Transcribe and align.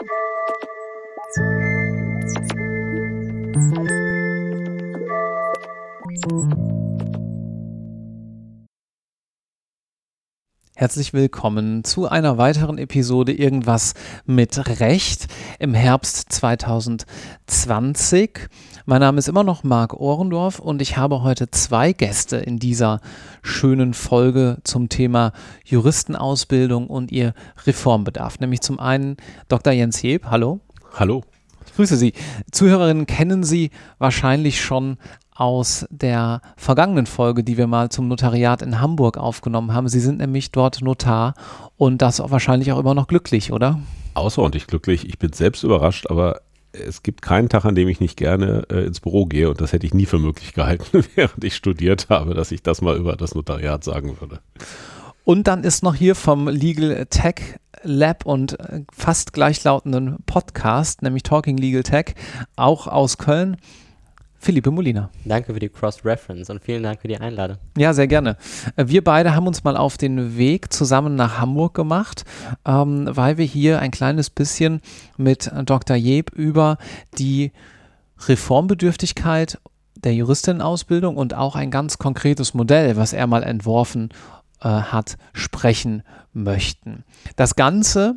Thank 0.00 0.08
you. 6.32 6.89
Herzlich 10.80 11.12
willkommen 11.12 11.84
zu 11.84 12.08
einer 12.08 12.38
weiteren 12.38 12.78
Episode 12.78 13.34
Irgendwas 13.34 13.92
mit 14.24 14.80
Recht 14.80 15.26
im 15.58 15.74
Herbst 15.74 16.32
2020. 16.32 18.48
Mein 18.86 19.00
Name 19.00 19.18
ist 19.18 19.28
immer 19.28 19.44
noch 19.44 19.62
Marc 19.62 19.92
Ohrendorf 19.92 20.58
und 20.58 20.80
ich 20.80 20.96
habe 20.96 21.22
heute 21.22 21.50
zwei 21.50 21.92
Gäste 21.92 22.38
in 22.38 22.58
dieser 22.58 23.02
schönen 23.42 23.92
Folge 23.92 24.56
zum 24.64 24.88
Thema 24.88 25.32
Juristenausbildung 25.66 26.86
und 26.86 27.12
ihr 27.12 27.34
Reformbedarf. 27.66 28.40
Nämlich 28.40 28.62
zum 28.62 28.80
einen 28.80 29.18
Dr. 29.48 29.74
Jens 29.74 30.00
Jeb. 30.00 30.28
Hallo. 30.30 30.60
Hallo. 30.94 31.24
Ich 31.66 31.74
grüße 31.74 31.98
Sie. 31.98 32.14
Zuhörerinnen 32.52 33.04
kennen 33.04 33.44
Sie 33.44 33.68
wahrscheinlich 33.98 34.62
schon 34.62 34.96
aus 35.40 35.86
der 35.88 36.42
vergangenen 36.58 37.06
Folge, 37.06 37.42
die 37.42 37.56
wir 37.56 37.66
mal 37.66 37.88
zum 37.88 38.08
Notariat 38.08 38.60
in 38.60 38.78
Hamburg 38.78 39.16
aufgenommen 39.16 39.72
haben. 39.72 39.88
Sie 39.88 39.98
sind 39.98 40.18
nämlich 40.18 40.52
dort 40.52 40.82
Notar 40.82 41.32
und 41.78 42.02
das 42.02 42.20
auch 42.20 42.30
wahrscheinlich 42.30 42.72
auch 42.72 42.78
immer 42.78 42.92
noch 42.92 43.06
glücklich, 43.06 43.50
oder? 43.50 43.80
Außerordentlich 44.12 44.66
glücklich. 44.66 45.08
Ich 45.08 45.18
bin 45.18 45.32
selbst 45.32 45.62
überrascht, 45.62 46.08
aber 46.10 46.42
es 46.72 47.02
gibt 47.02 47.22
keinen 47.22 47.48
Tag, 47.48 47.64
an 47.64 47.74
dem 47.74 47.88
ich 47.88 48.00
nicht 48.00 48.18
gerne 48.18 48.64
äh, 48.70 48.84
ins 48.84 49.00
Büro 49.00 49.24
gehe 49.24 49.48
und 49.48 49.62
das 49.62 49.72
hätte 49.72 49.86
ich 49.86 49.94
nie 49.94 50.04
für 50.04 50.18
möglich 50.18 50.52
gehalten, 50.52 51.04
während 51.14 51.42
ich 51.42 51.56
studiert 51.56 52.10
habe, 52.10 52.34
dass 52.34 52.52
ich 52.52 52.62
das 52.62 52.82
mal 52.82 52.98
über 52.98 53.16
das 53.16 53.34
Notariat 53.34 53.82
sagen 53.82 54.20
würde. 54.20 54.40
Und 55.24 55.46
dann 55.46 55.64
ist 55.64 55.82
noch 55.82 55.94
hier 55.94 56.16
vom 56.16 56.48
Legal 56.48 57.06
Tech 57.08 57.58
Lab 57.82 58.26
und 58.26 58.60
äh, 58.60 58.82
fast 58.92 59.32
gleichlautenden 59.32 60.18
Podcast, 60.26 61.00
nämlich 61.00 61.22
Talking 61.22 61.56
Legal 61.56 61.82
Tech, 61.82 62.14
auch 62.56 62.86
aus 62.86 63.16
Köln, 63.16 63.56
Philippe 64.42 64.70
Molina. 64.70 65.10
Danke 65.26 65.52
für 65.52 65.60
die 65.60 65.68
Cross-Reference 65.68 66.48
und 66.48 66.64
vielen 66.64 66.82
Dank 66.82 67.02
für 67.02 67.08
die 67.08 67.18
Einladung. 67.18 67.58
Ja, 67.76 67.92
sehr 67.92 68.06
gerne. 68.06 68.38
Äh, 68.74 68.86
wir 68.88 69.04
beide 69.04 69.34
haben 69.34 69.46
uns 69.46 69.64
mal 69.64 69.76
auf 69.76 69.98
den 69.98 70.38
Weg 70.38 70.72
zusammen 70.72 71.14
nach 71.14 71.38
Hamburg 71.38 71.74
gemacht, 71.74 72.24
ähm, 72.64 73.06
weil 73.10 73.36
wir 73.36 73.44
hier 73.44 73.80
ein 73.80 73.90
kleines 73.90 74.30
bisschen 74.30 74.80
mit 75.18 75.50
Dr. 75.66 75.94
Jeb 75.94 76.32
über 76.32 76.78
die 77.18 77.52
Reformbedürftigkeit 78.26 79.60
der 79.94 80.14
Juristinnenausbildung 80.14 81.18
und 81.18 81.34
auch 81.34 81.54
ein 81.54 81.70
ganz 81.70 81.98
konkretes 81.98 82.54
Modell, 82.54 82.96
was 82.96 83.12
er 83.12 83.26
mal 83.26 83.42
entworfen 83.42 84.08
äh, 84.62 84.68
hat, 84.68 85.18
sprechen 85.34 86.02
möchten. 86.32 87.04
Das 87.36 87.56
Ganze 87.56 88.16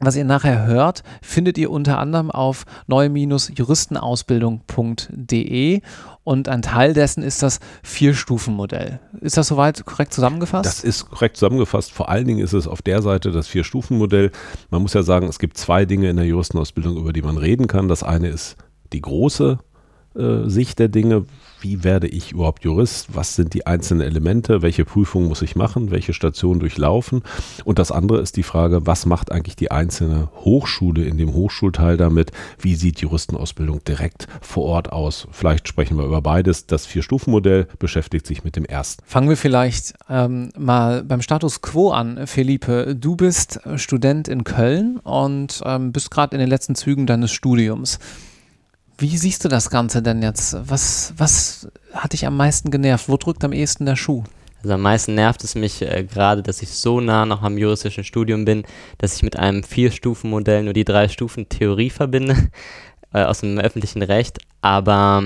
was 0.00 0.16
ihr 0.16 0.24
nachher 0.24 0.66
hört, 0.66 1.02
findet 1.20 1.58
ihr 1.58 1.70
unter 1.70 1.98
anderem 1.98 2.30
auf 2.30 2.64
neue-juristenausbildung.de 2.86 5.82
und 6.24 6.48
ein 6.48 6.62
Teil 6.62 6.94
dessen 6.94 7.22
ist 7.22 7.42
das 7.42 7.60
Vier-Stufen-Modell. 7.82 9.00
Ist 9.20 9.36
das 9.36 9.48
soweit 9.48 9.84
korrekt 9.84 10.12
zusammengefasst? 10.12 10.66
Das 10.66 10.84
ist 10.84 11.10
korrekt 11.10 11.36
zusammengefasst. 11.36 11.92
Vor 11.92 12.08
allen 12.08 12.26
Dingen 12.26 12.40
ist 12.40 12.52
es 12.52 12.66
auf 12.66 12.82
der 12.82 13.02
Seite 13.02 13.32
das 13.32 13.48
Vier-Stufen-Modell. 13.48 14.30
Man 14.70 14.82
muss 14.82 14.94
ja 14.94 15.02
sagen, 15.02 15.28
es 15.28 15.38
gibt 15.38 15.56
zwei 15.56 15.84
Dinge 15.84 16.10
in 16.10 16.16
der 16.16 16.26
Juristenausbildung, 16.26 16.96
über 16.96 17.12
die 17.12 17.22
man 17.22 17.38
reden 17.38 17.66
kann. 17.66 17.88
Das 17.88 18.02
eine 18.02 18.28
ist 18.28 18.56
die 18.92 19.00
große 19.00 19.58
äh, 20.14 20.48
Sicht 20.48 20.78
der 20.78 20.88
Dinge, 20.88 21.24
wie 21.62 21.84
werde 21.84 22.08
ich 22.08 22.32
überhaupt 22.32 22.64
Jurist, 22.64 23.14
was 23.14 23.36
sind 23.36 23.54
die 23.54 23.66
einzelnen 23.66 24.02
Elemente, 24.02 24.62
welche 24.62 24.84
Prüfungen 24.84 25.28
muss 25.28 25.42
ich 25.42 25.56
machen, 25.56 25.90
welche 25.90 26.12
Stationen 26.12 26.60
durchlaufen. 26.60 27.22
Und 27.64 27.78
das 27.78 27.92
andere 27.92 28.20
ist 28.20 28.36
die 28.36 28.42
Frage, 28.42 28.86
was 28.86 29.06
macht 29.06 29.30
eigentlich 29.32 29.56
die 29.56 29.70
einzelne 29.70 30.28
Hochschule 30.34 31.04
in 31.04 31.18
dem 31.18 31.32
Hochschulteil 31.32 31.96
damit, 31.96 32.32
wie 32.58 32.74
sieht 32.74 33.00
Juristenausbildung 33.00 33.84
direkt 33.84 34.26
vor 34.40 34.64
Ort 34.64 34.92
aus. 34.92 35.28
Vielleicht 35.30 35.68
sprechen 35.68 35.96
wir 35.96 36.04
über 36.04 36.20
beides. 36.20 36.66
Das 36.66 36.86
Vier-Stufen-Modell 36.86 37.68
beschäftigt 37.78 38.26
sich 38.26 38.44
mit 38.44 38.56
dem 38.56 38.64
ersten. 38.64 39.02
Fangen 39.06 39.28
wir 39.28 39.36
vielleicht 39.36 39.94
ähm, 40.10 40.50
mal 40.58 41.04
beim 41.04 41.22
Status 41.22 41.60
quo 41.60 41.90
an, 41.90 42.26
Felipe. 42.26 42.96
Du 42.96 43.16
bist 43.16 43.60
Student 43.76 44.28
in 44.28 44.44
Köln 44.44 44.98
und 44.98 45.62
ähm, 45.64 45.92
bist 45.92 46.10
gerade 46.10 46.34
in 46.34 46.40
den 46.40 46.48
letzten 46.48 46.74
Zügen 46.74 47.06
deines 47.06 47.30
Studiums. 47.30 47.98
Wie 48.98 49.16
siehst 49.16 49.44
du 49.44 49.48
das 49.48 49.70
Ganze 49.70 50.02
denn 50.02 50.22
jetzt? 50.22 50.56
Was, 50.68 51.12
was 51.16 51.68
hat 51.92 52.12
dich 52.12 52.26
am 52.26 52.36
meisten 52.36 52.70
genervt? 52.70 53.08
Wo 53.08 53.16
drückt 53.16 53.44
am 53.44 53.52
ehesten 53.52 53.86
der 53.86 53.96
Schuh? 53.96 54.24
Also 54.62 54.74
am 54.74 54.82
meisten 54.82 55.14
nervt 55.14 55.42
es 55.42 55.56
mich 55.56 55.82
äh, 55.82 56.04
gerade, 56.04 56.42
dass 56.42 56.62
ich 56.62 56.70
so 56.70 57.00
nah 57.00 57.26
noch 57.26 57.42
am 57.42 57.58
juristischen 57.58 58.04
Studium 58.04 58.44
bin, 58.44 58.64
dass 58.98 59.16
ich 59.16 59.22
mit 59.24 59.36
einem 59.36 59.64
Vier-Stufen-Modell 59.64 60.62
nur 60.62 60.72
die 60.72 60.84
drei 60.84 61.08
Stufen 61.08 61.48
Theorie 61.48 61.90
verbinde 61.90 62.36
äh, 63.12 63.24
aus 63.24 63.40
dem 63.40 63.58
öffentlichen 63.58 64.02
Recht. 64.02 64.38
Aber 64.60 65.24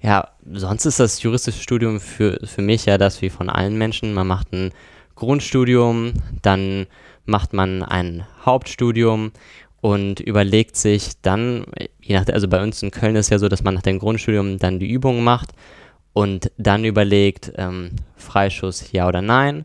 ja, 0.00 0.28
sonst 0.50 0.86
ist 0.86 1.00
das 1.00 1.22
juristische 1.22 1.62
Studium 1.62 2.00
für, 2.00 2.38
für 2.46 2.62
mich 2.62 2.86
ja 2.86 2.96
das 2.96 3.20
wie 3.20 3.30
von 3.30 3.50
allen 3.50 3.76
Menschen. 3.76 4.14
Man 4.14 4.26
macht 4.26 4.52
ein 4.52 4.72
Grundstudium, 5.16 6.14
dann 6.40 6.86
macht 7.24 7.52
man 7.52 7.82
ein 7.82 8.26
Hauptstudium 8.44 9.32
und 9.82 10.20
überlegt 10.20 10.76
sich 10.76 11.20
dann, 11.22 11.66
je 12.00 12.14
nach, 12.14 12.26
also 12.28 12.46
bei 12.46 12.62
uns 12.62 12.82
in 12.84 12.92
Köln 12.92 13.16
ist 13.16 13.30
ja 13.30 13.38
so, 13.40 13.48
dass 13.48 13.64
man 13.64 13.74
nach 13.74 13.82
dem 13.82 13.98
Grundstudium 13.98 14.58
dann 14.58 14.78
die 14.78 14.88
Übungen 14.88 15.24
macht 15.24 15.50
und 16.12 16.52
dann 16.56 16.84
überlegt, 16.84 17.52
ähm, 17.56 17.90
Freischuss 18.14 18.92
ja 18.92 19.08
oder 19.08 19.22
nein 19.22 19.64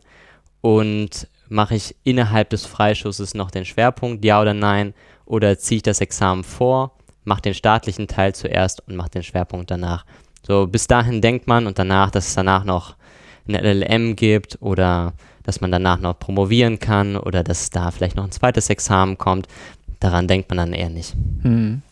und 0.60 1.28
mache 1.48 1.76
ich 1.76 1.94
innerhalb 2.02 2.50
des 2.50 2.66
Freischusses 2.66 3.34
noch 3.34 3.52
den 3.52 3.64
Schwerpunkt 3.64 4.24
ja 4.24 4.42
oder 4.42 4.54
nein 4.54 4.92
oder 5.24 5.56
ziehe 5.56 5.76
ich 5.76 5.82
das 5.84 6.00
Examen 6.00 6.42
vor, 6.42 6.96
mache 7.22 7.42
den 7.42 7.54
staatlichen 7.54 8.08
Teil 8.08 8.34
zuerst 8.34 8.82
und 8.88 8.96
mache 8.96 9.10
den 9.10 9.22
Schwerpunkt 9.22 9.70
danach. 9.70 10.04
So 10.44 10.66
bis 10.66 10.88
dahin 10.88 11.20
denkt 11.20 11.46
man 11.46 11.68
und 11.68 11.78
danach, 11.78 12.10
dass 12.10 12.26
es 12.26 12.34
danach 12.34 12.64
noch 12.64 12.96
eine 13.46 13.60
LLM 13.60 14.16
gibt 14.16 14.58
oder 14.60 15.12
dass 15.44 15.60
man 15.60 15.70
danach 15.70 16.00
noch 16.00 16.18
promovieren 16.18 16.80
kann 16.80 17.16
oder 17.16 17.44
dass 17.44 17.70
da 17.70 17.92
vielleicht 17.92 18.16
noch 18.16 18.24
ein 18.24 18.32
zweites 18.32 18.68
Examen 18.68 19.16
kommt 19.16 19.46
daran 20.00 20.28
denkt 20.28 20.48
man 20.50 20.58
dann 20.58 20.72
eher 20.72 20.90
nicht. 20.90 21.14
Hm. 21.42 21.82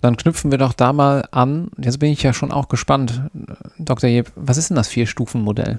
Dann 0.00 0.16
knüpfen 0.16 0.50
wir 0.50 0.58
doch 0.58 0.72
da 0.72 0.92
mal 0.92 1.28
an. 1.30 1.70
Jetzt 1.78 1.98
bin 1.98 2.10
ich 2.10 2.22
ja 2.22 2.32
schon 2.32 2.52
auch 2.52 2.68
gespannt, 2.68 3.22
Dr. 3.78 4.08
Jeb, 4.08 4.32
was 4.34 4.56
ist 4.56 4.70
denn 4.70 4.76
das 4.76 4.88
Vier-Stufen-Modell? 4.88 5.78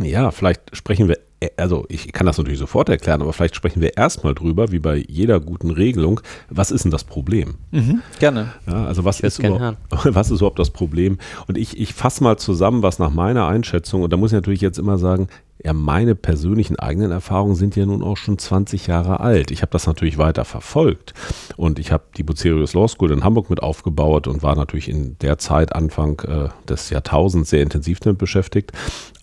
Ja, 0.00 0.30
vielleicht 0.30 0.76
sprechen 0.76 1.08
wir, 1.08 1.18
also 1.56 1.84
ich 1.88 2.12
kann 2.12 2.26
das 2.26 2.38
natürlich 2.38 2.58
sofort 2.58 2.88
erklären, 2.88 3.22
aber 3.22 3.32
vielleicht 3.32 3.56
sprechen 3.56 3.80
wir 3.80 3.96
erstmal 3.96 4.34
drüber, 4.34 4.72
wie 4.72 4.78
bei 4.78 5.04
jeder 5.08 5.40
guten 5.40 5.70
Regelung, 5.70 6.20
was 6.48 6.70
ist 6.70 6.84
denn 6.84 6.90
das 6.90 7.04
Problem? 7.04 7.54
Mhm, 7.70 8.02
gerne. 8.18 8.52
Ja, 8.66 8.86
also 8.86 9.04
was 9.04 9.20
ist, 9.20 9.38
überhaupt, 9.38 9.78
was 9.90 10.30
ist 10.30 10.40
überhaupt 10.40 10.58
das 10.58 10.70
Problem? 10.70 11.18
Und 11.46 11.56
ich, 11.56 11.78
ich 11.78 11.94
fasse 11.94 12.22
mal 12.22 12.36
zusammen, 12.36 12.82
was 12.82 12.98
nach 12.98 13.10
meiner 13.10 13.46
Einschätzung, 13.46 14.02
und 14.02 14.12
da 14.12 14.16
muss 14.16 14.32
ich 14.32 14.36
natürlich 14.36 14.60
jetzt 14.60 14.78
immer 14.78 14.98
sagen, 14.98 15.28
ja, 15.62 15.72
meine 15.72 16.14
persönlichen 16.14 16.78
eigenen 16.78 17.10
Erfahrungen 17.10 17.54
sind 17.54 17.76
ja 17.76 17.84
nun 17.84 18.02
auch 18.02 18.16
schon 18.16 18.38
20 18.38 18.86
Jahre 18.86 19.20
alt. 19.20 19.50
Ich 19.50 19.62
habe 19.62 19.72
das 19.72 19.86
natürlich 19.86 20.16
weiter 20.16 20.44
verfolgt 20.44 21.12
und 21.56 21.78
ich 21.78 21.92
habe 21.92 22.04
die 22.16 22.22
Bucerius 22.22 22.74
Law 22.74 22.88
School 22.88 23.12
in 23.12 23.24
Hamburg 23.24 23.50
mit 23.50 23.62
aufgebaut 23.62 24.26
und 24.26 24.42
war 24.42 24.56
natürlich 24.56 24.88
in 24.88 25.18
der 25.18 25.38
Zeit 25.38 25.74
Anfang 25.74 26.20
äh, 26.20 26.48
des 26.68 26.90
Jahrtausends 26.90 27.50
sehr 27.50 27.62
intensiv 27.62 28.00
damit 28.00 28.18
beschäftigt. 28.18 28.72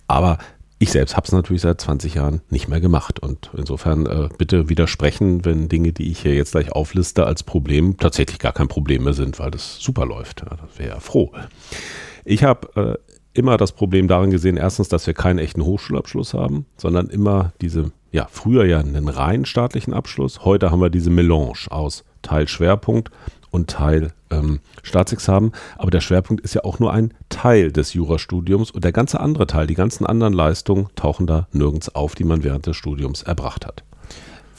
Aber 0.08 0.38
ich 0.80 0.92
selbst 0.92 1.16
habe 1.16 1.26
es 1.26 1.32
natürlich 1.32 1.64
seit 1.64 1.82
20 1.82 2.14
Jahren 2.14 2.42
nicht 2.52 2.68
mehr 2.68 2.80
gemacht 2.80 3.20
und 3.20 3.50
insofern 3.58 4.06
äh, 4.06 4.30
bitte 4.38 4.70
widersprechen, 4.70 5.44
wenn 5.44 5.70
Dinge, 5.70 5.92
die 5.92 6.12
ich 6.12 6.20
hier 6.20 6.36
jetzt 6.36 6.52
gleich 6.52 6.72
aufliste 6.72 7.26
als 7.26 7.42
Problem, 7.42 7.98
tatsächlich 7.98 8.38
gar 8.38 8.54
kein 8.54 8.68
Problem 8.68 9.06
mehr 9.06 9.14
sind, 9.14 9.40
weil 9.40 9.50
das 9.50 9.80
super 9.80 10.06
läuft. 10.06 10.42
Ja, 10.42 10.56
das 10.56 10.78
wäre 10.78 10.90
ja 10.90 11.00
froh. 11.00 11.32
Ich 12.26 12.44
habe 12.44 13.00
äh, 13.07 13.07
immer 13.38 13.58
das 13.58 13.72
Problem 13.72 14.08
darin 14.08 14.32
gesehen, 14.32 14.58
erstens, 14.58 14.90
dass 14.90 15.08
wir 15.08 15.14
keinen 15.14 15.40
echten 15.40 15.64
Hochschulabschluss 15.64 16.34
haben, 16.34 16.66
sondern 16.76 17.08
immer 17.10 17.54
diese, 17.62 17.92
ja, 18.12 18.28
früher 18.30 18.66
ja 18.66 18.80
einen 18.80 19.08
rein 19.08 19.46
staatlichen 19.46 19.94
Abschluss. 19.94 20.44
Heute 20.44 20.72
haben 20.72 20.82
wir 20.82 20.90
diese 20.90 21.10
Melange 21.10 21.54
aus 21.70 22.04
Teil 22.22 22.48
Schwerpunkt 22.48 23.12
und 23.52 23.70
Teil 23.70 24.12
ähm, 24.30 24.60
Staatsexamen. 24.84 25.52
Aber 25.78 25.92
der 25.92 26.02
Schwerpunkt 26.02 26.44
ist 26.44 26.56
ja 26.56 26.64
auch 26.64 26.80
nur 26.80 26.92
ein 26.92 27.14
Teil 27.30 27.72
des 27.72 27.94
Jurastudiums 27.94 28.72
und 28.72 28.84
der 28.84 28.92
ganze 28.92 29.20
andere 29.20 29.48
Teil, 29.48 29.68
die 29.68 29.76
ganzen 29.76 30.06
anderen 30.06 30.34
Leistungen 30.34 30.88
tauchen 30.96 31.28
da 31.28 31.48
nirgends 31.52 31.94
auf, 31.94 32.16
die 32.16 32.24
man 32.24 32.44
während 32.44 32.66
des 32.66 32.76
Studiums 32.76 33.24
erbracht 33.24 33.66
hat. 33.66 33.84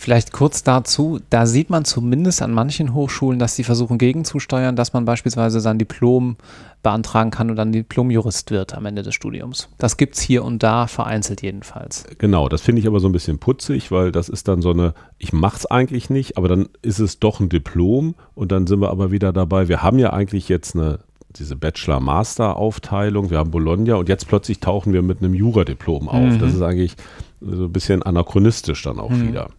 Vielleicht 0.00 0.32
kurz 0.32 0.62
dazu, 0.62 1.18
da 1.28 1.44
sieht 1.44 1.70
man 1.70 1.84
zumindest 1.84 2.40
an 2.40 2.52
manchen 2.52 2.94
Hochschulen, 2.94 3.40
dass 3.40 3.56
sie 3.56 3.64
versuchen 3.64 3.98
gegenzusteuern, 3.98 4.76
dass 4.76 4.92
man 4.92 5.04
beispielsweise 5.04 5.58
sein 5.58 5.76
Diplom 5.76 6.36
beantragen 6.84 7.32
kann 7.32 7.50
und 7.50 7.56
dann 7.56 7.72
Diplomjurist 7.72 8.52
wird 8.52 8.76
am 8.76 8.86
Ende 8.86 9.02
des 9.02 9.16
Studiums. 9.16 9.70
Das 9.76 9.96
gibt 9.96 10.14
es 10.14 10.20
hier 10.20 10.44
und 10.44 10.62
da, 10.62 10.86
vereinzelt 10.86 11.42
jedenfalls. 11.42 12.04
Genau, 12.18 12.48
das 12.48 12.62
finde 12.62 12.80
ich 12.80 12.86
aber 12.86 13.00
so 13.00 13.08
ein 13.08 13.12
bisschen 13.12 13.40
putzig, 13.40 13.90
weil 13.90 14.12
das 14.12 14.28
ist 14.28 14.46
dann 14.46 14.62
so 14.62 14.70
eine, 14.70 14.94
ich 15.18 15.32
mache 15.32 15.56
es 15.56 15.66
eigentlich 15.66 16.10
nicht, 16.10 16.36
aber 16.36 16.46
dann 16.46 16.68
ist 16.80 17.00
es 17.00 17.18
doch 17.18 17.40
ein 17.40 17.48
Diplom 17.48 18.14
und 18.36 18.52
dann 18.52 18.68
sind 18.68 18.80
wir 18.80 18.90
aber 18.90 19.10
wieder 19.10 19.32
dabei, 19.32 19.66
wir 19.66 19.82
haben 19.82 19.98
ja 19.98 20.12
eigentlich 20.12 20.48
jetzt 20.48 20.76
eine 20.76 21.00
diese 21.30 21.56
Bachelor-Master-Aufteilung, 21.56 23.30
wir 23.30 23.38
haben 23.38 23.50
Bologna 23.50 23.96
und 23.96 24.08
jetzt 24.08 24.28
plötzlich 24.28 24.60
tauchen 24.60 24.92
wir 24.92 25.02
mit 25.02 25.22
einem 25.22 25.34
Juradiplom 25.34 26.08
auf. 26.08 26.34
Mhm. 26.34 26.38
Das 26.38 26.54
ist 26.54 26.62
eigentlich 26.62 26.94
so 27.40 27.64
ein 27.64 27.72
bisschen 27.72 28.02
anachronistisch 28.02 28.82
dann 28.82 28.98
auch 28.98 29.10
mhm. 29.10 29.28
wieder. 29.28 29.50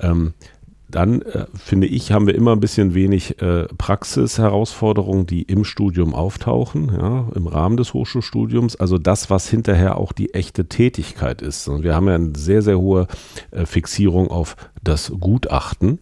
Ähm, 0.00 0.34
dann 0.90 1.22
äh, 1.22 1.46
finde 1.54 1.86
ich, 1.86 2.12
haben 2.12 2.26
wir 2.26 2.34
immer 2.34 2.52
ein 2.52 2.60
bisschen 2.60 2.94
wenig 2.94 3.40
äh, 3.40 3.66
Praxisherausforderungen, 3.78 5.26
die 5.26 5.42
im 5.42 5.64
Studium 5.64 6.14
auftauchen, 6.14 6.92
ja, 6.92 7.28
im 7.34 7.46
Rahmen 7.46 7.76
des 7.76 7.94
Hochschulstudiums. 7.94 8.76
Also 8.76 8.98
das, 8.98 9.30
was 9.30 9.48
hinterher 9.48 9.96
auch 9.98 10.12
die 10.12 10.34
echte 10.34 10.66
Tätigkeit 10.66 11.42
ist. 11.42 11.68
Und 11.68 11.82
wir 11.82 11.94
haben 11.94 12.08
ja 12.08 12.16
eine 12.16 12.32
sehr, 12.36 12.62
sehr 12.62 12.78
hohe 12.78 13.06
äh, 13.50 13.66
Fixierung 13.66 14.28
auf 14.28 14.56
das 14.82 15.12
Gutachten, 15.18 16.00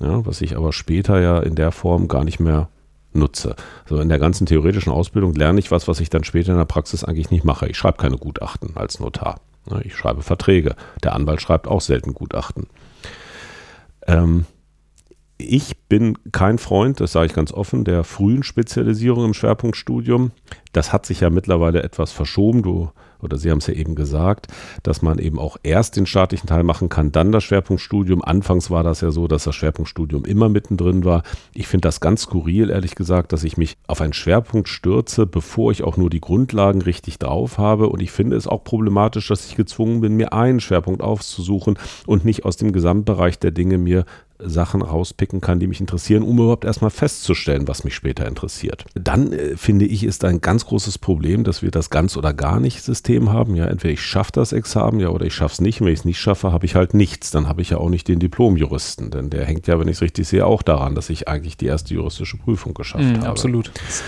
ja, 0.00 0.24
was 0.24 0.40
ich 0.40 0.56
aber 0.56 0.72
später 0.72 1.20
ja 1.20 1.40
in 1.40 1.56
der 1.56 1.72
Form 1.72 2.06
gar 2.08 2.24
nicht 2.24 2.38
mehr 2.38 2.68
nutze. 3.12 3.56
Also 3.84 4.00
in 4.00 4.08
der 4.08 4.18
ganzen 4.18 4.46
theoretischen 4.46 4.92
Ausbildung 4.92 5.34
lerne 5.34 5.58
ich 5.58 5.70
was, 5.70 5.88
was 5.88 5.98
ich 5.98 6.10
dann 6.10 6.24
später 6.24 6.52
in 6.52 6.58
der 6.58 6.64
Praxis 6.64 7.02
eigentlich 7.02 7.30
nicht 7.30 7.44
mache. 7.44 7.66
Ich 7.68 7.76
schreibe 7.76 7.96
keine 7.96 8.16
Gutachten 8.16 8.76
als 8.76 9.00
Notar. 9.00 9.40
Ich 9.82 9.96
schreibe 9.96 10.22
Verträge. 10.22 10.76
Der 11.02 11.14
Anwalt 11.14 11.42
schreibt 11.42 11.66
auch 11.66 11.80
selten 11.80 12.14
Gutachten. 12.14 12.68
Ähm, 14.08 14.46
ich 15.36 15.76
bin 15.88 16.18
kein 16.32 16.58
Freund, 16.58 17.00
das 17.00 17.12
sage 17.12 17.26
ich 17.26 17.32
ganz 17.32 17.52
offen, 17.52 17.84
der 17.84 18.02
frühen 18.02 18.42
Spezialisierung 18.42 19.26
im 19.26 19.34
Schwerpunktstudium. 19.34 20.32
Das 20.72 20.92
hat 20.92 21.06
sich 21.06 21.20
ja 21.20 21.30
mittlerweile 21.30 21.82
etwas 21.84 22.10
verschoben. 22.10 22.62
Du 22.62 22.90
oder 23.22 23.36
Sie 23.38 23.50
haben 23.50 23.58
es 23.58 23.66
ja 23.66 23.74
eben 23.74 23.94
gesagt, 23.94 24.46
dass 24.82 25.02
man 25.02 25.18
eben 25.18 25.38
auch 25.38 25.56
erst 25.62 25.96
den 25.96 26.06
staatlichen 26.06 26.46
Teil 26.46 26.62
machen 26.62 26.88
kann, 26.88 27.12
dann 27.12 27.32
das 27.32 27.44
Schwerpunktstudium. 27.44 28.22
Anfangs 28.22 28.70
war 28.70 28.82
das 28.82 29.00
ja 29.00 29.10
so, 29.10 29.28
dass 29.28 29.44
das 29.44 29.54
Schwerpunktstudium 29.54 30.24
immer 30.24 30.48
mittendrin 30.48 31.04
war. 31.04 31.22
Ich 31.54 31.66
finde 31.66 31.88
das 31.88 32.00
ganz 32.00 32.22
skurril, 32.22 32.70
ehrlich 32.70 32.94
gesagt, 32.94 33.32
dass 33.32 33.44
ich 33.44 33.56
mich 33.56 33.76
auf 33.86 34.00
einen 34.00 34.12
Schwerpunkt 34.12 34.68
stürze, 34.68 35.26
bevor 35.26 35.72
ich 35.72 35.82
auch 35.82 35.96
nur 35.96 36.10
die 36.10 36.20
Grundlagen 36.20 36.82
richtig 36.82 37.18
drauf 37.18 37.58
habe. 37.58 37.88
Und 37.88 38.00
ich 38.00 38.10
finde 38.10 38.36
es 38.36 38.46
auch 38.46 38.64
problematisch, 38.64 39.28
dass 39.28 39.46
ich 39.46 39.56
gezwungen 39.56 40.00
bin, 40.00 40.14
mir 40.14 40.32
einen 40.32 40.60
Schwerpunkt 40.60 41.02
aufzusuchen 41.02 41.78
und 42.06 42.24
nicht 42.24 42.44
aus 42.44 42.56
dem 42.56 42.72
Gesamtbereich 42.72 43.38
der 43.38 43.50
Dinge 43.50 43.78
mir 43.78 44.04
Sachen 44.40 44.82
rauspicken 44.82 45.40
kann, 45.40 45.58
die 45.58 45.66
mich 45.66 45.80
interessieren, 45.80 46.22
um 46.22 46.38
überhaupt 46.38 46.64
erstmal 46.64 46.90
festzustellen, 46.90 47.66
was 47.66 47.84
mich 47.84 47.94
später 47.94 48.26
interessiert. 48.26 48.84
Dann 48.94 49.32
äh, 49.32 49.56
finde 49.56 49.84
ich, 49.84 50.04
ist 50.04 50.24
ein 50.24 50.40
ganz 50.40 50.66
großes 50.66 50.98
Problem, 50.98 51.44
dass 51.44 51.62
wir 51.62 51.70
das 51.70 51.90
ganz 51.90 52.16
oder 52.16 52.32
gar 52.32 52.60
nicht 52.60 52.82
System 52.82 53.32
haben. 53.32 53.56
Ja, 53.56 53.66
entweder 53.66 53.94
ich 53.94 54.02
schaffe 54.02 54.32
das 54.32 54.52
Examen, 54.52 55.00
ja, 55.00 55.08
oder 55.08 55.26
ich 55.26 55.34
schaffe 55.34 55.54
es 55.54 55.60
nicht. 55.60 55.80
Und 55.80 55.86
wenn 55.86 55.92
ich 55.92 56.00
es 56.00 56.04
nicht 56.04 56.20
schaffe, 56.20 56.52
habe 56.52 56.66
ich 56.66 56.74
halt 56.74 56.94
nichts. 56.94 57.30
Dann 57.30 57.48
habe 57.48 57.62
ich 57.62 57.70
ja 57.70 57.78
auch 57.78 57.90
nicht 57.90 58.06
den 58.06 58.20
Diplomjuristen, 58.20 59.10
denn 59.10 59.30
der 59.30 59.44
hängt 59.44 59.66
ja, 59.66 59.78
wenn 59.80 59.88
ich 59.88 59.96
es 59.96 60.02
richtig 60.02 60.28
sehe, 60.28 60.46
auch 60.46 60.62
daran, 60.62 60.94
dass 60.94 61.10
ich 61.10 61.28
eigentlich 61.28 61.56
die 61.56 61.66
erste 61.66 61.94
juristische 61.94 62.36
Prüfung 62.36 62.74
geschafft 62.74 63.04
mhm, 63.04 63.18
habe. 63.18 63.28
Absolut. 63.28 63.72
Das 63.74 64.02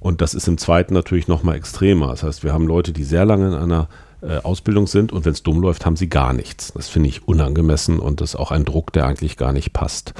Und 0.00 0.20
das 0.20 0.34
ist 0.34 0.48
im 0.48 0.58
zweiten 0.58 0.94
natürlich 0.94 1.28
noch 1.28 1.42
mal 1.42 1.56
extremer. 1.56 2.08
Das 2.08 2.22
heißt, 2.22 2.44
wir 2.44 2.52
haben 2.52 2.66
Leute, 2.66 2.92
die 2.92 3.04
sehr 3.04 3.24
lange 3.24 3.48
in 3.48 3.54
einer 3.54 3.88
Ausbildung 4.26 4.86
sind 4.86 5.12
und 5.12 5.24
wenn 5.24 5.32
es 5.32 5.42
dumm 5.42 5.60
läuft, 5.60 5.86
haben 5.86 5.96
sie 5.96 6.08
gar 6.08 6.32
nichts. 6.32 6.72
Das 6.72 6.88
finde 6.88 7.08
ich 7.08 7.28
unangemessen 7.28 7.98
und 7.98 8.20
das 8.20 8.30
ist 8.30 8.36
auch 8.36 8.50
ein 8.50 8.64
Druck, 8.64 8.92
der 8.92 9.06
eigentlich 9.06 9.36
gar 9.36 9.52
nicht 9.52 9.72
passt. 9.72 10.14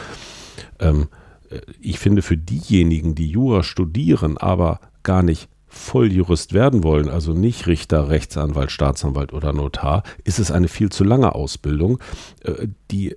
Ähm, 0.78 1.08
äh, 1.50 1.60
ich 1.80 1.98
finde 1.98 2.22
für 2.22 2.36
diejenigen, 2.36 3.14
die 3.14 3.28
Jura 3.28 3.62
studieren, 3.62 4.38
aber 4.38 4.80
gar 5.02 5.22
nicht 5.22 5.48
Volljurist 5.66 6.54
werden 6.54 6.82
wollen, 6.82 7.08
also 7.08 7.34
nicht 7.34 7.66
Richter, 7.66 8.08
Rechtsanwalt, 8.08 8.70
Staatsanwalt 8.70 9.32
oder 9.32 9.52
Notar, 9.52 10.02
ist 10.24 10.38
es 10.38 10.50
eine 10.50 10.68
viel 10.68 10.88
zu 10.90 11.04
lange 11.04 11.34
Ausbildung, 11.34 11.98
äh, 12.42 12.68
die 12.90 13.16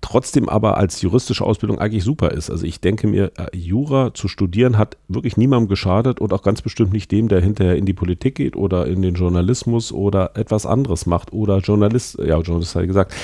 trotzdem 0.00 0.48
aber 0.48 0.76
als 0.76 1.02
juristische 1.02 1.44
Ausbildung 1.44 1.78
eigentlich 1.78 2.04
super 2.04 2.30
ist. 2.32 2.50
Also 2.50 2.64
ich 2.64 2.80
denke 2.80 3.06
mir, 3.06 3.32
äh, 3.36 3.56
Jura 3.56 4.14
zu 4.14 4.28
studieren 4.28 4.78
hat 4.78 4.96
wirklich 5.08 5.36
niemandem 5.36 5.68
geschadet 5.68 6.20
und 6.20 6.32
auch 6.32 6.42
ganz 6.42 6.62
bestimmt 6.62 6.92
nicht 6.92 7.10
dem, 7.10 7.28
der 7.28 7.40
hinterher 7.40 7.76
in 7.76 7.86
die 7.86 7.92
Politik 7.92 8.36
geht 8.36 8.56
oder 8.56 8.86
in 8.86 9.02
den 9.02 9.14
Journalismus 9.14 9.92
oder 9.92 10.36
etwas 10.36 10.66
anderes 10.66 11.06
macht 11.06 11.32
oder 11.32 11.58
Journalist, 11.58 12.18
ja, 12.18 12.38
Journalist 12.38 12.74
hat 12.74 12.86
gesagt. 12.86 13.14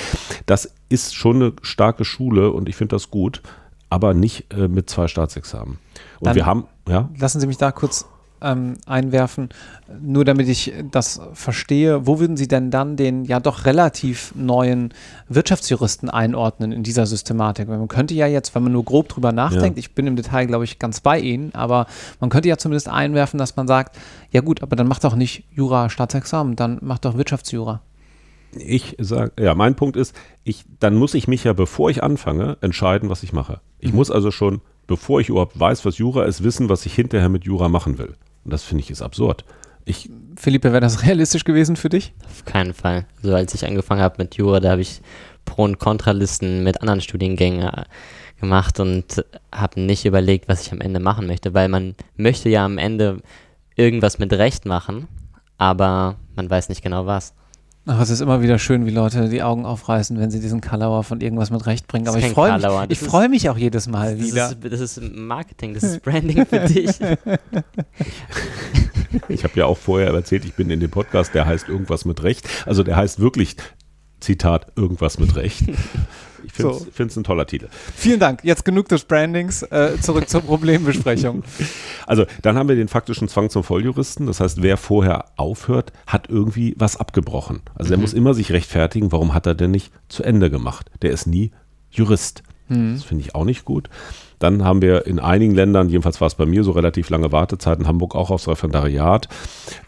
Das 0.45 0.73
ist 0.89 1.15
schon 1.15 1.37
eine 1.37 1.53
starke 1.61 2.05
Schule 2.05 2.51
und 2.51 2.69
ich 2.69 2.75
finde 2.75 2.95
das 2.95 3.09
gut, 3.09 3.41
aber 3.89 4.13
nicht 4.13 4.53
äh, 4.53 4.67
mit 4.67 4.89
zwei 4.89 5.07
Staatsexamen. 5.07 5.77
Und 6.19 6.27
Dann 6.27 6.35
wir 6.35 6.45
haben, 6.45 6.65
ja. 6.87 7.09
Lassen 7.17 7.39
Sie 7.39 7.47
mich 7.47 7.57
da 7.57 7.71
kurz 7.71 8.05
ähm, 8.41 8.75
einwerfen, 8.85 9.49
nur 10.01 10.25
damit 10.25 10.47
ich 10.47 10.73
das 10.91 11.21
verstehe. 11.33 12.05
Wo 12.05 12.19
würden 12.19 12.37
Sie 12.37 12.47
denn 12.47 12.71
dann 12.71 12.95
den 12.95 13.25
ja 13.25 13.39
doch 13.39 13.65
relativ 13.65 14.33
neuen 14.35 14.93
Wirtschaftsjuristen 15.29 16.09
einordnen 16.09 16.71
in 16.71 16.83
dieser 16.83 17.05
Systematik? 17.05 17.67
Weil 17.67 17.77
man 17.77 17.87
könnte 17.87 18.13
ja 18.13 18.27
jetzt, 18.27 18.55
wenn 18.55 18.63
man 18.63 18.71
nur 18.71 18.85
grob 18.85 19.09
drüber 19.09 19.31
nachdenkt, 19.31 19.77
ja. 19.77 19.79
ich 19.79 19.93
bin 19.93 20.07
im 20.07 20.15
Detail, 20.15 20.45
glaube 20.45 20.63
ich, 20.63 20.79
ganz 20.79 21.01
bei 21.01 21.19
Ihnen, 21.19 21.53
aber 21.53 21.87
man 22.19 22.29
könnte 22.29 22.49
ja 22.49 22.57
zumindest 22.57 22.89
einwerfen, 22.89 23.37
dass 23.37 23.55
man 23.55 23.67
sagt, 23.67 23.97
ja 24.31 24.41
gut, 24.41 24.61
aber 24.61 24.75
dann 24.75 24.87
macht 24.87 25.03
doch 25.03 25.15
nicht 25.15 25.43
Jura 25.51 25.89
Staatsexamen, 25.89 26.55
dann 26.55 26.79
macht 26.81 27.05
doch 27.05 27.17
Wirtschaftsjura. 27.17 27.81
Ich 28.53 28.95
sage, 28.99 29.31
ja, 29.39 29.55
mein 29.55 29.75
Punkt 29.75 29.97
ist, 29.97 30.15
ich, 30.43 30.65
dann 30.79 30.95
muss 30.95 31.13
ich 31.13 31.27
mich 31.27 31.43
ja, 31.43 31.53
bevor 31.53 31.89
ich 31.89 32.03
anfange, 32.03 32.57
entscheiden, 32.61 33.09
was 33.09 33.23
ich 33.23 33.33
mache. 33.33 33.59
Ich 33.79 33.91
mhm. 33.91 33.97
muss 33.97 34.11
also 34.11 34.31
schon, 34.31 34.61
bevor 34.87 35.19
ich 35.19 35.29
überhaupt 35.29 35.59
weiß, 35.59 35.85
was 35.85 35.97
Jura 35.97 36.23
ist, 36.25 36.43
wissen, 36.43 36.69
was 36.69 36.85
ich 36.85 36.93
hinterher 36.93 37.29
mit 37.29 37.43
Jura 37.43 37.69
machen 37.69 37.97
will. 37.97 38.15
Und 38.47 38.53
das 38.53 38.63
finde 38.63 38.81
ich 38.81 38.89
ist 38.89 39.01
absurd. 39.01 39.43
Ich, 39.83 40.09
Philippe, 40.37 40.71
wäre 40.71 40.79
das 40.79 41.03
realistisch 41.03 41.43
gewesen 41.43 41.75
für 41.75 41.89
dich? 41.89 42.13
Auf 42.25 42.45
keinen 42.45 42.73
Fall. 42.73 43.05
Also 43.21 43.35
als 43.35 43.53
ich 43.53 43.65
angefangen 43.65 43.99
habe 43.99 44.15
mit 44.19 44.35
Jura, 44.35 44.61
da 44.61 44.71
habe 44.71 44.81
ich 44.81 45.01
Pro- 45.43 45.65
und 45.65 45.79
Kontralisten 45.79 46.63
mit 46.63 46.79
anderen 46.79 47.01
Studiengängen 47.01 47.67
äh, 47.67 47.83
gemacht 48.39 48.79
und 48.79 49.25
habe 49.53 49.81
nicht 49.81 50.05
überlegt, 50.05 50.47
was 50.47 50.61
ich 50.61 50.71
am 50.71 50.79
Ende 50.79 51.01
machen 51.01 51.27
möchte, 51.27 51.53
weil 51.53 51.67
man 51.67 51.93
möchte 52.15 52.47
ja 52.47 52.63
am 52.63 52.77
Ende 52.77 53.21
irgendwas 53.75 54.17
mit 54.17 54.31
Recht 54.31 54.65
machen, 54.65 55.09
aber 55.57 56.15
man 56.37 56.49
weiß 56.49 56.69
nicht 56.69 56.81
genau 56.81 57.05
was. 57.05 57.33
Ach, 57.89 58.01
es 58.01 58.09
ist 58.09 58.19
immer 58.19 58.41
wieder 58.41 58.59
schön, 58.59 58.85
wie 58.85 58.89
Leute 58.91 59.29
die 59.29 59.41
Augen 59.41 59.65
aufreißen, 59.65 60.19
wenn 60.19 60.29
sie 60.29 60.41
diesen 60.41 60.59
Kalauer 60.59 61.03
von 61.05 61.21
irgendwas 61.21 61.51
mit 61.51 61.65
Recht 61.65 61.87
bringen. 61.87 62.07
Aber 62.07 62.17
ich 62.17 62.27
freue 62.27 62.59
mich, 62.87 62.99
freu 62.99 63.29
mich 63.29 63.49
auch 63.49 63.57
jedes 63.57 63.87
Mal 63.87 64.17
das 64.17 64.27
wieder. 64.27 64.49
Ist, 64.49 64.57
das 64.73 64.79
ist 64.81 65.01
Marketing, 65.15 65.73
das 65.73 65.83
ist 65.83 66.03
Branding 66.03 66.45
für 66.45 66.59
dich. 66.59 66.91
Ich 69.29 69.43
habe 69.45 69.53
ja 69.55 69.65
auch 69.65 69.77
vorher 69.77 70.13
erzählt, 70.13 70.43
ich 70.43 70.53
bin 70.53 70.69
in 70.69 70.81
dem 70.81 70.91
Podcast, 70.91 71.33
der 71.33 71.45
heißt 71.45 71.69
irgendwas 71.69 72.03
mit 72.03 72.23
Recht. 72.23 72.47
Also 72.65 72.83
der 72.83 72.97
heißt 72.97 73.19
wirklich, 73.19 73.55
Zitat, 74.19 74.67
irgendwas 74.75 75.17
mit 75.17 75.35
Recht. 75.35 75.63
Ich 76.45 76.53
finde 76.53 76.73
es 76.73 77.13
so. 77.13 77.19
ein 77.19 77.23
toller 77.23 77.45
Titel. 77.45 77.67
Vielen 77.95 78.19
Dank. 78.19 78.43
Jetzt 78.43 78.65
genug 78.65 78.87
des 78.89 79.05
Brandings. 79.05 79.63
Äh, 79.63 79.99
zurück 80.01 80.29
zur 80.29 80.41
Problembesprechung. 80.41 81.43
Also, 82.05 82.25
dann 82.41 82.57
haben 82.57 82.69
wir 82.69 82.77
den 82.77 82.87
faktischen 82.87 83.27
Zwang 83.27 83.49
zum 83.49 83.65
Volljuristen. 83.65 84.27
Das 84.27 84.39
heißt, 84.39 84.61
wer 84.61 84.77
vorher 84.77 85.25
aufhört, 85.35 85.91
hat 86.05 86.29
irgendwie 86.29 86.73
was 86.77 86.95
abgebrochen. 86.95 87.61
Also, 87.75 87.89
mhm. 87.89 87.93
er 87.93 88.01
muss 88.01 88.13
immer 88.13 88.33
sich 88.33 88.53
rechtfertigen, 88.53 89.11
warum 89.11 89.33
hat 89.33 89.45
er 89.45 89.55
denn 89.55 89.71
nicht 89.71 89.91
zu 90.07 90.23
Ende 90.23 90.49
gemacht? 90.49 90.89
Der 91.01 91.11
ist 91.11 91.27
nie 91.27 91.51
Jurist. 91.91 92.43
Mhm. 92.69 92.93
Das 92.95 93.03
finde 93.03 93.23
ich 93.23 93.35
auch 93.35 93.43
nicht 93.43 93.65
gut. 93.65 93.89
Dann 94.39 94.63
haben 94.63 94.81
wir 94.81 95.07
in 95.07 95.19
einigen 95.19 95.55
Ländern, 95.55 95.89
jedenfalls 95.89 96.21
war 96.21 96.27
es 96.27 96.35
bei 96.35 96.45
mir 96.45 96.63
so 96.63 96.71
relativ 96.71 97.09
lange 97.09 97.31
Wartezeiten, 97.31 97.87
Hamburg 97.87 98.15
auch 98.15 98.29
aufs 98.29 98.47
Referendariat. 98.47 99.27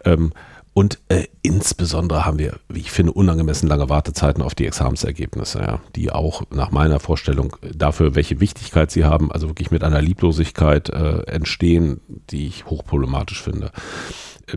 Ähm, 0.04 0.34
und 0.80 0.98
äh, 1.10 1.26
insbesondere 1.42 2.26
haben 2.26 2.40
wir, 2.40 2.58
wie 2.70 2.80
ich 2.80 2.90
finde, 2.90 3.12
unangemessen 3.12 3.68
lange 3.68 3.90
Wartezeiten 3.90 4.42
auf 4.42 4.56
die 4.56 4.66
Examensergebnisse, 4.66 5.60
ja, 5.60 5.82
die 5.98 6.10
auch 6.10 6.44
nach 6.52 6.72
meiner 6.72 7.02
Vorstellung 7.02 7.58
dafür, 7.76 8.16
welche 8.16 8.40
Wichtigkeit 8.40 8.90
sie 8.90 9.04
haben, 9.04 9.30
also 9.30 9.50
wirklich 9.50 9.72
mit 9.72 9.84
einer 9.84 10.02
Lieblosigkeit 10.02 10.88
äh, 10.88 11.24
entstehen, 11.24 12.00
die 12.30 12.48
ich 12.48 12.66
hochproblematisch 12.68 13.44
finde 13.44 13.74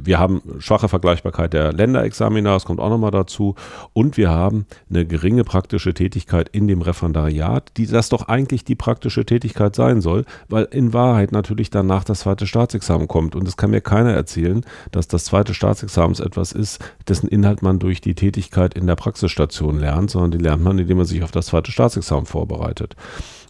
wir 0.00 0.18
haben 0.18 0.42
schwache 0.58 0.88
Vergleichbarkeit 0.88 1.52
der 1.52 1.72
Länderexamina, 1.72 2.54
das 2.54 2.64
kommt 2.64 2.80
auch 2.80 2.88
nochmal 2.88 3.10
dazu. 3.10 3.54
Und 3.92 4.16
wir 4.16 4.30
haben 4.30 4.66
eine 4.90 5.06
geringe 5.06 5.44
praktische 5.44 5.94
Tätigkeit 5.94 6.48
in 6.48 6.68
dem 6.68 6.82
Referendariat, 6.82 7.72
die 7.76 7.86
das 7.86 8.08
doch 8.08 8.28
eigentlich 8.28 8.64
die 8.64 8.74
praktische 8.74 9.24
Tätigkeit 9.24 9.74
sein 9.74 10.00
soll, 10.00 10.24
weil 10.48 10.64
in 10.70 10.92
Wahrheit 10.92 11.32
natürlich 11.32 11.70
danach 11.70 12.04
das 12.04 12.20
zweite 12.20 12.46
Staatsexamen 12.46 13.08
kommt. 13.08 13.34
Und 13.34 13.46
es 13.46 13.56
kann 13.56 13.70
mir 13.70 13.80
keiner 13.80 14.12
erzählen, 14.12 14.64
dass 14.90 15.08
das 15.08 15.24
zweite 15.24 15.54
Staatsexamen 15.54 16.11
etwas 16.20 16.52
ist, 16.52 16.78
dessen 17.08 17.28
Inhalt 17.28 17.62
man 17.62 17.78
durch 17.78 18.00
die 18.00 18.14
Tätigkeit 18.14 18.74
in 18.74 18.86
der 18.86 18.96
Praxisstation 18.96 19.78
lernt, 19.78 20.10
sondern 20.10 20.30
die 20.32 20.38
lernt 20.38 20.62
man, 20.62 20.78
indem 20.78 20.98
man 20.98 21.06
sich 21.06 21.22
auf 21.22 21.30
das 21.30 21.46
zweite 21.46 21.72
Staatsexamen 21.72 22.26
vorbereitet. 22.26 22.96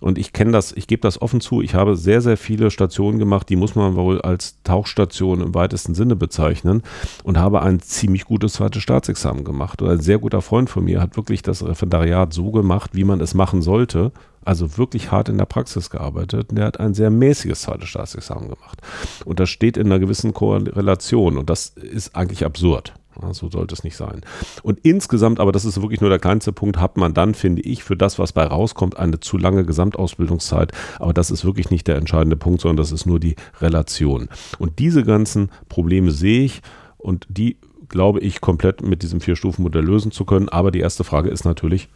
Und 0.01 0.19
ich 0.19 0.33
kenne 0.33 0.51
das, 0.51 0.73
ich 0.73 0.89
gebe 0.89 1.01
das 1.01 1.23
offen 1.23 1.41
zu, 1.41 1.63
ich 1.63 1.75
habe 1.75 1.95
sehr, 1.97 2.21
sehr 2.21 2.37
viele 2.37 2.73
Stationen 2.73 3.21
gemacht, 3.21 3.49
die 3.49 3.57
muss 3.57 3.77
man 3.77 3.95
wohl 3.95 4.21
als 4.21 4.61
Tauchstation 4.65 5.41
im 5.41 5.55
weitesten 5.55 5.95
Sinne 5.95 6.17
bezeichnen 6.17 6.83
und 7.23 7.39
habe 7.39 7.63
ein 7.63 7.79
ziemlich 7.79 8.25
gutes 8.25 8.55
zweites 8.55 8.83
Staatsexamen 8.83 9.45
gemacht. 9.45 9.81
Und 9.81 9.91
ein 9.91 10.01
sehr 10.01 10.19
guter 10.19 10.43
Freund 10.43 10.69
von 10.69 10.85
mir 10.85 11.01
hat 11.01 11.17
wirklich 11.17 11.43
das 11.43 11.65
Referendariat 11.65 12.33
so 12.33 12.51
gemacht, 12.51 12.91
wie 12.95 13.05
man 13.05 13.21
es 13.21 13.35
machen 13.35 13.63
sollte. 13.63 14.11
Also 14.45 14.77
wirklich 14.79 15.11
hart 15.13 15.29
in 15.29 15.39
der 15.39 15.47
Praxis 15.47 15.91
gearbeitet. 15.91 16.51
Und 16.51 16.57
der 16.57 16.67
hat 16.67 16.81
ein 16.81 16.95
sehr 16.95 17.11
mäßiges 17.11 17.63
zweites 17.63 17.89
Staatsexamen 17.89 18.49
gemacht. 18.49 18.81
Und 19.25 19.41
das 19.41 19.51
steht 19.51 19.77
in 19.77 19.87
einer 19.87 19.99
gewissen 19.99 20.35
Korrelation. 20.35 21.39
Und 21.39 21.51
das 21.51 21.69
ist 21.69 22.17
eigentlich 22.17 22.45
absurd. 22.45 22.95
Ja, 23.21 23.35
so 23.35 23.51
sollte 23.51 23.75
es 23.75 23.85
nicht 23.85 23.97
sein. 23.97 24.23
Und 24.63 24.81
insgesamt, 24.81 25.39
aber 25.39 25.53
das 25.53 25.65
ist 25.65 25.81
wirklich 25.83 26.01
nur 26.01 26.09
der 26.09 26.19
kleinste 26.19 26.53
Punkt, 26.53 26.79
hat 26.79 26.97
man 26.97 27.13
dann, 27.13 27.35
finde 27.35 27.63
ich, 27.63 27.85
für 27.85 27.97
das, 27.97 28.19
was 28.19 28.33
bei 28.33 28.45
rauskommt, 28.45 28.97
eine 28.97 29.21
zu 29.21 29.37
lange 29.37 29.65
Gesamtausbildungszeit. 29.65 30.73
Aber 30.99 31.13
das 31.13 31.31
ist 31.31 31.45
wirklich 31.45 31.71
nicht 31.71 31.87
der 31.89 31.97
entscheidende 31.97 32.37
Punkt, 32.37 32.63
sondern 32.63 32.79
das 32.79 32.93
ist 32.93 33.07
nur 33.07 33.21
die 33.21 33.37
Relation. 33.61 34.29
Und 34.59 34.79
diese 34.79 35.05
ganzen 35.05 35.51
Probleme 35.69 36.11
sehe 36.11 36.45
ich 36.45 36.63
und 36.97 37.27
die 37.29 37.59
glaube 37.89 38.21
ich 38.21 38.41
komplett 38.41 38.83
mit 38.83 39.03
diesem 39.03 39.21
Vier-Stufen-Modell 39.21 39.85
lösen 39.85 40.13
zu 40.13 40.25
können. 40.25 40.49
Aber 40.49 40.71
die 40.71 40.81
erste 40.81 41.05
Frage 41.05 41.29
ist 41.29 41.45
natürlich, 41.45 41.89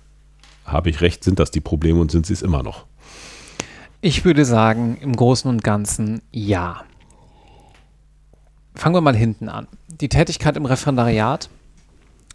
habe 0.66 0.90
ich 0.90 1.00
recht, 1.00 1.24
sind 1.24 1.38
das 1.38 1.50
die 1.50 1.60
Probleme 1.60 2.00
und 2.00 2.10
sind 2.10 2.26
sie 2.26 2.32
es 2.32 2.42
immer 2.42 2.62
noch? 2.62 2.86
Ich 4.00 4.24
würde 4.24 4.44
sagen, 4.44 4.98
im 5.00 5.14
Großen 5.14 5.48
und 5.48 5.64
Ganzen 5.64 6.22
ja. 6.30 6.82
Fangen 8.74 8.94
wir 8.94 9.00
mal 9.00 9.16
hinten 9.16 9.48
an. 9.48 9.68
Die 9.88 10.08
Tätigkeit 10.08 10.56
im 10.56 10.66
Referendariat, 10.66 11.48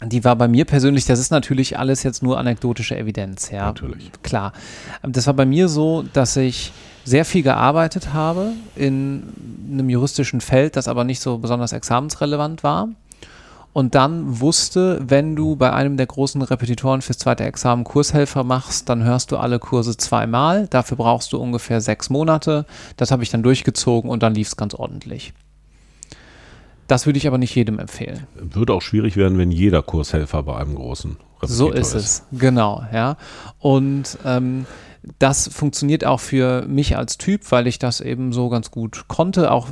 die 0.04 0.24
war 0.24 0.34
bei 0.34 0.48
mir 0.48 0.64
persönlich, 0.64 1.04
das 1.04 1.20
ist 1.20 1.30
natürlich 1.30 1.78
alles 1.78 2.02
jetzt 2.02 2.22
nur 2.22 2.38
anekdotische 2.38 2.96
Evidenz, 2.96 3.50
ja. 3.50 3.66
Natürlich. 3.66 4.10
Klar. 4.22 4.52
Das 5.02 5.26
war 5.26 5.34
bei 5.34 5.46
mir 5.46 5.68
so, 5.68 6.02
dass 6.12 6.36
ich 6.36 6.72
sehr 7.04 7.24
viel 7.24 7.42
gearbeitet 7.42 8.12
habe 8.12 8.52
in 8.74 9.22
einem 9.70 9.88
juristischen 9.88 10.40
Feld, 10.40 10.76
das 10.76 10.88
aber 10.88 11.04
nicht 11.04 11.20
so 11.20 11.38
besonders 11.38 11.72
examensrelevant 11.72 12.62
war 12.62 12.88
und 13.72 13.94
dann 13.94 14.40
wusste, 14.40 15.00
wenn 15.06 15.34
du 15.34 15.56
bei 15.56 15.72
einem 15.72 15.96
der 15.96 16.06
großen 16.06 16.42
Repetitoren 16.42 17.00
fürs 17.00 17.18
zweite 17.18 17.44
Examen 17.44 17.84
Kurshelfer 17.84 18.44
machst, 18.44 18.88
dann 18.88 19.02
hörst 19.02 19.32
du 19.32 19.38
alle 19.38 19.58
Kurse 19.58 19.96
zweimal. 19.96 20.66
Dafür 20.68 20.98
brauchst 20.98 21.32
du 21.32 21.38
ungefähr 21.38 21.80
sechs 21.80 22.10
Monate. 22.10 22.66
Das 22.96 23.10
habe 23.10 23.22
ich 23.22 23.30
dann 23.30 23.42
durchgezogen 23.42 24.10
und 24.10 24.22
dann 24.22 24.34
lief 24.34 24.48
es 24.48 24.56
ganz 24.56 24.74
ordentlich. 24.74 25.32
Das 26.86 27.06
würde 27.06 27.16
ich 27.16 27.26
aber 27.26 27.38
nicht 27.38 27.54
jedem 27.54 27.78
empfehlen. 27.78 28.26
Würde 28.34 28.74
auch 28.74 28.82
schwierig 28.82 29.16
werden, 29.16 29.38
wenn 29.38 29.50
jeder 29.50 29.82
Kurshelfer 29.82 30.42
bei 30.42 30.56
einem 30.56 30.74
großen 30.74 31.16
Repetitor 31.40 31.48
so 31.48 31.70
ist, 31.70 31.94
ist. 31.94 31.94
es, 31.94 32.22
genau, 32.38 32.84
ja. 32.92 33.16
Und 33.58 34.18
ähm, 34.26 34.66
das 35.18 35.48
funktioniert 35.48 36.04
auch 36.04 36.20
für 36.20 36.64
mich 36.66 36.96
als 36.96 37.18
Typ, 37.18 37.50
weil 37.50 37.66
ich 37.66 37.78
das 37.78 38.00
eben 38.00 38.32
so 38.32 38.48
ganz 38.48 38.70
gut 38.70 39.06
konnte, 39.08 39.50
auch 39.50 39.68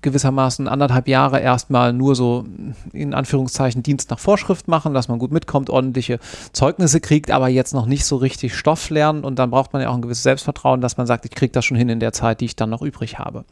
gewissermaßen 0.00 0.68
anderthalb 0.68 1.08
Jahre 1.08 1.40
erstmal 1.40 1.92
nur 1.92 2.14
so 2.14 2.44
in 2.92 3.12
Anführungszeichen 3.12 3.82
Dienst 3.82 4.10
nach 4.10 4.18
Vorschrift 4.18 4.68
machen, 4.68 4.94
dass 4.94 5.08
man 5.08 5.18
gut 5.18 5.32
mitkommt, 5.32 5.70
ordentliche 5.70 6.20
Zeugnisse 6.52 7.00
kriegt, 7.00 7.30
aber 7.30 7.48
jetzt 7.48 7.74
noch 7.74 7.86
nicht 7.86 8.04
so 8.04 8.16
richtig 8.16 8.54
Stoff 8.54 8.90
lernen 8.90 9.24
und 9.24 9.38
dann 9.38 9.50
braucht 9.50 9.72
man 9.72 9.82
ja 9.82 9.88
auch 9.88 9.94
ein 9.94 10.02
gewisses 10.02 10.22
Selbstvertrauen, 10.22 10.80
dass 10.80 10.96
man 10.96 11.06
sagt, 11.06 11.24
ich 11.24 11.32
kriege 11.32 11.52
das 11.52 11.64
schon 11.64 11.76
hin 11.76 11.88
in 11.88 12.00
der 12.00 12.12
Zeit, 12.12 12.40
die 12.40 12.46
ich 12.46 12.56
dann 12.56 12.70
noch 12.70 12.82
übrig 12.82 13.18
habe. 13.18 13.44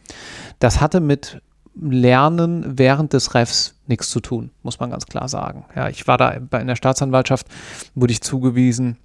Das 0.60 0.80
hatte 0.80 1.00
mit 1.00 1.42
Lernen 1.80 2.78
während 2.78 3.12
des 3.12 3.34
Refs 3.34 3.74
nichts 3.86 4.10
zu 4.10 4.20
tun, 4.20 4.50
muss 4.62 4.80
man 4.80 4.90
ganz 4.90 5.06
klar 5.06 5.28
sagen. 5.28 5.64
Ja, 5.76 5.88
ich 5.88 6.06
war 6.06 6.18
da 6.18 6.30
in 6.30 6.66
der 6.66 6.76
Staatsanwaltschaft, 6.76 7.46
wurde 7.94 8.12
ich 8.12 8.20
zugewiesen, 8.20 8.96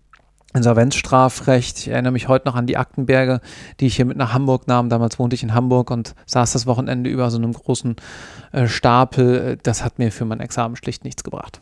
Insolvenzstrafrecht. 0.54 1.80
Ich 1.80 1.88
erinnere 1.88 2.12
mich 2.14 2.28
heute 2.28 2.48
noch 2.48 2.56
an 2.56 2.68
die 2.68 2.78
Aktenberge, 2.78 3.42
die 3.80 3.88
ich 3.88 3.96
hier 3.96 4.06
mit 4.06 4.18
nach 4.18 4.34
Hamburg 4.34 4.68
nahm. 4.68 4.90
Damals 4.90 5.20
wohnte 5.20 5.36
ich 5.36 5.44
in 5.44 5.54
Hamburg 5.54 5.92
und 5.92 6.16
saß 6.26 6.54
das 6.54 6.66
Wochenende 6.66 7.10
über 7.10 7.32
so 7.32 7.38
einem 7.38 7.54
großen 7.54 7.96
äh, 8.52 8.68
Stapel. 8.68 9.58
Das 9.64 9.84
hat 9.84 10.00
mir 10.00 10.12
für 10.12 10.26
mein 10.26 10.40
Examen 10.40 10.76
schlicht 10.76 11.04
nichts 11.04 11.24
gebracht. 11.24 11.62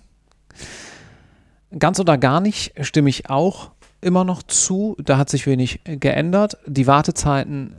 Ganz 1.77 1.99
oder 1.99 2.17
gar 2.17 2.41
nicht 2.41 2.73
stimme 2.81 3.09
ich 3.09 3.29
auch 3.29 3.71
immer 4.01 4.23
noch 4.23 4.43
zu. 4.43 4.97
Da 4.99 5.17
hat 5.17 5.29
sich 5.29 5.47
wenig 5.47 5.81
geändert. 5.85 6.57
Die 6.65 6.87
Wartezeiten 6.87 7.75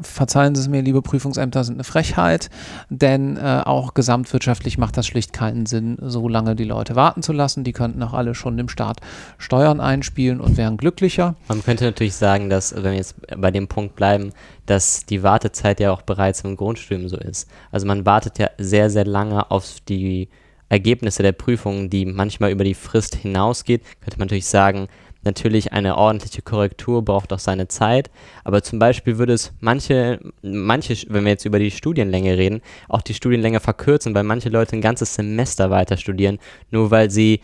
verzeihen 0.00 0.54
Sie 0.54 0.60
es 0.60 0.68
mir, 0.68 0.82
liebe 0.82 1.02
Prüfungsämter, 1.02 1.64
sind 1.64 1.74
eine 1.74 1.84
Frechheit, 1.84 2.50
denn 2.88 3.36
äh, 3.36 3.62
auch 3.64 3.94
gesamtwirtschaftlich 3.94 4.78
macht 4.78 4.96
das 4.96 5.06
schlicht 5.06 5.32
keinen 5.32 5.66
Sinn, 5.66 5.96
so 6.00 6.28
lange 6.28 6.56
die 6.56 6.64
Leute 6.64 6.96
warten 6.96 7.22
zu 7.22 7.32
lassen. 7.32 7.64
Die 7.64 7.72
könnten 7.72 8.02
auch 8.02 8.12
alle 8.12 8.34
schon 8.34 8.56
dem 8.56 8.68
Staat 8.68 9.00
Steuern 9.38 9.80
einspielen 9.80 10.40
und 10.40 10.56
wären 10.56 10.76
glücklicher. 10.76 11.34
Man 11.48 11.62
könnte 11.62 11.84
natürlich 11.84 12.14
sagen, 12.14 12.50
dass, 12.50 12.74
wenn 12.74 12.84
wir 12.84 12.94
jetzt 12.94 13.16
bei 13.36 13.50
dem 13.50 13.68
Punkt 13.68 13.96
bleiben, 13.96 14.32
dass 14.66 15.06
die 15.06 15.22
Wartezeit 15.22 15.80
ja 15.80 15.92
auch 15.92 16.02
bereits 16.02 16.42
im 16.42 16.56
Grundstudium 16.56 17.08
so 17.08 17.16
ist. 17.16 17.48
Also 17.70 17.86
man 17.86 18.06
wartet 18.06 18.38
ja 18.38 18.48
sehr, 18.58 18.90
sehr 18.90 19.04
lange 19.04 19.50
auf 19.50 19.80
die 19.88 20.28
Ergebnisse 20.68 21.22
der 21.22 21.32
Prüfungen, 21.32 21.90
die 21.90 22.04
manchmal 22.04 22.50
über 22.50 22.64
die 22.64 22.74
Frist 22.74 23.14
hinausgeht, 23.14 23.82
könnte 24.00 24.18
man 24.18 24.26
natürlich 24.26 24.46
sagen, 24.46 24.88
Natürlich 25.24 25.72
eine 25.72 25.96
ordentliche 25.96 26.42
Korrektur 26.42 27.02
braucht 27.02 27.32
auch 27.32 27.38
seine 27.38 27.68
Zeit, 27.68 28.10
aber 28.44 28.62
zum 28.62 28.78
Beispiel 28.78 29.18
würde 29.18 29.32
es 29.32 29.52
manche, 29.60 30.20
manche, 30.42 30.94
wenn 31.08 31.24
wir 31.24 31.30
jetzt 31.30 31.46
über 31.46 31.58
die 31.58 31.70
Studienlänge 31.70 32.36
reden, 32.36 32.60
auch 32.88 33.02
die 33.02 33.14
Studienlänge 33.14 33.60
verkürzen, 33.60 34.14
weil 34.14 34.24
manche 34.24 34.50
Leute 34.50 34.76
ein 34.76 34.82
ganzes 34.82 35.14
Semester 35.14 35.70
weiter 35.70 35.96
studieren, 35.96 36.38
nur 36.70 36.90
weil 36.90 37.10
sie 37.10 37.40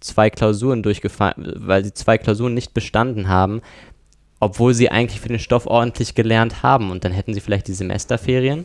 zwei 0.00 0.30
Klausuren 0.30 0.82
durchgefallen, 0.82 1.54
weil 1.56 1.84
sie 1.84 1.92
zwei 1.92 2.18
Klausuren 2.18 2.54
nicht 2.54 2.72
bestanden 2.72 3.28
haben, 3.28 3.62
obwohl 4.38 4.74
sie 4.74 4.90
eigentlich 4.90 5.20
für 5.20 5.28
den 5.28 5.38
Stoff 5.38 5.66
ordentlich 5.66 6.14
gelernt 6.14 6.62
haben. 6.62 6.90
Und 6.90 7.04
dann 7.04 7.12
hätten 7.12 7.34
sie 7.34 7.40
vielleicht 7.40 7.66
die 7.66 7.72
Semesterferien 7.72 8.64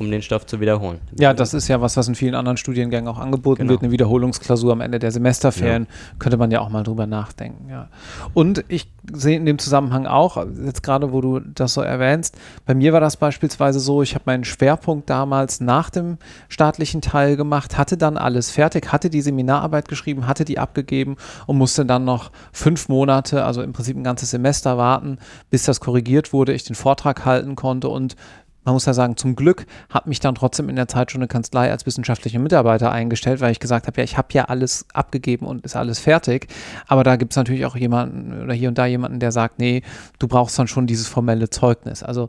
um 0.00 0.10
den 0.10 0.22
Stoff 0.22 0.46
zu 0.46 0.60
wiederholen. 0.60 0.98
Ja, 1.18 1.34
das 1.34 1.52
ist 1.52 1.68
ja 1.68 1.80
was, 1.82 1.96
was 1.96 2.08
in 2.08 2.14
vielen 2.14 2.34
anderen 2.34 2.56
Studiengängen 2.56 3.06
auch 3.06 3.18
angeboten 3.18 3.60
genau. 3.60 3.72
wird. 3.72 3.82
Eine 3.82 3.92
Wiederholungsklausur 3.92 4.72
am 4.72 4.80
Ende 4.80 4.98
der 4.98 5.12
Semesterferien 5.12 5.86
ja. 5.88 6.14
könnte 6.18 6.38
man 6.38 6.50
ja 6.50 6.60
auch 6.60 6.70
mal 6.70 6.82
drüber 6.82 7.06
nachdenken. 7.06 7.68
Ja. 7.68 7.88
Und 8.32 8.64
ich 8.68 8.90
sehe 9.12 9.36
in 9.36 9.44
dem 9.44 9.58
Zusammenhang 9.58 10.06
auch, 10.06 10.44
jetzt 10.64 10.82
gerade 10.82 11.12
wo 11.12 11.20
du 11.20 11.40
das 11.40 11.74
so 11.74 11.82
erwähnst, 11.82 12.36
bei 12.64 12.74
mir 12.74 12.94
war 12.94 13.00
das 13.00 13.18
beispielsweise 13.18 13.78
so, 13.78 14.00
ich 14.02 14.14
habe 14.14 14.24
meinen 14.26 14.44
Schwerpunkt 14.44 15.10
damals 15.10 15.60
nach 15.60 15.90
dem 15.90 16.16
staatlichen 16.48 17.02
Teil 17.02 17.36
gemacht, 17.36 17.76
hatte 17.76 17.98
dann 17.98 18.16
alles 18.16 18.50
fertig, 18.50 18.92
hatte 18.92 19.10
die 19.10 19.20
Seminararbeit 19.20 19.86
geschrieben, 19.86 20.26
hatte 20.26 20.46
die 20.46 20.58
abgegeben 20.58 21.16
und 21.46 21.58
musste 21.58 21.84
dann 21.84 22.06
noch 22.06 22.30
fünf 22.52 22.88
Monate, 22.88 23.44
also 23.44 23.62
im 23.62 23.74
Prinzip 23.74 23.98
ein 23.98 24.04
ganzes 24.04 24.30
Semester 24.30 24.78
warten, 24.78 25.18
bis 25.50 25.64
das 25.64 25.80
korrigiert 25.80 26.32
wurde, 26.32 26.54
ich 26.54 26.64
den 26.64 26.76
Vortrag 26.76 27.26
halten 27.26 27.54
konnte 27.54 27.88
und 27.88 28.16
man 28.64 28.74
muss 28.74 28.86
ja 28.86 28.94
sagen, 28.94 29.16
zum 29.16 29.36
Glück 29.36 29.66
hat 29.88 30.06
mich 30.06 30.20
dann 30.20 30.34
trotzdem 30.34 30.68
in 30.68 30.76
der 30.76 30.88
Zeit 30.88 31.10
schon 31.10 31.20
eine 31.20 31.28
Kanzlei 31.28 31.70
als 31.70 31.86
wissenschaftlicher 31.86 32.38
Mitarbeiter 32.38 32.92
eingestellt, 32.92 33.40
weil 33.40 33.52
ich 33.52 33.60
gesagt 33.60 33.86
habe, 33.86 33.98
ja, 33.98 34.04
ich 34.04 34.18
habe 34.18 34.28
ja 34.32 34.44
alles 34.44 34.86
abgegeben 34.92 35.46
und 35.46 35.64
ist 35.64 35.76
alles 35.76 35.98
fertig. 35.98 36.48
Aber 36.86 37.04
da 37.04 37.16
gibt 37.16 37.32
es 37.32 37.36
natürlich 37.36 37.64
auch 37.64 37.76
jemanden 37.76 38.42
oder 38.42 38.54
hier 38.54 38.68
und 38.68 38.78
da 38.78 38.86
jemanden, 38.86 39.20
der 39.20 39.32
sagt, 39.32 39.58
nee, 39.58 39.82
du 40.18 40.28
brauchst 40.28 40.58
dann 40.58 40.68
schon 40.68 40.86
dieses 40.86 41.08
formelle 41.08 41.48
Zeugnis. 41.50 42.02
Also 42.02 42.28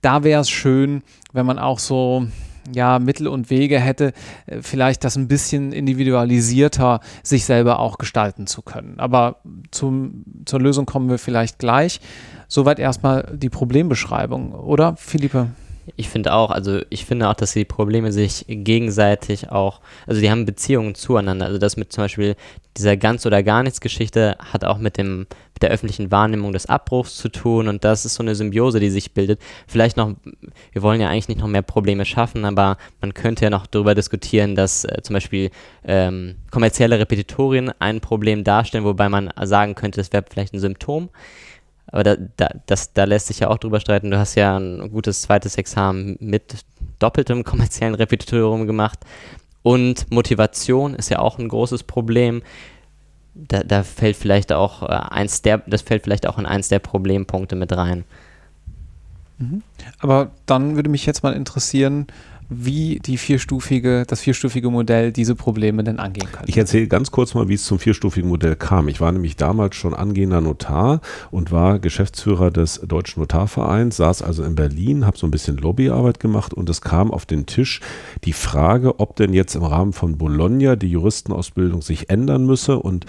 da 0.00 0.24
wäre 0.24 0.40
es 0.40 0.50
schön, 0.50 1.02
wenn 1.32 1.46
man 1.46 1.58
auch 1.58 1.78
so 1.78 2.26
ja, 2.72 2.98
Mittel 2.98 3.26
und 3.26 3.50
Wege 3.50 3.80
hätte, 3.80 4.12
äh, 4.46 4.62
vielleicht 4.62 5.04
das 5.04 5.16
ein 5.16 5.28
bisschen 5.28 5.72
individualisierter 5.72 7.00
sich 7.22 7.44
selber 7.44 7.80
auch 7.80 7.98
gestalten 7.98 8.46
zu 8.46 8.62
können. 8.62 8.94
Aber 8.98 9.36
zum, 9.70 10.24
zur 10.44 10.60
Lösung 10.60 10.86
kommen 10.86 11.08
wir 11.08 11.18
vielleicht 11.18 11.58
gleich. 11.58 12.00
Soweit 12.48 12.78
erstmal 12.78 13.32
die 13.34 13.48
Problembeschreibung, 13.48 14.52
oder, 14.52 14.94
Philippe? 14.96 15.48
Ich 15.96 16.08
finde 16.08 16.32
auch, 16.32 16.50
also 16.50 16.80
ich 16.90 17.04
finde 17.04 17.28
auch, 17.28 17.34
dass 17.34 17.52
die 17.52 17.64
Probleme 17.64 18.12
sich 18.12 18.44
gegenseitig 18.48 19.50
auch, 19.50 19.80
also 20.06 20.20
die 20.20 20.30
haben 20.30 20.46
Beziehungen 20.46 20.94
zueinander. 20.94 21.46
Also 21.46 21.58
das 21.58 21.76
mit 21.76 21.92
zum 21.92 22.04
Beispiel 22.04 22.36
dieser 22.76 22.96
ganz 22.96 23.26
oder 23.26 23.42
gar 23.42 23.62
nichts 23.62 23.80
Geschichte 23.80 24.36
hat 24.52 24.64
auch 24.64 24.78
mit 24.78 24.96
dem 24.96 25.26
mit 25.54 25.62
der 25.62 25.70
öffentlichen 25.70 26.10
Wahrnehmung 26.10 26.52
des 26.52 26.66
Abbruchs 26.66 27.16
zu 27.16 27.28
tun 27.28 27.68
und 27.68 27.84
das 27.84 28.04
ist 28.04 28.14
so 28.14 28.22
eine 28.22 28.34
Symbiose, 28.34 28.80
die 28.80 28.90
sich 28.90 29.12
bildet. 29.12 29.40
Vielleicht 29.66 29.96
noch, 29.96 30.14
wir 30.72 30.82
wollen 30.82 31.00
ja 31.00 31.08
eigentlich 31.08 31.28
nicht 31.28 31.40
noch 31.40 31.48
mehr 31.48 31.62
Probleme 31.62 32.04
schaffen, 32.04 32.44
aber 32.44 32.78
man 33.00 33.12
könnte 33.14 33.44
ja 33.44 33.50
noch 33.50 33.66
darüber 33.66 33.94
diskutieren, 33.94 34.54
dass 34.54 34.84
äh, 34.84 35.02
zum 35.02 35.14
Beispiel 35.14 35.50
ähm, 35.84 36.36
kommerzielle 36.50 36.98
Repetitorien 36.98 37.70
ein 37.78 38.00
Problem 38.00 38.44
darstellen, 38.44 38.84
wobei 38.84 39.08
man 39.08 39.30
sagen 39.42 39.74
könnte, 39.74 40.00
das 40.00 40.12
wäre 40.12 40.24
vielleicht 40.28 40.54
ein 40.54 40.60
Symptom. 40.60 41.10
Aber 41.92 42.02
da, 42.02 42.16
da, 42.36 42.48
das, 42.66 42.92
da 42.94 43.04
lässt 43.04 43.28
sich 43.28 43.40
ja 43.40 43.48
auch 43.48 43.58
drüber 43.58 43.78
streiten. 43.78 44.10
Du 44.10 44.18
hast 44.18 44.34
ja 44.34 44.56
ein 44.56 44.90
gutes 44.90 45.22
zweites 45.22 45.56
Examen 45.56 46.16
mit 46.20 46.64
doppeltem 46.98 47.44
kommerziellen 47.44 47.94
Repetitorium 47.94 48.66
gemacht. 48.66 48.98
Und 49.62 50.10
Motivation 50.10 50.94
ist 50.94 51.10
ja 51.10 51.20
auch 51.20 51.38
ein 51.38 51.48
großes 51.48 51.84
Problem. 51.84 52.42
Da, 53.34 53.62
da 53.62 53.82
fällt 53.82 54.16
vielleicht 54.16 54.52
auch 54.52 54.82
äh, 54.82 54.86
eins 54.86 55.42
der, 55.42 55.58
das 55.58 55.82
fällt 55.82 56.02
vielleicht 56.02 56.26
auch 56.26 56.38
in 56.38 56.46
eins 56.46 56.68
der 56.68 56.80
Problempunkte 56.80 57.56
mit 57.56 57.72
rein. 57.76 58.04
Mhm. 59.38 59.62
Aber 60.00 60.30
dann 60.46 60.76
würde 60.76 60.88
mich 60.88 61.06
jetzt 61.06 61.22
mal 61.22 61.34
interessieren, 61.34 62.06
wie 62.48 62.98
die 62.98 63.16
vierstufige, 63.16 64.04
das 64.06 64.20
vierstufige 64.20 64.70
Modell 64.70 65.12
diese 65.12 65.34
Probleme 65.34 65.84
denn 65.84 65.98
angehen 65.98 66.28
kann. 66.30 66.44
Ich 66.46 66.56
erzähle 66.56 66.86
ganz 66.86 67.10
kurz 67.10 67.34
mal, 67.34 67.48
wie 67.48 67.54
es 67.54 67.64
zum 67.64 67.78
vierstufigen 67.78 68.28
Modell 68.28 68.56
kam. 68.56 68.88
Ich 68.88 69.00
war 69.00 69.12
nämlich 69.12 69.36
damals 69.36 69.76
schon 69.76 69.94
angehender 69.94 70.40
Notar 70.40 71.00
und 71.30 71.50
war 71.52 71.78
Geschäftsführer 71.78 72.50
des 72.50 72.80
Deutschen 72.80 73.20
Notarvereins, 73.20 73.96
saß 73.96 74.22
also 74.22 74.44
in 74.44 74.54
Berlin, 74.54 75.06
habe 75.06 75.18
so 75.18 75.26
ein 75.26 75.30
bisschen 75.30 75.56
Lobbyarbeit 75.56 76.20
gemacht 76.20 76.54
und 76.54 76.68
es 76.68 76.80
kam 76.80 77.10
auf 77.10 77.26
den 77.26 77.46
Tisch 77.46 77.80
die 78.24 78.32
Frage, 78.32 79.00
ob 79.00 79.16
denn 79.16 79.32
jetzt 79.32 79.54
im 79.54 79.64
Rahmen 79.64 79.92
von 79.92 80.18
Bologna 80.18 80.76
die 80.76 80.90
Juristenausbildung 80.90 81.82
sich 81.82 82.10
ändern 82.10 82.46
müsse 82.46 82.78
und 82.78 83.06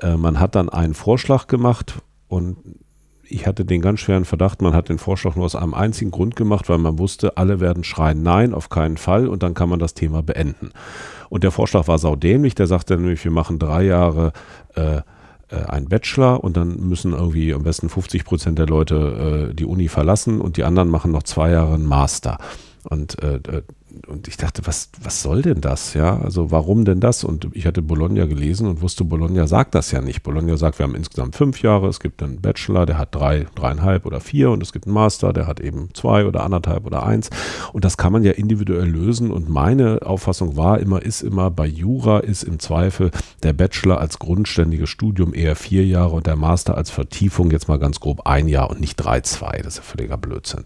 äh, 0.00 0.16
man 0.16 0.40
hat 0.40 0.54
dann 0.54 0.68
einen 0.68 0.94
Vorschlag 0.94 1.46
gemacht 1.46 1.94
und 2.28 2.56
ich 3.28 3.46
hatte 3.46 3.64
den 3.64 3.80
ganz 3.80 4.00
schweren 4.00 4.24
Verdacht, 4.24 4.62
man 4.62 4.74
hat 4.74 4.88
den 4.88 4.98
Vorschlag 4.98 5.36
nur 5.36 5.44
aus 5.44 5.56
einem 5.56 5.74
einzigen 5.74 6.10
Grund 6.10 6.36
gemacht, 6.36 6.68
weil 6.68 6.78
man 6.78 6.98
wusste, 6.98 7.36
alle 7.36 7.60
werden 7.60 7.84
schreien, 7.84 8.22
nein, 8.22 8.54
auf 8.54 8.68
keinen 8.68 8.96
Fall 8.96 9.28
und 9.28 9.42
dann 9.42 9.54
kann 9.54 9.68
man 9.68 9.78
das 9.78 9.94
Thema 9.94 10.22
beenden. 10.22 10.70
Und 11.28 11.44
der 11.44 11.50
Vorschlag 11.50 11.88
war 11.88 11.98
saudämlich, 11.98 12.54
der 12.54 12.66
sagte 12.66 12.96
nämlich, 12.96 13.24
wir 13.24 13.32
machen 13.32 13.58
drei 13.58 13.84
Jahre 13.84 14.32
äh, 14.74 15.00
äh, 15.48 15.56
einen 15.66 15.88
Bachelor 15.88 16.42
und 16.42 16.56
dann 16.56 16.88
müssen 16.88 17.12
irgendwie 17.12 17.54
am 17.54 17.62
besten 17.62 17.88
50 17.88 18.24
Prozent 18.24 18.58
der 18.58 18.66
Leute 18.66 19.50
äh, 19.50 19.54
die 19.54 19.64
Uni 19.64 19.88
verlassen 19.88 20.40
und 20.40 20.56
die 20.56 20.64
anderen 20.64 20.88
machen 20.88 21.12
noch 21.12 21.22
zwei 21.22 21.50
Jahre 21.50 21.74
einen 21.74 21.86
Master. 21.86 22.38
Und 22.88 23.20
äh, 23.22 23.40
und 24.06 24.28
ich 24.28 24.36
dachte, 24.36 24.62
was, 24.66 24.90
was 25.02 25.22
soll 25.22 25.42
denn 25.42 25.60
das? 25.60 25.94
Ja, 25.94 26.18
also 26.18 26.50
warum 26.50 26.84
denn 26.84 27.00
das? 27.00 27.24
Und 27.24 27.48
ich 27.52 27.66
hatte 27.66 27.82
Bologna 27.82 28.26
gelesen 28.26 28.66
und 28.66 28.80
wusste, 28.82 29.04
Bologna 29.04 29.46
sagt 29.46 29.74
das 29.74 29.90
ja 29.90 30.00
nicht. 30.00 30.22
Bologna 30.22 30.56
sagt, 30.56 30.78
wir 30.78 30.84
haben 30.84 30.94
insgesamt 30.94 31.36
fünf 31.36 31.62
Jahre, 31.62 31.88
es 31.88 32.00
gibt 32.00 32.22
einen 32.22 32.40
Bachelor, 32.40 32.86
der 32.86 32.98
hat 32.98 33.14
drei, 33.14 33.46
dreieinhalb 33.54 34.06
oder 34.06 34.20
vier 34.20 34.50
und 34.50 34.62
es 34.62 34.72
gibt 34.72 34.86
einen 34.86 34.94
Master, 34.94 35.32
der 35.32 35.46
hat 35.46 35.60
eben 35.60 35.90
zwei 35.94 36.26
oder 36.26 36.42
anderthalb 36.42 36.86
oder 36.86 37.04
eins. 37.04 37.30
Und 37.72 37.84
das 37.84 37.96
kann 37.96 38.12
man 38.12 38.22
ja 38.22 38.32
individuell 38.32 38.88
lösen. 38.88 39.30
Und 39.30 39.48
meine 39.48 40.00
Auffassung 40.02 40.56
war 40.56 40.78
immer, 40.78 41.02
ist 41.02 41.22
immer, 41.22 41.50
bei 41.50 41.66
Jura 41.66 42.20
ist 42.20 42.42
im 42.42 42.58
Zweifel 42.58 43.10
der 43.42 43.52
Bachelor 43.52 44.00
als 44.00 44.18
grundständiges 44.18 44.88
Studium 44.88 45.34
eher 45.34 45.56
vier 45.56 45.84
Jahre 45.86 46.16
und 46.16 46.26
der 46.26 46.36
Master 46.36 46.76
als 46.76 46.90
Vertiefung 46.90 47.50
jetzt 47.50 47.68
mal 47.68 47.78
ganz 47.78 48.00
grob 48.00 48.26
ein 48.26 48.48
Jahr 48.48 48.70
und 48.70 48.80
nicht 48.80 48.96
drei, 48.96 49.20
zwei. 49.20 49.58
Das 49.58 49.74
ist 49.74 49.76
ja 49.78 49.82
völliger 49.82 50.16
Blödsinn. 50.16 50.64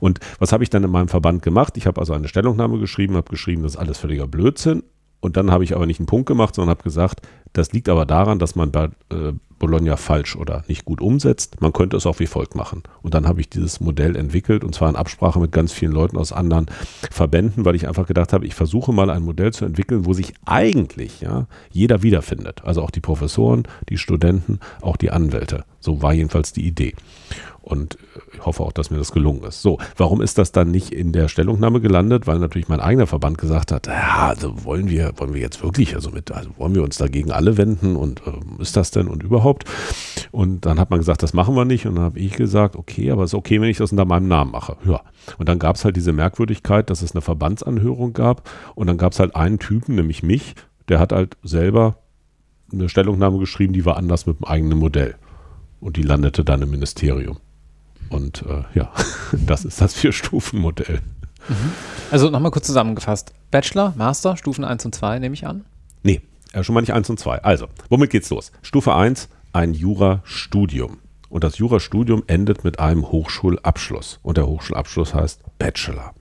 Und 0.00 0.20
was 0.38 0.52
habe 0.52 0.64
ich 0.64 0.70
dann 0.70 0.84
in 0.84 0.90
meinem 0.90 1.08
Verband 1.08 1.42
gemacht? 1.42 1.76
Ich 1.76 1.86
habe 1.86 2.00
also 2.00 2.12
eine 2.12 2.28
Stellungnahme 2.28 2.61
geschrieben, 2.68 3.16
habe 3.16 3.30
geschrieben, 3.30 3.62
das 3.62 3.72
ist 3.72 3.78
alles 3.78 3.98
völliger 3.98 4.26
Blödsinn. 4.26 4.82
Und 5.20 5.36
dann 5.36 5.52
habe 5.52 5.62
ich 5.62 5.76
aber 5.76 5.86
nicht 5.86 6.00
einen 6.00 6.06
Punkt 6.06 6.26
gemacht, 6.26 6.54
sondern 6.54 6.70
habe 6.70 6.82
gesagt, 6.82 7.20
das 7.52 7.72
liegt 7.72 7.88
aber 7.88 8.06
daran, 8.06 8.40
dass 8.40 8.56
man 8.56 8.72
bei 8.72 8.86
äh, 9.10 9.32
Bologna 9.62 9.96
falsch 9.96 10.34
oder 10.34 10.64
nicht 10.66 10.84
gut 10.84 11.00
umsetzt. 11.00 11.60
Man 11.60 11.72
könnte 11.72 11.96
es 11.96 12.06
auch 12.06 12.18
wie 12.18 12.26
folgt 12.26 12.56
machen. 12.56 12.82
Und 13.00 13.14
dann 13.14 13.28
habe 13.28 13.40
ich 13.40 13.48
dieses 13.48 13.80
Modell 13.80 14.16
entwickelt 14.16 14.64
und 14.64 14.74
zwar 14.74 14.88
in 14.88 14.96
Absprache 14.96 15.38
mit 15.38 15.52
ganz 15.52 15.72
vielen 15.72 15.92
Leuten 15.92 16.16
aus 16.18 16.32
anderen 16.32 16.66
Verbänden, 17.12 17.64
weil 17.64 17.76
ich 17.76 17.86
einfach 17.86 18.08
gedacht 18.08 18.32
habe, 18.32 18.44
ich 18.44 18.56
versuche 18.56 18.92
mal 18.92 19.08
ein 19.10 19.22
Modell 19.22 19.52
zu 19.52 19.64
entwickeln, 19.64 20.04
wo 20.04 20.12
sich 20.12 20.34
eigentlich 20.44 21.20
ja, 21.20 21.46
jeder 21.70 22.02
wiederfindet. 22.02 22.62
Also 22.64 22.82
auch 22.82 22.90
die 22.90 23.00
Professoren, 23.00 23.62
die 23.88 23.98
Studenten, 23.98 24.58
auch 24.80 24.96
die 24.96 25.12
Anwälte. 25.12 25.64
So 25.78 26.02
war 26.02 26.12
jedenfalls 26.12 26.52
die 26.52 26.66
Idee. 26.66 26.94
Und 27.62 27.96
ich 28.34 28.44
hoffe 28.44 28.64
auch, 28.64 28.72
dass 28.72 28.90
mir 28.90 28.98
das 28.98 29.12
gelungen 29.12 29.44
ist. 29.44 29.62
So, 29.62 29.78
warum 29.96 30.20
ist 30.20 30.36
das 30.36 30.50
dann 30.50 30.72
nicht 30.72 30.92
in 30.92 31.12
der 31.12 31.28
Stellungnahme 31.28 31.80
gelandet? 31.80 32.26
Weil 32.26 32.40
natürlich 32.40 32.68
mein 32.68 32.80
eigener 32.80 33.06
Verband 33.06 33.38
gesagt 33.38 33.70
hat, 33.70 33.86
ja, 33.86 34.26
also 34.28 34.64
wollen 34.64 34.90
wir, 34.90 35.12
wollen 35.16 35.32
wir 35.32 35.40
jetzt 35.40 35.62
wirklich, 35.62 35.94
also 35.94 36.10
mit, 36.10 36.32
also 36.32 36.50
wollen 36.58 36.74
wir 36.74 36.82
uns 36.82 36.98
dagegen 36.98 37.30
alle 37.30 37.56
wenden 37.56 37.94
und 37.94 38.20
äh, 38.26 38.60
ist 38.60 38.76
das 38.76 38.90
denn 38.90 39.06
und 39.06 39.22
überhaupt? 39.22 39.64
Und 40.32 40.66
dann 40.66 40.80
hat 40.80 40.90
man 40.90 40.98
gesagt, 40.98 41.22
das 41.22 41.34
machen 41.34 41.54
wir 41.54 41.64
nicht. 41.64 41.86
Und 41.86 41.94
dann 41.94 42.04
habe 42.04 42.18
ich 42.18 42.32
gesagt, 42.32 42.74
okay, 42.74 43.12
aber 43.12 43.22
es 43.22 43.30
ist 43.30 43.34
okay, 43.34 43.60
wenn 43.60 43.68
ich 43.68 43.78
das 43.78 43.92
unter 43.92 44.04
meinem 44.04 44.26
Namen 44.26 44.50
mache. 44.50 44.76
Ja. 44.84 45.00
Und 45.38 45.48
dann 45.48 45.60
gab 45.60 45.76
es 45.76 45.84
halt 45.84 45.94
diese 45.94 46.12
Merkwürdigkeit, 46.12 46.90
dass 46.90 47.02
es 47.02 47.12
eine 47.12 47.22
Verbandsanhörung 47.22 48.12
gab 48.12 48.50
und 48.74 48.88
dann 48.88 48.98
gab 48.98 49.12
es 49.12 49.20
halt 49.20 49.36
einen 49.36 49.60
Typen, 49.60 49.94
nämlich 49.94 50.24
mich, 50.24 50.56
der 50.88 50.98
hat 50.98 51.12
halt 51.12 51.36
selber 51.44 51.98
eine 52.72 52.88
Stellungnahme 52.88 53.38
geschrieben, 53.38 53.72
die 53.72 53.84
war 53.84 53.96
anders 53.96 54.26
mit 54.26 54.40
dem 54.40 54.46
eigenen 54.46 54.78
Modell. 54.78 55.14
Und 55.80 55.96
die 55.96 56.02
landete 56.02 56.44
dann 56.44 56.62
im 56.62 56.70
Ministerium. 56.70 57.38
Und 58.08 58.42
äh, 58.42 58.62
ja, 58.74 58.92
das 59.32 59.64
ist 59.64 59.80
das 59.80 59.94
Vier-Stufen-Modell. 59.94 61.00
Mhm. 61.48 61.72
Also 62.10 62.30
nochmal 62.30 62.50
kurz 62.50 62.66
zusammengefasst. 62.66 63.32
Bachelor, 63.50 63.94
Master, 63.96 64.36
Stufen 64.36 64.64
1 64.64 64.84
und 64.84 64.94
2 64.94 65.18
nehme 65.18 65.34
ich 65.34 65.46
an? 65.46 65.64
Nee, 66.02 66.20
äh, 66.52 66.62
schon 66.62 66.74
mal 66.74 66.80
nicht 66.80 66.92
1 66.92 67.08
und 67.10 67.18
2. 67.18 67.42
Also, 67.42 67.66
womit 67.88 68.10
geht's 68.10 68.30
los? 68.30 68.52
Stufe 68.62 68.94
1, 68.94 69.28
ein 69.52 69.74
Jurastudium. 69.74 70.98
Und 71.28 71.44
das 71.44 71.58
Jurastudium 71.58 72.24
endet 72.26 72.62
mit 72.62 72.78
einem 72.78 73.10
Hochschulabschluss. 73.10 74.20
Und 74.22 74.36
der 74.36 74.46
Hochschulabschluss 74.46 75.14
heißt 75.14 75.40
Bachelor. 75.58 76.14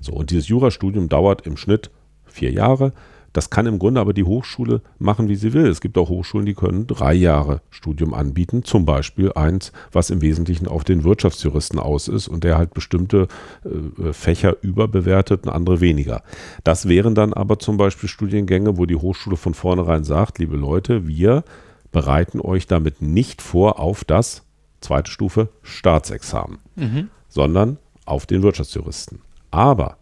So, 0.00 0.12
und 0.12 0.30
dieses 0.30 0.48
Jurastudium 0.48 1.08
dauert 1.08 1.46
im 1.46 1.56
Schnitt 1.56 1.90
vier 2.26 2.50
Jahre. 2.50 2.92
Das 3.32 3.50
kann 3.50 3.66
im 3.66 3.78
Grunde 3.78 4.00
aber 4.00 4.14
die 4.14 4.24
Hochschule 4.24 4.80
machen, 4.98 5.28
wie 5.28 5.36
sie 5.36 5.52
will. 5.52 5.66
Es 5.66 5.80
gibt 5.80 5.98
auch 5.98 6.08
Hochschulen, 6.08 6.46
die 6.46 6.54
können 6.54 6.86
drei 6.86 7.14
Jahre 7.14 7.60
Studium 7.70 8.14
anbieten. 8.14 8.64
Zum 8.64 8.84
Beispiel 8.84 9.32
eins, 9.32 9.72
was 9.92 10.10
im 10.10 10.22
Wesentlichen 10.22 10.66
auf 10.66 10.84
den 10.84 11.04
Wirtschaftsjuristen 11.04 11.78
aus 11.78 12.08
ist 12.08 12.28
und 12.28 12.44
der 12.44 12.56
halt 12.56 12.74
bestimmte 12.74 13.28
äh, 13.64 14.12
Fächer 14.12 14.56
überbewertet 14.62 15.46
und 15.46 15.52
andere 15.52 15.80
weniger. 15.80 16.22
Das 16.64 16.88
wären 16.88 17.14
dann 17.14 17.32
aber 17.32 17.58
zum 17.58 17.76
Beispiel 17.76 18.08
Studiengänge, 18.08 18.78
wo 18.78 18.86
die 18.86 18.96
Hochschule 18.96 19.36
von 19.36 19.54
vornherein 19.54 20.04
sagt, 20.04 20.38
liebe 20.38 20.56
Leute, 20.56 21.06
wir 21.06 21.44
bereiten 21.92 22.40
euch 22.40 22.66
damit 22.66 23.02
nicht 23.02 23.42
vor 23.42 23.78
auf 23.78 24.04
das 24.04 24.42
zweite 24.80 25.10
Stufe 25.10 25.48
Staatsexamen, 25.62 26.58
mhm. 26.76 27.10
sondern 27.28 27.78
auf 28.04 28.26
den 28.26 28.42
Wirtschaftsjuristen. 28.42 29.20
Aber 29.50 29.96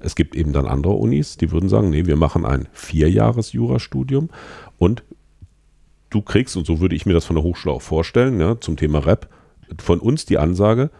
es 0.00 0.14
gibt 0.14 0.34
eben 0.34 0.52
dann 0.52 0.66
andere 0.66 0.94
Unis, 0.94 1.36
die 1.36 1.50
würden 1.50 1.68
sagen, 1.68 1.90
nee, 1.90 2.06
wir 2.06 2.16
machen 2.16 2.44
ein 2.44 2.68
Vierjahres-Jurastudium 2.72 4.30
und 4.78 5.04
du 6.10 6.22
kriegst, 6.22 6.56
und 6.56 6.66
so 6.66 6.80
würde 6.80 6.96
ich 6.96 7.06
mir 7.06 7.12
das 7.12 7.24
von 7.24 7.36
der 7.36 7.44
Hochschule 7.44 7.74
auch 7.74 7.82
vorstellen, 7.82 8.40
ja, 8.40 8.60
zum 8.60 8.76
Thema 8.76 9.06
Rep, 9.06 9.28
von 9.78 10.00
uns 10.00 10.24
die 10.24 10.38
Ansage, 10.38 10.90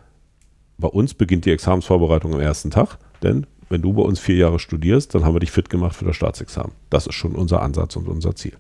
bei 0.79 0.89
uns 0.89 1.15
beginnt 1.15 1.45
die 1.45 1.51
Examensvorbereitung 1.51 2.35
am 2.35 2.41
ersten 2.41 2.71
Tag, 2.71 2.99
denn 3.23 3.47
wenn 3.69 3.83
du 3.83 3.93
bei 3.93 4.03
uns 4.03 4.19
vier 4.19 4.37
Jahre 4.37 4.59
studierst, 4.59 5.15
dann 5.15 5.25
haben 5.25 5.35
wir 5.35 5.41
dich 5.41 5.53
fit 5.53 5.71
gemacht 5.71 5.95
für 5.95 6.05
das 6.05 6.17
Staatsexamen. 6.17 6.73
Das 6.91 7.07
ist 7.07 7.15
schon 7.15 7.35
unser 7.35 7.63
Ansatz 7.63 7.97
und 7.97 8.09
unser 8.09 8.35
Ziel. 8.35 8.55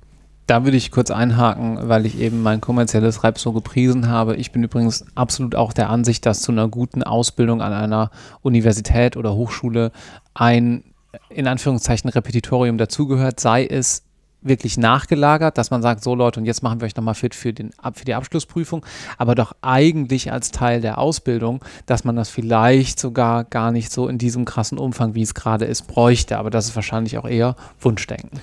Da 0.50 0.64
würde 0.64 0.76
ich 0.76 0.90
kurz 0.90 1.12
einhaken, 1.12 1.78
weil 1.88 2.06
ich 2.06 2.18
eben 2.18 2.42
mein 2.42 2.60
kommerzielles 2.60 3.22
Rap 3.22 3.38
so 3.38 3.52
gepriesen 3.52 4.08
habe. 4.08 4.34
Ich 4.34 4.50
bin 4.50 4.64
übrigens 4.64 5.04
absolut 5.14 5.54
auch 5.54 5.72
der 5.72 5.90
Ansicht, 5.90 6.26
dass 6.26 6.42
zu 6.42 6.50
einer 6.50 6.66
guten 6.66 7.04
Ausbildung 7.04 7.62
an 7.62 7.72
einer 7.72 8.10
Universität 8.42 9.16
oder 9.16 9.36
Hochschule 9.36 9.92
ein 10.34 10.82
in 11.28 11.46
Anführungszeichen 11.46 12.10
Repetitorium 12.10 12.78
dazugehört, 12.78 13.38
sei 13.38 13.64
es 13.64 14.02
wirklich 14.42 14.76
nachgelagert, 14.76 15.56
dass 15.56 15.70
man 15.70 15.82
sagt, 15.82 16.02
so 16.02 16.16
Leute, 16.16 16.40
und 16.40 16.46
jetzt 16.46 16.64
machen 16.64 16.80
wir 16.80 16.86
euch 16.86 16.96
nochmal 16.96 17.14
fit 17.14 17.36
für, 17.36 17.52
den, 17.52 17.70
für 17.94 18.04
die 18.04 18.14
Abschlussprüfung, 18.14 18.84
aber 19.18 19.36
doch 19.36 19.54
eigentlich 19.62 20.32
als 20.32 20.50
Teil 20.50 20.80
der 20.80 20.98
Ausbildung, 20.98 21.64
dass 21.86 22.02
man 22.02 22.16
das 22.16 22.28
vielleicht 22.28 22.98
sogar 22.98 23.44
gar 23.44 23.70
nicht 23.70 23.92
so 23.92 24.08
in 24.08 24.18
diesem 24.18 24.46
krassen 24.46 24.78
Umfang, 24.78 25.14
wie 25.14 25.22
es 25.22 25.34
gerade 25.34 25.66
ist, 25.66 25.86
bräuchte. 25.86 26.38
Aber 26.38 26.50
das 26.50 26.66
ist 26.66 26.74
wahrscheinlich 26.74 27.18
auch 27.18 27.28
eher 27.28 27.54
Wunschdenken. 27.78 28.40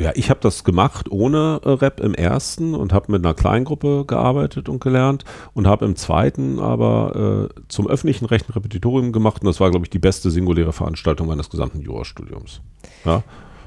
Ja, 0.00 0.12
ich 0.14 0.30
habe 0.30 0.40
das 0.40 0.64
gemacht 0.64 1.10
ohne 1.10 1.60
äh, 1.62 1.68
Rap 1.68 2.00
im 2.00 2.14
ersten 2.14 2.74
und 2.74 2.94
habe 2.94 3.12
mit 3.12 3.22
einer 3.22 3.34
Kleingruppe 3.34 4.06
gearbeitet 4.06 4.70
und 4.70 4.80
gelernt 4.80 5.24
und 5.52 5.66
habe 5.66 5.84
im 5.84 5.94
zweiten 5.94 6.58
aber 6.58 7.50
äh, 7.50 7.62
zum 7.68 7.86
öffentlichen 7.86 8.24
Recht 8.24 8.48
ein 8.48 8.54
Repetitorium 8.54 9.12
gemacht 9.12 9.42
und 9.42 9.46
das 9.46 9.60
war, 9.60 9.70
glaube 9.70 9.84
ich, 9.84 9.90
die 9.90 9.98
beste 9.98 10.30
singuläre 10.30 10.72
Veranstaltung 10.72 11.26
meines 11.26 11.50
gesamten 11.50 11.82
Jurastudiums. 11.82 12.62
Ja, 13.04 13.22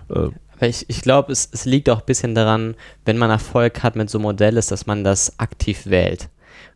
äh, 0.09 0.29
ich, 0.67 0.85
ich 0.89 1.01
glaube, 1.01 1.31
es, 1.31 1.47
es 1.51 1.65
liegt 1.65 1.87
auch 1.91 1.99
ein 1.99 2.05
bisschen 2.07 2.33
daran, 2.33 2.73
wenn 3.05 3.19
man 3.19 3.29
Erfolg 3.29 3.83
hat 3.83 3.95
mit 3.95 4.09
so 4.09 4.17
Modell 4.17 4.57
ist, 4.57 4.71
dass 4.71 4.87
man 4.87 5.03
das 5.03 5.37
aktiv 5.37 5.85
wählt. 5.85 6.29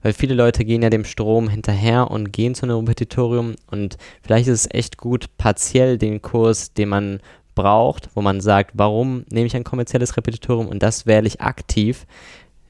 Weil 0.03 0.13
viele 0.13 0.35
Leute 0.35 0.65
gehen 0.65 0.83
ja 0.83 0.91
dem 0.91 1.05
Strom 1.05 1.49
hinterher 1.49 2.11
und 2.11 2.31
gehen 2.31 2.53
zu 2.53 2.67
einem 2.67 2.77
Repetitorium 2.77 3.55
und 3.71 3.97
vielleicht 4.21 4.47
ist 4.49 4.65
es 4.65 4.71
echt 4.71 4.97
gut, 4.97 5.25
partiell 5.39 5.97
den 5.97 6.21
Kurs, 6.21 6.73
den 6.73 6.89
man 6.89 7.19
braucht, 7.57 8.09
wo 8.15 8.21
man 8.21 8.39
sagt, 8.39 8.71
warum 8.75 9.25
nehme 9.29 9.47
ich 9.47 9.55
ein 9.55 9.65
kommerzielles 9.65 10.15
Repetitorium 10.15 10.67
und 10.67 10.81
das 10.81 11.05
wähle 11.05 11.27
ich 11.27 11.41
aktiv, 11.41 12.05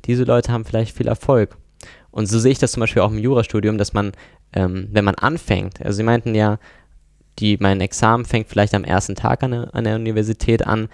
diese 0.05 0.23
Leute 0.23 0.51
haben 0.51 0.65
vielleicht 0.65 0.95
viel 0.95 1.07
Erfolg. 1.07 1.57
Und 2.09 2.25
so 2.25 2.39
sehe 2.39 2.53
ich 2.53 2.57
das 2.57 2.71
zum 2.71 2.81
Beispiel 2.81 3.03
auch 3.03 3.11
im 3.11 3.19
Jurastudium, 3.19 3.77
dass 3.77 3.93
man, 3.93 4.13
ähm, 4.53 4.87
wenn 4.91 5.05
man 5.05 5.15
anfängt, 5.15 5.85
also 5.85 5.97
sie 5.97 6.03
meinten 6.03 6.33
ja, 6.33 6.57
die, 7.37 7.57
mein 7.59 7.81
Examen 7.81 8.25
fängt 8.25 8.47
vielleicht 8.47 8.73
am 8.73 8.83
ersten 8.83 9.13
Tag 9.13 9.43
an 9.43 9.51
der, 9.51 9.75
an 9.75 9.83
der 9.83 9.97
Universität 9.97 10.65
an, 10.65 10.87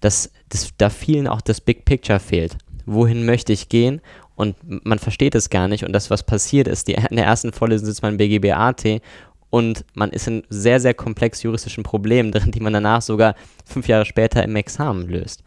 dass, 0.00 0.30
dass 0.48 0.70
da 0.78 0.88
vielen 0.88 1.26
auch 1.26 1.42
das 1.42 1.60
Big 1.60 1.84
Picture 1.84 2.20
fehlt. 2.20 2.56
Wohin 2.86 3.26
möchte 3.26 3.52
ich 3.52 3.68
gehen? 3.68 4.00
Und 4.36 4.56
man 4.86 4.98
versteht 4.98 5.34
es 5.34 5.50
gar 5.50 5.68
nicht. 5.68 5.84
Und 5.84 5.92
das, 5.92 6.08
was 6.08 6.22
passiert 6.22 6.66
ist, 6.66 6.88
die, 6.88 6.94
in 6.94 7.16
der 7.16 7.26
ersten 7.26 7.52
Vorlesung 7.52 7.84
sitzt 7.84 8.02
man 8.02 8.16
BGBAT 8.16 9.02
und 9.50 9.84
man 9.94 10.10
ist 10.10 10.28
in 10.28 10.44
sehr, 10.48 10.80
sehr 10.80 10.94
komplex 10.94 11.42
juristischen 11.42 11.82
Problemen 11.82 12.32
drin, 12.32 12.52
die 12.52 12.60
man 12.60 12.72
danach 12.72 13.02
sogar 13.02 13.34
fünf 13.66 13.88
Jahre 13.88 14.06
später 14.06 14.42
im 14.44 14.56
Examen 14.56 15.08
löst. 15.08 15.42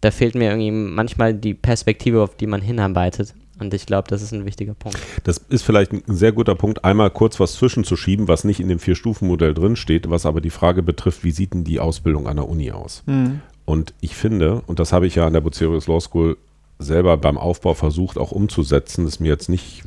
Da 0.00 0.12
fehlt 0.12 0.36
mir 0.36 0.50
irgendwie 0.50 0.70
manchmal 0.70 1.34
die 1.34 1.54
Perspektive, 1.54 2.22
auf 2.22 2.36
die 2.36 2.46
man 2.46 2.62
hinarbeitet. 2.62 3.34
Und 3.58 3.72
ich 3.72 3.86
glaube, 3.86 4.06
das 4.08 4.22
ist 4.22 4.32
ein 4.32 4.44
wichtiger 4.44 4.74
Punkt. 4.74 4.98
Das 5.24 5.38
ist 5.48 5.62
vielleicht 5.62 5.92
ein 5.92 6.02
sehr 6.08 6.32
guter 6.32 6.54
Punkt, 6.54 6.84
einmal 6.84 7.10
kurz 7.10 7.40
was 7.40 7.54
zwischenzuschieben, 7.54 8.28
was 8.28 8.44
nicht 8.44 8.60
in 8.60 8.68
dem 8.68 8.78
Vier-Stufen-Modell 8.78 9.54
drinsteht, 9.54 10.10
was 10.10 10.26
aber 10.26 10.42
die 10.42 10.50
Frage 10.50 10.82
betrifft, 10.82 11.24
wie 11.24 11.30
sieht 11.30 11.54
denn 11.54 11.64
die 11.64 11.80
Ausbildung 11.80 12.28
an 12.28 12.36
der 12.36 12.48
Uni 12.48 12.70
aus? 12.70 13.02
Mhm. 13.06 13.40
Und 13.64 13.94
ich 14.00 14.14
finde, 14.14 14.62
und 14.66 14.78
das 14.78 14.92
habe 14.92 15.06
ich 15.06 15.14
ja 15.14 15.26
an 15.26 15.32
der 15.32 15.40
Bucerius 15.40 15.88
Law 15.88 16.00
School 16.00 16.36
selber 16.78 17.16
beim 17.16 17.38
Aufbau 17.38 17.72
versucht 17.72 18.18
auch 18.18 18.30
umzusetzen, 18.30 19.06
ist 19.06 19.20
mir 19.20 19.28
jetzt 19.28 19.48
nicht 19.48 19.82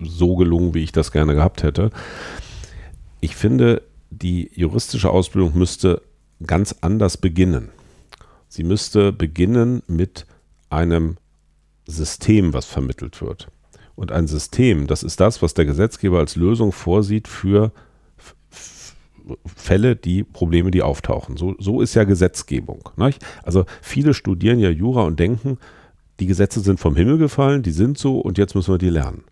so 0.00 0.34
gelungen, 0.34 0.72
wie 0.72 0.82
ich 0.82 0.90
das 0.90 1.12
gerne 1.12 1.34
gehabt 1.34 1.62
hätte 1.62 1.90
ich 3.24 3.36
finde, 3.36 3.80
die 4.10 4.50
juristische 4.54 5.08
Ausbildung 5.08 5.56
müsste 5.56 6.02
ganz 6.46 6.76
anders 6.82 7.16
beginnen. 7.16 7.70
Sie 8.48 8.64
müsste 8.64 9.12
beginnen 9.12 9.82
mit 9.86 10.26
einem 10.68 11.16
System, 11.86 12.52
was 12.52 12.66
vermittelt 12.66 13.22
wird. 13.22 13.48
Und 13.94 14.12
ein 14.12 14.26
System, 14.26 14.86
das 14.86 15.02
ist 15.02 15.20
das, 15.20 15.40
was 15.40 15.54
der 15.54 15.64
Gesetzgeber 15.64 16.18
als 16.18 16.36
Lösung 16.36 16.70
vorsieht 16.70 17.26
für 17.26 17.72
Fälle, 19.56 19.96
die 19.96 20.22
Probleme, 20.22 20.70
die 20.70 20.82
auftauchen. 20.82 21.38
So, 21.38 21.54
so 21.58 21.80
ist 21.80 21.94
ja 21.94 22.04
Gesetzgebung. 22.04 22.90
Nicht? 22.96 23.24
Also 23.42 23.64
viele 23.80 24.12
studieren 24.12 24.58
ja 24.58 24.68
Jura 24.68 25.04
und 25.04 25.18
denken, 25.18 25.56
die 26.20 26.26
Gesetze 26.26 26.60
sind 26.60 26.78
vom 26.78 26.94
Himmel 26.94 27.16
gefallen, 27.16 27.62
die 27.62 27.72
sind 27.72 27.96
so 27.96 28.20
und 28.20 28.36
jetzt 28.36 28.54
müssen 28.54 28.74
wir 28.74 28.78
die 28.78 28.90
lernen. 28.90 29.24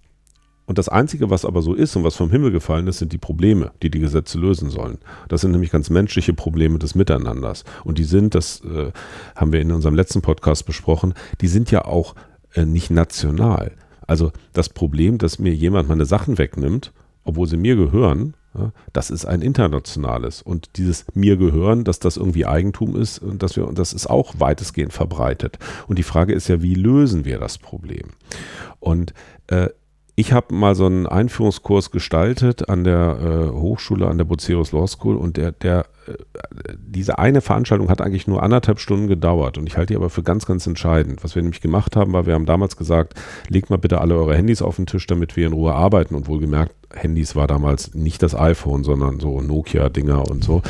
Und 0.67 0.79
das 0.79 0.89
Einzige, 0.89 1.29
was 1.29 1.45
aber 1.45 1.61
so 1.61 1.75
ist 1.75 1.97
und 1.97 2.05
was 2.05 2.17
vom 2.17 2.31
Himmel 2.31 2.53
gefallen 2.53 2.87
ist, 2.87 2.99
sind 2.99 3.13
die 3.13 3.19
Probleme, 3.19 3.73
die 3.83 3.91
die 3.91 3.99
Gesetze 3.99 4.39
lösen 4.39 4.71
sollen. 4.71 4.99
Das 5.29 5.41
sind 5.41 5.51
nämlich 5.51 5.71
ganz 5.71 5.91
menschliche 5.91 6.35
Probleme 6.35 6.79
des 6.79 6.95
Miteinanders. 6.95 7.65
Und 7.85 7.99
die 7.99 8.05
sind, 8.05 8.35
das 8.35 8.63
äh, 8.65 8.93
haben 9.35 9.53
wir 9.53 9.61
in 9.61 9.73
unserem 9.73 9.95
letzten 9.95 10.23
Podcast 10.23 10.65
besprochen, 10.65 11.15
die 11.41 11.49
sind 11.49 11.71
ja 11.71 11.85
auch 11.85 12.15
äh, 12.55 12.65
nicht 12.65 12.91
national. 12.91 13.73
Also 14.07 14.31
das 14.53 14.69
Problem, 14.69 15.19
dass 15.19 15.39
mir 15.39 15.55
jemand 15.55 15.89
meine 15.89 16.05
Sachen 16.05 16.39
wegnimmt, 16.39 16.93
obwohl 17.25 17.49
sie 17.49 17.57
mir 17.57 17.77
gehören, 17.77 18.35
ja, 18.55 18.73
das 18.93 19.11
ist 19.11 19.25
ein 19.25 19.43
internationales. 19.43 20.43
Und 20.43 20.77
dieses 20.77 21.07
mir 21.15 21.37
gehören, 21.37 21.85
dass 21.85 21.99
das 21.99 22.17
irgendwie 22.17 22.47
Eigentum 22.47 22.97
ist, 22.97 23.19
und 23.19 23.43
dass 23.43 23.57
wir, 23.57 23.67
und 23.67 23.79
das 23.79 23.93
ist 23.93 24.09
auch 24.09 24.35
weitestgehend 24.39 24.93
verbreitet. 24.93 25.59
Und 25.89 25.99
die 25.99 26.03
Frage 26.03 26.35
ist 26.35 26.49
ja, 26.49 26.63
wie 26.63 26.75
lösen 26.75 27.25
wir 27.25 27.39
das 27.39 27.59
Problem? 27.59 28.09
Und 28.81 29.15
äh, 29.47 29.69
ich 30.15 30.33
habe 30.33 30.55
mal 30.55 30.75
so 30.75 30.87
einen 30.87 31.07
Einführungskurs 31.07 31.91
gestaltet 31.91 32.69
an 32.69 32.85
der 32.85 33.19
äh, 33.21 33.51
Hochschule, 33.51 34.09
an 34.09 34.19
der 34.19 34.25
Buceros 34.25 34.73
Law 34.73 34.87
School 34.87 35.17
und 35.17 35.37
der, 35.37 35.53
der, 35.53 35.87
diese 36.77 37.19
eine 37.19 37.41
Veranstaltung 37.41 37.89
hat 37.89 38.01
eigentlich 38.01 38.27
nur 38.27 38.43
anderthalb 38.43 38.81
Stunden 38.81 39.09
gedauert 39.09 39.59
und 39.59 39.67
ich 39.67 39.77
halte 39.77 39.93
die 39.93 39.97
aber 39.97 40.11
für 40.11 40.23
ganz, 40.23 40.47
ganz 40.47 40.67
entscheidend. 40.67 41.23
Was 41.25 41.35
wir 41.35 41.43
nämlich 41.43 41.61
gemacht 41.61 41.97
haben, 41.97 42.13
war, 42.13 42.27
wir 42.27 42.35
haben 42.35 42.47
damals 42.47 42.77
gesagt, 42.77 43.15
legt 43.49 43.71
mal 43.71 43.77
bitte 43.77 44.01
alle 44.01 44.17
eure 44.17 44.37
Handys 44.37 44.63
auf 44.63 44.77
den 44.77 44.87
Tisch, 44.87 45.07
damit 45.07 45.37
wir 45.37 45.47
in 45.47 45.53
Ruhe 45.53 45.75
arbeiten 45.75 46.15
und 46.15 46.29
wohlgemerkt, 46.29 46.75
Handys 46.95 47.35
war 47.35 47.47
damals 47.47 47.95
nicht 47.95 48.23
das 48.23 48.35
iPhone, 48.35 48.85
sondern 48.85 49.21
so 49.21 49.41
Nokia-Dinger 49.41 50.29
und 50.29 50.45
so. 50.45 50.63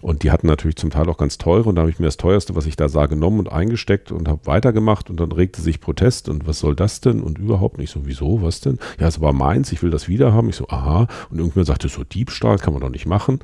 Und 0.00 0.22
die 0.22 0.30
hatten 0.30 0.46
natürlich 0.46 0.76
zum 0.76 0.90
Teil 0.90 1.08
auch 1.08 1.18
ganz 1.18 1.38
teure. 1.38 1.68
Und 1.68 1.76
da 1.76 1.82
habe 1.82 1.90
ich 1.90 1.98
mir 1.98 2.06
das 2.06 2.16
teuerste, 2.16 2.56
was 2.56 2.66
ich 2.66 2.76
da 2.76 2.88
sah, 2.88 3.06
genommen 3.06 3.38
und 3.38 3.52
eingesteckt 3.52 4.12
und 4.12 4.28
habe 4.28 4.46
weitergemacht. 4.46 5.10
Und 5.10 5.20
dann 5.20 5.32
regte 5.32 5.62
sich 5.62 5.80
Protest. 5.80 6.28
Und 6.28 6.46
was 6.46 6.58
soll 6.58 6.74
das 6.74 7.00
denn? 7.00 7.22
Und 7.22 7.38
überhaupt 7.38 7.78
nicht 7.78 7.90
so, 7.90 8.06
wieso, 8.06 8.42
was 8.42 8.60
denn? 8.60 8.78
Ja, 8.98 9.06
es 9.08 9.20
war 9.20 9.32
meins, 9.32 9.72
ich 9.72 9.82
will 9.82 9.90
das 9.90 10.08
wieder 10.08 10.32
haben. 10.32 10.48
Ich 10.48 10.56
so, 10.56 10.68
aha. 10.68 11.06
Und 11.30 11.38
irgendwer 11.38 11.64
sagte 11.64 11.88
so, 11.88 12.04
Diebstahl 12.04 12.58
kann 12.58 12.72
man 12.72 12.82
doch 12.82 12.90
nicht 12.90 13.06
machen. 13.06 13.40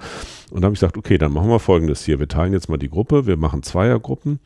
Und 0.51 0.57
dann 0.57 0.65
habe 0.65 0.75
ich 0.75 0.81
gesagt, 0.81 0.97
okay, 0.97 1.19
dann 1.19 1.33
machen 1.33 1.49
wir 1.49 1.59
folgendes 1.59 2.05
hier. 2.05 2.19
Wir 2.19 2.29
teilen 2.29 2.53
jetzt 2.53 2.69
mal 2.69 2.77
die 2.77 2.91
Gruppe. 2.91 3.27
Wir 3.27 3.37
machen 3.37 3.63
Zweiergruppen. 3.63 4.41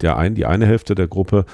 Der 0.00 0.16
ein, 0.16 0.34
die 0.34 0.46
eine 0.46 0.66
Hälfte 0.66 0.94
der 0.94 1.08
Gruppe 1.08 1.44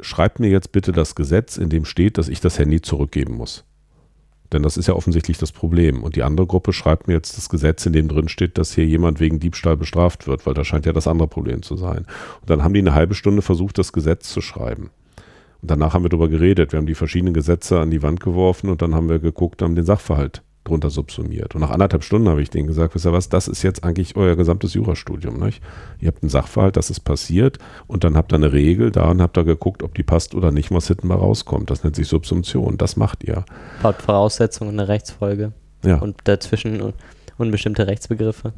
schreibt 0.00 0.40
mir 0.40 0.48
jetzt 0.48 0.72
bitte 0.72 0.92
das 0.92 1.14
Gesetz, 1.14 1.56
in 1.56 1.68
dem 1.68 1.84
steht, 1.84 2.18
dass 2.18 2.28
ich 2.28 2.40
das 2.40 2.58
Handy 2.58 2.80
zurückgeben 2.80 3.36
muss. 3.36 3.64
Denn 4.52 4.62
das 4.62 4.76
ist 4.76 4.86
ja 4.86 4.94
offensichtlich 4.94 5.38
das 5.38 5.52
Problem. 5.52 6.02
Und 6.02 6.16
die 6.16 6.22
andere 6.22 6.46
Gruppe 6.46 6.72
schreibt 6.72 7.08
mir 7.08 7.14
jetzt 7.14 7.36
das 7.36 7.48
Gesetz, 7.48 7.86
in 7.86 7.92
dem 7.92 8.08
drin 8.08 8.28
steht, 8.28 8.58
dass 8.58 8.74
hier 8.74 8.86
jemand 8.86 9.18
wegen 9.18 9.40
Diebstahl 9.40 9.76
bestraft 9.76 10.26
wird, 10.26 10.46
weil 10.46 10.54
das 10.54 10.66
scheint 10.66 10.86
ja 10.86 10.92
das 10.92 11.08
andere 11.08 11.28
Problem 11.28 11.62
zu 11.62 11.76
sein. 11.76 12.06
Und 12.40 12.50
dann 12.50 12.62
haben 12.62 12.74
die 12.74 12.80
eine 12.80 12.94
halbe 12.94 13.14
Stunde 13.14 13.42
versucht, 13.42 13.78
das 13.78 13.92
Gesetz 13.92 14.30
zu 14.30 14.40
schreiben. 14.40 14.90
Und 15.62 15.70
danach 15.70 15.94
haben 15.94 16.04
wir 16.04 16.10
darüber 16.10 16.28
geredet. 16.28 16.72
Wir 16.72 16.78
haben 16.78 16.86
die 16.86 16.94
verschiedenen 16.94 17.34
Gesetze 17.34 17.80
an 17.80 17.90
die 17.90 18.02
Wand 18.02 18.20
geworfen 18.20 18.68
und 18.68 18.82
dann 18.82 18.94
haben 18.94 19.08
wir 19.08 19.18
geguckt, 19.18 19.62
haben 19.62 19.74
den 19.74 19.86
Sachverhalt 19.86 20.42
drunter 20.64 20.90
subsumiert. 20.90 21.54
Und 21.54 21.60
nach 21.60 21.70
anderthalb 21.70 22.02
Stunden 22.02 22.28
habe 22.28 22.42
ich 22.42 22.50
denen 22.50 22.66
gesagt, 22.66 22.94
wisst 22.94 23.06
ihr 23.06 23.12
was, 23.12 23.28
das 23.28 23.48
ist 23.48 23.62
jetzt 23.62 23.84
eigentlich 23.84 24.16
euer 24.16 24.34
gesamtes 24.36 24.74
Jurastudium. 24.74 25.38
Nicht? 25.38 25.62
Ihr 26.00 26.08
habt 26.08 26.22
einen 26.22 26.30
Sachverhalt, 26.30 26.76
das 26.76 26.90
ist 26.90 27.00
passiert 27.00 27.58
und 27.86 28.04
dann 28.04 28.16
habt 28.16 28.32
ihr 28.32 28.36
eine 28.36 28.52
Regel 28.52 28.90
da 28.90 29.10
und 29.10 29.22
habt 29.22 29.36
da 29.36 29.42
geguckt, 29.42 29.82
ob 29.82 29.94
die 29.94 30.02
passt 30.02 30.34
oder 30.34 30.50
nicht, 30.50 30.70
was 30.70 30.88
hinten 30.88 31.08
mal 31.08 31.16
rauskommt. 31.16 31.70
Das 31.70 31.84
nennt 31.84 31.96
sich 31.96 32.08
Subsumption. 32.08 32.78
Das 32.78 32.96
macht 32.96 33.24
ihr. 33.24 33.44
Baut 33.82 34.00
Voraussetzungen 34.00 34.78
eine 34.78 34.88
Rechtsfolge. 34.88 35.52
Ja. 35.84 35.98
Und 35.98 36.16
dazwischen 36.24 36.94
unbestimmte 37.36 37.86
Rechtsbegriffe. 37.86 38.52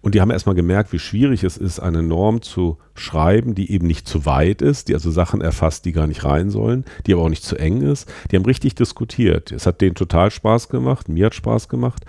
Und 0.00 0.14
die 0.14 0.20
haben 0.20 0.30
erstmal 0.30 0.54
gemerkt, 0.54 0.92
wie 0.92 0.98
schwierig 0.98 1.44
es 1.44 1.56
ist, 1.56 1.80
eine 1.80 2.02
Norm 2.02 2.42
zu 2.42 2.78
schreiben, 2.94 3.54
die 3.54 3.70
eben 3.72 3.86
nicht 3.86 4.08
zu 4.08 4.26
weit 4.26 4.62
ist, 4.62 4.88
die 4.88 4.94
also 4.94 5.10
Sachen 5.10 5.40
erfasst, 5.40 5.84
die 5.84 5.92
gar 5.92 6.06
nicht 6.06 6.24
rein 6.24 6.50
sollen, 6.50 6.84
die 7.06 7.14
aber 7.14 7.22
auch 7.22 7.28
nicht 7.28 7.44
zu 7.44 7.56
eng 7.56 7.82
ist. 7.82 8.10
Die 8.30 8.36
haben 8.36 8.44
richtig 8.44 8.74
diskutiert. 8.74 9.52
Es 9.52 9.66
hat 9.66 9.80
denen 9.80 9.94
total 9.94 10.30
Spaß 10.30 10.68
gemacht, 10.68 11.08
mir 11.08 11.26
hat 11.26 11.34
Spaß 11.34 11.68
gemacht. 11.68 12.04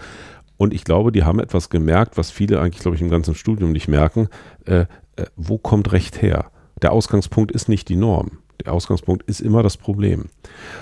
Und 0.57 0.73
ich 0.73 0.83
glaube, 0.83 1.11
die 1.11 1.23
haben 1.23 1.39
etwas 1.39 1.69
gemerkt, 1.69 2.17
was 2.17 2.31
viele 2.31 2.59
eigentlich, 2.59 2.81
glaube 2.81 2.95
ich, 2.95 3.01
im 3.01 3.09
ganzen 3.09 3.33
Studium 3.33 3.71
nicht 3.71 3.87
merken. 3.87 4.27
Äh, 4.65 4.85
äh, 5.15 5.25
wo 5.35 5.57
kommt 5.57 5.91
Recht 5.93 6.21
her? 6.21 6.51
Der 6.81 6.91
Ausgangspunkt 6.91 7.51
ist 7.51 7.69
nicht 7.69 7.87
die 7.89 7.95
Norm. 7.95 8.39
Der 8.65 8.73
Ausgangspunkt 8.73 9.23
ist 9.23 9.39
immer 9.39 9.63
das 9.63 9.77
Problem. 9.77 10.25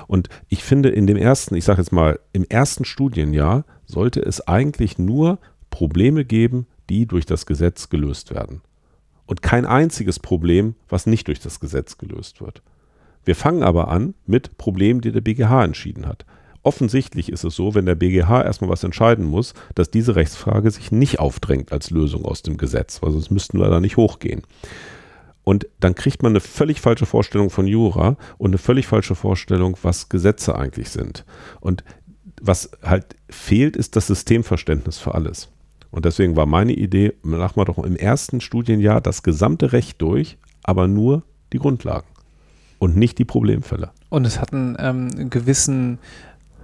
Und 0.07 0.29
ich 0.49 0.63
finde, 0.63 0.89
in 0.89 1.05
dem 1.05 1.17
ersten, 1.17 1.55
ich 1.55 1.63
sage 1.63 1.81
jetzt 1.81 1.91
mal, 1.91 2.19
im 2.33 2.43
ersten 2.49 2.85
Studienjahr 2.85 3.65
sollte 3.85 4.19
es 4.19 4.47
eigentlich 4.47 4.97
nur 4.97 5.37
Probleme 5.77 6.25
geben, 6.25 6.65
die 6.89 7.05
durch 7.05 7.27
das 7.27 7.45
Gesetz 7.45 7.89
gelöst 7.89 8.33
werden. 8.33 8.61
Und 9.27 9.43
kein 9.43 9.63
einziges 9.63 10.17
Problem, 10.17 10.73
was 10.89 11.05
nicht 11.05 11.27
durch 11.27 11.39
das 11.39 11.59
Gesetz 11.59 11.99
gelöst 11.99 12.41
wird. 12.41 12.63
Wir 13.25 13.35
fangen 13.35 13.61
aber 13.61 13.89
an 13.89 14.15
mit 14.25 14.57
Problemen, 14.57 15.01
die 15.01 15.11
der 15.11 15.21
BGH 15.21 15.65
entschieden 15.65 16.07
hat. 16.07 16.25
Offensichtlich 16.63 17.31
ist 17.31 17.43
es 17.43 17.55
so, 17.55 17.75
wenn 17.75 17.85
der 17.85 17.93
BGH 17.93 18.41
erstmal 18.41 18.71
was 18.71 18.83
entscheiden 18.83 19.23
muss, 19.23 19.53
dass 19.75 19.91
diese 19.91 20.15
Rechtsfrage 20.15 20.71
sich 20.71 20.91
nicht 20.91 21.19
aufdrängt 21.19 21.71
als 21.71 21.91
Lösung 21.91 22.25
aus 22.25 22.41
dem 22.41 22.57
Gesetz, 22.57 23.03
weil 23.03 23.11
sonst 23.11 23.29
müssten 23.29 23.59
wir 23.59 23.69
da 23.69 23.79
nicht 23.79 23.97
hochgehen. 23.97 24.41
Und 25.43 25.67
dann 25.79 25.93
kriegt 25.93 26.23
man 26.23 26.31
eine 26.31 26.39
völlig 26.39 26.81
falsche 26.81 27.05
Vorstellung 27.05 27.51
von 27.51 27.67
Jura 27.67 28.17
und 28.39 28.49
eine 28.49 28.57
völlig 28.57 28.87
falsche 28.87 29.13
Vorstellung, 29.13 29.77
was 29.83 30.09
Gesetze 30.09 30.55
eigentlich 30.55 30.89
sind. 30.89 31.23
Und 31.59 31.83
was 32.41 32.71
halt 32.81 33.15
fehlt, 33.29 33.75
ist 33.75 33.95
das 33.95 34.07
Systemverständnis 34.07 34.97
für 34.97 35.13
alles. 35.13 35.49
Und 35.91 36.05
deswegen 36.05 36.35
war 36.35 36.45
meine 36.45 36.73
Idee, 36.73 37.13
machen 37.21 37.55
wir 37.55 37.65
doch 37.65 37.77
im 37.79 37.95
ersten 37.95 38.41
Studienjahr 38.41 39.01
das 39.01 39.23
gesamte 39.23 39.71
Recht 39.73 40.01
durch, 40.01 40.37
aber 40.63 40.87
nur 40.87 41.23
die 41.53 41.59
Grundlagen 41.59 42.07
und 42.79 42.95
nicht 42.95 43.17
die 43.17 43.25
Problemfälle. 43.25 43.91
Und 44.09 44.25
es 44.25 44.39
hat 44.39 44.53
einen 44.53 44.77
ähm, 44.79 45.29
gewissen 45.29 45.99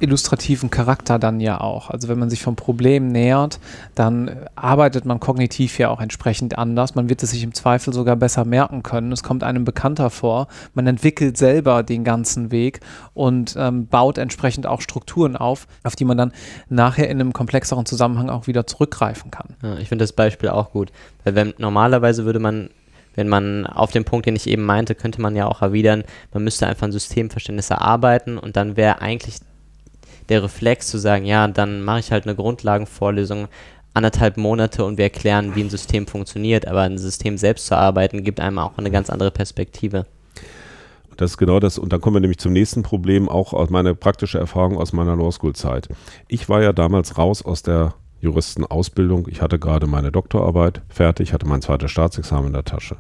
illustrativen 0.04 0.70
Charakter 0.70 1.18
dann 1.18 1.39
ja 1.39 1.60
auch. 1.60 1.89
Also 1.89 2.08
wenn 2.08 2.20
man 2.20 2.30
sich 2.30 2.42
vom 2.42 2.56
Problem 2.56 3.08
nähert, 3.08 3.60
dann 3.96 4.32
arbeitet 4.56 5.06
man 5.06 5.20
kognitiv 5.20 5.80
ja 5.80 5.89
auch 5.89 6.02
entsprechend 6.02 6.58
anders. 6.58 6.96
Man 6.96 7.10
wird 7.10 7.24
es 7.24 7.32
sich 7.32 7.44
im 7.44 7.54
Zweifel 7.54 7.94
sogar 7.94 8.16
besser 8.16 8.46
merken 8.46 8.84
können. 8.84 9.12
Es 9.12 9.24
kommt 9.24 9.44
einem 9.44 9.66
bekannter 9.66 10.10
vor. 10.10 10.48
Man 10.74 10.86
entwickelt 10.86 11.38
selber 11.38 11.84
den 11.84 12.04
ganzen 12.04 12.52
Weg 12.52 12.82
und 13.13 13.56
ähm, 13.58 13.88
baut 13.88 14.18
entsprechend 14.18 14.68
auch 14.68 14.82
Strukturen 14.82 15.36
auf, 15.36 15.68
auf 15.84 15.96
die 15.96 16.06
man 16.06 16.18
dann 16.18 16.34
nachher 16.70 17.10
in 17.10 17.20
einem 17.20 17.34
komplexeren 17.34 17.86
Zusammenhang 17.86 18.30
auch 18.30 18.48
wieder 18.48 18.68
zurückgreifen 18.68 19.32
kann. 19.32 19.56
Ja, 19.63 19.78
ich 19.78 19.89
finde 19.89 20.04
das 20.04 20.13
Beispiel 20.13 20.50
auch 20.50 20.72
gut. 20.72 20.92
Weil 21.24 21.36
wenn, 21.36 21.54
normalerweise 21.58 22.26
würde 22.26 22.39
man 22.39 22.70
wenn 23.16 23.30
man 23.30 23.66
auf 23.68 23.92
den 23.92 24.06
Punkt, 24.06 24.26
den 24.26 24.36
ich 24.36 24.48
eben 24.48 24.63
meinte, 24.63 24.96
könnte 24.96 25.22
man 25.22 25.36
ja 25.36 25.48
auch 25.48 25.62
erwidern, 25.62 26.04
man 26.34 26.44
müsste 26.44 26.68
einfach 26.68 26.88
ein 26.88 26.92
Systemverständnis 26.92 27.70
erarbeiten 27.70 28.38
und 28.38 28.56
dann 28.56 28.76
wäre 28.76 29.02
eigentlich 29.02 29.38
der 30.30 30.44
Reflex 30.44 30.88
zu 30.88 30.98
sagen, 30.98 31.26
ja, 31.26 31.48
dann 31.48 31.84
mache 31.84 32.00
ich 32.00 32.12
halt 32.12 32.26
eine 32.26 32.36
Grundlagenvorlesung 32.36 33.48
anderthalb 33.94 34.38
Monate 34.38 34.86
und 34.86 34.98
wir 34.98 35.06
erklären, 35.06 35.56
wie 35.56 35.64
ein 35.64 35.70
System 35.70 36.08
funktioniert, 36.08 36.68
aber 36.68 36.82
ein 36.82 36.98
System 36.98 37.38
selbst 37.38 37.68
zu 37.68 37.78
arbeiten, 37.78 38.24
gibt 38.24 38.40
einem 38.40 38.58
auch 38.58 38.78
eine 38.78 38.92
ganz 38.92 39.10
andere 39.10 39.32
Perspektive. 39.32 40.06
Das 41.18 41.32
ist 41.32 41.38
genau 41.38 41.60
das. 41.60 41.78
Und 41.78 41.94
dann 41.94 42.02
kommen 42.02 42.16
wir 42.16 42.22
nämlich 42.22 42.40
zum 42.40 42.54
nächsten 42.54 42.82
Problem, 42.82 43.30
auch 43.30 43.54
aus 43.54 43.70
meiner 43.70 43.94
praktischen 43.94 44.40
Erfahrung 44.40 44.78
aus 44.78 44.94
meiner 44.94 45.16
Law 45.16 45.32
School 45.32 45.54
Zeit. 45.54 45.88
Ich 46.28 46.50
war 46.50 46.64
ja 46.64 46.74
damals 46.74 47.18
raus 47.18 47.44
aus 47.44 47.62
der 47.62 47.94
Juristenausbildung. 48.22 49.28
Ich 49.30 49.42
hatte 49.42 49.60
gerade 49.60 49.86
meine 49.86 50.12
Doktorarbeit 50.12 50.82
fertig, 50.90 51.34
hatte 51.34 51.46
mein 51.46 51.62
zweites 51.62 51.92
Staatsexamen 51.92 52.48
in 52.48 52.54
der 52.54 52.64
Tasche. 52.64 52.98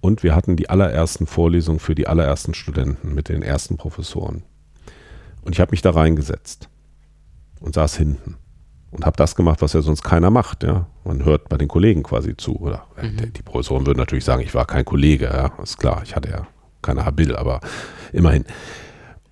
Und 0.00 0.22
wir 0.22 0.34
hatten 0.36 0.56
die 0.56 0.68
allerersten 0.68 1.26
Vorlesungen 1.26 1.80
für 1.80 1.94
die 1.94 2.06
allerersten 2.06 2.54
Studenten 2.54 3.14
mit 3.14 3.28
den 3.28 3.42
ersten 3.42 3.78
Professoren. 3.78 4.42
Und 5.44 5.52
ich 5.52 5.60
habe 5.60 5.70
mich 5.72 5.82
da 5.82 5.90
reingesetzt 5.90 6.68
und 7.60 7.74
saß 7.74 7.96
hinten 7.96 8.36
und 8.90 9.04
habe 9.04 9.16
das 9.16 9.34
gemacht, 9.34 9.60
was 9.60 9.72
ja 9.72 9.82
sonst 9.82 10.02
keiner 10.02 10.30
macht. 10.30 10.62
Ja? 10.62 10.86
Man 11.04 11.24
hört 11.24 11.48
bei 11.48 11.56
den 11.56 11.68
Kollegen 11.68 12.02
quasi 12.02 12.36
zu. 12.36 12.56
Oder 12.56 12.86
äh, 12.96 13.08
mhm. 13.08 13.32
die 13.32 13.42
Professoren 13.42 13.86
würden 13.86 13.98
natürlich 13.98 14.24
sagen, 14.24 14.42
ich 14.42 14.54
war 14.54 14.66
kein 14.66 14.84
Kollege. 14.84 15.26
Ja? 15.26 15.52
ist 15.62 15.78
klar, 15.78 16.02
ich 16.04 16.16
hatte 16.16 16.30
ja 16.30 16.46
keine 16.80 17.04
Habil, 17.04 17.36
aber 17.36 17.60
immerhin. 18.12 18.44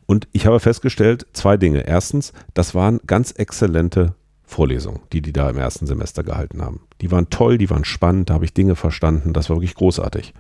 Und 0.07 0.29
ich 0.33 0.47
habe 0.47 0.61
festgestellt, 0.61 1.27
zwei 1.33 1.57
Dinge. 1.57 1.87
Erstens, 1.87 2.33
das 2.55 2.75
waren 2.75 3.01
ganz 3.07 3.31
exzellente 3.31 4.15
Vorlesungen, 4.43 5.01
die 5.13 5.23
die 5.23 5.33
da 5.33 5.49
im 5.49 5.57
ersten 5.57 5.87
Semester 5.87 6.23
gehalten 6.23 6.61
haben. 6.61 6.81
Die 7.01 7.11
waren 7.11 7.31
toll, 7.31 7.57
die 7.57 7.71
waren 7.71 7.85
spannend, 7.85 8.29
da 8.29 8.35
habe 8.35 8.45
ich 8.45 8.53
Dinge 8.53 8.77
verstanden, 8.77 9.33
das 9.33 9.49
war 9.49 9.57
wirklich 9.57 9.75
großartig. 9.75 10.35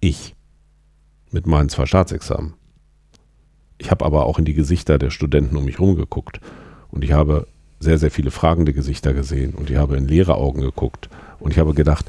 Ich 0.00 0.36
mit 1.32 1.46
meinen 1.46 1.68
zwei 1.68 1.86
Staatsexamen 1.86 2.54
ich 3.80 3.90
habe 3.90 4.04
aber 4.04 4.26
auch 4.26 4.38
in 4.38 4.44
die 4.44 4.54
Gesichter 4.54 4.98
der 4.98 5.10
Studenten 5.10 5.56
um 5.56 5.64
mich 5.64 5.78
herum 5.78 5.96
geguckt 5.96 6.40
und 6.90 7.02
ich 7.02 7.12
habe 7.12 7.46
sehr, 7.80 7.98
sehr 7.98 8.10
viele 8.10 8.30
fragende 8.30 8.74
Gesichter 8.74 9.14
gesehen 9.14 9.54
und 9.54 9.70
ich 9.70 9.76
habe 9.76 9.96
in 9.96 10.06
leere 10.06 10.34
Augen 10.34 10.60
geguckt 10.60 11.08
und 11.38 11.52
ich 11.52 11.58
habe 11.58 11.72
gedacht, 11.72 12.04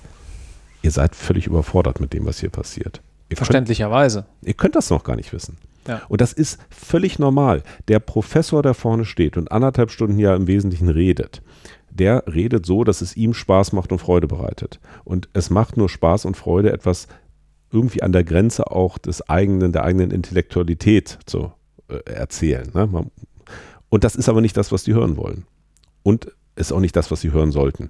ihr 0.81 0.91
seid 0.91 1.15
völlig 1.15 1.47
überfordert 1.47 2.01
mit 2.01 2.11
dem, 2.11 2.25
was 2.25 2.39
hier 2.41 2.49
passiert. 2.49 3.01
Ihr 3.29 3.37
Verständlicherweise. 3.37 4.23
Könnt, 4.23 4.47
ihr 4.47 4.53
könnt 4.53 4.75
das 4.75 4.89
noch 4.89 5.05
gar 5.05 5.15
nicht 5.15 5.31
wissen. 5.31 5.57
Ja. 5.87 6.01
Und 6.09 6.19
das 6.19 6.33
ist 6.33 6.59
völlig 6.69 7.19
normal. 7.19 7.63
Der 7.87 7.99
Professor, 7.99 8.61
der 8.61 8.73
vorne 8.73 9.05
steht 9.05 9.37
und 9.37 9.51
anderthalb 9.51 9.91
Stunden 9.91 10.19
ja 10.19 10.35
im 10.35 10.47
Wesentlichen 10.47 10.89
redet, 10.89 11.41
der 11.89 12.25
redet 12.27 12.65
so, 12.65 12.83
dass 12.83 13.01
es 13.01 13.15
ihm 13.15 13.33
Spaß 13.33 13.71
macht 13.71 13.93
und 13.93 13.99
Freude 13.99 14.27
bereitet. 14.27 14.81
Und 15.05 15.29
es 15.31 15.49
macht 15.49 15.77
nur 15.77 15.87
Spaß 15.87 16.25
und 16.25 16.35
Freude, 16.35 16.73
etwas 16.73 17.07
irgendwie 17.71 18.03
an 18.03 18.11
der 18.11 18.25
Grenze 18.25 18.69
auch 18.69 18.97
des 18.97 19.29
eigenen, 19.29 19.71
der 19.71 19.85
eigenen 19.85 20.11
Intellektualität 20.11 21.17
zu 21.25 21.53
erzählen. 22.05 22.69
Ne? 22.73 23.05
Und 23.89 24.03
das 24.03 24.15
ist 24.15 24.29
aber 24.29 24.41
nicht 24.41 24.57
das, 24.57 24.71
was 24.71 24.83
die 24.83 24.93
hören 24.93 25.17
wollen. 25.17 25.45
Und 26.03 26.31
ist 26.55 26.71
auch 26.71 26.79
nicht 26.79 26.95
das, 26.95 27.11
was 27.11 27.21
sie 27.21 27.31
hören 27.31 27.51
sollten. 27.51 27.89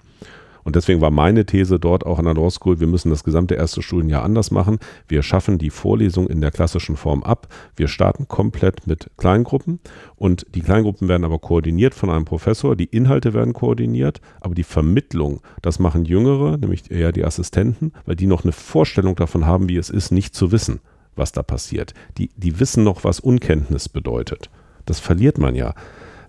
Und 0.64 0.76
deswegen 0.76 1.02
war 1.02 1.12
meine 1.12 1.46
These 1.46 1.80
dort 1.80 2.06
auch 2.06 2.20
an 2.20 2.26
der 2.26 2.36
Law 2.36 2.50
School, 2.50 2.80
wir 2.80 2.88
müssen 2.88 3.10
das 3.10 3.24
gesamte 3.24 3.56
erste 3.56 3.82
Studienjahr 3.82 4.24
anders 4.24 4.52
machen. 4.52 4.80
Wir 5.08 5.24
schaffen 5.24 5.58
die 5.58 5.70
Vorlesung 5.70 6.28
in 6.28 6.42
der 6.42 6.52
klassischen 6.52 6.98
Form 6.98 7.24
ab. 7.24 7.48
Wir 7.76 7.88
starten 7.88 8.28
komplett 8.28 8.86
mit 8.86 9.10
Kleingruppen 9.18 9.80
und 10.16 10.46
die 10.54 10.62
Kleingruppen 10.62 11.08
werden 11.08 11.26
aber 11.26 11.40
koordiniert 11.40 11.96
von 11.96 12.10
einem 12.10 12.26
Professor. 12.26 12.76
Die 12.76 12.86
Inhalte 12.86 13.34
werden 13.34 13.54
koordiniert, 13.54 14.22
aber 14.40 14.54
die 14.54 14.64
Vermittlung, 14.64 15.42
das 15.62 15.80
machen 15.80 16.06
Jüngere, 16.06 16.58
nämlich 16.58 16.92
eher 16.92 17.12
die 17.12 17.26
Assistenten, 17.26 17.94
weil 18.06 18.16
die 18.16 18.28
noch 18.28 18.44
eine 18.44 18.52
Vorstellung 18.52 19.16
davon 19.16 19.46
haben, 19.46 19.70
wie 19.70 19.78
es 19.78 19.90
ist, 19.90 20.12
nicht 20.12 20.36
zu 20.36 20.52
wissen, 20.52 20.80
was 21.16 21.32
da 21.32 21.44
passiert. 21.44 21.94
Die, 22.18 22.30
die 22.36 22.60
wissen 22.60 22.84
noch, 22.84 23.04
was 23.04 23.20
Unkenntnis 23.20 23.90
bedeutet. 23.90 24.50
Das 24.86 25.00
verliert 25.00 25.38
man 25.38 25.56
ja 25.56 25.74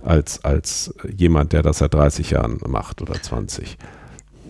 als, 0.03 0.45
als 0.45 0.95
jemand, 1.17 1.53
der 1.53 1.63
das 1.63 1.79
seit 1.79 1.95
30 1.95 2.31
Jahren 2.31 2.59
macht 2.67 3.01
oder 3.03 3.21
20. 3.21 3.79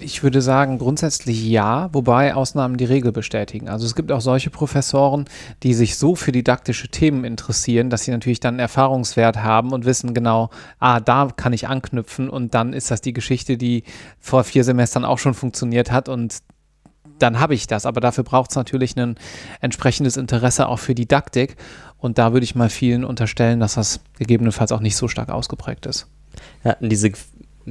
Ich 0.01 0.25
würde 0.25 0.43
sagen, 0.43 0.79
grundsätzlich 0.79 1.47
ja, 1.47 1.89
wobei 1.93 2.35
Ausnahmen 2.35 2.77
die 2.77 2.85
Regel 2.85 3.13
bestätigen. 3.13 3.69
Also 3.69 3.87
es 3.87 3.95
gibt 3.95 4.11
auch 4.11 4.21
solche 4.21 4.51
Professoren, 4.51 5.27
die 5.63 5.75
sich 5.75 5.97
so 5.97 6.17
für 6.17 6.33
didaktische 6.33 6.89
Themen 6.89 7.23
interessieren, 7.25 7.89
dass 7.89 8.03
sie 8.03 8.11
natürlich 8.11 8.41
dann 8.41 8.59
Erfahrungswert 8.59 9.45
haben 9.45 9.73
und 9.73 9.85
wissen 9.85 10.13
genau, 10.13 10.51
ah, 10.81 10.99
da 10.99 11.29
kann 11.37 11.53
ich 11.53 11.69
anknüpfen 11.69 12.29
und 12.29 12.55
dann 12.55 12.73
ist 12.73 12.91
das 12.91 13.01
die 13.01 13.13
Geschichte, 13.13 13.57
die 13.57 13.85
vor 14.19 14.43
vier 14.43 14.65
Semestern 14.65 15.05
auch 15.05 15.19
schon 15.19 15.35
funktioniert 15.35 15.93
hat 15.93 16.09
und 16.09 16.39
dann 17.23 17.41
habe 17.41 17.55
ich 17.55 17.67
das. 17.67 17.87
Aber 17.87 18.01
dafür 18.01 18.25
braucht 18.25 18.51
es 18.51 18.57
natürlich 18.57 18.97
ein 18.97 19.17
entsprechendes 19.61 20.17
Interesse 20.17 20.69
auch 20.69 20.79
für 20.79 20.95
Didaktik. 20.95 21.57
Und 21.99 22.19
da 22.19 22.33
würde 22.33 22.45
ich 22.45 22.55
mal 22.55 22.69
vielen 22.69 23.05
unterstellen, 23.05 23.61
dass 23.61 23.75
das 23.75 24.01
gegebenenfalls 24.19 24.73
auch 24.73 24.81
nicht 24.81 24.97
so 24.97 25.09
stark 25.09 25.31
ausgeprägt 25.31 25.87
ist. 25.87 26.09
Ja, 26.65 26.77
diese 26.81 27.13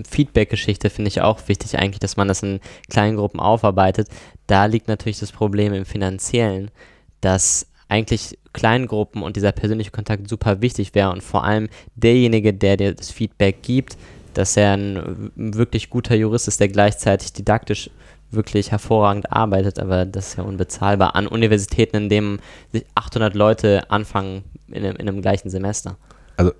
Feedback-Geschichte 0.09 0.89
finde 0.89 1.09
ich 1.09 1.21
auch 1.21 1.47
wichtig 1.47 1.77
eigentlich, 1.77 1.99
dass 1.99 2.17
man 2.17 2.27
das 2.27 2.43
in 2.43 2.61
kleinen 2.89 3.17
Gruppen 3.17 3.39
aufarbeitet. 3.39 4.07
Da 4.47 4.65
liegt 4.65 4.87
natürlich 4.87 5.19
das 5.19 5.31
Problem 5.31 5.73
im 5.73 5.85
Finanziellen, 5.85 6.71
dass 7.19 7.67
eigentlich 7.89 8.37
Kleingruppen 8.53 9.21
und 9.21 9.35
dieser 9.35 9.51
persönliche 9.51 9.91
Kontakt 9.91 10.29
super 10.29 10.61
wichtig 10.61 10.95
wäre 10.95 11.11
und 11.11 11.21
vor 11.21 11.43
allem 11.43 11.67
derjenige, 11.95 12.53
der 12.53 12.77
dir 12.77 12.95
das 12.95 13.11
Feedback 13.11 13.61
gibt, 13.63 13.97
dass 14.33 14.55
er 14.55 14.73
ein 14.77 15.31
wirklich 15.35 15.89
guter 15.89 16.15
Jurist 16.15 16.47
ist, 16.47 16.61
der 16.61 16.69
gleichzeitig 16.69 17.33
didaktisch 17.33 17.89
wirklich 18.31 18.71
hervorragend 18.71 19.31
arbeitet, 19.31 19.79
aber 19.79 20.05
das 20.05 20.29
ist 20.29 20.37
ja 20.37 20.43
unbezahlbar 20.43 21.15
an 21.15 21.27
Universitäten, 21.27 21.97
in 21.97 22.09
denen 22.09 22.39
sich 22.71 22.85
800 22.95 23.35
Leute 23.35 23.89
anfangen 23.89 24.43
in, 24.67 24.83
in 24.83 24.97
einem 24.97 25.21
gleichen 25.21 25.49
Semester. 25.49 25.97
Also 26.37 26.53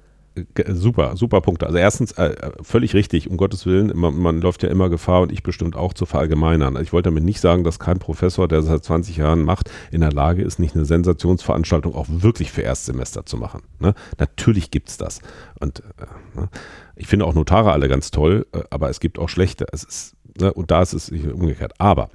super, 0.67 1.17
super 1.17 1.41
Punkte. 1.41 1.65
Also 1.65 1.77
erstens, 1.77 2.13
äh, 2.13 2.51
völlig 2.62 2.93
richtig, 2.93 3.29
um 3.29 3.38
Gottes 3.38 3.65
Willen, 3.65 3.91
man, 3.95 4.17
man, 4.17 4.41
läuft 4.41 4.63
ja 4.63 4.69
immer 4.69 4.89
Gefahr 4.89 5.21
und 5.21 5.31
ich 5.31 5.43
bestimmt 5.43 5.75
auch 5.75 5.93
zu 5.93 6.05
verallgemeinern. 6.05 6.77
Also 6.77 6.84
ich 6.84 6.93
wollte 6.93 7.10
damit 7.10 7.23
nicht 7.23 7.41
sagen, 7.41 7.63
dass 7.63 7.79
kein 7.79 7.99
Professor, 7.99 8.47
der 8.47 8.62
seit 8.62 8.84
20 8.84 9.17
Jahren 9.17 9.43
macht, 9.43 9.69
in 9.91 10.01
der 10.01 10.12
Lage 10.12 10.41
ist, 10.41 10.60
nicht 10.60 10.75
eine 10.75 10.86
Sensationsveranstaltung 10.86 11.93
auch 11.93 12.07
wirklich 12.10 12.51
für 12.51 12.62
Erstsemester 12.62 13.25
zu 13.25 13.38
machen. 13.38 13.62
Ne? 13.79 13.93
Natürlich 14.19 14.71
gibt 14.71 14.89
es 14.89 14.97
das. 14.97 15.19
Und 15.60 15.79
äh, 15.79 16.39
ne? 16.39 16.49
ich 16.95 17.07
finde 17.07 17.25
auch 17.25 17.34
Notare 17.34 17.71
alle 17.71 17.89
ganz 17.89 18.12
toll, 18.12 18.47
äh, 18.53 18.62
aber 18.69 18.89
es 18.89 18.99
gibt 19.01 19.19
auch 19.19 19.29
schlechte. 19.29 19.65
Es 19.73 19.84
ist, 19.84 20.15
ne? 20.39 20.53
Und 20.53 20.71
da 20.71 20.81
ist 20.81 20.93
es 20.93 21.09
umgekehrt. 21.09 21.73
Aber 21.77 22.09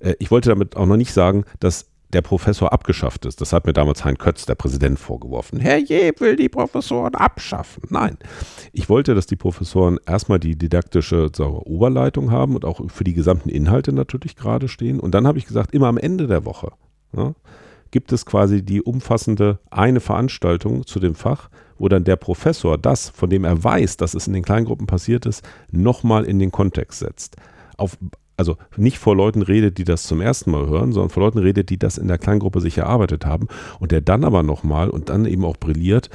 äh, 0.00 0.14
ich 0.18 0.30
wollte 0.30 0.50
damit 0.50 0.76
auch 0.76 0.86
noch 0.86 0.96
nicht 0.96 1.12
sagen, 1.12 1.44
dass 1.60 1.86
der 2.14 2.22
Professor 2.22 2.72
abgeschafft 2.72 3.26
ist. 3.26 3.40
Das 3.40 3.52
hat 3.52 3.66
mir 3.66 3.72
damals 3.72 4.04
Hein 4.04 4.16
Kötz, 4.16 4.46
der 4.46 4.54
Präsident, 4.54 4.98
vorgeworfen. 4.98 5.58
Herr 5.58 5.78
Jeb 5.78 6.20
will 6.20 6.36
die 6.36 6.48
Professoren 6.48 7.14
abschaffen. 7.14 7.82
Nein, 7.90 8.16
ich 8.72 8.88
wollte, 8.88 9.14
dass 9.14 9.26
die 9.26 9.36
Professoren 9.36 9.98
erstmal 10.06 10.38
die 10.38 10.56
didaktische 10.56 11.28
sagen, 11.34 11.58
Oberleitung 11.58 12.30
haben 12.30 12.54
und 12.54 12.64
auch 12.64 12.80
für 12.90 13.04
die 13.04 13.14
gesamten 13.14 13.48
Inhalte 13.48 13.92
natürlich 13.92 14.36
gerade 14.36 14.68
stehen. 14.68 15.00
Und 15.00 15.14
dann 15.14 15.26
habe 15.26 15.38
ich 15.38 15.46
gesagt, 15.46 15.74
immer 15.74 15.88
am 15.88 15.98
Ende 15.98 16.26
der 16.26 16.44
Woche 16.44 16.72
ja, 17.16 17.34
gibt 17.90 18.12
es 18.12 18.24
quasi 18.24 18.64
die 18.64 18.82
umfassende 18.82 19.58
eine 19.70 20.00
Veranstaltung 20.00 20.86
zu 20.86 21.00
dem 21.00 21.14
Fach, 21.16 21.50
wo 21.78 21.88
dann 21.88 22.04
der 22.04 22.16
Professor 22.16 22.78
das, 22.78 23.10
von 23.10 23.30
dem 23.30 23.44
er 23.44 23.62
weiß, 23.62 23.96
dass 23.96 24.14
es 24.14 24.26
in 24.26 24.32
den 24.32 24.44
Kleingruppen 24.44 24.86
passiert 24.86 25.26
ist, 25.26 25.42
nochmal 25.70 26.24
in 26.24 26.38
den 26.38 26.52
Kontext 26.52 27.00
setzt. 27.00 27.36
Auf, 27.76 27.98
also 28.36 28.56
nicht 28.76 28.98
vor 28.98 29.16
Leuten 29.16 29.42
redet, 29.42 29.78
die 29.78 29.84
das 29.84 30.04
zum 30.04 30.20
ersten 30.20 30.50
Mal 30.50 30.66
hören, 30.66 30.92
sondern 30.92 31.10
vor 31.10 31.22
Leuten 31.22 31.38
redet, 31.38 31.70
die 31.70 31.78
das 31.78 31.98
in 31.98 32.08
der 32.08 32.18
Kleingruppe 32.18 32.60
sich 32.60 32.78
erarbeitet 32.78 33.26
haben 33.26 33.48
und 33.80 33.92
der 33.92 34.00
dann 34.00 34.24
aber 34.24 34.42
nochmal 34.42 34.90
und 34.90 35.08
dann 35.08 35.26
eben 35.26 35.44
auch 35.44 35.56
brilliert, 35.56 36.10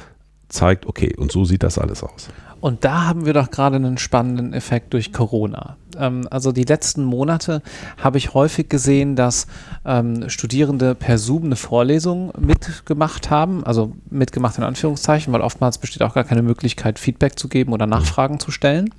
zeigt, 0.48 0.86
okay, 0.86 1.14
und 1.16 1.32
so 1.32 1.44
sieht 1.44 1.62
das 1.62 1.78
alles 1.78 2.02
aus. 2.02 2.30
Und 2.60 2.84
da 2.84 3.06
haben 3.06 3.24
wir 3.24 3.32
doch 3.32 3.50
gerade 3.50 3.76
einen 3.76 3.98
spannenden 3.98 4.52
Effekt 4.52 4.92
durch 4.92 5.12
Corona. 5.12 5.76
Ähm, 5.98 6.28
also 6.30 6.52
die 6.52 6.64
letzten 6.64 7.04
Monate 7.04 7.62
habe 8.02 8.18
ich 8.18 8.34
häufig 8.34 8.68
gesehen, 8.68 9.16
dass 9.16 9.46
ähm, 9.84 10.28
Studierende 10.28 10.94
per 10.94 11.18
Zoom 11.18 11.44
eine 11.44 11.56
Vorlesung 11.56 12.32
mitgemacht 12.38 13.30
haben, 13.30 13.64
also 13.64 13.94
mitgemacht 14.10 14.58
in 14.58 14.64
Anführungszeichen, 14.64 15.32
weil 15.32 15.40
oftmals 15.40 15.78
besteht 15.78 16.02
auch 16.02 16.14
gar 16.14 16.24
keine 16.24 16.42
Möglichkeit, 16.42 16.98
Feedback 16.98 17.38
zu 17.38 17.48
geben 17.48 17.72
oder 17.72 17.86
Nachfragen 17.86 18.38
zu 18.40 18.50
stellen. 18.50 18.90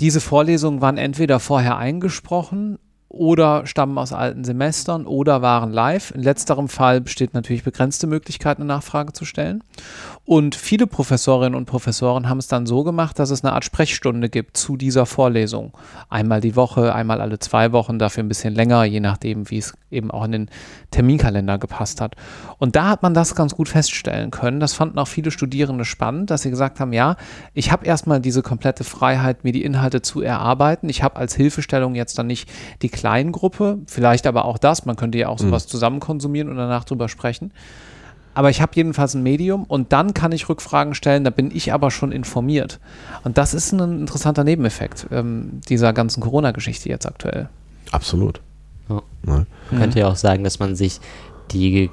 Diese 0.00 0.20
Vorlesungen 0.20 0.80
waren 0.80 0.98
entweder 0.98 1.40
vorher 1.40 1.78
eingesprochen 1.78 2.78
oder 3.08 3.66
stammen 3.66 3.98
aus 3.98 4.12
alten 4.12 4.44
Semestern 4.44 5.06
oder 5.06 5.40
waren 5.42 5.72
live. 5.72 6.10
In 6.10 6.22
letzterem 6.22 6.68
Fall 6.68 7.00
besteht 7.00 7.34
natürlich 7.34 7.64
begrenzte 7.64 8.06
Möglichkeit, 8.06 8.58
eine 8.58 8.66
Nachfrage 8.66 9.12
zu 9.12 9.24
stellen. 9.24 9.62
Und 10.26 10.56
viele 10.56 10.88
Professorinnen 10.88 11.54
und 11.54 11.66
Professoren 11.66 12.28
haben 12.28 12.38
es 12.38 12.48
dann 12.48 12.66
so 12.66 12.82
gemacht, 12.82 13.16
dass 13.20 13.30
es 13.30 13.44
eine 13.44 13.52
Art 13.52 13.64
Sprechstunde 13.64 14.28
gibt 14.28 14.56
zu 14.56 14.76
dieser 14.76 15.06
Vorlesung. 15.06 15.72
Einmal 16.08 16.40
die 16.40 16.56
Woche, 16.56 16.92
einmal 16.92 17.20
alle 17.20 17.38
zwei 17.38 17.70
Wochen, 17.70 18.00
dafür 18.00 18.24
ein 18.24 18.28
bisschen 18.28 18.52
länger, 18.52 18.82
je 18.82 18.98
nachdem, 18.98 19.48
wie 19.50 19.58
es 19.58 19.74
eben 19.88 20.10
auch 20.10 20.24
in 20.24 20.32
den 20.32 20.50
Terminkalender 20.90 21.58
gepasst 21.58 22.00
hat. 22.00 22.16
Und 22.58 22.74
da 22.74 22.88
hat 22.88 23.04
man 23.04 23.14
das 23.14 23.36
ganz 23.36 23.54
gut 23.54 23.68
feststellen 23.68 24.32
können. 24.32 24.58
Das 24.58 24.74
fanden 24.74 24.98
auch 24.98 25.06
viele 25.06 25.30
Studierende 25.30 25.84
spannend, 25.84 26.28
dass 26.32 26.42
sie 26.42 26.50
gesagt 26.50 26.80
haben, 26.80 26.92
ja, 26.92 27.14
ich 27.54 27.70
habe 27.70 27.86
erstmal 27.86 28.20
diese 28.20 28.42
komplette 28.42 28.82
Freiheit, 28.82 29.44
mir 29.44 29.52
die 29.52 29.62
Inhalte 29.62 30.02
zu 30.02 30.22
erarbeiten. 30.22 30.88
Ich 30.88 31.04
habe 31.04 31.14
als 31.14 31.36
Hilfestellung 31.36 31.94
jetzt 31.94 32.18
dann 32.18 32.26
nicht 32.26 32.50
die 32.82 32.88
Kleingruppe, 32.88 33.78
vielleicht 33.86 34.26
aber 34.26 34.44
auch 34.44 34.58
das, 34.58 34.86
man 34.86 34.96
könnte 34.96 35.18
ja 35.18 35.28
auch 35.28 35.38
sowas 35.38 35.66
mhm. 35.66 35.70
zusammen 35.70 36.00
konsumieren 36.00 36.48
und 36.48 36.56
danach 36.56 36.82
drüber 36.82 37.08
sprechen 37.08 37.52
aber 38.36 38.50
ich 38.50 38.60
habe 38.60 38.72
jedenfalls 38.74 39.14
ein 39.14 39.22
Medium 39.22 39.64
und 39.64 39.94
dann 39.94 40.12
kann 40.12 40.30
ich 40.30 40.50
Rückfragen 40.50 40.92
stellen, 40.92 41.24
da 41.24 41.30
bin 41.30 41.50
ich 41.50 41.72
aber 41.72 41.90
schon 41.90 42.12
informiert. 42.12 42.80
Und 43.24 43.38
das 43.38 43.54
ist 43.54 43.72
ein 43.72 44.00
interessanter 44.00 44.44
Nebeneffekt 44.44 45.06
ähm, 45.10 45.62
dieser 45.70 45.94
ganzen 45.94 46.20
Corona-Geschichte 46.20 46.90
jetzt 46.90 47.06
aktuell. 47.06 47.48
Absolut. 47.92 48.42
Ja. 48.90 49.00
Man 49.22 49.46
mhm. 49.70 49.78
könnte 49.78 50.00
ja 50.00 50.08
auch 50.08 50.16
sagen, 50.16 50.44
dass 50.44 50.58
man 50.58 50.76
sich 50.76 51.00
die, 51.50 51.88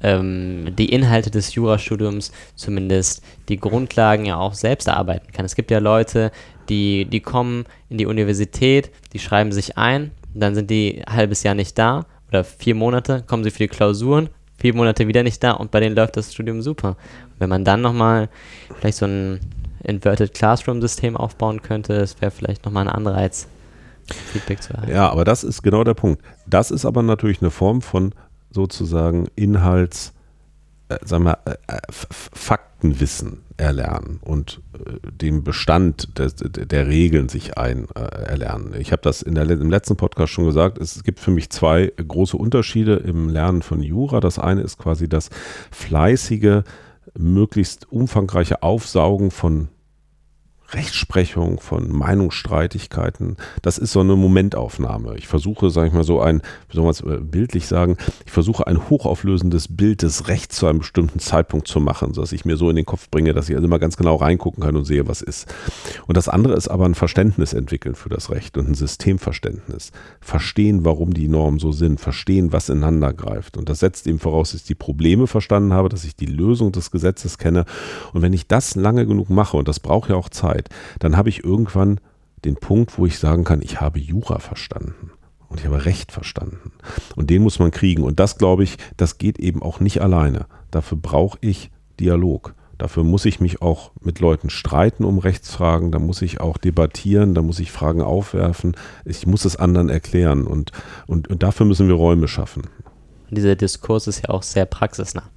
ähm, 0.00 0.74
die 0.78 0.90
Inhalte 0.90 1.30
des 1.30 1.54
Jurastudiums, 1.54 2.32
zumindest 2.54 3.22
die 3.50 3.58
Grundlagen 3.58 4.24
ja 4.24 4.38
auch 4.38 4.54
selbst 4.54 4.88
erarbeiten 4.88 5.32
kann. 5.32 5.44
Es 5.44 5.54
gibt 5.54 5.70
ja 5.70 5.80
Leute, 5.80 6.32
die, 6.70 7.04
die 7.04 7.20
kommen 7.20 7.66
in 7.90 7.98
die 7.98 8.06
Universität, 8.06 8.90
die 9.12 9.18
schreiben 9.18 9.52
sich 9.52 9.76
ein, 9.76 10.12
dann 10.32 10.54
sind 10.54 10.70
die 10.70 11.02
ein 11.06 11.14
halbes 11.14 11.42
Jahr 11.42 11.54
nicht 11.54 11.76
da 11.76 12.06
oder 12.28 12.42
vier 12.42 12.74
Monate, 12.74 13.22
kommen 13.26 13.44
sie 13.44 13.50
für 13.50 13.58
die 13.58 13.68
Klausuren, 13.68 14.30
vier 14.62 14.74
Monate 14.74 15.08
wieder 15.08 15.24
nicht 15.24 15.42
da 15.42 15.50
und 15.52 15.72
bei 15.72 15.80
denen 15.80 15.96
läuft 15.96 16.16
das 16.16 16.32
Studium 16.32 16.62
super. 16.62 16.90
Und 16.90 17.40
wenn 17.40 17.48
man 17.48 17.64
dann 17.64 17.80
nochmal 17.80 18.28
vielleicht 18.78 18.98
so 18.98 19.06
ein 19.06 19.40
Inverted 19.82 20.32
Classroom-System 20.34 21.16
aufbauen 21.16 21.62
könnte, 21.62 21.98
das 21.98 22.20
wäre 22.20 22.30
vielleicht 22.30 22.64
nochmal 22.64 22.86
ein 22.86 22.94
Anreiz, 22.94 23.48
Feedback 24.32 24.62
zu 24.62 24.72
erhalten. 24.72 24.92
Ja, 24.92 25.10
aber 25.10 25.24
das 25.24 25.42
ist 25.42 25.62
genau 25.62 25.82
der 25.82 25.94
Punkt. 25.94 26.22
Das 26.46 26.70
ist 26.70 26.84
aber 26.84 27.02
natürlich 27.02 27.42
eine 27.42 27.50
Form 27.50 27.82
von 27.82 28.14
sozusagen 28.52 29.26
Inhalts, 29.34 30.12
äh, 30.88 30.98
sagen 31.04 31.24
wir, 31.24 31.38
äh, 31.44 31.56
äh 31.66 31.78
Faktenwissen 32.82 33.42
erlernen 33.56 34.18
und 34.22 34.60
äh, 34.74 35.12
den 35.12 35.44
Bestand 35.44 36.18
des, 36.18 36.34
der 36.36 36.88
Regeln 36.88 37.28
sich 37.28 37.56
ein 37.56 37.86
äh, 37.94 38.00
erlernen. 38.00 38.74
Ich 38.76 38.90
habe 38.90 39.02
das 39.02 39.22
in 39.22 39.36
der, 39.36 39.48
im 39.48 39.70
letzten 39.70 39.96
Podcast 39.96 40.32
schon 40.32 40.46
gesagt, 40.46 40.78
es 40.78 41.04
gibt 41.04 41.20
für 41.20 41.30
mich 41.30 41.50
zwei 41.50 41.92
große 41.96 42.36
Unterschiede 42.36 42.96
im 42.96 43.28
Lernen 43.28 43.62
von 43.62 43.82
Jura. 43.82 44.18
Das 44.18 44.40
eine 44.40 44.62
ist 44.62 44.78
quasi 44.78 45.08
das 45.08 45.30
fleißige, 45.70 46.62
möglichst 47.16 47.90
umfangreiche 47.92 48.62
Aufsaugen 48.64 49.30
von 49.30 49.68
Rechtsprechung, 50.74 51.60
von 51.60 51.90
Meinungsstreitigkeiten. 51.90 53.36
Das 53.62 53.78
ist 53.78 53.92
so 53.92 54.00
eine 54.00 54.16
Momentaufnahme. 54.16 55.16
Ich 55.16 55.28
versuche, 55.28 55.70
sage 55.70 55.88
ich 55.88 55.92
mal 55.92 56.04
so 56.04 56.20
ein, 56.20 56.42
wie 56.68 56.76
soll 56.76 56.84
man 56.84 56.92
es 56.92 57.00
äh, 57.00 57.18
bildlich 57.20 57.66
sagen, 57.66 57.96
ich 58.24 58.32
versuche 58.32 58.66
ein 58.66 58.88
hochauflösendes 58.88 59.76
Bild 59.76 60.02
des 60.02 60.28
Rechts 60.28 60.56
zu 60.56 60.66
einem 60.66 60.80
bestimmten 60.80 61.18
Zeitpunkt 61.18 61.68
zu 61.68 61.80
machen, 61.80 62.14
sodass 62.14 62.32
ich 62.32 62.44
mir 62.44 62.56
so 62.56 62.70
in 62.70 62.76
den 62.76 62.86
Kopf 62.86 63.10
bringe, 63.10 63.32
dass 63.32 63.48
ich 63.48 63.54
also 63.54 63.66
immer 63.66 63.78
ganz 63.78 63.96
genau 63.96 64.16
reingucken 64.16 64.62
kann 64.62 64.76
und 64.76 64.84
sehe, 64.84 65.06
was 65.06 65.22
ist. 65.22 65.52
Und 66.06 66.16
das 66.16 66.28
andere 66.28 66.54
ist 66.54 66.68
aber 66.68 66.86
ein 66.86 66.94
Verständnis 66.94 67.52
entwickeln 67.52 67.94
für 67.94 68.08
das 68.08 68.30
Recht 68.30 68.56
und 68.56 68.68
ein 68.68 68.74
Systemverständnis. 68.74 69.92
Verstehen, 70.20 70.84
warum 70.84 71.14
die 71.14 71.28
Normen 71.28 71.58
so 71.58 71.72
sind, 71.72 72.00
verstehen, 72.00 72.52
was 72.52 72.68
ineinander 72.68 73.12
greift. 73.12 73.56
Und 73.56 73.68
das 73.68 73.80
setzt 73.80 74.06
eben 74.06 74.18
voraus, 74.18 74.52
dass 74.52 74.62
ich 74.62 74.66
die 74.66 74.74
Probleme 74.74 75.26
verstanden 75.26 75.72
habe, 75.72 75.88
dass 75.88 76.04
ich 76.04 76.16
die 76.16 76.26
Lösung 76.26 76.72
des 76.72 76.90
Gesetzes 76.90 77.38
kenne. 77.38 77.64
Und 78.12 78.22
wenn 78.22 78.32
ich 78.32 78.46
das 78.46 78.74
lange 78.74 79.06
genug 79.06 79.30
mache, 79.30 79.56
und 79.56 79.68
das 79.68 79.80
braucht 79.80 80.10
ja 80.10 80.16
auch 80.16 80.28
Zeit, 80.28 80.61
dann 80.98 81.16
habe 81.16 81.28
ich 81.28 81.44
irgendwann 81.44 82.00
den 82.44 82.56
Punkt, 82.56 82.98
wo 82.98 83.06
ich 83.06 83.18
sagen 83.18 83.44
kann, 83.44 83.62
ich 83.62 83.80
habe 83.80 83.98
Jura 83.98 84.38
verstanden. 84.38 85.12
Und 85.48 85.60
ich 85.60 85.66
habe 85.66 85.84
Recht 85.84 86.12
verstanden. 86.12 86.72
Und 87.14 87.28
den 87.28 87.42
muss 87.42 87.58
man 87.58 87.70
kriegen. 87.70 88.04
Und 88.04 88.18
das, 88.18 88.38
glaube 88.38 88.64
ich, 88.64 88.78
das 88.96 89.18
geht 89.18 89.38
eben 89.38 89.62
auch 89.62 89.80
nicht 89.80 90.00
alleine. 90.00 90.46
Dafür 90.70 90.96
brauche 90.96 91.36
ich 91.42 91.70
Dialog. 92.00 92.54
Dafür 92.78 93.04
muss 93.04 93.26
ich 93.26 93.38
mich 93.38 93.62
auch 93.62 93.92
mit 94.00 94.18
Leuten 94.18 94.50
streiten 94.50 95.04
um 95.04 95.18
Rechtsfragen, 95.18 95.92
da 95.92 96.00
muss 96.00 96.20
ich 96.20 96.40
auch 96.40 96.58
debattieren, 96.58 97.32
da 97.32 97.40
muss 97.40 97.60
ich 97.60 97.70
Fragen 97.70 98.02
aufwerfen, 98.02 98.76
ich 99.04 99.24
muss 99.24 99.44
es 99.44 99.54
anderen 99.54 99.88
erklären 99.88 100.48
und, 100.48 100.72
und, 101.06 101.28
und 101.28 101.44
dafür 101.44 101.64
müssen 101.64 101.86
wir 101.86 101.94
Räume 101.94 102.26
schaffen. 102.26 102.62
dieser 103.30 103.54
Diskurs 103.54 104.08
ist 104.08 104.26
ja 104.26 104.30
auch 104.30 104.42
sehr 104.42 104.66
praxisnah. 104.66 105.30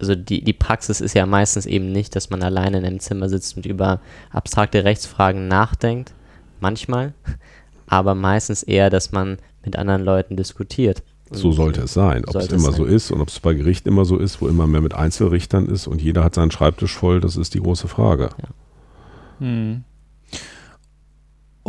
Also 0.00 0.14
die, 0.14 0.42
die 0.42 0.52
Praxis 0.52 1.00
ist 1.00 1.14
ja 1.14 1.26
meistens 1.26 1.66
eben 1.66 1.92
nicht, 1.92 2.14
dass 2.14 2.30
man 2.30 2.42
alleine 2.42 2.78
in 2.78 2.84
einem 2.84 3.00
Zimmer 3.00 3.28
sitzt 3.28 3.56
und 3.56 3.66
über 3.66 4.00
abstrakte 4.30 4.84
Rechtsfragen 4.84 5.48
nachdenkt, 5.48 6.12
manchmal, 6.60 7.14
aber 7.86 8.14
meistens 8.14 8.62
eher, 8.62 8.90
dass 8.90 9.12
man 9.12 9.38
mit 9.64 9.76
anderen 9.76 10.04
Leuten 10.04 10.36
diskutiert. 10.36 11.02
So 11.30 11.52
sollte 11.52 11.82
es 11.82 11.92
sein. 11.92 12.24
Ob 12.26 12.36
es 12.36 12.48
immer 12.48 12.72
sein. 12.72 12.74
so 12.74 12.84
ist 12.84 13.10
und 13.10 13.20
ob 13.20 13.28
es 13.28 13.38
bei 13.40 13.52
Gericht 13.52 13.86
immer 13.86 14.04
so 14.04 14.16
ist, 14.16 14.40
wo 14.40 14.48
immer 14.48 14.66
mehr 14.66 14.80
mit 14.80 14.94
Einzelrichtern 14.94 15.66
ist 15.66 15.86
und 15.86 16.00
jeder 16.00 16.24
hat 16.24 16.34
seinen 16.34 16.50
Schreibtisch 16.50 16.94
voll, 16.94 17.20
das 17.20 17.36
ist 17.36 17.54
die 17.54 17.60
große 17.60 17.88
Frage. 17.88 18.30
Ja. 18.38 18.48
Hm. 19.40 19.84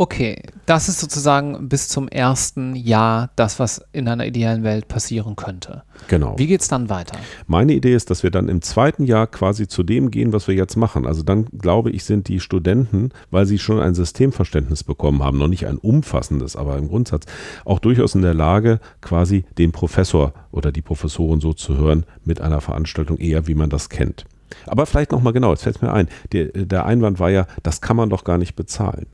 Okay, 0.00 0.40
das 0.64 0.88
ist 0.88 0.98
sozusagen 0.98 1.68
bis 1.68 1.88
zum 1.88 2.08
ersten 2.08 2.74
Jahr 2.74 3.28
das, 3.36 3.58
was 3.58 3.84
in 3.92 4.08
einer 4.08 4.24
idealen 4.24 4.62
Welt 4.62 4.88
passieren 4.88 5.36
könnte. 5.36 5.82
Genau. 6.08 6.38
Wie 6.38 6.46
geht 6.46 6.62
es 6.62 6.68
dann 6.68 6.88
weiter? 6.88 7.18
Meine 7.46 7.74
Idee 7.74 7.94
ist, 7.94 8.08
dass 8.08 8.22
wir 8.22 8.30
dann 8.30 8.48
im 8.48 8.62
zweiten 8.62 9.04
Jahr 9.04 9.26
quasi 9.26 9.68
zu 9.68 9.82
dem 9.82 10.10
gehen, 10.10 10.32
was 10.32 10.48
wir 10.48 10.54
jetzt 10.54 10.76
machen. 10.76 11.06
Also 11.06 11.22
dann 11.22 11.44
glaube 11.44 11.90
ich, 11.90 12.04
sind 12.04 12.28
die 12.28 12.40
Studenten, 12.40 13.10
weil 13.30 13.44
sie 13.44 13.58
schon 13.58 13.78
ein 13.78 13.92
Systemverständnis 13.92 14.84
bekommen 14.84 15.22
haben, 15.22 15.36
noch 15.36 15.48
nicht 15.48 15.66
ein 15.66 15.76
umfassendes, 15.76 16.56
aber 16.56 16.78
im 16.78 16.88
Grundsatz 16.88 17.26
auch 17.66 17.78
durchaus 17.78 18.14
in 18.14 18.22
der 18.22 18.32
Lage, 18.32 18.80
quasi 19.02 19.44
den 19.58 19.70
Professor 19.70 20.32
oder 20.50 20.72
die 20.72 20.80
Professoren 20.80 21.42
so 21.42 21.52
zu 21.52 21.76
hören 21.76 22.06
mit 22.24 22.40
einer 22.40 22.62
Veranstaltung 22.62 23.18
eher, 23.18 23.46
wie 23.48 23.54
man 23.54 23.68
das 23.68 23.90
kennt. 23.90 24.24
Aber 24.66 24.86
vielleicht 24.86 25.12
nochmal 25.12 25.34
genau, 25.34 25.50
jetzt 25.50 25.64
fällt 25.64 25.76
es 25.76 25.82
mir 25.82 25.92
ein. 25.92 26.08
Der, 26.32 26.46
der 26.46 26.86
Einwand 26.86 27.18
war 27.18 27.28
ja, 27.28 27.46
das 27.62 27.82
kann 27.82 27.98
man 27.98 28.08
doch 28.08 28.24
gar 28.24 28.38
nicht 28.38 28.56
bezahlen 28.56 29.06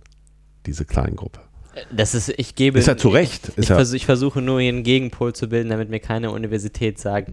diese 0.66 0.84
Kleingruppe. 0.84 1.40
Das 1.92 2.14
ist, 2.14 2.30
ich 2.36 2.54
gebe. 2.54 2.78
Ist 2.78 2.86
ja 2.86 2.96
zu 2.96 3.08
Recht. 3.08 3.50
Ich, 3.50 3.58
ich, 3.58 3.68
ja 3.68 3.76
vers 3.76 3.92
ich 3.92 4.06
versuche 4.06 4.40
nur 4.40 4.60
hier 4.60 4.70
einen 4.70 4.82
Gegenpol 4.82 5.34
zu 5.34 5.48
bilden, 5.48 5.68
damit 5.70 5.90
mir 5.90 6.00
keine 6.00 6.30
Universität 6.30 6.98
sagt. 6.98 7.32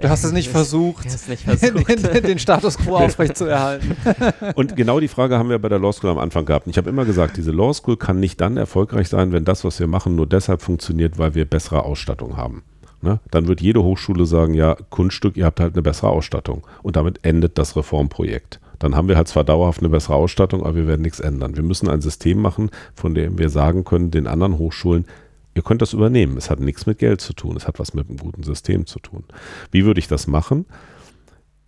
Du 0.00 0.08
hast 0.08 0.24
es 0.24 0.32
nicht 0.32 0.48
versucht, 0.48 1.04
nicht 1.28 1.44
versucht. 1.44 1.88
den, 2.14 2.22
den, 2.22 2.38
Status 2.38 2.78
quo 2.78 2.96
aufrechtzuerhalten. 2.96 3.94
Und 4.54 4.74
genau 4.74 5.00
die 5.00 5.08
Frage 5.08 5.38
haben 5.38 5.50
wir 5.50 5.58
bei 5.58 5.68
der 5.68 5.78
Law 5.78 5.92
School 5.92 6.10
am 6.10 6.18
Anfang 6.18 6.46
gehabt. 6.46 6.66
ich 6.66 6.78
habe 6.78 6.88
immer 6.88 7.04
gesagt, 7.04 7.36
diese 7.36 7.50
Law 7.50 7.74
School 7.74 7.98
kann 7.98 8.18
nicht 8.18 8.40
dann 8.40 8.56
erfolgreich 8.56 9.08
sein, 9.08 9.32
wenn 9.32 9.44
das, 9.44 9.64
was 9.64 9.78
wir 9.78 9.86
machen, 9.86 10.16
nur 10.16 10.26
deshalb 10.26 10.62
funktioniert, 10.62 11.18
weil 11.18 11.34
wir 11.34 11.44
bessere 11.44 11.84
Ausstattung 11.84 12.38
haben. 12.38 12.62
Ne? 13.02 13.20
Dann 13.30 13.48
wird 13.48 13.60
jede 13.60 13.82
Hochschule 13.82 14.24
sagen, 14.24 14.54
ja, 14.54 14.76
Kunststück, 14.88 15.36
ihr 15.36 15.44
habt 15.44 15.60
halt 15.60 15.74
eine 15.74 15.82
bessere 15.82 16.08
Ausstattung. 16.08 16.66
Und 16.82 16.96
damit 16.96 17.20
endet 17.22 17.58
das 17.58 17.76
Reformprojekt 17.76 18.60
dann 18.82 18.96
haben 18.96 19.08
wir 19.08 19.16
halt 19.16 19.28
zwar 19.28 19.44
dauerhaft 19.44 19.80
eine 19.80 19.90
bessere 19.90 20.16
Ausstattung, 20.16 20.62
aber 20.62 20.74
wir 20.74 20.86
werden 20.88 21.02
nichts 21.02 21.20
ändern. 21.20 21.56
Wir 21.56 21.62
müssen 21.62 21.88
ein 21.88 22.00
System 22.00 22.40
machen, 22.40 22.70
von 22.94 23.14
dem 23.14 23.38
wir 23.38 23.48
sagen 23.48 23.84
können, 23.84 24.10
den 24.10 24.26
anderen 24.26 24.58
Hochschulen, 24.58 25.06
ihr 25.54 25.62
könnt 25.62 25.82
das 25.82 25.92
übernehmen. 25.92 26.36
Es 26.36 26.50
hat 26.50 26.58
nichts 26.58 26.86
mit 26.86 26.98
Geld 26.98 27.20
zu 27.20 27.32
tun, 27.32 27.56
es 27.56 27.68
hat 27.68 27.78
was 27.78 27.94
mit 27.94 28.08
einem 28.08 28.18
guten 28.18 28.42
System 28.42 28.86
zu 28.86 28.98
tun. 28.98 29.24
Wie 29.70 29.84
würde 29.84 30.00
ich 30.00 30.08
das 30.08 30.26
machen? 30.26 30.66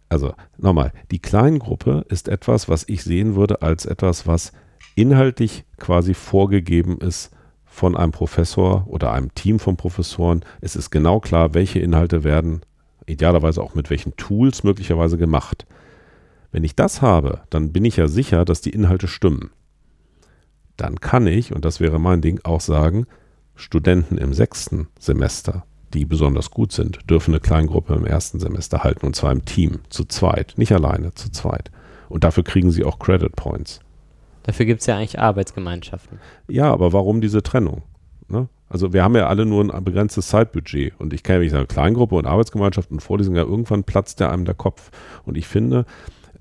Also 0.09 0.35
nochmal, 0.59 0.92
die 1.12 1.20
Kleingruppe 1.20 2.05
ist 2.09 2.29
etwas, 2.29 2.68
was 2.68 2.88
ich 2.88 3.05
sehen 3.05 3.37
würde 3.37 3.62
als 3.62 3.87
etwas, 3.87 4.27
was 4.27 4.53
inhaltlich 4.96 5.64
quasi 5.79 6.14
vorgegeben 6.14 6.98
ist 6.98 7.31
von 7.64 7.96
einem 7.96 8.12
Professor 8.12 8.87
oder 8.88 9.12
einem 9.12 9.35
Team 9.35 9.61
von 9.61 9.77
Professoren. 9.77 10.44
Es 10.61 10.74
ist 10.74 10.90
genau 10.90 11.20
klar, 11.20 11.55
welche 11.55 11.79
Inhalte 11.79 12.24
werden 12.24 12.62
idealerweise 13.07 13.62
auch 13.62 13.74
mit 13.74 13.90
welchen 13.90 14.16
Tools 14.16 14.64
möglicherweise 14.64 15.16
gemacht. 15.16 15.66
Wenn 16.55 16.62
ich 16.62 16.77
das 16.77 17.03
habe, 17.03 17.40
dann 17.51 17.73
bin 17.73 17.85
ich 17.85 17.97
ja 17.97 18.07
sicher, 18.07 18.45
dass 18.45 18.61
die 18.61 18.71
Inhalte 18.71 19.09
stimmen. 19.09 19.51
Dann 20.77 21.01
kann 21.01 21.27
ich, 21.27 21.53
und 21.53 21.64
das 21.64 21.81
wäre 21.81 21.99
mein 21.99 22.21
Ding, 22.21 22.38
auch 22.45 22.61
sagen, 22.61 23.07
Studenten 23.57 24.19
im 24.19 24.33
sechsten 24.33 24.87
Semester, 25.01 25.64
die 25.95 26.05
besonders 26.05 26.53
gut 26.53 26.71
sind, 26.71 27.11
dürfen 27.11 27.33
eine 27.33 27.40
Kleingruppe 27.40 27.95
im 27.95 28.07
ersten 28.07 28.38
Semester 28.38 28.85
halten 28.85 29.05
und 29.05 29.17
zwar 29.17 29.33
im 29.33 29.45
Team, 29.45 29.81
zu 29.88 30.05
zweit, 30.05 30.55
nicht 30.57 30.71
alleine, 30.71 31.12
zu 31.14 31.33
zweit. 31.33 31.73
Und 32.09 32.23
dafür 32.23 32.45
kriegen 32.45 32.71
sie 32.71 32.85
auch 32.85 33.01
Credit 33.01 33.35
Points. 33.35 33.81
Dafür 34.45 34.67
gibt 34.67 34.83
es 34.83 34.87
ja 34.87 34.97
eigentlich 34.97 35.19
Arbeitsgemeinschaften. 35.19 36.21
Ja, 36.47 36.73
aber 36.73 36.93
warum 36.93 37.21
diese 37.21 37.43
Trennung? 37.43 37.83
Ne? 38.29 38.49
Also 38.69 38.93
wir 38.93 39.03
haben 39.03 39.17
ja 39.17 39.27
alle 39.27 39.45
nur 39.45 39.75
ein 39.75 39.85
begrenztes 39.85 40.29
Zeitbudget 40.29 40.93
und 41.01 41.12
ich 41.14 41.25
kann 41.25 41.35
ja 41.35 41.40
nicht 41.40 41.51
sagen, 41.51 41.67
Kleingruppe 41.67 42.14
und 42.14 42.27
Arbeitsgemeinschaft 42.27 42.93
und 42.93 43.01
Vorlesung, 43.01 43.35
ja 43.35 43.43
irgendwann 43.43 43.83
platzt 43.83 44.21
ja 44.21 44.31
einem 44.31 44.45
der 44.45 44.55
Kopf. 44.55 44.93
Und 45.25 45.37
ich 45.37 45.49
finde, 45.49 45.85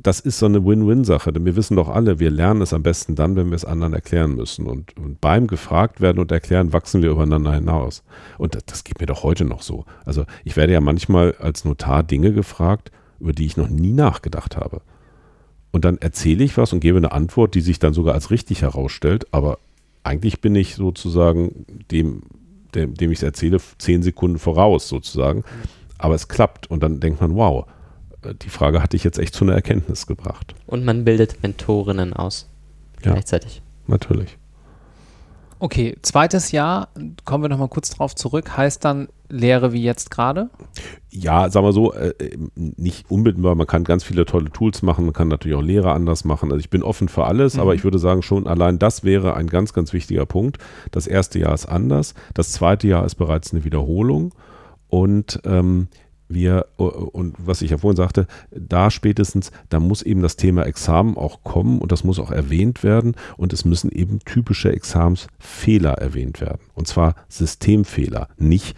das 0.04 0.20
ist 0.20 0.38
so 0.38 0.46
eine 0.46 0.66
Win-Win-Sache, 0.66 1.32
denn 1.32 1.46
wir 1.46 1.56
wissen 1.56 1.78
doch 1.78 1.88
alle, 1.88 2.20
wir 2.20 2.30
lernen 2.30 2.62
es 2.62 2.74
am 2.74 2.84
besten 2.84 3.16
dann, 3.16 3.38
wenn 3.38 3.50
wir 3.50 3.56
es 3.56 3.64
anderen 3.64 3.94
erklären 3.94 4.36
müssen. 4.36 4.68
Und, 4.68 4.98
und 4.98 5.22
beim 5.22 5.48
gefragt 5.48 6.02
werden 6.02 6.20
und 6.20 6.32
erklären, 6.32 6.74
wachsen 6.74 7.02
wir 7.02 7.12
übereinander 7.12 7.54
hinaus. 7.54 8.04
Und 8.38 8.56
das, 8.56 8.66
das 8.66 8.84
geht 8.84 9.00
mir 9.00 9.06
doch 9.06 9.24
heute 9.24 9.46
noch 9.46 9.62
so. 9.62 9.86
Also 10.06 10.26
ich 10.44 10.58
werde 10.58 10.74
ja 10.74 10.82
manchmal 10.82 11.36
als 11.40 11.64
Notar 11.64 12.04
Dinge 12.04 12.34
gefragt, 12.34 12.92
über 13.20 13.32
die 13.32 13.46
ich 13.46 13.56
noch 13.56 13.70
nie 13.70 13.94
nachgedacht 13.94 14.58
habe. 14.58 14.82
Und 15.72 15.86
dann 15.86 15.98
erzähle 15.98 16.44
ich 16.44 16.58
was 16.58 16.74
und 16.74 16.82
gebe 16.82 16.98
eine 16.98 17.14
Antwort, 17.14 17.56
die 17.56 17.62
sich 17.62 17.80
dann 17.80 17.94
sogar 17.94 18.14
als 18.14 18.30
richtig 18.30 18.62
herausstellt, 18.62 19.26
aber 19.32 19.58
eigentlich 20.04 20.42
bin 20.42 20.54
ich 20.54 20.76
sozusagen 20.76 21.66
dem, 21.90 22.24
dem, 22.76 22.94
dem 22.94 23.12
ich 23.12 23.20
es 23.20 23.24
erzähle, 23.24 23.58
zehn 23.78 24.04
Sekunden 24.04 24.38
voraus 24.38 24.90
sozusagen. 24.90 25.46
Aber 25.98 26.14
es 26.16 26.28
klappt 26.28 26.70
und 26.70 26.84
dann 26.84 27.00
denkt 27.00 27.22
man, 27.22 27.36
wow, 27.36 27.66
die 28.42 28.50
Frage 28.50 28.82
hatte 28.82 28.96
ich 28.96 29.04
jetzt 29.04 29.20
echt 29.20 29.34
zu 29.34 29.44
einer 29.44 29.54
Erkenntnis 29.54 30.08
gebracht. 30.08 30.56
Und 30.66 30.86
man 30.86 31.06
bildet 31.06 31.42
Mentorinnen 31.44 32.14
aus. 32.14 32.50
Ja, 33.04 33.12
gleichzeitig. 33.12 33.62
Natürlich. 33.88 34.38
Okay, 35.64 35.96
zweites 36.02 36.52
Jahr, 36.52 36.90
kommen 37.24 37.44
wir 37.44 37.48
nochmal 37.48 37.70
kurz 37.70 37.90
drauf 37.90 38.16
zurück, 38.16 38.58
heißt 38.58 38.84
dann 38.84 39.08
Lehre 39.30 39.72
wie 39.72 39.82
jetzt 39.82 40.12
gerade? 40.12 40.50
Ja, 41.10 41.50
sagen 41.50 41.66
wir 41.66 41.72
so, 41.72 41.94
äh, 41.94 42.14
nicht 42.56 43.10
unbedingt, 43.10 43.42
man 43.42 43.66
kann 43.66 43.86
ganz 43.86 44.04
viele 44.04 44.26
tolle 44.26 44.52
Tools 44.52 44.82
machen, 44.82 45.06
man 45.06 45.14
kann 45.14 45.30
natürlich 45.30 45.56
auch 45.58 45.62
Lehre 45.62 45.94
anders 45.94 46.26
machen. 46.26 46.52
Also 46.52 46.60
ich 46.60 46.70
bin 46.70 46.84
offen 46.84 47.08
für 47.08 47.24
alles, 47.26 47.56
mhm. 47.56 47.62
aber 47.62 47.76
ich 47.76 47.86
würde 47.86 47.98
sagen 47.98 48.24
schon, 48.24 48.46
allein 48.46 48.78
das 48.78 49.06
wäre 49.06 49.36
ein 49.36 49.48
ganz, 49.48 49.72
ganz 49.72 49.94
wichtiger 49.94 50.26
Punkt. 50.26 50.58
Das 50.92 51.08
erste 51.08 51.40
Jahr 51.40 51.54
ist 51.54 51.66
anders, 51.66 52.14
das 52.34 52.52
zweite 52.52 52.90
Jahr 52.90 53.06
ist 53.06 53.16
bereits 53.16 53.54
eine 53.54 53.64
Wiederholung 53.64 54.34
und 54.90 55.40
ähm, 55.46 55.88
wir, 56.28 56.68
und 56.78 57.36
was 57.38 57.62
ich 57.62 57.72
ja 57.72 57.78
vorhin 57.78 57.98
sagte, 57.98 58.28
da 58.52 58.90
spätestens, 58.90 59.52
da 59.70 59.80
muss 59.80 60.02
eben 60.02 60.22
das 60.22 60.36
Thema 60.36 60.66
Examen 60.66 61.18
auch 61.18 61.44
kommen 61.44 61.80
und 61.80 61.92
das 61.92 62.04
muss 62.04 62.20
auch 62.20 62.32
erwähnt 62.32 62.84
werden 62.84 63.16
und 63.38 63.54
es 63.54 63.66
müssen 63.66 63.92
eben 63.92 64.20
typische 64.20 64.72
Examensfehler 64.72 65.94
erwähnt 65.94 66.42
werden. 66.42 66.62
Und 66.74 66.88
zwar 66.88 67.16
Systemfehler, 67.30 68.30
nicht 68.38 68.76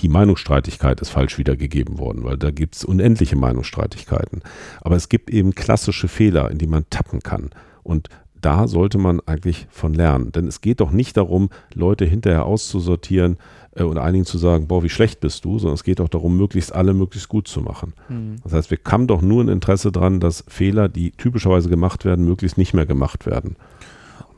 die 0.00 0.08
Meinungsstreitigkeit 0.08 1.00
ist 1.00 1.10
falsch 1.10 1.38
wiedergegeben 1.38 1.98
worden, 1.98 2.24
weil 2.24 2.36
da 2.36 2.50
gibt 2.50 2.74
es 2.74 2.84
unendliche 2.84 3.36
Meinungsstreitigkeiten. 3.36 4.42
Aber 4.80 4.96
es 4.96 5.08
gibt 5.08 5.30
eben 5.30 5.54
klassische 5.54 6.08
Fehler, 6.08 6.50
in 6.50 6.58
die 6.58 6.66
man 6.66 6.84
tappen 6.90 7.20
kann. 7.20 7.50
Und 7.84 8.08
da 8.44 8.68
sollte 8.68 8.98
man 8.98 9.20
eigentlich 9.20 9.66
von 9.70 9.94
lernen. 9.94 10.32
Denn 10.32 10.46
es 10.46 10.60
geht 10.60 10.80
doch 10.80 10.90
nicht 10.90 11.16
darum, 11.16 11.48
Leute 11.72 12.04
hinterher 12.04 12.44
auszusortieren, 12.44 13.38
und 13.76 13.98
einigen 13.98 14.24
zu 14.24 14.38
sagen, 14.38 14.68
boah, 14.68 14.82
wie 14.82 14.88
schlecht 14.88 15.20
bist 15.20 15.44
du, 15.44 15.58
sondern 15.58 15.74
es 15.74 15.84
geht 15.84 16.00
auch 16.00 16.08
darum, 16.08 16.36
möglichst 16.36 16.74
alle 16.74 16.94
möglichst 16.94 17.28
gut 17.28 17.48
zu 17.48 17.60
machen. 17.60 17.92
Mhm. 18.08 18.36
Das 18.44 18.52
heißt, 18.52 18.70
wir 18.70 18.78
haben 18.86 19.06
doch 19.06 19.22
nur 19.22 19.42
ein 19.42 19.48
Interesse 19.48 19.90
daran, 19.90 20.20
dass 20.20 20.44
Fehler, 20.48 20.88
die 20.88 21.10
typischerweise 21.12 21.68
gemacht 21.68 22.04
werden, 22.04 22.24
möglichst 22.24 22.56
nicht 22.56 22.74
mehr 22.74 22.86
gemacht 22.86 23.26
werden. 23.26 23.56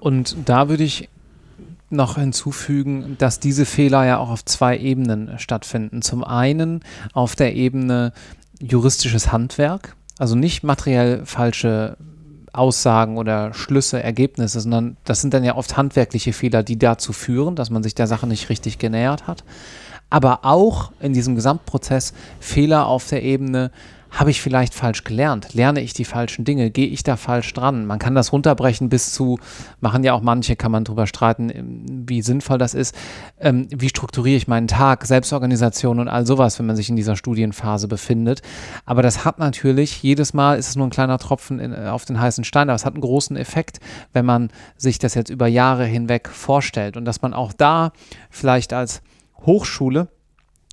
Und 0.01 0.37
da 0.46 0.68
würde 0.68 0.85
ich 0.85 1.09
noch 1.91 2.16
hinzufügen, 2.16 3.16
dass 3.18 3.39
diese 3.39 3.64
Fehler 3.64 4.05
ja 4.07 4.18
auch 4.18 4.30
auf 4.30 4.45
zwei 4.45 4.78
Ebenen 4.78 5.39
stattfinden. 5.39 6.03
Zum 6.03 6.24
einen 6.24 6.80
auf 7.12 7.37
der 7.37 7.55
Ebene 7.55 8.12
juristisches 8.61 9.32
Handwerk, 9.32 9.95
also 10.18 10.34
nicht 10.34 10.64
materiell 10.64 11.24
falsche 11.26 11.97
Aussagen 12.57 13.18
oder 13.18 13.52
Schlüsse, 13.54 14.02
Ergebnisse, 14.02 14.61
sondern 14.61 14.96
das 15.04 15.20
sind 15.20 15.34
dann 15.34 15.44
ja 15.44 15.57
oft 15.57 15.76
handwerkliche 15.76 16.32
Fehler, 16.32 16.62
die 16.62 16.78
dazu 16.78 17.12
führen, 17.12 17.57
dass 17.57 17.70
man 17.70 17.82
sich 17.82 17.94
der 17.94 18.07
Sache 18.07 18.26
nicht 18.26 18.48
richtig 18.48 18.78
genähert 18.78 19.26
hat. 19.26 19.44
Aber 20.09 20.44
auch 20.44 20.92
in 21.00 21.12
diesem 21.12 21.34
Gesamtprozess 21.34 22.14
Fehler 22.40 22.86
auf 22.86 23.09
der 23.09 23.22
Ebene, 23.22 23.70
habe 24.16 24.30
ich 24.30 24.40
vielleicht 24.40 24.74
falsch 24.74 25.04
gelernt? 25.04 25.52
Lerne 25.52 25.82
ich 25.82 25.92
die 25.92 26.06
falschen 26.06 26.44
Dinge? 26.44 26.70
Gehe 26.70 26.86
ich 26.86 27.02
da 27.02 27.16
falsch 27.16 27.52
dran? 27.52 27.84
Man 27.84 27.98
kann 27.98 28.14
das 28.14 28.32
runterbrechen 28.32 28.88
bis 28.88 29.12
zu, 29.12 29.38
machen 29.80 30.04
ja 30.04 30.14
auch 30.14 30.22
manche, 30.22 30.56
kann 30.56 30.72
man 30.72 30.84
drüber 30.84 31.06
streiten, 31.06 31.50
ähm, 31.50 31.84
wie 32.08 32.22
sinnvoll 32.22 32.56
das 32.56 32.72
ist. 32.72 32.96
Ähm, 33.38 33.68
wie 33.70 33.90
strukturiere 33.90 34.38
ich 34.38 34.48
meinen 34.48 34.68
Tag? 34.68 35.04
Selbstorganisation 35.04 36.00
und 36.00 36.08
all 36.08 36.26
sowas, 36.26 36.58
wenn 36.58 36.66
man 36.66 36.76
sich 36.76 36.88
in 36.88 36.96
dieser 36.96 37.14
Studienphase 37.14 37.88
befindet. 37.88 38.40
Aber 38.86 39.02
das 39.02 39.26
hat 39.26 39.38
natürlich, 39.38 40.02
jedes 40.02 40.32
Mal 40.32 40.58
ist 40.58 40.70
es 40.70 40.76
nur 40.76 40.86
ein 40.86 40.90
kleiner 40.90 41.18
Tropfen 41.18 41.60
in, 41.60 41.74
auf 41.74 42.06
den 42.06 42.18
heißen 42.18 42.44
Stein, 42.44 42.70
aber 42.70 42.76
es 42.76 42.86
hat 42.86 42.94
einen 42.94 43.02
großen 43.02 43.36
Effekt, 43.36 43.80
wenn 44.14 44.24
man 44.24 44.50
sich 44.78 44.98
das 44.98 45.14
jetzt 45.14 45.28
über 45.28 45.46
Jahre 45.46 45.84
hinweg 45.84 46.28
vorstellt. 46.28 46.96
Und 46.96 47.04
dass 47.04 47.20
man 47.20 47.34
auch 47.34 47.52
da 47.52 47.92
vielleicht 48.30 48.72
als 48.72 49.02
Hochschule 49.44 50.08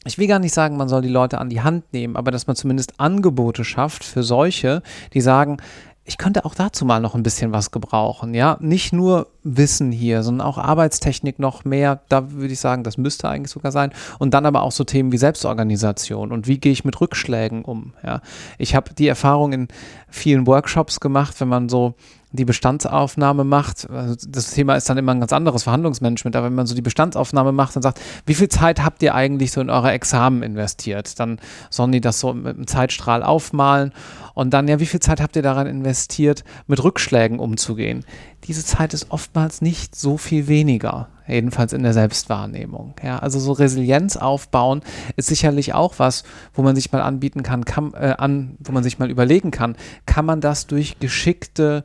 ich 0.05 0.17
will 0.17 0.27
gar 0.27 0.39
nicht 0.39 0.53
sagen, 0.53 0.77
man 0.77 0.89
soll 0.89 1.01
die 1.01 1.09
Leute 1.09 1.37
an 1.37 1.49
die 1.49 1.61
Hand 1.61 1.93
nehmen, 1.93 2.15
aber 2.15 2.31
dass 2.31 2.47
man 2.47 2.55
zumindest 2.55 2.99
Angebote 2.99 3.63
schafft 3.63 4.03
für 4.03 4.23
solche, 4.23 4.81
die 5.13 5.21
sagen, 5.21 5.57
ich 6.05 6.17
könnte 6.17 6.43
auch 6.43 6.53
dazu 6.53 6.83
mal 6.83 6.99
noch 6.99 7.15
ein 7.15 7.23
bisschen 7.23 7.53
was 7.53 7.71
gebrauchen, 7.71 8.33
ja. 8.33 8.57
Nicht 8.59 8.91
nur 8.91 9.27
Wissen 9.43 9.91
hier, 9.91 10.21
sondern 10.21 10.45
auch 10.45 10.57
Arbeitstechnik 10.57 11.39
noch 11.39 11.63
mehr. 11.63 12.01
Da 12.09 12.31
würde 12.31 12.51
ich 12.53 12.59
sagen, 12.59 12.83
das 12.83 12.97
müsste 12.97 13.29
eigentlich 13.29 13.51
sogar 13.51 13.71
sein. 13.71 13.93
Und 14.19 14.33
dann 14.33 14.45
aber 14.45 14.63
auch 14.63 14.73
so 14.73 14.83
Themen 14.83 15.13
wie 15.13 15.17
Selbstorganisation 15.17 16.33
und 16.33 16.45
wie 16.45 16.57
gehe 16.57 16.73
ich 16.73 16.83
mit 16.83 16.99
Rückschlägen 16.99 17.63
um, 17.63 17.93
ja. 18.03 18.19
Ich 18.57 18.75
habe 18.75 18.93
die 18.93 19.07
Erfahrung 19.07 19.53
in 19.53 19.67
vielen 20.09 20.45
Workshops 20.45 20.99
gemacht, 20.99 21.39
wenn 21.39 21.47
man 21.47 21.69
so 21.69 21.95
die 22.33 22.45
Bestandsaufnahme 22.45 23.43
macht, 23.43 23.87
also 23.91 24.15
das 24.27 24.51
Thema 24.51 24.75
ist 24.75 24.89
dann 24.89 24.97
immer 24.97 25.11
ein 25.11 25.19
ganz 25.19 25.31
anderes 25.31 25.63
Verhandlungsmanagement, 25.63 26.35
aber 26.35 26.47
wenn 26.47 26.55
man 26.55 26.65
so 26.65 26.73
die 26.73 26.81
Bestandsaufnahme 26.81 27.51
macht 27.51 27.75
und 27.75 27.83
sagt, 27.83 28.01
wie 28.25 28.33
viel 28.33 28.49
Zeit 28.49 28.83
habt 28.83 29.03
ihr 29.03 29.13
eigentlich 29.13 29.51
so 29.51 29.61
in 29.61 29.69
eure 29.69 29.91
Examen 29.91 30.41
investiert, 30.41 31.19
dann 31.19 31.39
sollen 31.69 31.91
die 31.91 32.01
das 32.01 32.19
so 32.19 32.33
mit 32.33 32.55
einem 32.55 32.65
Zeitstrahl 32.65 33.21
aufmalen 33.21 33.93
und 34.33 34.51
dann, 34.51 34.67
ja, 34.67 34.79
wie 34.79 34.87
viel 34.87 34.99
Zeit 34.99 35.21
habt 35.21 35.35
ihr 35.35 35.43
daran 35.43 35.67
investiert, 35.67 36.43
mit 36.65 36.83
Rückschlägen 36.83 37.37
umzugehen? 37.37 38.03
Diese 38.45 38.65
Zeit 38.65 38.95
ist 38.95 39.11
oftmals 39.11 39.61
nicht 39.61 39.95
so 39.95 40.17
viel 40.17 40.47
weniger, 40.47 41.09
jedenfalls 41.27 41.71
in 41.71 41.83
der 41.83 41.93
Selbstwahrnehmung. 41.93 42.95
Ja, 43.03 43.19
also 43.19 43.39
so 43.39 43.51
Resilienz 43.51 44.17
aufbauen 44.17 44.81
ist 45.17 45.27
sicherlich 45.27 45.75
auch 45.75 45.99
was, 45.99 46.23
wo 46.55 46.63
man 46.63 46.75
sich 46.75 46.91
mal 46.91 47.03
anbieten 47.03 47.43
kann, 47.43 47.63
kann 47.63 47.93
äh, 47.93 48.15
an, 48.17 48.57
wo 48.59 48.71
man 48.71 48.83
sich 48.83 48.97
mal 48.97 49.11
überlegen 49.11 49.51
kann, 49.51 49.75
kann 50.07 50.25
man 50.25 50.41
das 50.41 50.65
durch 50.65 50.99
geschickte 50.99 51.83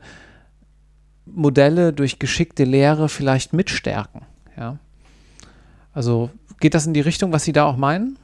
Modelle 1.25 1.93
durch 1.93 2.19
geschickte 2.19 2.63
Lehre 2.63 3.09
vielleicht 3.09 3.53
mitstärken. 3.53 4.21
Ja? 4.57 4.77
Also 5.93 6.29
geht 6.59 6.73
das 6.73 6.85
in 6.87 6.93
die 6.93 7.01
Richtung, 7.01 7.31
was 7.31 7.43
Sie 7.43 7.53
da 7.53 7.65
auch 7.65 7.77
meinen? 7.77 8.17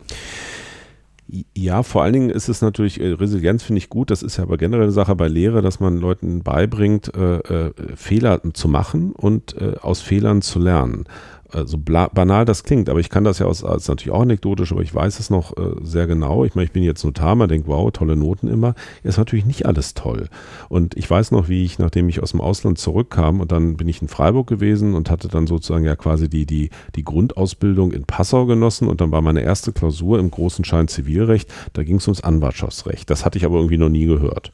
Ja, 1.56 1.82
vor 1.82 2.04
allen 2.04 2.14
Dingen 2.14 2.30
ist 2.30 2.50
es 2.50 2.62
natürlich, 2.62 3.02
äh, 3.02 3.14
Resilienz 3.14 3.64
finde 3.64 3.80
ich 3.80 3.89
gut, 3.89 4.12
das 4.12 4.22
ist 4.22 4.38
ja 4.38 4.43
aber 4.43 4.58
generell 4.58 4.84
eine 4.84 4.91
Sache 4.91 5.16
bei 5.16 5.28
Lehre, 5.28 5.64
dass 5.64 5.80
man 5.80 5.98
Leuten 5.98 6.43
beibringt, 6.43 7.12
äh, 7.16 7.38
äh, 7.38 7.74
Fehler 7.96 8.41
zu 8.54 8.68
machen 8.68 9.12
und 9.12 9.60
äh, 9.60 9.76
aus 9.82 10.02
Fehlern 10.02 10.43
zu 10.43 10.60
lernen 10.60 11.06
so 11.52 11.60
also 11.60 11.78
banal 11.78 12.46
das 12.46 12.64
klingt, 12.64 12.89
aber 12.89 13.00
ich 13.00 13.10
kann 13.10 13.24
das 13.24 13.39
ja 13.39 13.46
aus, 13.46 13.64
als 13.64 13.88
natürlich 13.88 14.14
auch 14.14 14.22
anekdotisch, 14.22 14.72
aber 14.72 14.82
ich 14.82 14.93
weiß 14.93 15.20
es 15.20 15.30
noch 15.30 15.56
äh, 15.58 15.76
sehr 15.82 16.08
genau. 16.08 16.43
Ich 16.43 16.56
meine, 16.56 16.66
ich 16.66 16.72
bin 16.72 16.84
jetzt 16.84 17.04
Notar, 17.04 17.36
man 17.36 17.50
denkt, 17.50 17.68
wow, 17.68 17.91
tolle 17.91 18.16
Noten 18.16 18.48
immer. 18.48 18.74
Ist 19.04 19.18
natürlich 19.18 19.46
nicht 19.46 19.66
alles 19.66 19.93
toll. 19.93 20.28
Und 20.70 20.98
ich 20.98 21.10
weiß 21.10 21.32
noch, 21.32 21.48
wie 21.48 21.64
ich, 21.64 21.78
nachdem 21.78 22.10
ich 22.10 22.22
aus 22.22 22.32
dem 22.32 22.41
Ausland 22.41 22.80
zurückkam 22.80 23.39
und 23.41 23.52
dann 23.52 23.78
bin 23.78 23.88
ich 23.88 24.02
in 24.02 24.08
Freiburg 24.08 24.48
gewesen 24.48 24.96
und 24.96 25.10
hatte 25.10 25.28
dann 25.28 25.48
sozusagen 25.48 25.86
ja 25.86 25.96
quasi 25.96 26.30
die, 26.30 26.46
die, 26.46 26.72
die 26.96 27.04
Grundausbildung 27.04 27.91
in 27.91 28.06
Passau 28.06 28.46
genossen 28.46 28.88
und 28.88 29.00
dann 29.00 29.12
war 29.12 29.22
meine 29.22 29.41
erste 29.41 29.72
Klausur 29.72 30.20
im 30.20 30.32
großen 30.32 30.66
Schein 30.66 30.88
Zivilrecht, 30.88 31.52
da 31.74 31.84
ging 31.84 31.98
es 31.98 32.08
ums 32.08 32.22
Anwartschaftsrecht. 32.22 33.10
Das 33.10 33.24
hatte 33.24 33.38
ich 33.38 33.46
aber 33.46 33.58
irgendwie 33.58 33.78
noch 33.78 33.89
nie 33.89 34.06
gehört. 34.06 34.52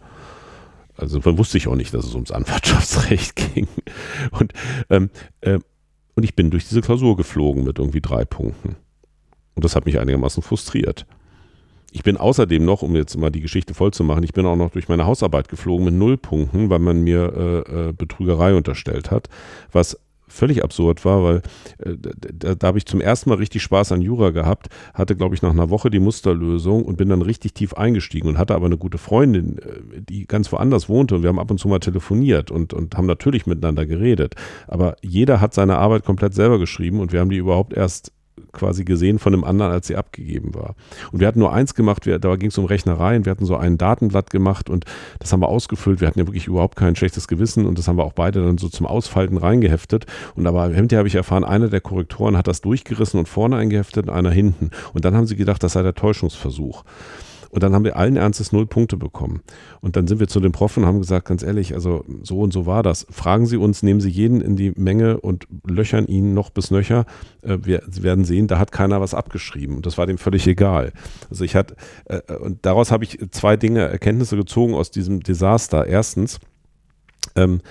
Also 0.98 1.24
wusste 1.24 1.58
ich 1.58 1.68
auch 1.68 1.76
nicht, 1.76 1.94
dass 1.94 2.06
es 2.06 2.14
ums 2.14 2.32
Anwartschaftsrecht 2.32 3.36
ging. 3.56 3.68
Und 4.32 4.54
ähm, 4.90 5.10
äh, 5.42 5.60
und 6.16 6.24
ich 6.24 6.36
bin 6.36 6.50
durch 6.50 6.68
diese 6.68 6.82
Klausur 6.82 7.16
geflogen 7.16 7.64
mit 7.64 7.80
irgendwie 7.80 8.02
drei 8.02 8.26
Punkten. 8.26 8.76
Und 9.56 9.66
das 9.66 9.76
hat 9.76 9.86
mich 9.86 10.00
einigermaßen 10.00 10.44
frustriert. 10.44 11.06
Ich 11.94 12.04
bin 12.04 12.16
außerdem 12.16 12.64
noch, 12.64 12.84
um 12.84 12.96
jetzt 12.96 13.18
mal 13.18 13.32
die 13.32 13.42
Geschichte 13.42 13.74
voll 13.74 13.92
zu 13.92 14.06
machen, 14.06 14.24
ich 14.24 14.32
bin 14.32 14.46
auch 14.46 14.56
noch 14.56 14.72
durch 14.72 14.88
meine 14.88 15.06
Hausarbeit 15.06 15.50
geflogen 15.50 15.86
mit 15.86 15.94
null 15.94 16.18
Punkten, 16.18 16.70
weil 16.70 16.80
man 16.80 17.04
mir 17.04 17.66
äh, 17.68 17.90
äh 17.90 17.94
Betrügerei 17.94 18.56
unterstellt 18.56 19.12
hat, 19.12 19.28
was 19.74 20.00
völlig 20.32 20.64
absurd 20.64 21.06
war, 21.06 21.24
weil 21.24 21.42
äh, 21.80 21.96
da, 21.98 22.56
da 22.56 22.68
habe 22.68 22.78
ich 22.78 22.86
zum 22.86 23.02
ersten 23.02 23.30
Mal 23.30 23.38
richtig 23.38 23.62
Spaß 23.62 23.92
an 23.92 24.02
Jura 24.02 24.32
gehabt, 24.32 24.68
hatte, 24.94 25.16
glaube 25.16 25.36
ich, 25.36 25.42
nach 25.42 25.52
einer 25.52 25.70
Woche 25.70 25.90
die 25.90 26.00
Musterlösung 26.00 26.84
und 26.84 26.98
bin 26.98 27.10
dann 27.10 27.22
richtig 27.22 27.54
tief 27.54 27.74
eingestiegen 27.74 28.28
und 28.28 28.38
hatte 28.38 28.56
aber 28.56 28.66
eine 28.66 28.78
gute 28.78 28.98
Freundin, 28.98 29.58
äh, 29.60 30.02
die 30.02 30.26
ganz 30.26 30.52
woanders 30.52 30.90
wohnte 30.90 31.16
und 31.16 31.24
wir 31.24 31.30
haben 31.30 31.40
ab 31.40 31.52
und 31.52 31.60
zu 31.60 31.68
mal 31.68 31.80
telefoniert 31.80 32.52
und, 32.52 32.74
und 32.74 32.96
haben 32.98 33.08
natürlich 33.08 33.46
miteinander 33.46 33.86
geredet. 33.86 34.36
Aber 34.68 34.96
jeder 35.02 35.42
hat 35.42 35.54
seine 35.54 35.78
Arbeit 35.78 36.06
komplett 36.06 36.34
selber 36.34 36.60
geschrieben 36.60 37.00
und 37.00 37.12
wir 37.12 37.20
haben 37.20 37.30
die 37.30 37.38
überhaupt 37.38 37.74
erst 37.74 38.12
quasi 38.52 38.84
gesehen 38.84 39.20
von 39.20 39.32
dem 39.32 39.44
anderen, 39.44 39.72
als 39.72 39.88
sie 39.88 39.96
abgegeben 39.96 40.54
war. 40.54 40.76
Und 41.12 41.20
wir 41.20 41.28
hatten 41.28 41.40
nur 41.40 41.54
eins 41.54 41.76
gemacht, 41.76 42.06
wir, 42.06 42.20
da 42.20 42.36
ging 42.36 42.50
es 42.50 42.58
um 42.58 42.66
Rechnereien, 42.66 43.26
wir 43.26 43.32
hatten 43.32 43.46
so 43.46 43.56
ein 43.56 43.78
Datenblatt 43.78 44.30
gemacht 44.30 44.70
und 44.70 44.86
das 45.20 45.32
haben 45.32 45.42
wir 45.42 45.50
ausgefüllt. 45.50 46.02
Wir 46.02 46.08
hatten 46.08 46.20
ja 46.20 46.28
wirklich 46.28 46.48
überhaupt 46.48 46.76
kein 46.76 46.96
schlechtes 46.96 47.28
Gewissen 47.28 47.66
und 47.66 47.78
das 47.78 47.88
haben 47.88 47.98
wir 47.98 48.04
auch 48.04 48.14
beide 48.14 48.44
dann 48.44 48.58
so 48.58 48.70
zum 48.70 48.86
Ausfalten 48.86 49.38
reingeheftet. 49.38 50.06
Und 50.36 50.48
aber 50.48 50.70
hinterher 50.70 51.00
habe 51.00 51.08
ich 51.08 51.16
erfahren, 51.16 51.44
einer 51.44 51.70
der 51.70 51.82
Korrektoren 51.82 52.38
hat 52.38 52.48
das 52.48 52.62
durchgerissen 52.62 53.20
und 53.20 53.28
vorne 53.28 53.58
eingeheftet 53.58 54.08
und 54.08 54.14
einer 54.14 54.32
hinten. 54.32 54.72
Und 54.94 55.06
dann 55.06 55.16
haben 55.16 55.28
sie 55.28 55.36
gedacht, 55.36 55.64
das 55.64 55.74
sei 55.74 55.84
der 55.84 55.96
Täuschungsversuch. 55.96 56.84
Und 57.52 57.64
dann 57.64 57.74
haben 57.74 57.84
wir 57.84 57.98
allen 57.98 58.16
Ernstes 58.16 58.52
null 58.52 58.66
Punkte 58.66 58.98
bekommen. 58.98 59.42
Und 59.82 59.96
dann 59.96 60.08
sind 60.08 60.20
wir 60.20 60.28
zu 60.28 60.40
den 60.40 60.54
Prof 60.54 60.78
und 60.78 60.86
haben 60.86 61.00
gesagt, 61.00 61.28
ganz 61.28 61.44
ehrlich, 61.44 61.74
also 61.74 62.06
so 62.24 62.40
und 62.40 62.54
so 62.54 62.66
war 62.66 62.82
das. 62.82 63.06
Fragen 63.10 63.46
Sie 63.46 63.58
uns, 63.58 63.84
nehmen 63.84 64.00
Sie 64.00 64.10
jeden 64.10 64.42
in 64.42 64.56
die 64.56 64.72
Menge 64.72 65.20
und 65.20 65.48
löchern 65.68 66.08
ihn 66.08 66.34
noch 66.34 66.50
bis 66.50 66.72
nöcher. 66.72 67.06
Äh, 67.42 67.58
wir, 67.62 67.84
werden 67.88 68.24
sehen, 68.26 68.48
da 68.48 68.58
hat 68.58 68.72
keiner 68.72 69.02
was 69.02 69.14
abgeschrieben. 69.14 69.76
Und 69.76 69.86
das 69.86 69.98
war 69.98 70.08
dem 70.08 70.18
völlig 70.18 70.48
egal. 70.48 70.94
Also 71.30 71.44
ich 71.44 71.56
hatte, 71.56 71.76
äh, 72.06 72.22
und 72.36 72.66
daraus 72.66 72.92
habe 72.92 73.04
ich 73.04 73.20
zwei 73.32 73.58
Dinge, 73.58 73.82
Erkenntnisse 73.82 74.38
gezogen 74.38 74.74
aus 74.74 74.90
diesem 74.90 75.20
Desaster. 75.20 75.86
Erstens, 75.86 76.40
ähm, 77.36 77.62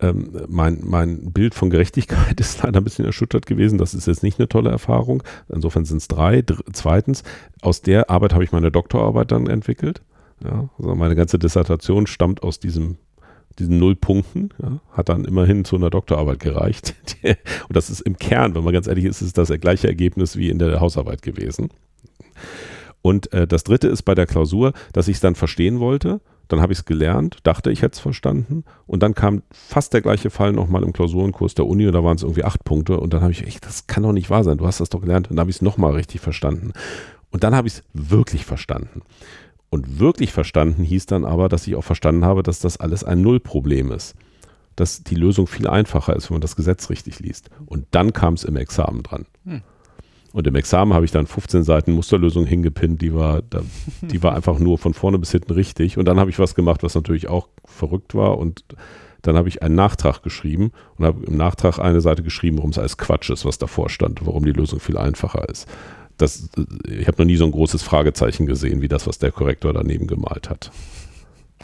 ähm, 0.00 0.30
mein, 0.48 0.80
mein 0.84 1.32
Bild 1.32 1.54
von 1.54 1.70
Gerechtigkeit 1.70 2.38
ist 2.40 2.62
leider 2.62 2.80
ein 2.80 2.84
bisschen 2.84 3.04
erschüttert 3.04 3.46
gewesen. 3.46 3.78
Das 3.78 3.94
ist 3.94 4.06
jetzt 4.06 4.22
nicht 4.22 4.38
eine 4.38 4.48
tolle 4.48 4.70
Erfahrung. 4.70 5.22
Insofern 5.48 5.84
sind 5.84 5.98
es 5.98 6.08
drei. 6.08 6.42
Dr 6.42 6.64
zweitens, 6.72 7.22
aus 7.62 7.82
der 7.82 8.10
Arbeit 8.10 8.34
habe 8.34 8.44
ich 8.44 8.52
meine 8.52 8.70
Doktorarbeit 8.70 9.32
dann 9.32 9.46
entwickelt. 9.46 10.02
Ja, 10.44 10.68
also 10.78 10.94
meine 10.94 11.16
ganze 11.16 11.38
Dissertation 11.38 12.06
stammt 12.06 12.42
aus 12.42 12.60
diesem 12.60 12.98
diesen 13.58 13.78
null 13.78 13.96
Punkten, 13.96 14.50
ja, 14.62 14.80
hat 14.92 15.08
dann 15.08 15.24
immerhin 15.24 15.64
zu 15.64 15.76
einer 15.76 15.88
Doktorarbeit 15.88 16.40
gereicht. 16.40 16.94
Und 17.22 17.36
das 17.70 17.88
ist 17.88 18.00
im 18.02 18.18
Kern, 18.18 18.54
wenn 18.54 18.64
man 18.64 18.74
ganz 18.74 18.86
ehrlich 18.86 19.06
ist, 19.06 19.22
ist 19.22 19.38
das 19.38 19.48
das 19.48 19.60
gleiche 19.60 19.88
Ergebnis 19.88 20.36
wie 20.36 20.50
in 20.50 20.58
der 20.58 20.78
Hausarbeit 20.80 21.22
gewesen. 21.22 21.70
Und 23.00 23.32
äh, 23.32 23.46
das 23.46 23.64
dritte 23.64 23.88
ist 23.88 24.02
bei 24.02 24.14
der 24.14 24.26
Klausur, 24.26 24.74
dass 24.92 25.08
ich 25.08 25.16
es 25.16 25.20
dann 25.20 25.36
verstehen 25.36 25.80
wollte 25.80 26.20
dann 26.48 26.60
habe 26.60 26.72
ich 26.72 26.80
es 26.80 26.84
gelernt, 26.84 27.38
dachte, 27.42 27.70
ich 27.70 27.82
hätte 27.82 27.94
es 27.94 28.00
verstanden. 28.00 28.64
Und 28.86 29.02
dann 29.02 29.14
kam 29.14 29.42
fast 29.50 29.92
der 29.92 30.00
gleiche 30.00 30.30
Fall 30.30 30.52
nochmal 30.52 30.82
im 30.82 30.92
Klausurenkurs 30.92 31.54
der 31.54 31.66
Uni 31.66 31.86
und 31.86 31.92
da 31.92 32.04
waren 32.04 32.16
es 32.16 32.22
irgendwie 32.22 32.44
acht 32.44 32.64
Punkte. 32.64 33.00
Und 33.00 33.12
dann 33.12 33.22
habe 33.22 33.32
ich, 33.32 33.46
echt, 33.46 33.66
das 33.66 33.86
kann 33.86 34.02
doch 34.02 34.12
nicht 34.12 34.30
wahr 34.30 34.44
sein, 34.44 34.58
du 34.58 34.66
hast 34.66 34.80
das 34.80 34.88
doch 34.88 35.00
gelernt. 35.00 35.28
Und 35.28 35.36
dann 35.36 35.42
habe 35.42 35.50
ich 35.50 35.56
es 35.56 35.62
nochmal 35.62 35.92
richtig 35.92 36.20
verstanden. 36.20 36.72
Und 37.30 37.44
dann 37.44 37.54
habe 37.54 37.68
ich 37.68 37.74
es 37.74 37.82
wirklich 37.92 38.44
verstanden. 38.44 39.02
Und 39.70 39.98
wirklich 39.98 40.32
verstanden 40.32 40.84
hieß 40.84 41.06
dann 41.06 41.24
aber, 41.24 41.48
dass 41.48 41.66
ich 41.66 41.74
auch 41.74 41.84
verstanden 41.84 42.24
habe, 42.24 42.42
dass 42.42 42.60
das 42.60 42.78
alles 42.78 43.02
ein 43.02 43.20
Nullproblem 43.20 43.90
ist. 43.92 44.14
Dass 44.76 45.02
die 45.02 45.16
Lösung 45.16 45.46
viel 45.46 45.66
einfacher 45.66 46.14
ist, 46.14 46.30
wenn 46.30 46.36
man 46.36 46.42
das 46.42 46.56
Gesetz 46.56 46.90
richtig 46.90 47.18
liest. 47.18 47.50
Und 47.66 47.86
dann 47.90 48.12
kam 48.12 48.34
es 48.34 48.44
im 48.44 48.56
Examen 48.56 49.02
dran. 49.02 49.26
Hm. 49.44 49.62
Und 50.36 50.46
im 50.46 50.54
Examen 50.54 50.92
habe 50.92 51.06
ich 51.06 51.12
dann 51.12 51.26
15 51.26 51.62
Seiten 51.62 51.92
Musterlösung 51.92 52.44
hingepinnt, 52.44 53.00
die 53.00 53.14
war, 53.14 53.40
die 54.02 54.22
war 54.22 54.34
einfach 54.34 54.58
nur 54.58 54.76
von 54.76 54.92
vorne 54.92 55.18
bis 55.18 55.32
hinten 55.32 55.54
richtig. 55.54 55.96
Und 55.96 56.04
dann 56.04 56.20
habe 56.20 56.28
ich 56.28 56.38
was 56.38 56.54
gemacht, 56.54 56.82
was 56.82 56.94
natürlich 56.94 57.28
auch 57.28 57.48
verrückt 57.64 58.14
war. 58.14 58.36
Und 58.36 58.62
dann 59.22 59.36
habe 59.36 59.48
ich 59.48 59.62
einen 59.62 59.76
Nachtrag 59.76 60.22
geschrieben 60.22 60.72
und 60.98 61.06
habe 61.06 61.24
im 61.24 61.38
Nachtrag 61.38 61.78
eine 61.78 62.02
Seite 62.02 62.22
geschrieben, 62.22 62.58
warum 62.58 62.68
es 62.68 62.78
alles 62.78 62.98
Quatsch 62.98 63.30
ist, 63.30 63.46
was 63.46 63.56
davor 63.56 63.88
stand, 63.88 64.26
warum 64.26 64.44
die 64.44 64.52
Lösung 64.52 64.78
viel 64.78 64.98
einfacher 64.98 65.48
ist. 65.48 65.66
Das, 66.18 66.50
ich 66.86 67.08
habe 67.08 67.16
noch 67.16 67.26
nie 67.26 67.36
so 67.36 67.46
ein 67.46 67.52
großes 67.52 67.82
Fragezeichen 67.82 68.44
gesehen, 68.44 68.82
wie 68.82 68.88
das, 68.88 69.06
was 69.06 69.18
der 69.18 69.32
Korrektor 69.32 69.72
daneben 69.72 70.06
gemalt 70.06 70.50
hat. 70.50 70.70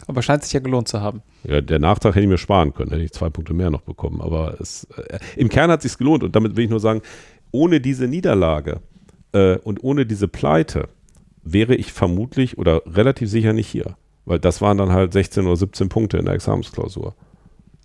Aber 0.07 0.21
scheint 0.21 0.43
sich 0.43 0.53
ja 0.53 0.59
gelohnt 0.59 0.87
zu 0.87 1.01
haben. 1.01 1.21
Ja, 1.43 1.61
der 1.61 1.79
Nachtrag 1.79 2.15
hätte 2.15 2.23
ich 2.23 2.29
mir 2.29 2.37
sparen 2.37 2.73
können, 2.73 2.89
hätte 2.91 3.03
ich 3.03 3.11
zwei 3.11 3.29
Punkte 3.29 3.53
mehr 3.53 3.69
noch 3.69 3.81
bekommen. 3.81 4.21
Aber 4.21 4.57
es, 4.59 4.85
äh, 4.97 5.19
im 5.35 5.49
Kern 5.49 5.69
hat 5.69 5.85
es 5.85 5.91
sich 5.91 5.97
gelohnt. 5.97 6.23
Und 6.23 6.35
damit 6.35 6.55
will 6.55 6.65
ich 6.65 6.69
nur 6.69 6.79
sagen, 6.79 7.01
ohne 7.53 7.79
diese 7.79 8.07
Niederlage 8.07 8.81
äh, 9.31 9.57
und 9.59 9.81
ohne 9.83 10.05
diese 10.05 10.27
Pleite 10.27 10.89
wäre 11.43 11.75
ich 11.75 11.93
vermutlich 11.93 12.57
oder 12.57 12.81
relativ 12.85 13.29
sicher 13.29 13.53
nicht 13.53 13.67
hier. 13.67 13.95
Weil 14.25 14.39
das 14.39 14.61
waren 14.61 14.77
dann 14.77 14.91
halt 14.91 15.13
16 15.13 15.45
oder 15.45 15.55
17 15.55 15.89
Punkte 15.89 16.17
in 16.17 16.25
der 16.25 16.33
Examensklausur. 16.33 17.15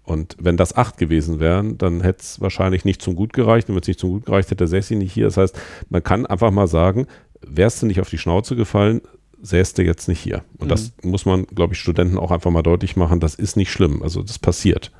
Und 0.05 0.37
wenn 0.41 0.57
das 0.57 0.75
acht 0.75 0.97
gewesen 0.97 1.39
wären, 1.39 1.77
dann 1.77 2.01
hätte 2.01 2.23
es 2.23 2.41
wahrscheinlich 2.41 2.85
nicht 2.85 3.03
zum 3.03 3.15
Gut 3.15 3.33
gereicht. 3.33 3.69
Und 3.69 3.75
wenn 3.75 3.83
es 3.83 3.89
nicht 3.89 4.01
zum 4.01 4.11
Gut 4.11 4.27
gereicht 4.27 4.51
hätte, 4.51 4.67
säße 4.67 4.95
ich 4.95 5.01
nicht 5.01 5.13
hier. 5.13 5.27
Das 5.27 5.37
heißt, 5.37 5.61
man 5.91 6.03
kann 6.03 6.25
einfach 6.25 6.51
mal 6.51 6.67
sagen, 6.67 7.07
wärst 7.43 7.83
du 7.83 7.87
nicht 7.87 8.01
auf 8.01 8.09
die 8.09 8.19
Schnauze 8.19 8.57
gefallen, 8.57 9.03
säßt 9.43 9.77
du 9.77 9.83
jetzt 9.83 10.09
nicht 10.09 10.21
hier. 10.21 10.45
Und 10.57 10.69
mhm. 10.69 10.71
das 10.71 10.93
muss 11.03 11.27
man, 11.27 11.47
glaube 11.47 11.75
ich, 11.75 11.81
Studenten 11.81 12.17
auch 12.17 12.31
einfach 12.31 12.51
mal 12.51 12.63
deutlich 12.63 12.97
machen. 12.97 13.21
Das 13.21 13.35
ist 13.35 13.57
nicht 13.57 13.71
schlimm. 13.71 14.03
Also 14.03 14.23
das 14.23 14.39
passiert. 14.39 14.93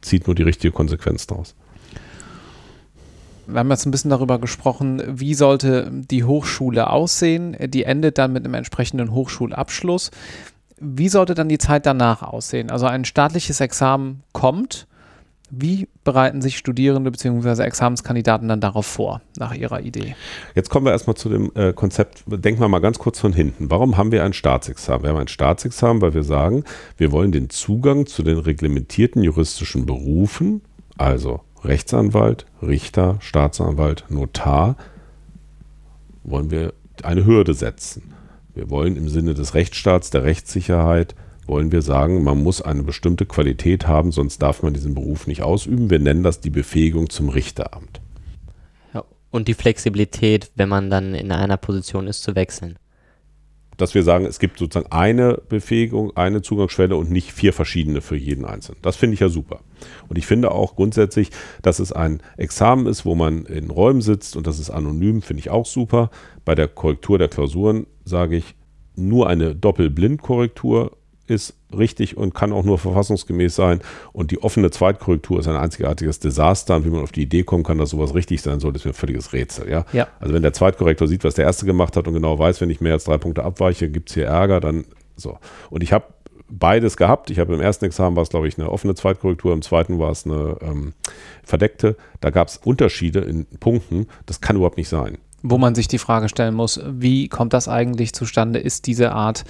Zieht 0.00 0.26
nur 0.26 0.34
die 0.34 0.42
richtige 0.42 0.72
Konsequenz 0.72 1.26
daraus. 1.26 1.54
Wir 3.46 3.60
haben 3.60 3.70
jetzt 3.70 3.86
ein 3.86 3.90
bisschen 3.90 4.10
darüber 4.10 4.38
gesprochen, 4.38 5.02
wie 5.06 5.34
sollte 5.34 5.90
die 5.92 6.24
Hochschule 6.24 6.90
aussehen. 6.90 7.56
Die 7.60 7.84
endet 7.84 8.18
dann 8.18 8.32
mit 8.32 8.44
einem 8.44 8.54
entsprechenden 8.54 9.12
Hochschulabschluss. 9.12 10.10
Wie 10.78 11.08
sollte 11.08 11.34
dann 11.34 11.48
die 11.48 11.58
Zeit 11.58 11.86
danach 11.86 12.22
aussehen? 12.22 12.70
Also 12.70 12.86
ein 12.86 13.04
staatliches 13.04 13.60
Examen 13.60 14.22
kommt. 14.32 14.86
Wie 15.48 15.88
bereiten 16.02 16.42
sich 16.42 16.58
Studierende 16.58 17.10
bzw. 17.10 17.62
Examenskandidaten 17.62 18.48
dann 18.48 18.60
darauf 18.60 18.84
vor, 18.84 19.22
nach 19.38 19.54
ihrer 19.54 19.80
Idee? 19.80 20.16
Jetzt 20.56 20.70
kommen 20.70 20.86
wir 20.86 20.90
erstmal 20.90 21.16
zu 21.16 21.28
dem 21.28 21.52
äh, 21.54 21.72
Konzept, 21.72 22.24
denken 22.26 22.60
wir 22.60 22.68
mal 22.68 22.80
ganz 22.80 22.98
kurz 22.98 23.20
von 23.20 23.32
hinten. 23.32 23.70
Warum 23.70 23.96
haben 23.96 24.10
wir 24.10 24.24
ein 24.24 24.32
Staatsexamen? 24.32 25.04
Wir 25.04 25.10
haben 25.10 25.18
ein 25.18 25.28
Staatsexamen, 25.28 26.02
weil 26.02 26.14
wir 26.14 26.24
sagen, 26.24 26.64
wir 26.96 27.12
wollen 27.12 27.30
den 27.30 27.48
Zugang 27.48 28.06
zu 28.06 28.24
den 28.24 28.38
reglementierten 28.38 29.22
juristischen 29.22 29.86
Berufen, 29.86 30.62
also 30.98 31.40
Rechtsanwalt, 31.64 32.46
Richter, 32.62 33.16
Staatsanwalt, 33.20 34.04
Notar, 34.08 34.76
wollen 36.22 36.50
wir 36.50 36.74
eine 37.02 37.24
Hürde 37.24 37.54
setzen. 37.54 38.14
Wir 38.54 38.70
wollen 38.70 38.96
im 38.96 39.08
Sinne 39.08 39.34
des 39.34 39.54
Rechtsstaats, 39.54 40.10
der 40.10 40.24
Rechtssicherheit, 40.24 41.14
wollen 41.46 41.70
wir 41.72 41.82
sagen, 41.82 42.24
man 42.24 42.42
muss 42.42 42.60
eine 42.60 42.82
bestimmte 42.82 43.26
Qualität 43.26 43.86
haben, 43.86 44.12
sonst 44.12 44.42
darf 44.42 44.62
man 44.62 44.74
diesen 44.74 44.94
Beruf 44.94 45.26
nicht 45.26 45.42
ausüben. 45.42 45.90
Wir 45.90 45.98
nennen 45.98 46.22
das 46.22 46.40
die 46.40 46.50
Befähigung 46.50 47.10
zum 47.10 47.28
Richteramt. 47.28 48.00
Ja, 48.94 49.04
und 49.30 49.46
die 49.46 49.54
Flexibilität, 49.54 50.50
wenn 50.56 50.68
man 50.68 50.90
dann 50.90 51.14
in 51.14 51.30
einer 51.30 51.56
Position 51.56 52.06
ist, 52.06 52.22
zu 52.22 52.34
wechseln 52.34 52.78
dass 53.76 53.94
wir 53.94 54.02
sagen, 54.02 54.26
es 54.26 54.38
gibt 54.38 54.58
sozusagen 54.58 54.90
eine 54.90 55.40
Befähigung, 55.48 56.16
eine 56.16 56.42
Zugangsschwelle 56.42 56.96
und 56.96 57.10
nicht 57.10 57.32
vier 57.32 57.52
verschiedene 57.52 58.00
für 58.00 58.16
jeden 58.16 58.44
Einzelnen. 58.44 58.78
Das 58.82 58.96
finde 58.96 59.14
ich 59.14 59.20
ja 59.20 59.28
super. 59.28 59.60
Und 60.08 60.18
ich 60.18 60.26
finde 60.26 60.50
auch 60.52 60.76
grundsätzlich, 60.76 61.30
dass 61.62 61.78
es 61.78 61.92
ein 61.92 62.22
Examen 62.36 62.86
ist, 62.86 63.04
wo 63.04 63.14
man 63.14 63.44
in 63.46 63.70
Räumen 63.70 64.00
sitzt 64.00 64.36
und 64.36 64.46
das 64.46 64.58
ist 64.58 64.70
anonym, 64.70 65.22
finde 65.22 65.40
ich 65.40 65.50
auch 65.50 65.66
super. 65.66 66.10
Bei 66.44 66.54
der 66.54 66.68
Korrektur 66.68 67.18
der 67.18 67.28
Klausuren 67.28 67.86
sage 68.04 68.36
ich, 68.36 68.54
nur 68.96 69.28
eine 69.28 69.54
Doppelblindkorrektur 69.54 70.96
ist 71.28 71.54
richtig 71.76 72.16
und 72.16 72.34
kann 72.34 72.52
auch 72.52 72.64
nur 72.64 72.78
verfassungsgemäß 72.78 73.54
sein. 73.54 73.80
Und 74.12 74.30
die 74.30 74.42
offene 74.42 74.70
Zweitkorrektur 74.70 75.40
ist 75.40 75.48
ein 75.48 75.56
einzigartiges 75.56 76.20
Desaster. 76.20 76.76
Und 76.76 76.84
wie 76.84 76.90
man 76.90 77.02
auf 77.02 77.12
die 77.12 77.22
Idee 77.22 77.42
kommen 77.42 77.64
kann, 77.64 77.78
dass 77.78 77.90
sowas 77.90 78.14
richtig 78.14 78.42
sein 78.42 78.60
soll, 78.60 78.74
ist 78.76 78.84
mir 78.84 78.92
ein 78.92 78.94
völliges 78.94 79.32
Rätsel. 79.32 79.68
Ja? 79.68 79.84
ja? 79.92 80.08
Also 80.20 80.34
wenn 80.34 80.42
der 80.42 80.52
Zweitkorrektor 80.52 81.08
sieht, 81.08 81.24
was 81.24 81.34
der 81.34 81.44
erste 81.44 81.66
gemacht 81.66 81.96
hat 81.96 82.06
und 82.06 82.14
genau 82.14 82.38
weiß, 82.38 82.60
wenn 82.60 82.70
ich 82.70 82.80
mehr 82.80 82.94
als 82.94 83.04
drei 83.04 83.18
Punkte 83.18 83.44
abweiche, 83.44 83.88
gibt 83.88 84.08
es 84.08 84.14
hier 84.14 84.26
Ärger, 84.26 84.60
dann 84.60 84.84
so. 85.16 85.38
Und 85.70 85.82
ich 85.82 85.92
habe 85.92 86.04
beides 86.48 86.96
gehabt. 86.96 87.30
Ich 87.30 87.38
habe 87.38 87.54
im 87.54 87.60
ersten 87.60 87.84
Examen 87.84 88.16
war 88.16 88.22
es, 88.22 88.28
glaube 88.28 88.48
ich, 88.48 88.58
eine 88.58 88.70
offene 88.70 88.94
Zweitkorrektur, 88.94 89.52
im 89.52 89.62
zweiten 89.62 89.98
war 89.98 90.10
es 90.10 90.24
eine 90.26 90.56
ähm, 90.60 90.92
verdeckte. 91.42 91.96
Da 92.20 92.30
gab 92.30 92.48
es 92.48 92.58
Unterschiede 92.58 93.20
in 93.20 93.46
Punkten. 93.58 94.06
Das 94.26 94.40
kann 94.40 94.56
überhaupt 94.56 94.76
nicht 94.76 94.88
sein. 94.88 95.18
Wo 95.42 95.58
man 95.58 95.74
sich 95.74 95.88
die 95.88 95.98
Frage 95.98 96.28
stellen 96.28 96.54
muss, 96.54 96.80
wie 96.86 97.28
kommt 97.28 97.52
das 97.52 97.68
eigentlich 97.68 98.12
zustande? 98.14 98.58
Ist 98.58 98.86
diese 98.86 99.12
Art 99.12 99.44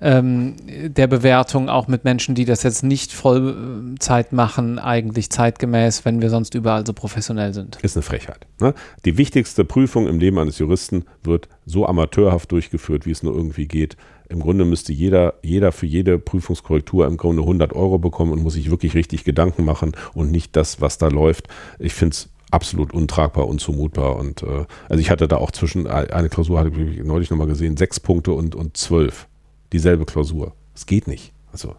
ähm, 0.00 0.56
der 0.66 1.06
Bewertung 1.06 1.68
auch 1.68 1.88
mit 1.88 2.04
Menschen, 2.04 2.34
die 2.34 2.44
das 2.44 2.62
jetzt 2.62 2.82
nicht 2.82 3.12
Vollzeit 3.12 4.32
machen, 4.32 4.78
eigentlich 4.78 5.30
zeitgemäß, 5.30 6.04
wenn 6.04 6.20
wir 6.20 6.30
sonst 6.30 6.54
überall 6.54 6.86
so 6.86 6.92
professionell 6.92 7.54
sind. 7.54 7.78
Ist 7.82 7.96
eine 7.96 8.02
Frechheit. 8.02 8.46
Ne? 8.60 8.74
Die 9.04 9.16
wichtigste 9.16 9.64
Prüfung 9.64 10.06
im 10.06 10.18
Leben 10.18 10.38
eines 10.38 10.58
Juristen 10.58 11.04
wird 11.22 11.48
so 11.66 11.86
amateurhaft 11.86 12.52
durchgeführt, 12.52 13.06
wie 13.06 13.12
es 13.12 13.22
nur 13.22 13.34
irgendwie 13.34 13.66
geht. 13.66 13.96
Im 14.28 14.40
Grunde 14.40 14.64
müsste 14.64 14.92
jeder, 14.92 15.34
jeder 15.42 15.70
für 15.70 15.86
jede 15.86 16.18
Prüfungskorrektur 16.18 17.06
im 17.06 17.16
Grunde 17.16 17.42
100 17.42 17.72
Euro 17.74 17.98
bekommen 17.98 18.32
und 18.32 18.42
muss 18.42 18.54
sich 18.54 18.70
wirklich 18.70 18.94
richtig 18.94 19.24
Gedanken 19.24 19.64
machen 19.64 19.92
und 20.14 20.30
nicht 20.30 20.56
das, 20.56 20.80
was 20.80 20.98
da 20.98 21.08
läuft. 21.08 21.48
Ich 21.78 21.94
finde 21.94 22.14
es 22.14 22.28
absolut 22.50 22.94
untragbar, 22.94 23.46
unzumutbar. 23.46 24.16
Und 24.16 24.42
äh, 24.42 24.64
also 24.88 25.00
ich 25.00 25.10
hatte 25.10 25.28
da 25.28 25.36
auch 25.36 25.50
zwischen, 25.50 25.86
eine 25.86 26.28
Klausur 26.28 26.58
hatte 26.58 26.70
ich 26.70 27.04
neulich 27.04 27.30
nochmal 27.30 27.48
gesehen, 27.48 27.76
sechs 27.76 28.00
Punkte 28.00 28.32
und, 28.32 28.54
und 28.54 28.76
zwölf 28.76 29.28
dieselbe 29.74 30.06
Klausur. 30.06 30.54
Es 30.74 30.86
geht 30.86 31.06
nicht. 31.06 31.32
Also. 31.52 31.74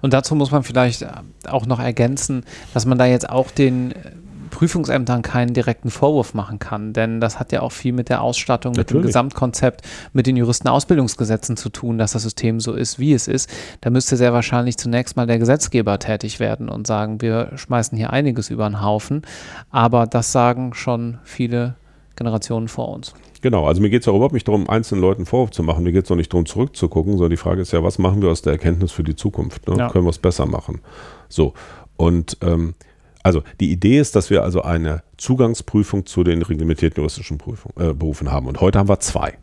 Und 0.00 0.14
dazu 0.14 0.34
muss 0.34 0.50
man 0.50 0.62
vielleicht 0.62 1.02
äh, 1.02 1.08
auch 1.46 1.66
noch 1.66 1.80
ergänzen, 1.80 2.44
dass 2.72 2.86
man 2.86 2.96
da 2.96 3.04
jetzt 3.06 3.28
auch 3.28 3.50
den 3.50 3.92
äh, 3.92 4.12
Prüfungsämtern 4.50 5.22
keinen 5.22 5.52
direkten 5.52 5.90
Vorwurf 5.90 6.34
machen 6.34 6.58
kann, 6.58 6.92
denn 6.92 7.20
das 7.20 7.38
hat 7.38 7.52
ja 7.52 7.62
auch 7.62 7.70
viel 7.70 7.92
mit 7.92 8.08
der 8.08 8.20
Ausstattung, 8.20 8.72
Natürlich. 8.72 8.94
mit 8.94 9.04
dem 9.04 9.06
Gesamtkonzept, 9.06 9.82
mit 10.12 10.26
den 10.26 10.36
Juristenausbildungsgesetzen 10.36 11.56
zu 11.56 11.68
tun, 11.68 11.98
dass 11.98 12.12
das 12.12 12.22
System 12.22 12.58
so 12.60 12.74
ist, 12.74 12.98
wie 12.98 13.12
es 13.12 13.28
ist. 13.28 13.48
Da 13.80 13.90
müsste 13.90 14.16
sehr 14.16 14.32
wahrscheinlich 14.32 14.76
zunächst 14.76 15.16
mal 15.16 15.26
der 15.26 15.38
Gesetzgeber 15.38 15.98
tätig 15.98 16.40
werden 16.40 16.68
und 16.68 16.86
sagen, 16.86 17.20
wir 17.20 17.52
schmeißen 17.54 17.96
hier 17.96 18.12
einiges 18.12 18.50
über 18.50 18.68
den 18.68 18.80
Haufen, 18.80 19.22
aber 19.70 20.06
das 20.06 20.32
sagen 20.32 20.74
schon 20.74 21.18
viele 21.24 21.74
Generationen 22.16 22.68
vor 22.68 22.88
uns. 22.88 23.14
Genau, 23.40 23.66
also 23.66 23.80
mir 23.80 23.90
geht 23.90 24.02
es 24.02 24.08
auch 24.08 24.14
überhaupt 24.14 24.34
nicht 24.34 24.46
darum, 24.46 24.68
einzelnen 24.68 25.00
Leuten 25.00 25.24
Vorwurf 25.24 25.50
zu 25.50 25.62
machen. 25.62 25.82
Mir 25.84 25.92
geht 25.92 26.04
es 26.04 26.10
auch 26.10 26.16
nicht 26.16 26.32
darum, 26.32 26.46
zurückzugucken, 26.46 27.12
sondern 27.12 27.30
die 27.30 27.36
Frage 27.36 27.62
ist 27.62 27.72
ja, 27.72 27.82
was 27.82 27.98
machen 27.98 28.20
wir 28.20 28.30
aus 28.30 28.42
der 28.42 28.52
Erkenntnis 28.52 28.92
für 28.92 29.02
die 29.04 29.16
Zukunft? 29.16 29.68
Ne? 29.68 29.76
Ja. 29.78 29.88
Können 29.88 30.04
wir 30.04 30.10
es 30.10 30.18
besser 30.18 30.46
machen? 30.46 30.80
So, 31.28 31.54
und 31.96 32.36
ähm, 32.42 32.74
also 33.22 33.42
die 33.60 33.70
Idee 33.70 33.98
ist, 33.98 34.16
dass 34.16 34.30
wir 34.30 34.42
also 34.42 34.62
eine 34.62 35.02
Zugangsprüfung 35.16 36.06
zu 36.06 36.24
den 36.24 36.42
reglementierten 36.42 37.00
juristischen 37.00 37.38
Prüfung, 37.38 37.72
äh, 37.76 37.92
Berufen 37.92 38.30
haben. 38.30 38.46
Und 38.46 38.60
heute 38.60 38.78
haben 38.78 38.88
wir 38.88 39.00
zwei. 39.00 39.38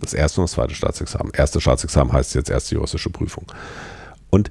Das 0.00 0.14
erste 0.14 0.40
und 0.40 0.44
das 0.44 0.52
zweite 0.52 0.74
Staatsexamen. 0.74 1.32
Erste 1.34 1.60
Staatsexamen 1.60 2.12
heißt 2.12 2.34
jetzt 2.34 2.50
erste 2.50 2.76
juristische 2.76 3.10
Prüfung. 3.10 3.50
Und 4.30 4.50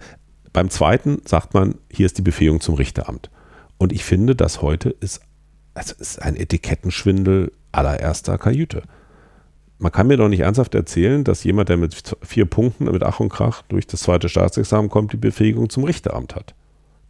beim 0.53 0.69
zweiten 0.69 1.21
sagt 1.25 1.53
man, 1.53 1.75
hier 1.91 2.05
ist 2.05 2.17
die 2.17 2.21
Befähigung 2.21 2.61
zum 2.61 2.75
Richteramt. 2.75 3.29
Und 3.77 3.93
ich 3.93 4.03
finde, 4.03 4.35
dass 4.35 4.61
heute 4.61 4.89
ist, 4.89 5.21
also 5.73 5.93
ist 5.99 6.21
ein 6.21 6.35
Etikettenschwindel 6.35 7.51
allererster 7.71 8.37
Kajüte. 8.37 8.83
Man 9.79 9.91
kann 9.91 10.07
mir 10.07 10.17
doch 10.17 10.29
nicht 10.29 10.39
ernsthaft 10.39 10.73
erzählen, 10.73 11.23
dass 11.23 11.43
jemand, 11.43 11.69
der 11.69 11.77
mit 11.77 12.15
vier 12.21 12.45
Punkten 12.45 12.85
mit 12.85 13.03
Ach 13.03 13.19
und 13.19 13.29
Krach 13.29 13.61
durch 13.63 13.85
das 13.85 14.01
zweite 14.01 14.27
Staatsexamen 14.27 14.89
kommt, 14.89 15.13
die 15.13 15.17
Befähigung 15.17 15.69
zum 15.69 15.83
Richteramt 15.83 16.35
hat. 16.35 16.55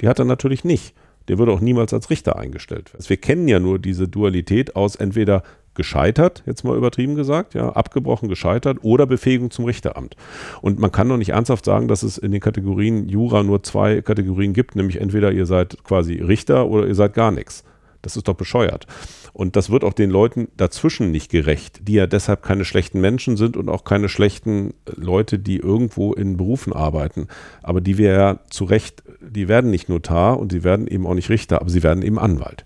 Die 0.02 0.08
hat 0.08 0.20
er 0.20 0.26
natürlich 0.26 0.64
nicht. 0.64 0.94
Der 1.28 1.38
würde 1.38 1.52
auch 1.52 1.60
niemals 1.60 1.94
als 1.94 2.10
Richter 2.10 2.38
eingestellt 2.38 2.94
werden. 2.94 3.06
Wir 3.08 3.18
kennen 3.18 3.48
ja 3.48 3.60
nur 3.60 3.80
diese 3.80 4.08
Dualität 4.08 4.76
aus 4.76 4.96
entweder 4.96 5.44
gescheitert, 5.78 6.44
jetzt 6.46 6.64
mal 6.64 6.76
übertrieben 6.76 7.16
gesagt, 7.16 7.54
ja, 7.54 7.70
abgebrochen, 7.70 8.28
gescheitert 8.28 8.80
oder 8.82 9.06
Befähigung 9.06 9.52
zum 9.52 9.66
Richteramt. 9.66 10.16
Und 10.62 10.80
man 10.80 10.92
kann 10.92 11.08
doch 11.08 11.18
nicht 11.18 11.30
ernsthaft 11.30 11.64
sagen, 11.66 11.88
dass 11.88 12.04
es 12.04 12.18
in 12.18 12.32
den 12.32 12.42
Kategorien 12.42 13.08
Jura 13.08 13.44
nur 13.44 13.64
zwei 13.64 14.02
Kategorien 14.02 14.54
gibt, 14.54 14.76
nämlich 14.76 15.00
entweder 15.00 15.32
ihr 15.32 15.46
seid 15.46 15.78
quasi 15.84 16.16
Richter 16.16 16.68
oder 16.68 16.88
ihr 16.88 16.96
seid 16.96 17.14
gar 17.14 17.32
nichts. 17.32 17.64
Das 18.02 18.16
ist 18.16 18.28
doch 18.28 18.36
bescheuert. 18.36 18.88
Und 19.34 19.56
das 19.56 19.70
wird 19.70 19.84
auch 19.84 19.94
den 19.94 20.10
Leuten 20.10 20.48
dazwischen 20.58 21.12
nicht 21.12 21.30
gerecht, 21.30 21.88
die 21.88 21.94
ja 21.94 22.08
deshalb 22.08 22.44
keine 22.44 22.66
schlechten 22.66 23.02
Menschen 23.02 23.38
sind 23.38 23.58
und 23.58 23.70
auch 23.70 23.84
keine 23.84 24.10
schlechten 24.10 24.74
Leute, 24.96 25.40
die 25.40 25.58
irgendwo 25.58 26.14
in 26.14 26.38
Berufen 26.38 26.74
arbeiten. 26.74 27.28
Aber 27.64 27.82
die 27.82 27.98
wir 27.98 28.12
ja 28.12 28.40
zu 28.50 28.66
Recht, 28.66 29.04
die 29.22 29.48
werden 29.48 29.70
nicht 29.70 29.90
Notar 29.90 30.40
und 30.40 30.52
sie 30.52 30.64
werden 30.64 30.88
eben 30.88 31.06
auch 31.06 31.14
nicht 31.14 31.30
Richter, 31.30 31.62
aber 31.62 31.70
sie 31.70 31.84
werden 31.84 32.04
eben 32.04 32.20
Anwalt. 32.20 32.66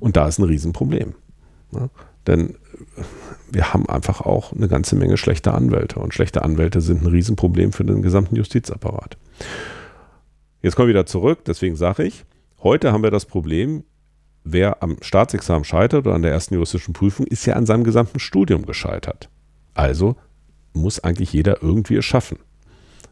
Und 0.00 0.16
da 0.16 0.28
ist 0.28 0.38
ein 0.38 0.44
Riesenproblem. 0.44 1.14
Ja? 1.72 1.88
Denn 2.26 2.56
wir 3.50 3.72
haben 3.72 3.88
einfach 3.88 4.20
auch 4.20 4.52
eine 4.52 4.68
ganze 4.68 4.96
Menge 4.96 5.16
schlechter 5.16 5.54
Anwälte. 5.54 5.98
Und 5.98 6.14
schlechte 6.14 6.42
Anwälte 6.42 6.80
sind 6.80 7.02
ein 7.02 7.08
Riesenproblem 7.08 7.72
für 7.72 7.84
den 7.84 8.02
gesamten 8.02 8.36
Justizapparat. 8.36 9.16
Jetzt 10.62 10.76
kommen 10.76 10.88
wir 10.88 10.94
wieder 10.94 11.06
zurück, 11.06 11.40
deswegen 11.44 11.76
sage 11.76 12.04
ich, 12.04 12.24
heute 12.62 12.92
haben 12.92 13.02
wir 13.02 13.10
das 13.10 13.26
Problem, 13.26 13.82
wer 14.44 14.82
am 14.82 14.96
Staatsexamen 15.00 15.64
scheitert 15.64 16.06
oder 16.06 16.14
an 16.14 16.22
der 16.22 16.32
ersten 16.32 16.54
juristischen 16.54 16.94
Prüfung, 16.94 17.26
ist 17.26 17.46
ja 17.46 17.54
an 17.54 17.66
seinem 17.66 17.84
gesamten 17.84 18.18
Studium 18.18 18.66
gescheitert. 18.66 19.28
Also 19.74 20.16
muss 20.72 21.00
eigentlich 21.00 21.32
jeder 21.32 21.62
irgendwie 21.62 21.96
es 21.96 22.04
schaffen. 22.04 22.38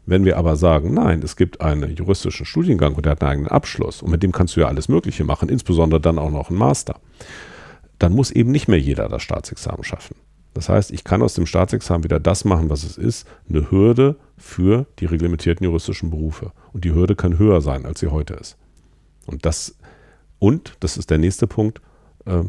Wenn 0.05 0.25
wir 0.25 0.37
aber 0.37 0.55
sagen, 0.55 0.93
nein, 0.93 1.21
es 1.23 1.35
gibt 1.35 1.61
einen 1.61 1.95
juristischen 1.95 2.45
Studiengang 2.45 2.95
und 2.95 3.05
der 3.05 3.13
hat 3.13 3.21
einen 3.21 3.31
eigenen 3.31 3.51
Abschluss 3.51 4.01
und 4.01 4.09
mit 4.09 4.23
dem 4.23 4.31
kannst 4.31 4.55
du 4.55 4.61
ja 4.61 4.67
alles 4.67 4.89
Mögliche 4.89 5.23
machen, 5.23 5.47
insbesondere 5.47 6.01
dann 6.01 6.17
auch 6.17 6.31
noch 6.31 6.49
einen 6.49 6.57
Master, 6.57 6.99
dann 7.99 8.13
muss 8.13 8.31
eben 8.31 8.51
nicht 8.51 8.67
mehr 8.67 8.79
jeder 8.79 9.07
das 9.07 9.21
Staatsexamen 9.21 9.83
schaffen. 9.83 10.15
Das 10.53 10.69
heißt, 10.69 10.91
ich 10.91 11.03
kann 11.03 11.21
aus 11.21 11.35
dem 11.35 11.45
Staatsexamen 11.45 12.03
wieder 12.03 12.19
das 12.19 12.45
machen, 12.45 12.69
was 12.69 12.83
es 12.83 12.97
ist, 12.97 13.27
eine 13.47 13.71
Hürde 13.71 14.17
für 14.37 14.85
die 14.99 15.05
reglementierten 15.05 15.63
juristischen 15.63 16.09
Berufe. 16.09 16.51
Und 16.73 16.83
die 16.83 16.93
Hürde 16.93 17.15
kann 17.15 17.37
höher 17.37 17.61
sein, 17.61 17.85
als 17.85 17.99
sie 17.99 18.07
heute 18.07 18.33
ist. 18.33 18.57
Und 19.27 19.45
das 19.45 19.77
und, 20.41 20.75
das 20.79 20.97
ist 20.97 21.11
der 21.11 21.19
nächste 21.19 21.45
Punkt, 21.45 21.81
äh, 22.25 22.43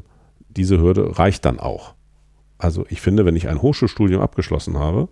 diese 0.49 0.81
Hürde 0.81 1.19
reicht 1.19 1.45
dann 1.45 1.61
auch. 1.61 1.95
Also 2.57 2.87
ich 2.89 3.03
finde, 3.03 3.27
wenn 3.27 3.37
ich 3.37 3.49
ein 3.49 3.61
Hochschulstudium 3.61 4.23
abgeschlossen 4.23 4.79
habe, 4.79 5.09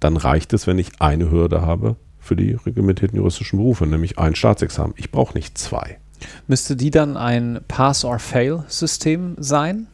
dann 0.00 0.16
reicht 0.16 0.52
es, 0.54 0.66
wenn 0.66 0.78
ich 0.78 1.00
eine 1.00 1.30
Hürde 1.30 1.62
habe 1.62 1.94
für 2.18 2.34
die 2.34 2.54
reglementierten 2.54 3.16
juristischen 3.16 3.60
Berufe, 3.60 3.86
nämlich 3.86 4.18
ein 4.18 4.34
Staatsexamen. 4.34 4.94
Ich 4.96 5.12
brauche 5.12 5.34
nicht 5.34 5.56
zwei. 5.56 5.98
Müsste 6.48 6.74
die 6.74 6.90
dann 6.90 7.16
ein 7.16 7.60
Pass-or-Fail-System 7.68 9.36
sein? 9.38 9.86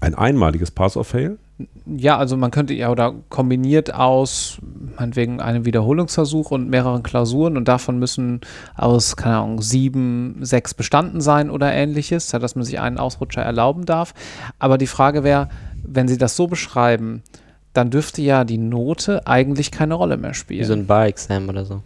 Ein 0.00 0.14
einmaliges 0.14 0.70
Pass-or-Fail? 0.70 1.38
Ja, 1.86 2.18
also 2.18 2.36
man 2.36 2.50
könnte 2.50 2.74
ja 2.74 2.90
oder 2.90 3.14
kombiniert 3.28 3.94
aus 3.94 4.58
meinetwegen 4.98 5.40
einem 5.40 5.64
Wiederholungsversuch 5.64 6.50
und 6.50 6.68
mehreren 6.68 7.02
Klausuren 7.02 7.56
und 7.56 7.68
davon 7.68 7.98
müssen 7.98 8.40
aus, 8.76 9.16
keine 9.16 9.38
Ahnung, 9.38 9.62
sieben, 9.62 10.36
sechs 10.40 10.74
bestanden 10.74 11.20
sein 11.20 11.50
oder 11.50 11.72
ähnliches, 11.72 12.28
dass 12.28 12.54
man 12.54 12.64
sich 12.64 12.80
einen 12.80 12.98
Ausrutscher 12.98 13.42
erlauben 13.42 13.86
darf. 13.86 14.14
Aber 14.58 14.78
die 14.78 14.86
Frage 14.86 15.24
wäre, 15.24 15.48
wenn 15.82 16.08
Sie 16.08 16.18
das 16.18 16.36
so 16.36 16.46
beschreiben, 16.46 17.22
dann 17.72 17.90
dürfte 17.90 18.20
ja 18.20 18.44
die 18.44 18.58
Note 18.58 19.26
eigentlich 19.26 19.70
keine 19.70 19.94
Rolle 19.94 20.16
mehr 20.16 20.34
spielen. 20.34 20.60
Wie 20.60 20.64
so 20.64 20.72
ein 20.72 20.86
Bar-Exam 20.86 21.48
oder 21.48 21.64
so. 21.64 21.82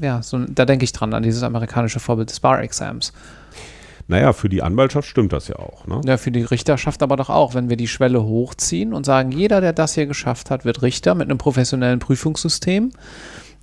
Ja, 0.00 0.22
so, 0.22 0.38
da 0.38 0.64
denke 0.64 0.84
ich 0.84 0.92
dran, 0.92 1.12
an 1.12 1.22
dieses 1.22 1.42
amerikanische 1.42 1.98
Vorbild 2.00 2.30
des 2.30 2.40
Bar-Exams. 2.40 3.12
Naja, 4.06 4.32
für 4.32 4.48
die 4.48 4.62
Anwaltschaft 4.62 5.08
stimmt 5.08 5.32
das 5.32 5.48
ja 5.48 5.56
auch. 5.56 5.86
Ne? 5.86 6.00
Ja, 6.04 6.16
für 6.18 6.30
die 6.30 6.42
Richterschaft 6.42 7.02
aber 7.02 7.16
doch 7.16 7.30
auch. 7.30 7.54
Wenn 7.54 7.70
wir 7.70 7.76
die 7.76 7.88
Schwelle 7.88 8.22
hochziehen 8.22 8.92
und 8.92 9.06
sagen, 9.06 9.32
jeder, 9.32 9.60
der 9.60 9.72
das 9.72 9.94
hier 9.94 10.06
geschafft 10.06 10.50
hat, 10.50 10.64
wird 10.64 10.82
Richter 10.82 11.14
mit 11.14 11.30
einem 11.30 11.38
professionellen 11.38 12.00
Prüfungssystem, 12.00 12.90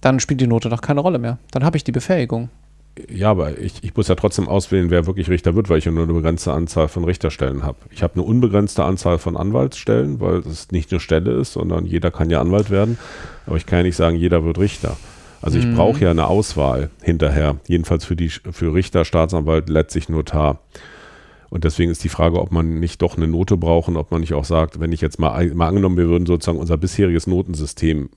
dann 0.02 0.20
spielt 0.20 0.42
die 0.42 0.48
Note 0.48 0.70
doch 0.70 0.82
keine 0.82 1.02
Rolle 1.02 1.20
mehr. 1.20 1.38
Dann 1.52 1.64
habe 1.64 1.78
ich 1.78 1.84
die 1.84 1.92
Befähigung. 1.92 2.50
Ja, 3.10 3.32
aber 3.32 3.58
ich, 3.58 3.84
ich 3.84 3.96
muss 3.96 4.10
ja 4.10 4.16
trotzdem 4.16 4.50
auswählen, 4.50 4.90
wer 4.90 5.06
wirklich 5.06 5.30
Richter 5.30 5.56
wird, 5.56 5.70
weil 5.70 5.78
ich 5.78 5.86
ja 5.86 5.92
nur 5.92 6.04
eine 6.04 6.14
begrenzte 6.14 6.52
Anzahl 6.52 6.90
von 6.90 7.06
Richterstellen 7.06 7.64
habe. 7.64 7.78
Ich 7.90 8.04
habe 8.04 8.16
eine 8.16 8.24
unbegrenzte 8.24 8.84
Anzahl 8.84 9.18
von 9.18 9.38
Anwaltsstellen, 9.38 10.20
weil 10.20 10.40
es 10.40 10.72
nicht 10.72 10.92
eine 10.92 11.00
Stelle 11.00 11.32
ist, 11.32 11.54
sondern 11.54 11.86
jeder 11.86 12.12
kann 12.12 12.30
ja 12.30 12.42
Anwalt 12.42 12.70
werden. 12.70 12.98
Aber 13.46 13.56
ich 13.56 13.66
kann 13.66 13.80
ja 13.80 13.84
nicht 13.84 13.96
sagen, 13.96 14.18
jeder 14.18 14.44
wird 14.44 14.58
Richter. 14.58 14.98
Also 15.42 15.58
ich 15.58 15.66
mhm. 15.66 15.76
brauche 15.76 16.02
ja 16.02 16.12
eine 16.12 16.28
Auswahl 16.28 16.90
hinterher, 17.02 17.58
jedenfalls 17.68 18.06
für 18.06 18.16
die 18.16 18.30
für 18.30 18.74
Richter, 18.74 19.06
Staatsanwalt, 19.06 19.70
letztlich 19.70 20.10
Notar. 20.10 20.60
Und 21.50 21.66
deswegen 21.66 21.92
ist 21.92 22.04
die 22.04 22.10
Frage, 22.10 22.40
ob 22.40 22.52
man 22.52 22.80
nicht 22.80 23.02
doch 23.02 23.18
eine 23.18 23.28
Note 23.28 23.58
braucht 23.58 23.90
und 23.90 23.98
ob 23.98 24.12
man 24.12 24.22
nicht 24.22 24.34
auch 24.34 24.46
sagt, 24.46 24.80
wenn 24.80 24.94
ich 24.94 25.02
jetzt 25.02 25.20
mal, 25.20 25.54
mal 25.54 25.68
angenommen, 25.68 25.98
wir 25.98 26.08
würden 26.08 26.26
sozusagen 26.26 26.60
unser 26.60 26.78
bisheriges 26.78 27.28
Notensystem 27.28 28.10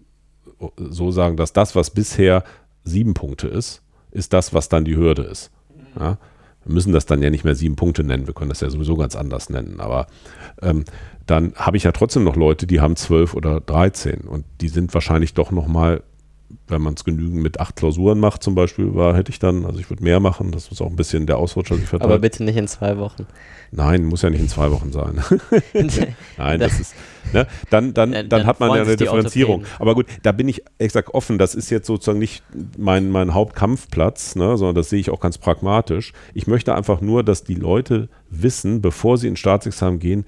so 0.76 1.10
sagen, 1.10 1.36
dass 1.36 1.52
das, 1.52 1.74
was 1.74 1.90
bisher 1.90 2.44
sieben 2.84 3.14
Punkte 3.14 3.48
ist, 3.48 3.82
ist 4.12 4.32
das, 4.32 4.54
was 4.54 4.68
dann 4.68 4.84
die 4.84 4.96
Hürde 4.96 5.22
ist. 5.22 5.50
Ja? 5.98 6.18
Wir 6.64 6.72
müssen 6.72 6.92
das 6.92 7.06
dann 7.06 7.22
ja 7.22 7.30
nicht 7.30 7.44
mehr 7.44 7.56
sieben 7.56 7.76
Punkte 7.76 8.04
nennen, 8.04 8.26
wir 8.26 8.34
können 8.34 8.50
das 8.50 8.60
ja 8.60 8.70
sowieso 8.70 8.96
ganz 8.96 9.16
anders 9.16 9.50
nennen, 9.50 9.80
aber 9.80 10.06
ähm, 10.62 10.84
dann 11.26 11.54
habe 11.56 11.76
ich 11.76 11.82
ja 11.82 11.92
trotzdem 11.92 12.24
noch 12.24 12.36
Leute, 12.36 12.66
die 12.66 12.80
haben 12.80 12.96
zwölf 12.96 13.34
oder 13.34 13.60
dreizehn 13.60 14.20
und 14.22 14.44
die 14.60 14.68
sind 14.68 14.94
wahrscheinlich 14.94 15.34
doch 15.34 15.50
nochmal 15.50 16.02
wenn 16.68 16.82
man 16.82 16.94
es 16.94 17.04
genügend 17.04 17.42
mit 17.42 17.60
acht 17.60 17.76
Klausuren 17.76 18.18
macht, 18.18 18.42
zum 18.42 18.54
Beispiel, 18.54 18.94
war, 18.94 19.16
hätte 19.16 19.30
ich 19.30 19.38
dann, 19.38 19.64
also 19.64 19.78
ich 19.78 19.90
würde 19.90 20.02
mehr 20.02 20.20
machen, 20.20 20.50
das 20.50 20.70
muss 20.70 20.80
auch 20.80 20.88
ein 20.88 20.96
bisschen 20.96 21.26
der 21.26 21.38
Ausrutscher 21.38 21.76
sich 21.76 21.86
verteilt. 21.86 22.10
Aber 22.10 22.18
bitte 22.18 22.44
nicht 22.44 22.56
in 22.56 22.68
zwei 22.68 22.98
Wochen. 22.98 23.26
Nein, 23.70 24.04
muss 24.04 24.22
ja 24.22 24.30
nicht 24.30 24.40
in 24.40 24.48
zwei 24.48 24.70
Wochen 24.70 24.92
sein. 24.92 25.20
Nein, 26.38 26.60
das 26.60 26.80
ist, 26.80 26.94
ne, 27.32 27.46
dann, 27.70 27.92
dann, 27.94 28.12
dann, 28.12 28.28
dann 28.28 28.46
hat 28.46 28.60
man 28.60 28.70
ja 28.70 28.82
eine 28.82 28.96
Differenzierung. 28.96 29.64
Aber 29.78 29.94
gut, 29.94 30.06
da 30.22 30.32
bin 30.32 30.48
ich 30.48 30.62
exakt 30.78 31.12
offen, 31.12 31.38
das 31.38 31.54
ist 31.54 31.70
jetzt 31.70 31.86
sozusagen 31.86 32.18
nicht 32.18 32.42
mein, 32.78 33.10
mein 33.10 33.34
Hauptkampfplatz, 33.34 34.36
ne, 34.36 34.56
sondern 34.56 34.76
das 34.76 34.90
sehe 34.90 35.00
ich 35.00 35.10
auch 35.10 35.20
ganz 35.20 35.38
pragmatisch. 35.38 36.12
Ich 36.34 36.46
möchte 36.46 36.74
einfach 36.74 37.00
nur, 37.00 37.22
dass 37.24 37.44
die 37.44 37.56
Leute 37.56 38.08
wissen, 38.30 38.80
bevor 38.80 39.18
sie 39.18 39.28
ins 39.28 39.40
Staatsexamen 39.40 39.98
gehen, 39.98 40.24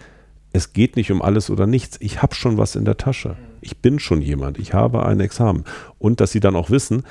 es 0.53 0.73
geht 0.73 0.97
nicht 0.97 1.13
um 1.13 1.23
alles 1.23 1.51
oder 1.51 1.67
nichts. 1.67 1.99
Ich 2.01 2.23
habe 2.23 2.35
schon 2.35 2.57
was 2.57 2.77
in 2.77 2.85
der 2.85 2.97
Tasche. 2.97 3.37
Ich 3.67 3.79
bin 3.79 3.99
schon 3.99 4.23
jemand. 4.23 4.59
Ich 4.59 4.75
habe 4.75 5.05
ein 5.05 5.19
Examen. 5.19 5.65
Und 5.99 6.21
dass 6.21 6.31
sie 6.31 6.39
dann 6.39 6.55
auch 6.55 6.71
wissen, 6.71 7.03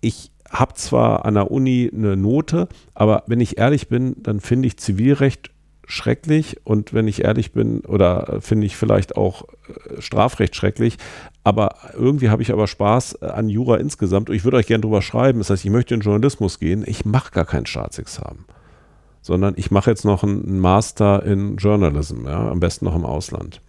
ich 0.00 0.30
habe 0.48 0.74
zwar 0.74 1.24
an 1.24 1.34
der 1.34 1.50
Uni 1.50 1.90
eine 1.92 2.16
Note, 2.16 2.68
aber 2.94 3.24
wenn 3.26 3.40
ich 3.40 3.58
ehrlich 3.58 3.88
bin, 3.88 4.14
dann 4.22 4.38
finde 4.38 4.68
ich 4.68 4.76
Zivilrecht 4.76 5.50
schrecklich 5.84 6.58
und 6.62 6.94
wenn 6.94 7.08
ich 7.08 7.24
ehrlich 7.24 7.50
bin 7.50 7.80
oder 7.80 8.38
finde 8.40 8.66
ich 8.66 8.76
vielleicht 8.76 9.16
auch 9.16 9.42
äh, 9.42 10.00
Strafrecht 10.00 10.54
schrecklich, 10.54 10.96
aber 11.42 11.74
irgendwie 11.94 12.30
habe 12.30 12.42
ich 12.42 12.52
aber 12.52 12.68
Spaß 12.68 13.20
an 13.22 13.48
Jura 13.48 13.78
insgesamt 13.78 14.30
und 14.30 14.36
ich 14.36 14.44
würde 14.44 14.58
euch 14.58 14.68
gerne 14.68 14.82
drüber 14.82 15.02
schreiben. 15.02 15.40
Das 15.40 15.50
heißt, 15.50 15.64
ich 15.64 15.70
möchte 15.72 15.94
in 15.94 16.02
Journalismus 16.02 16.60
gehen. 16.60 16.84
Ich 16.86 17.04
mache 17.04 17.32
gar 17.32 17.44
kein 17.44 17.66
Staatsexamen 17.66 18.44
sondern 19.22 19.54
ich 19.56 19.70
mache 19.70 19.90
jetzt 19.90 20.04
noch 20.04 20.22
einen 20.22 20.60
Master 20.60 21.22
in 21.24 21.56
Journalism, 21.56 22.26
ja, 22.26 22.48
am 22.50 22.58
besten 22.58 22.86
noch 22.86 22.96
im 22.96 23.04
Ausland. 23.04 23.60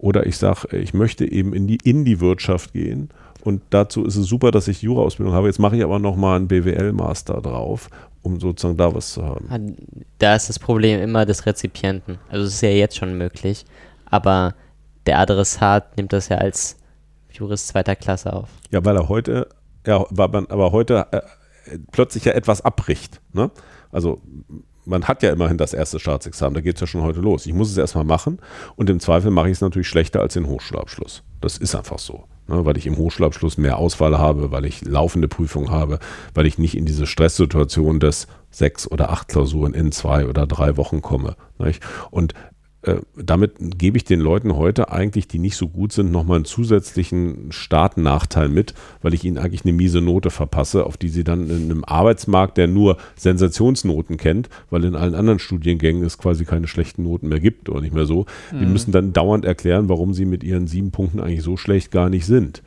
Oder 0.00 0.26
ich 0.26 0.38
sage, 0.38 0.74
ich 0.78 0.94
möchte 0.94 1.30
eben 1.30 1.52
in 1.52 1.66
die, 1.66 1.78
in 1.84 2.06
die 2.06 2.20
Wirtschaft 2.20 2.72
gehen 2.72 3.10
und 3.44 3.62
dazu 3.68 4.04
ist 4.04 4.16
es 4.16 4.26
super, 4.26 4.50
dass 4.50 4.66
ich 4.66 4.80
Jura-Ausbildung 4.80 5.34
habe. 5.34 5.48
Jetzt 5.48 5.58
mache 5.58 5.76
ich 5.76 5.84
aber 5.84 5.98
noch 5.98 6.16
mal 6.16 6.36
einen 6.36 6.48
BWL-Master 6.48 7.42
drauf, 7.42 7.90
um 8.22 8.40
sozusagen 8.40 8.78
da 8.78 8.94
was 8.94 9.12
zu 9.12 9.24
haben. 9.24 9.46
Ah, 9.50 9.58
da 10.18 10.36
ist 10.36 10.48
das 10.48 10.58
Problem 10.58 11.02
immer 11.02 11.26
des 11.26 11.44
Rezipienten. 11.44 12.18
Also 12.30 12.46
es 12.46 12.54
ist 12.54 12.62
ja 12.62 12.70
jetzt 12.70 12.96
schon 12.96 13.18
möglich, 13.18 13.66
aber 14.06 14.54
der 15.04 15.18
Adressat 15.18 15.98
nimmt 15.98 16.14
das 16.14 16.30
ja 16.30 16.38
als 16.38 16.78
Jurist 17.30 17.68
zweiter 17.68 17.94
Klasse 17.94 18.32
auf. 18.32 18.48
Ja, 18.70 18.82
weil 18.82 18.96
er 18.96 19.10
heute, 19.10 19.48
ja, 19.86 20.02
aber 20.16 20.72
heute 20.72 21.06
äh, 21.12 21.20
plötzlich 21.92 22.24
ja 22.24 22.32
etwas 22.32 22.62
abbricht. 22.62 23.20
Ne? 23.34 23.50
Also 23.92 24.22
man 24.90 25.04
hat 25.04 25.22
ja 25.22 25.32
immerhin 25.32 25.56
das 25.56 25.72
erste 25.72 25.98
Staatsexamen, 25.98 26.54
da 26.54 26.60
geht 26.60 26.74
es 26.74 26.80
ja 26.80 26.86
schon 26.86 27.02
heute 27.02 27.20
los. 27.20 27.46
Ich 27.46 27.54
muss 27.54 27.70
es 27.70 27.78
erstmal 27.78 28.04
machen 28.04 28.38
und 28.76 28.90
im 28.90 29.00
Zweifel 29.00 29.30
mache 29.30 29.48
ich 29.48 29.54
es 29.54 29.60
natürlich 29.60 29.88
schlechter 29.88 30.20
als 30.20 30.34
den 30.34 30.46
Hochschulabschluss. 30.46 31.22
Das 31.40 31.56
ist 31.56 31.74
einfach 31.74 31.98
so, 31.98 32.24
ne, 32.48 32.64
weil 32.64 32.76
ich 32.76 32.86
im 32.86 32.98
Hochschulabschluss 32.98 33.56
mehr 33.56 33.78
Auswahl 33.78 34.18
habe, 34.18 34.50
weil 34.50 34.66
ich 34.66 34.84
laufende 34.84 35.28
Prüfungen 35.28 35.70
habe, 35.70 36.00
weil 36.34 36.46
ich 36.46 36.58
nicht 36.58 36.76
in 36.76 36.84
diese 36.84 37.06
Stresssituation 37.06 38.00
des 38.00 38.26
sechs 38.50 38.90
oder 38.90 39.10
acht 39.10 39.28
Klausuren 39.28 39.74
in 39.74 39.92
zwei 39.92 40.26
oder 40.26 40.46
drei 40.46 40.76
Wochen 40.76 41.00
komme. 41.00 41.36
Nicht? 41.58 41.82
Und 42.10 42.34
damit 43.14 43.52
gebe 43.58 43.98
ich 43.98 44.04
den 44.04 44.20
Leuten 44.20 44.56
heute 44.56 44.90
eigentlich, 44.90 45.28
die 45.28 45.38
nicht 45.38 45.56
so 45.56 45.68
gut 45.68 45.92
sind, 45.92 46.10
nochmal 46.10 46.36
einen 46.36 46.44
zusätzlichen 46.46 47.52
Startnachteil 47.52 48.48
mit, 48.48 48.72
weil 49.02 49.12
ich 49.12 49.24
ihnen 49.24 49.36
eigentlich 49.36 49.64
eine 49.64 49.74
miese 49.74 50.00
Note 50.00 50.30
verpasse, 50.30 50.86
auf 50.86 50.96
die 50.96 51.10
sie 51.10 51.22
dann 51.22 51.50
in 51.50 51.64
einem 51.64 51.84
Arbeitsmarkt, 51.84 52.56
der 52.56 52.68
nur 52.68 52.96
Sensationsnoten 53.16 54.16
kennt, 54.16 54.48
weil 54.70 54.84
in 54.84 54.96
allen 54.96 55.14
anderen 55.14 55.38
Studiengängen 55.38 56.02
es 56.04 56.16
quasi 56.16 56.46
keine 56.46 56.68
schlechten 56.68 57.02
Noten 57.02 57.28
mehr 57.28 57.40
gibt 57.40 57.68
oder 57.68 57.82
nicht 57.82 57.94
mehr 57.94 58.06
so, 58.06 58.24
mhm. 58.50 58.60
die 58.60 58.66
müssen 58.66 58.92
dann 58.92 59.12
dauernd 59.12 59.44
erklären, 59.44 59.90
warum 59.90 60.14
sie 60.14 60.24
mit 60.24 60.42
ihren 60.42 60.66
sieben 60.66 60.90
Punkten 60.90 61.20
eigentlich 61.20 61.42
so 61.42 61.58
schlecht 61.58 61.90
gar 61.90 62.08
nicht 62.08 62.24
sind 62.24 62.62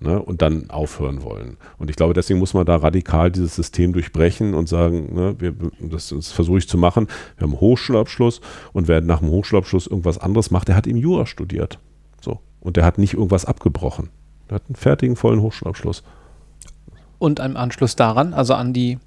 ne, 0.00 0.20
und 0.20 0.42
dann 0.42 0.70
aufhören 0.70 1.22
wollen. 1.22 1.56
Und 1.78 1.90
ich 1.90 1.96
glaube, 1.96 2.14
deswegen 2.14 2.38
muss 2.38 2.54
man 2.54 2.66
da 2.66 2.76
radikal 2.76 3.30
dieses 3.30 3.54
System 3.54 3.92
durchbrechen 3.92 4.54
und 4.54 4.68
sagen, 4.68 5.14
ne, 5.14 5.36
wir, 5.38 5.54
das, 5.80 6.08
das 6.08 6.32
versuche 6.32 6.58
ich 6.58 6.68
zu 6.68 6.78
machen. 6.78 7.08
Wir 7.36 7.44
haben 7.44 7.52
einen 7.52 7.60
Hochschulabschluss 7.60 8.40
und 8.72 8.88
wer 8.88 9.00
nach 9.00 9.20
dem 9.20 9.30
Hochschulabschluss 9.30 9.86
irgendwas 9.86 10.18
anderes 10.18 10.50
macht, 10.50 10.68
der 10.68 10.76
hat 10.76 10.86
im 10.86 10.96
Jura 10.96 11.26
studiert. 11.26 11.78
So. 12.20 12.40
Und 12.60 12.76
der 12.76 12.84
hat 12.84 12.98
nicht 12.98 13.14
irgendwas 13.14 13.44
abgebrochen. 13.44 14.10
Der 14.48 14.56
hat 14.56 14.62
einen 14.68 14.76
fertigen, 14.76 15.16
vollen 15.16 15.40
Hochschulabschluss. 15.40 16.02
Und 17.18 17.40
im 17.40 17.56
Anschluss 17.56 17.96
daran, 17.96 18.32
also 18.32 18.54
an 18.54 18.72
die 18.72 18.98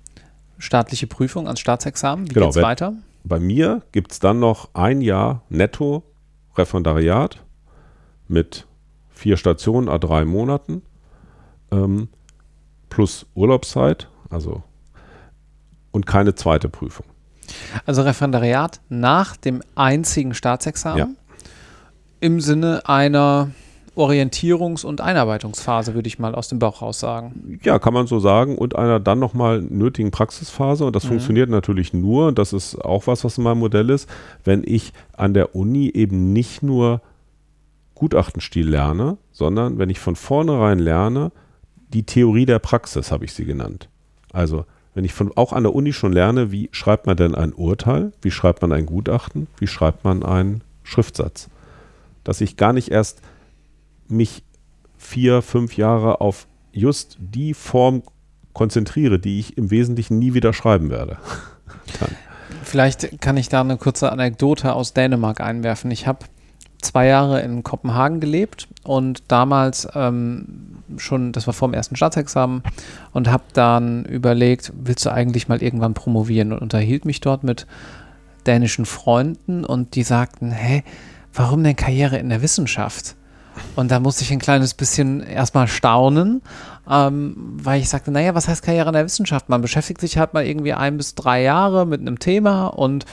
staatliche 0.58 1.08
Prüfung, 1.08 1.48
ans 1.48 1.60
Staatsexamen, 1.60 2.30
wie 2.30 2.34
genau, 2.34 2.48
geht 2.48 2.58
es 2.58 2.62
weiter? 2.62 2.94
Bei 3.24 3.40
mir 3.40 3.82
gibt 3.92 4.12
es 4.12 4.20
dann 4.20 4.40
noch 4.40 4.70
ein 4.74 5.02
Jahr 5.02 5.44
netto 5.50 6.04
Referendariat 6.58 7.44
mit 8.28 8.68
vier 9.22 9.38
Stationen 9.38 9.88
a 9.88 10.00
drei 10.00 10.26
Monaten 10.26 10.82
ähm, 11.72 12.10
plus 12.90 13.28
Urlaubszeit, 13.36 14.10
also 14.32 14.64
und 15.92 16.08
keine 16.08 16.34
zweite 16.34 16.70
Prüfung. 16.70 17.06
Also 17.86 18.02
Referendariat 18.02 18.82
nach 18.90 19.38
dem 19.38 19.62
einzigen 19.76 20.34
Staatsexamen 20.34 20.98
ja. 20.98 21.08
im 22.20 22.42
Sinne 22.42 22.82
einer 22.86 23.52
Orientierungs- 23.96 24.86
und 24.86 25.02
Einarbeitungsphase, 25.02 25.94
würde 25.94 26.08
ich 26.08 26.18
mal 26.18 26.34
aus 26.34 26.48
dem 26.48 26.60
Bauch 26.60 26.82
raus 26.82 27.00
sagen. 27.00 27.60
Ja, 27.62 27.78
kann 27.78 27.94
man 27.94 28.08
so 28.08 28.20
sagen. 28.20 28.58
Und 28.58 28.76
einer 28.76 29.02
dann 29.02 29.20
nochmal 29.20 29.62
nötigen 29.62 30.12
Praxisphase. 30.12 30.86
Und 30.86 30.96
das 30.96 31.04
mhm. 31.04 31.10
funktioniert 31.10 31.50
natürlich 31.50 31.94
nur, 31.94 32.32
das 32.32 32.54
ist 32.54 32.76
auch 32.84 33.06
was, 33.06 33.26
was 33.26 33.38
in 33.38 33.44
meinem 33.44 33.60
Modell 33.60 33.90
ist, 33.90 34.10
wenn 34.46 34.64
ich 34.66 34.94
an 35.14 35.34
der 35.34 35.56
Uni 35.56 35.92
eben 35.94 36.32
nicht 36.32 36.64
nur 36.64 37.02
Gutachtenstil 38.02 38.68
lerne, 38.68 39.20
sondern 39.32 39.78
wenn 39.78 39.92
ich 39.92 40.00
von 40.00 40.16
vornherein 40.16 40.80
lerne, 40.80 41.32
die 41.94 42.02
Theorie 42.02 42.48
der 42.48 42.58
Praxis 42.58 43.12
habe 43.12 43.26
ich 43.26 43.34
sie 43.34 43.46
genannt. 43.46 43.90
Also 44.34 44.66
wenn 44.96 45.06
ich 45.06 45.14
von, 45.14 45.32
auch 45.38 45.54
an 45.54 45.62
der 45.62 45.76
Uni 45.76 45.94
schon 45.94 46.12
lerne, 46.12 46.52
wie 46.52 46.68
schreibt 46.72 47.06
man 47.06 47.16
denn 47.16 47.36
ein 47.36 47.54
Urteil, 47.54 48.12
wie 48.24 48.32
schreibt 48.32 48.64
man 48.64 48.72
ein 48.72 48.88
Gutachten, 48.88 49.46
wie 49.60 49.68
schreibt 49.68 50.04
man 50.04 50.24
einen 50.24 50.64
Schriftsatz. 50.82 51.52
Dass 52.24 52.42
ich 52.42 52.58
gar 52.58 52.74
nicht 52.74 52.90
erst 52.90 53.22
mich 54.08 54.42
vier, 54.98 55.44
fünf 55.44 55.78
Jahre 55.78 56.22
auf 56.22 56.48
just 56.72 57.20
die 57.20 57.54
Form 57.54 58.02
konzentriere, 58.54 59.20
die 59.20 59.40
ich 59.40 59.60
im 59.60 59.70
Wesentlichen 59.70 60.18
nie 60.18 60.34
wieder 60.34 60.54
schreiben 60.54 60.90
werde. 60.90 61.20
Vielleicht 62.64 63.22
kann 63.22 63.38
ich 63.38 63.48
da 63.48 63.62
eine 63.62 63.78
kurze 63.78 64.12
Anekdote 64.12 64.74
aus 64.74 64.96
Dänemark 64.96 65.40
einwerfen. 65.40 65.92
Ich 65.92 66.08
habe 66.08 66.26
zwei 66.82 67.08
Jahre 67.08 67.42
in 67.42 67.64
Kopenhagen 67.64 68.20
gelebt 68.20 68.68
und 68.84 69.24
damals 69.28 69.88
ähm, 69.94 70.78
schon, 70.98 71.32
das 71.32 71.48
war 71.48 71.54
vor 71.54 71.70
dem 71.70 71.74
ersten 71.74 71.96
Staatsexamen 71.96 72.64
und 73.14 73.30
habe 73.30 73.44
dann 73.54 74.06
überlegt, 74.06 74.74
willst 74.76 75.06
du 75.06 75.12
eigentlich 75.12 75.48
mal 75.48 75.62
irgendwann 75.62 75.94
promovieren 75.94 76.52
und 76.52 76.60
unterhielt 76.60 77.06
mich 77.06 77.22
dort 77.22 77.44
mit 77.44 77.68
dänischen 78.46 78.86
Freunden 78.86 79.64
und 79.64 79.96
die 79.96 80.04
sagten, 80.04 80.52
hä, 80.52 80.84
warum 81.34 81.64
denn 81.64 81.76
Karriere 81.76 82.18
in 82.18 82.30
der 82.30 82.42
Wissenschaft? 82.42 83.16
Und 83.76 83.92
da 83.92 84.00
musste 84.00 84.24
ich 84.24 84.32
ein 84.32 84.40
kleines 84.40 84.74
bisschen 84.74 85.22
erstmal 85.22 85.68
staunen, 85.68 86.42
ähm, 86.90 87.36
weil 87.62 87.82
ich 87.82 87.90
sagte, 87.90 88.12
naja, 88.12 88.34
was 88.34 88.48
heißt 88.48 88.64
Karriere 88.64 88.88
in 88.88 88.94
der 88.94 89.06
Wissenschaft? 89.06 89.50
Man 89.50 89.62
beschäftigt 89.62 90.02
sich 90.02 90.18
halt 90.18 90.34
mal 90.34 90.46
irgendwie 90.46 90.74
ein 90.74 90.98
bis 90.98 91.16
drei 91.16 91.42
Jahre 91.44 91.86
mit 91.86 92.02
einem 92.02 92.20
Thema 92.20 92.68
und 92.68 93.06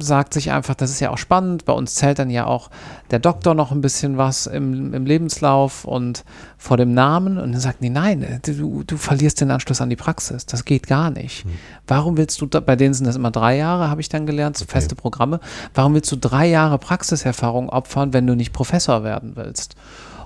sagt 0.00 0.34
sich 0.34 0.50
einfach, 0.50 0.74
das 0.74 0.90
ist 0.90 1.00
ja 1.00 1.10
auch 1.10 1.18
spannend. 1.18 1.64
Bei 1.64 1.72
uns 1.72 1.94
zählt 1.94 2.18
dann 2.18 2.30
ja 2.30 2.46
auch 2.46 2.70
der 3.10 3.20
Doktor 3.20 3.54
noch 3.54 3.70
ein 3.70 3.80
bisschen 3.80 4.16
was 4.16 4.46
im, 4.46 4.92
im 4.92 5.06
Lebenslauf 5.06 5.84
und 5.84 6.24
vor 6.58 6.76
dem 6.76 6.92
Namen. 6.92 7.38
Und 7.38 7.52
dann 7.52 7.60
sagt 7.60 7.82
die, 7.82 7.90
nein, 7.90 8.40
du, 8.44 8.82
du 8.82 8.96
verlierst 8.96 9.40
den 9.40 9.50
Anschluss 9.50 9.80
an 9.80 9.88
die 9.88 9.96
Praxis. 9.96 10.46
Das 10.46 10.64
geht 10.64 10.88
gar 10.88 11.10
nicht. 11.10 11.44
Hm. 11.44 11.52
Warum 11.86 12.16
willst 12.16 12.40
du, 12.40 12.48
bei 12.48 12.74
denen 12.74 12.94
sind 12.94 13.06
das 13.06 13.16
immer 13.16 13.30
drei 13.30 13.56
Jahre, 13.56 13.90
habe 13.90 14.00
ich 14.00 14.08
dann 14.08 14.26
gelernt, 14.26 14.56
okay. 14.60 14.70
feste 14.70 14.96
Programme. 14.96 15.38
Warum 15.74 15.94
willst 15.94 16.10
du 16.10 16.16
drei 16.16 16.46
Jahre 16.48 16.78
Praxiserfahrung 16.78 17.68
opfern, 17.68 18.12
wenn 18.12 18.26
du 18.26 18.34
nicht 18.34 18.52
Professor 18.52 19.04
werden 19.04 19.32
willst? 19.36 19.76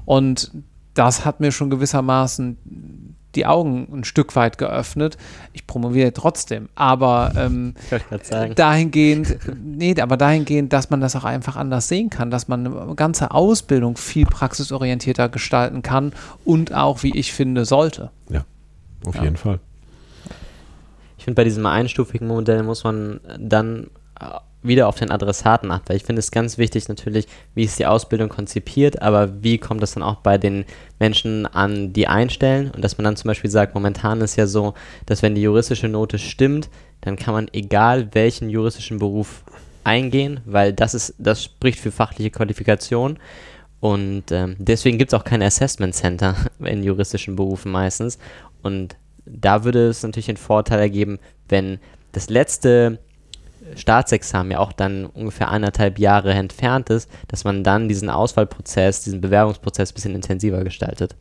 Und 0.06 0.52
das 0.94 1.24
hat 1.24 1.40
mir 1.40 1.52
schon 1.52 1.70
gewissermaßen 1.70 2.56
die 3.36 3.46
Augen 3.46 3.88
ein 3.92 4.04
Stück 4.04 4.36
weit 4.36 4.58
geöffnet. 4.58 5.16
Ich 5.52 5.66
promoviere 5.66 6.12
trotzdem, 6.12 6.68
aber 6.74 7.32
ähm, 7.36 7.74
dahingehend, 8.54 9.38
nee, 9.62 10.00
aber 10.00 10.16
dahingehend, 10.16 10.72
dass 10.72 10.90
man 10.90 11.00
das 11.00 11.16
auch 11.16 11.24
einfach 11.24 11.56
anders 11.56 11.88
sehen 11.88 12.10
kann, 12.10 12.30
dass 12.30 12.48
man 12.48 12.66
eine 12.66 12.94
ganze 12.94 13.30
Ausbildung 13.30 13.96
viel 13.96 14.26
praxisorientierter 14.26 15.28
gestalten 15.28 15.82
kann 15.82 16.12
und 16.44 16.74
auch, 16.74 17.02
wie 17.02 17.16
ich 17.16 17.32
finde, 17.32 17.64
sollte. 17.64 18.10
Ja, 18.28 18.44
auf 19.06 19.16
ja. 19.16 19.24
jeden 19.24 19.36
Fall. 19.36 19.60
Ich 21.18 21.24
finde, 21.24 21.36
bei 21.36 21.44
diesem 21.44 21.64
einstufigen 21.64 22.28
Modell 22.28 22.62
muss 22.62 22.84
man 22.84 23.20
dann 23.38 23.88
wieder 24.64 24.88
auf 24.88 24.96
den 24.96 25.10
Adressaten 25.10 25.70
achten, 25.70 25.88
weil 25.88 25.96
ich 25.96 26.04
finde 26.04 26.20
es 26.20 26.30
ganz 26.30 26.58
wichtig 26.58 26.88
natürlich, 26.88 27.26
wie 27.54 27.64
ist 27.64 27.78
die 27.78 27.86
Ausbildung 27.86 28.28
konzipiert, 28.28 29.02
aber 29.02 29.42
wie 29.42 29.58
kommt 29.58 29.82
das 29.82 29.92
dann 29.92 30.02
auch 30.02 30.16
bei 30.16 30.38
den 30.38 30.64
Menschen 30.98 31.46
an, 31.46 31.92
die 31.92 32.08
einstellen? 32.08 32.70
Und 32.70 32.82
dass 32.82 32.98
man 32.98 33.04
dann 33.04 33.16
zum 33.16 33.28
Beispiel 33.28 33.50
sagt, 33.50 33.74
momentan 33.74 34.20
ist 34.22 34.36
ja 34.36 34.46
so, 34.46 34.74
dass 35.06 35.22
wenn 35.22 35.34
die 35.34 35.42
juristische 35.42 35.88
Note 35.88 36.18
stimmt, 36.18 36.70
dann 37.02 37.16
kann 37.16 37.34
man 37.34 37.48
egal 37.52 38.08
welchen 38.14 38.48
juristischen 38.48 38.98
Beruf 38.98 39.44
eingehen, 39.84 40.40
weil 40.46 40.72
das 40.72 40.94
ist, 40.94 41.14
das 41.18 41.44
spricht 41.44 41.78
für 41.78 41.92
fachliche 41.92 42.30
Qualifikation. 42.30 43.18
Und 43.80 44.32
ähm, 44.32 44.56
deswegen 44.58 44.96
gibt 44.96 45.12
es 45.12 45.18
auch 45.18 45.24
kein 45.24 45.42
Assessment 45.42 45.94
Center 45.94 46.36
in 46.60 46.82
juristischen 46.82 47.36
Berufen 47.36 47.70
meistens. 47.70 48.18
Und 48.62 48.96
da 49.26 49.64
würde 49.64 49.88
es 49.88 50.02
natürlich 50.02 50.28
einen 50.28 50.38
Vorteil 50.38 50.80
ergeben, 50.80 51.18
wenn 51.50 51.78
das 52.12 52.30
letzte 52.30 52.98
Staatsexamen 53.76 54.52
ja 54.52 54.58
auch 54.58 54.72
dann 54.72 55.06
ungefähr 55.06 55.48
anderthalb 55.48 55.98
Jahre 55.98 56.32
entfernt 56.32 56.90
ist, 56.90 57.10
dass 57.28 57.44
man 57.44 57.64
dann 57.64 57.88
diesen 57.88 58.10
Auswahlprozess, 58.10 59.02
diesen 59.02 59.20
Bewerbungsprozess 59.20 59.90
ein 59.90 59.94
bisschen 59.94 60.14
intensiver 60.14 60.62
gestaltet. 60.64 61.16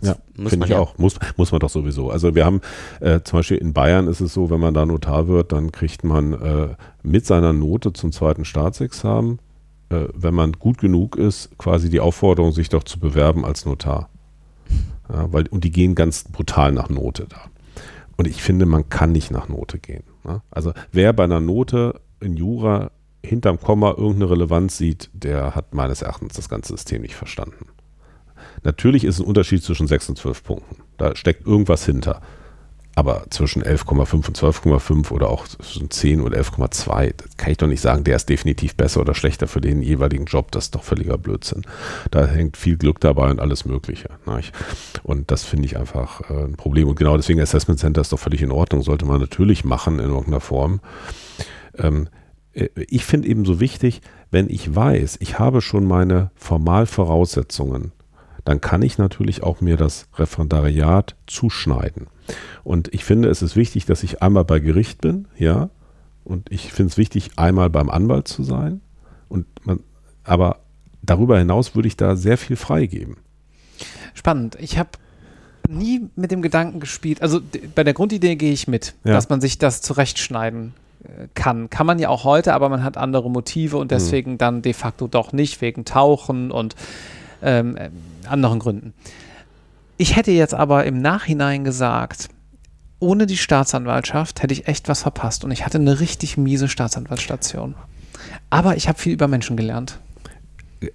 Das 0.00 0.16
ja, 0.36 0.48
finde 0.48 0.66
ich 0.66 0.72
ja. 0.72 0.78
auch. 0.78 0.98
Muss, 0.98 1.18
muss 1.36 1.52
man 1.52 1.60
doch 1.60 1.70
sowieso. 1.70 2.10
Also 2.10 2.34
wir 2.34 2.44
haben 2.44 2.60
äh, 3.00 3.20
zum 3.22 3.38
Beispiel 3.38 3.58
in 3.58 3.72
Bayern 3.72 4.08
ist 4.08 4.20
es 4.20 4.34
so, 4.34 4.50
wenn 4.50 4.60
man 4.60 4.74
da 4.74 4.84
Notar 4.84 5.28
wird, 5.28 5.52
dann 5.52 5.72
kriegt 5.72 6.04
man 6.04 6.32
äh, 6.32 6.68
mit 7.02 7.26
seiner 7.26 7.52
Note 7.52 7.92
zum 7.92 8.12
zweiten 8.12 8.44
Staatsexamen, 8.44 9.38
äh, 9.90 10.06
wenn 10.14 10.34
man 10.34 10.52
gut 10.52 10.78
genug 10.78 11.16
ist, 11.16 11.56
quasi 11.58 11.88
die 11.90 12.00
Aufforderung, 12.00 12.52
sich 12.52 12.68
doch 12.68 12.82
zu 12.82 12.98
bewerben 12.98 13.44
als 13.44 13.64
Notar. 13.64 14.10
Ja, 15.10 15.32
weil, 15.32 15.46
und 15.48 15.64
die 15.64 15.70
gehen 15.70 15.94
ganz 15.94 16.24
brutal 16.24 16.72
nach 16.72 16.88
Note 16.88 17.26
da. 17.28 17.42
Und 18.16 18.26
ich 18.26 18.42
finde, 18.42 18.66
man 18.66 18.88
kann 18.88 19.12
nicht 19.12 19.30
nach 19.30 19.48
Note 19.48 19.78
gehen. 19.78 20.04
Ne? 20.24 20.42
Also 20.50 20.72
wer 20.92 21.12
bei 21.12 21.24
einer 21.24 21.40
Note 21.40 22.00
in 22.20 22.36
Jura 22.36 22.90
hinterm 23.24 23.60
Komma 23.60 23.90
irgendeine 23.90 24.30
Relevanz 24.30 24.76
sieht, 24.76 25.10
der 25.12 25.54
hat 25.54 25.74
meines 25.74 26.02
Erachtens 26.02 26.34
das 26.34 26.48
ganze 26.48 26.72
System 26.72 27.02
nicht 27.02 27.14
verstanden. 27.14 27.66
Natürlich 28.62 29.04
ist 29.04 29.20
ein 29.20 29.26
Unterschied 29.26 29.62
zwischen 29.62 29.86
6 29.86 30.10
und 30.10 30.18
12 30.18 30.42
Punkten. 30.42 30.76
Da 30.96 31.16
steckt 31.16 31.46
irgendwas 31.46 31.84
hinter. 31.84 32.20
Aber 32.96 33.24
zwischen 33.30 33.62
11,5 33.62 34.14
und 34.14 34.38
12,5 34.38 35.10
oder 35.10 35.28
auch 35.28 35.48
zwischen 35.48 35.90
10 35.90 36.20
und 36.20 36.34
11,2, 36.34 37.14
kann 37.36 37.50
ich 37.50 37.58
doch 37.58 37.66
nicht 37.66 37.80
sagen, 37.80 38.04
der 38.04 38.16
ist 38.16 38.28
definitiv 38.28 38.76
besser 38.76 39.00
oder 39.00 39.14
schlechter 39.14 39.48
für 39.48 39.60
den 39.60 39.82
jeweiligen 39.82 40.26
Job. 40.26 40.52
Das 40.52 40.64
ist 40.64 40.74
doch 40.74 40.84
völliger 40.84 41.18
Blödsinn. 41.18 41.62
Da 42.10 42.26
hängt 42.26 42.56
viel 42.56 42.76
Glück 42.76 43.00
dabei 43.00 43.30
und 43.30 43.40
alles 43.40 43.64
Mögliche. 43.64 44.10
Nicht? 44.26 44.52
Und 45.02 45.30
das 45.30 45.42
finde 45.44 45.66
ich 45.66 45.76
einfach 45.76 46.30
äh, 46.30 46.44
ein 46.44 46.56
Problem. 46.56 46.88
Und 46.88 46.96
genau 46.96 47.16
deswegen 47.16 47.40
Assessment 47.40 47.80
Center 47.80 48.00
ist 48.00 48.12
doch 48.12 48.18
völlig 48.18 48.42
in 48.42 48.52
Ordnung, 48.52 48.82
sollte 48.82 49.06
man 49.06 49.20
natürlich 49.20 49.64
machen 49.64 49.98
in 49.98 50.10
irgendeiner 50.10 50.40
Form. 50.40 50.80
Ähm, 51.76 52.08
äh, 52.52 52.68
ich 52.76 53.04
finde 53.04 53.28
eben 53.28 53.44
so 53.44 53.60
wichtig, 53.60 54.02
wenn 54.30 54.48
ich 54.48 54.74
weiß, 54.74 55.18
ich 55.20 55.38
habe 55.38 55.60
schon 55.60 55.84
meine 55.84 56.30
Formalvoraussetzungen, 56.36 57.92
dann 58.44 58.60
kann 58.60 58.82
ich 58.82 58.98
natürlich 58.98 59.42
auch 59.42 59.60
mir 59.60 59.76
das 59.76 60.06
Referendariat 60.16 61.14
zuschneiden. 61.26 62.08
Und 62.62 62.92
ich 62.92 63.04
finde, 63.04 63.28
es 63.28 63.42
ist 63.42 63.56
wichtig, 63.56 63.86
dass 63.86 64.02
ich 64.02 64.22
einmal 64.22 64.44
bei 64.44 64.58
Gericht 64.58 65.00
bin, 65.00 65.26
ja. 65.38 65.70
Und 66.24 66.50
ich 66.50 66.72
finde 66.72 66.90
es 66.90 66.96
wichtig, 66.96 67.32
einmal 67.36 67.68
beim 67.68 67.90
Anwalt 67.90 68.28
zu 68.28 68.42
sein. 68.42 68.80
Und 69.28 69.46
man, 69.64 69.80
aber 70.24 70.60
darüber 71.02 71.38
hinaus 71.38 71.74
würde 71.74 71.88
ich 71.88 71.96
da 71.96 72.16
sehr 72.16 72.38
viel 72.38 72.56
freigeben. 72.56 73.16
Spannend. 74.14 74.56
Ich 74.60 74.78
habe 74.78 74.90
nie 75.68 76.08
mit 76.16 76.30
dem 76.30 76.42
Gedanken 76.42 76.80
gespielt, 76.80 77.22
also 77.22 77.40
bei 77.74 77.84
der 77.84 77.94
Grundidee 77.94 78.36
gehe 78.36 78.52
ich 78.52 78.68
mit, 78.68 78.94
ja. 79.04 79.12
dass 79.12 79.28
man 79.28 79.40
sich 79.40 79.58
das 79.58 79.80
zurechtschneiden 79.80 80.74
äh, 81.04 81.28
kann. 81.34 81.70
Kann 81.70 81.86
man 81.86 81.98
ja 81.98 82.10
auch 82.10 82.24
heute, 82.24 82.54
aber 82.54 82.68
man 82.68 82.84
hat 82.84 82.96
andere 82.96 83.30
Motive 83.30 83.78
und 83.78 83.86
mhm. 83.86 83.88
deswegen 83.88 84.32
mhm. 84.32 84.38
dann 84.38 84.62
de 84.62 84.72
facto 84.72 85.08
doch 85.08 85.32
nicht, 85.32 85.60
wegen 85.60 85.84
Tauchen 85.84 86.50
und 86.50 86.76
ähm, 87.42 87.76
äh, 87.76 87.90
anderen 88.28 88.58
Gründen. 88.58 88.94
Ich 89.96 90.16
hätte 90.16 90.32
jetzt 90.32 90.54
aber 90.54 90.84
im 90.84 91.00
Nachhinein 91.00 91.64
gesagt, 91.64 92.28
ohne 92.98 93.26
die 93.26 93.36
Staatsanwaltschaft 93.36 94.42
hätte 94.42 94.54
ich 94.54 94.66
echt 94.66 94.88
was 94.88 95.02
verpasst 95.02 95.44
und 95.44 95.50
ich 95.50 95.64
hatte 95.64 95.78
eine 95.78 96.00
richtig 96.00 96.36
miese 96.36 96.68
Staatsanwaltsstation. 96.68 97.74
Aber 98.50 98.76
ich 98.76 98.88
habe 98.88 98.98
viel 98.98 99.12
über 99.12 99.28
Menschen 99.28 99.56
gelernt. 99.56 100.00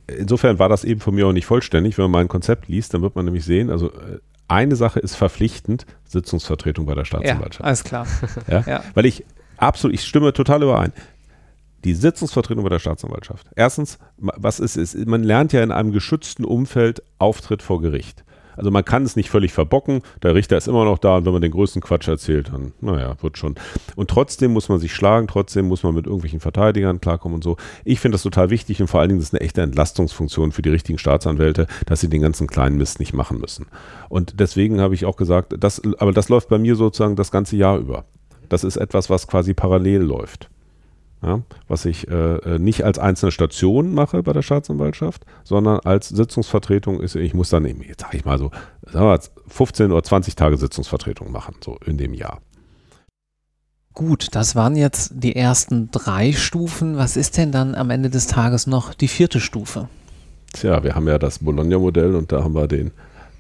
Insofern 0.08 0.60
war 0.60 0.70
das 0.70 0.84
eben 0.84 1.00
von 1.00 1.16
mir 1.16 1.28
auch 1.28 1.34
nicht 1.34 1.46
vollständig. 1.46 1.98
Wenn 1.98 2.04
man 2.06 2.12
mein 2.12 2.28
Konzept 2.28 2.68
liest, 2.68 2.94
dann 2.94 3.02
wird 3.02 3.16
man 3.16 3.26
nämlich 3.26 3.46
sehen, 3.46 3.70
also 3.70 3.88
äh, 3.88 4.20
eine 4.48 4.76
Sache 4.76 5.00
ist 5.00 5.16
verpflichtend, 5.16 5.86
Sitzungsvertretung 6.06 6.86
bei 6.86 6.96
der 6.96 7.06
Staatsanwaltschaft. 7.06 7.60
Ja, 7.62 7.66
alles 7.66 7.84
klar. 7.84 8.08
Ja? 8.48 8.64
ja? 8.68 8.84
Weil 8.94 9.06
ich 9.06 9.24
absolut, 9.58 9.94
ich 9.94 10.04
stimme 10.04 10.34
total 10.34 10.64
überein. 10.64 10.92
Die 11.84 11.94
Sitzungsvertretung 11.94 12.64
bei 12.64 12.70
der 12.70 12.80
Staatsanwaltschaft. 12.80 13.48
Erstens, 13.56 14.00
was 14.18 14.60
ist, 14.60 14.76
ist, 14.76 14.96
man 15.08 15.24
lernt 15.24 15.54
ja 15.54 15.64
in 15.64 15.72
einem 15.72 15.92
geschützten 15.92 16.44
Umfeld 16.44 17.02
Auftritt 17.18 17.62
vor 17.62 17.82
Gericht. 17.82 18.24
Also 18.60 18.72
man 18.72 18.84
kann 18.84 19.04
es 19.04 19.16
nicht 19.16 19.30
völlig 19.30 19.54
verbocken. 19.54 20.02
Der 20.22 20.36
Richter 20.36 20.58
ist 20.58 20.68
immer 20.68 20.84
noch 20.84 20.98
da 20.98 21.16
und 21.16 21.26
wenn 21.26 21.32
man 21.32 21.42
den 21.42 21.52
größten 21.52 21.82
Quatsch 21.82 22.10
erzählt, 22.10 22.52
dann, 22.52 22.74
naja, 22.82 23.16
wird 23.22 23.38
schon. 23.38 23.56
Und 23.96 24.10
trotzdem 24.10 24.52
muss 24.52 24.68
man 24.68 24.80
sich 24.80 24.94
schlagen, 24.94 25.28
trotzdem 25.28 25.70
muss 25.70 25.84
man 25.84 25.96
mit 25.96 26.08
irgendwelchen 26.08 26.42
Verteidigern 26.42 27.00
klarkommen 27.00 27.36
und 27.36 27.44
so. 27.44 27.56
Ich 27.86 28.02
finde 28.02 28.16
das 28.16 28.24
total 28.24 28.50
wichtig 28.50 28.82
und 28.82 28.90
vor 28.90 29.00
allen 29.00 29.08
Dingen 29.08 29.22
ist 29.22 29.34
eine 29.34 29.40
echte 29.40 29.62
Entlastungsfunktion 29.62 30.52
für 30.52 30.62
die 30.62 30.70
richtigen 30.70 30.98
Staatsanwälte, 30.98 31.68
dass 31.86 32.02
sie 32.02 32.10
den 32.10 32.22
ganzen 32.22 32.48
kleinen 32.48 32.76
Mist 32.76 33.00
nicht 33.00 33.14
machen 33.14 33.40
müssen. 33.40 33.68
Und 34.10 34.42
deswegen 34.42 34.82
habe 34.82 34.94
ich 34.94 35.06
auch 35.06 35.16
gesagt, 35.16 35.56
das, 35.58 35.82
aber 35.98 36.12
das 36.12 36.28
läuft 36.28 36.50
bei 36.50 36.58
mir 36.58 36.76
sozusagen 36.76 37.16
das 37.16 37.32
ganze 37.32 37.56
Jahr 37.56 37.78
über. 37.78 38.04
Das 38.50 38.66
ist 38.66 38.76
etwas, 38.76 39.10
was 39.10 39.28
quasi 39.28 39.54
parallel 39.54 40.02
läuft 40.02 40.50
ja, 41.22 41.42
was 41.68 41.86
ich 41.86 42.08
äh, 42.08 42.36
äh, 42.38 42.60
nicht 42.60 42.84
als 42.84 42.98
einzelne 42.98 43.32
Station 43.32 43.94
mache 43.94 44.24
bei 44.24 44.32
der 44.32 44.42
Staatsanwaltschaft, 44.42 45.26
sondern 45.44 45.80
als 45.82 46.10
Sitzungsvertretung 46.10 47.02
ist, 47.02 47.16
ich 47.16 47.34
muss 47.34 47.50
dann 47.50 47.66
eben, 47.66 47.82
jetzt 47.82 48.02
sage 48.02 48.18
ich 48.18 48.26
mal 48.26 48.38
so, 48.38 48.52
15 49.48 49.92
oder 49.92 50.04
20 50.04 50.36
Tage 50.36 50.58
Sitzungsvertretung 50.58 51.32
machen, 51.32 51.56
so 51.64 51.78
in 51.86 51.98
dem 51.98 52.14
Jahr. 52.14 52.40
Gut, 53.94 54.30
das 54.32 54.56
waren 54.56 54.78
jetzt 54.78 55.12
die 55.16 55.36
ersten 55.36 55.92
drei 55.92 56.32
Stufen. 56.32 56.96
Was 56.96 57.18
ist 57.18 57.38
denn 57.38 57.52
dann 57.52 57.76
am 57.76 57.90
Ende 57.90 58.10
des 58.10 58.28
Tages 58.28 58.66
noch 58.66 58.94
die 58.94 59.10
vierte 59.10 59.42
Stufe? 59.42 59.90
Tja, 60.54 60.84
wir 60.84 60.96
haben 60.96 61.08
ja 61.08 61.20
das 61.20 61.40
Bologna-Modell 61.40 62.16
und 62.16 62.32
da 62.32 62.44
haben 62.44 62.56
wir 62.56 62.68
den 62.68 62.92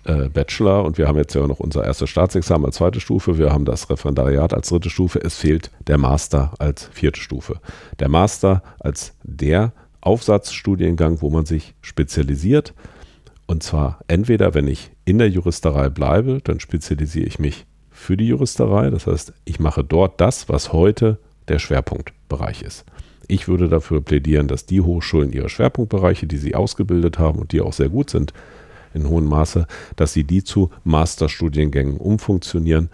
äh, 0.09 0.29
Bachelor 0.29 0.83
und 0.85 0.97
wir 0.97 1.07
haben 1.07 1.17
jetzt 1.17 1.35
ja 1.35 1.45
noch 1.45 1.59
unser 1.59 1.83
erstes 1.83 2.09
Staatsexamen 2.09 2.65
als 2.65 2.77
zweite 2.77 2.99
Stufe, 2.99 3.37
wir 3.37 3.53
haben 3.53 3.65
das 3.65 3.89
Referendariat 3.89 4.53
als 4.53 4.69
dritte 4.69 4.89
Stufe, 4.89 5.19
es 5.23 5.35
fehlt 5.35 5.69
der 5.87 5.97
Master 5.97 6.53
als 6.57 6.89
vierte 6.91 7.19
Stufe. 7.19 7.59
Der 7.99 8.09
Master 8.09 8.63
als 8.79 9.13
der 9.23 9.71
Aufsatzstudiengang, 10.01 11.21
wo 11.21 11.29
man 11.29 11.45
sich 11.45 11.75
spezialisiert 11.81 12.73
und 13.45 13.61
zwar 13.61 13.99
entweder, 14.07 14.53
wenn 14.53 14.67
ich 14.67 14.91
in 15.05 15.19
der 15.19 15.29
Juristerei 15.29 15.89
bleibe, 15.89 16.39
dann 16.43 16.59
spezialisiere 16.59 17.25
ich 17.25 17.39
mich 17.39 17.65
für 17.91 18.17
die 18.17 18.27
Juristerei, 18.27 18.89
das 18.89 19.07
heißt, 19.07 19.33
ich 19.45 19.59
mache 19.59 19.83
dort 19.83 20.19
das, 20.21 20.49
was 20.49 20.73
heute 20.73 21.19
der 21.49 21.59
Schwerpunktbereich 21.59 22.61
ist. 22.61 22.85
Ich 23.27 23.47
würde 23.47 23.67
dafür 23.67 24.01
plädieren, 24.01 24.47
dass 24.47 24.65
die 24.65 24.81
Hochschulen 24.81 25.31
ihre 25.33 25.49
Schwerpunktbereiche, 25.49 26.25
die 26.25 26.37
sie 26.37 26.55
ausgebildet 26.55 27.19
haben 27.19 27.37
und 27.37 27.51
die 27.51 27.61
auch 27.61 27.73
sehr 27.73 27.89
gut 27.89 28.09
sind, 28.09 28.33
in 28.93 29.07
hohem 29.07 29.25
Maße, 29.25 29.67
dass 29.95 30.13
sie 30.13 30.23
die 30.23 30.43
zu 30.43 30.69
Masterstudiengängen 30.83 31.97
umfunktionieren. 31.97 32.89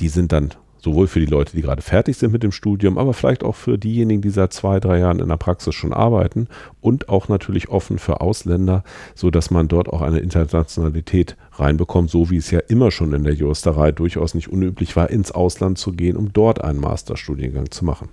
Die 0.00 0.08
sind 0.08 0.32
dann 0.32 0.54
sowohl 0.82 1.06
für 1.06 1.20
die 1.20 1.26
Leute, 1.26 1.54
die 1.54 1.62
gerade 1.62 1.82
fertig 1.82 2.16
sind 2.16 2.32
mit 2.32 2.42
dem 2.42 2.52
Studium, 2.52 2.98
aber 2.98 3.12
vielleicht 3.12 3.44
auch 3.44 3.54
für 3.54 3.78
diejenigen, 3.78 4.22
die 4.22 4.30
seit 4.30 4.52
zwei, 4.52 4.80
drei 4.80 4.98
Jahren 4.98 5.18
in 5.18 5.28
der 5.28 5.36
Praxis 5.36 5.74
schon 5.74 5.92
arbeiten 5.92 6.48
und 6.80 7.08
auch 7.08 7.28
natürlich 7.28 7.68
offen 7.68 7.98
für 7.98 8.20
Ausländer, 8.20 8.82
so 9.14 9.30
dass 9.30 9.50
man 9.50 9.68
dort 9.68 9.88
auch 9.88 10.00
eine 10.00 10.20
Internationalität 10.20 11.36
reinbekommt, 11.52 12.10
so 12.10 12.30
wie 12.30 12.38
es 12.38 12.50
ja 12.50 12.60
immer 12.60 12.90
schon 12.90 13.12
in 13.12 13.24
der 13.24 13.34
Juristerei 13.34 13.92
durchaus 13.92 14.34
nicht 14.34 14.48
unüblich 14.48 14.96
war, 14.96 15.10
ins 15.10 15.30
Ausland 15.32 15.78
zu 15.78 15.92
gehen, 15.92 16.16
um 16.16 16.32
dort 16.32 16.62
einen 16.62 16.80
Masterstudiengang 16.80 17.70
zu 17.70 17.84
machen. 17.84 18.08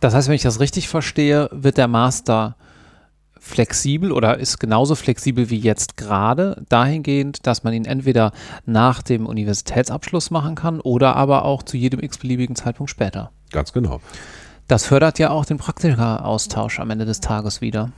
Das 0.00 0.14
heißt, 0.14 0.28
wenn 0.28 0.34
ich 0.34 0.42
das 0.42 0.60
richtig 0.60 0.88
verstehe, 0.88 1.50
wird 1.52 1.76
der 1.76 1.88
Master 1.88 2.56
flexibel 3.40 4.12
oder 4.12 4.38
ist 4.38 4.60
genauso 4.60 4.94
flexibel 4.94 5.50
wie 5.50 5.58
jetzt 5.58 5.96
gerade, 5.96 6.62
dahingehend, 6.68 7.46
dass 7.46 7.64
man 7.64 7.72
ihn 7.72 7.86
entweder 7.86 8.32
nach 8.66 9.02
dem 9.02 9.26
Universitätsabschluss 9.26 10.30
machen 10.30 10.54
kann 10.54 10.80
oder 10.80 11.16
aber 11.16 11.44
auch 11.44 11.62
zu 11.62 11.76
jedem 11.76 12.00
x-beliebigen 12.00 12.54
Zeitpunkt 12.54 12.90
später. 12.90 13.32
Ganz 13.50 13.72
genau. 13.72 14.00
Das 14.68 14.86
fördert 14.86 15.18
ja 15.18 15.30
auch 15.30 15.44
den 15.44 15.56
Praktika-Austausch 15.56 16.78
am 16.78 16.90
Ende 16.90 17.06
des 17.06 17.20
Tages 17.20 17.60
wieder. 17.60 17.90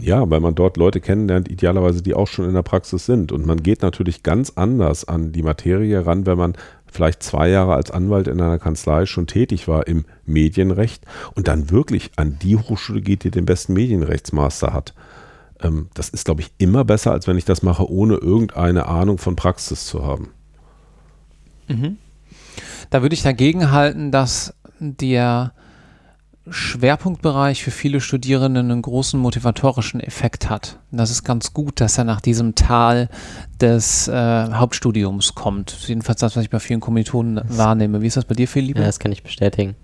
Ja, 0.00 0.28
weil 0.30 0.40
man 0.40 0.54
dort 0.54 0.76
Leute 0.76 1.00
kennenlernt, 1.00 1.50
idealerweise, 1.50 2.02
die 2.02 2.14
auch 2.14 2.28
schon 2.28 2.44
in 2.44 2.54
der 2.54 2.62
Praxis 2.62 3.06
sind. 3.06 3.32
Und 3.32 3.46
man 3.46 3.62
geht 3.62 3.82
natürlich 3.82 4.22
ganz 4.22 4.52
anders 4.54 5.06
an 5.06 5.32
die 5.32 5.42
Materie 5.42 6.04
ran, 6.06 6.26
wenn 6.26 6.38
man 6.38 6.54
vielleicht 6.92 7.22
zwei 7.22 7.48
Jahre 7.48 7.74
als 7.74 7.90
Anwalt 7.90 8.28
in 8.28 8.40
einer 8.40 8.58
Kanzlei 8.58 9.06
schon 9.06 9.26
tätig 9.26 9.68
war 9.68 9.86
im 9.86 10.04
Medienrecht 10.24 11.04
und 11.34 11.48
dann 11.48 11.70
wirklich 11.70 12.10
an 12.16 12.38
die 12.40 12.56
Hochschule 12.56 13.00
geht, 13.00 13.24
die 13.24 13.30
den 13.30 13.46
besten 13.46 13.72
Medienrechtsmaster 13.74 14.72
hat. 14.72 14.94
Ähm, 15.62 15.88
das 15.94 16.08
ist, 16.08 16.24
glaube 16.24 16.42
ich, 16.42 16.50
immer 16.58 16.84
besser, 16.84 17.12
als 17.12 17.26
wenn 17.26 17.38
ich 17.38 17.44
das 17.44 17.62
mache, 17.62 17.90
ohne 17.90 18.14
irgendeine 18.14 18.86
Ahnung 18.86 19.18
von 19.18 19.36
Praxis 19.36 19.86
zu 19.86 20.04
haben. 20.04 20.30
Mhm. 21.68 21.98
Da 22.90 23.02
würde 23.02 23.14
ich 23.14 23.22
dagegen 23.22 23.70
halten, 23.70 24.10
dass 24.10 24.54
der 24.78 25.52
Schwerpunktbereich 26.48 27.62
für 27.62 27.70
viele 27.70 28.00
Studierende 28.00 28.60
einen 28.60 28.82
großen 28.82 29.20
motivatorischen 29.20 30.00
Effekt 30.00 30.48
hat. 30.48 30.78
Das 30.90 31.10
ist 31.10 31.22
ganz 31.22 31.52
gut, 31.52 31.80
dass 31.80 31.98
er 31.98 32.04
nach 32.04 32.20
diesem 32.20 32.54
Tal 32.54 33.08
des 33.60 34.08
äh, 34.08 34.12
Hauptstudiums 34.52 35.34
kommt. 35.34 35.72
Jedenfalls 35.86 36.20
das, 36.20 36.36
was 36.36 36.44
ich 36.44 36.50
bei 36.50 36.60
vielen 36.60 36.80
Kommilitonen 36.80 37.40
wahrnehme. 37.46 38.00
Wie 38.00 38.06
ist 38.06 38.16
das 38.16 38.24
bei 38.24 38.34
dir, 38.34 38.48
Philipp? 38.48 38.78
Ja, 38.78 38.84
das 38.84 38.98
kann 38.98 39.12
ich 39.12 39.22
bestätigen. 39.22 39.76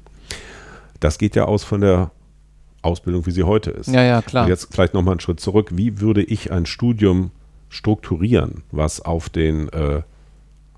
Das 1.00 1.18
geht 1.18 1.36
ja 1.36 1.44
aus 1.44 1.62
von 1.62 1.82
der 1.82 2.10
Ausbildung, 2.80 3.26
wie 3.26 3.32
sie 3.32 3.42
heute 3.42 3.70
ist. 3.70 3.88
Ja, 3.88 4.02
ja, 4.02 4.22
klar. 4.22 4.44
Und 4.44 4.48
jetzt 4.48 4.72
vielleicht 4.72 4.94
nochmal 4.94 5.12
einen 5.12 5.20
Schritt 5.20 5.40
zurück. 5.40 5.70
Wie 5.72 6.00
würde 6.00 6.22
ich 6.22 6.52
ein 6.52 6.64
Studium 6.64 7.32
strukturieren, 7.68 8.62
was 8.70 9.00
auf 9.00 9.28
den 9.28 9.68
äh, 9.68 10.02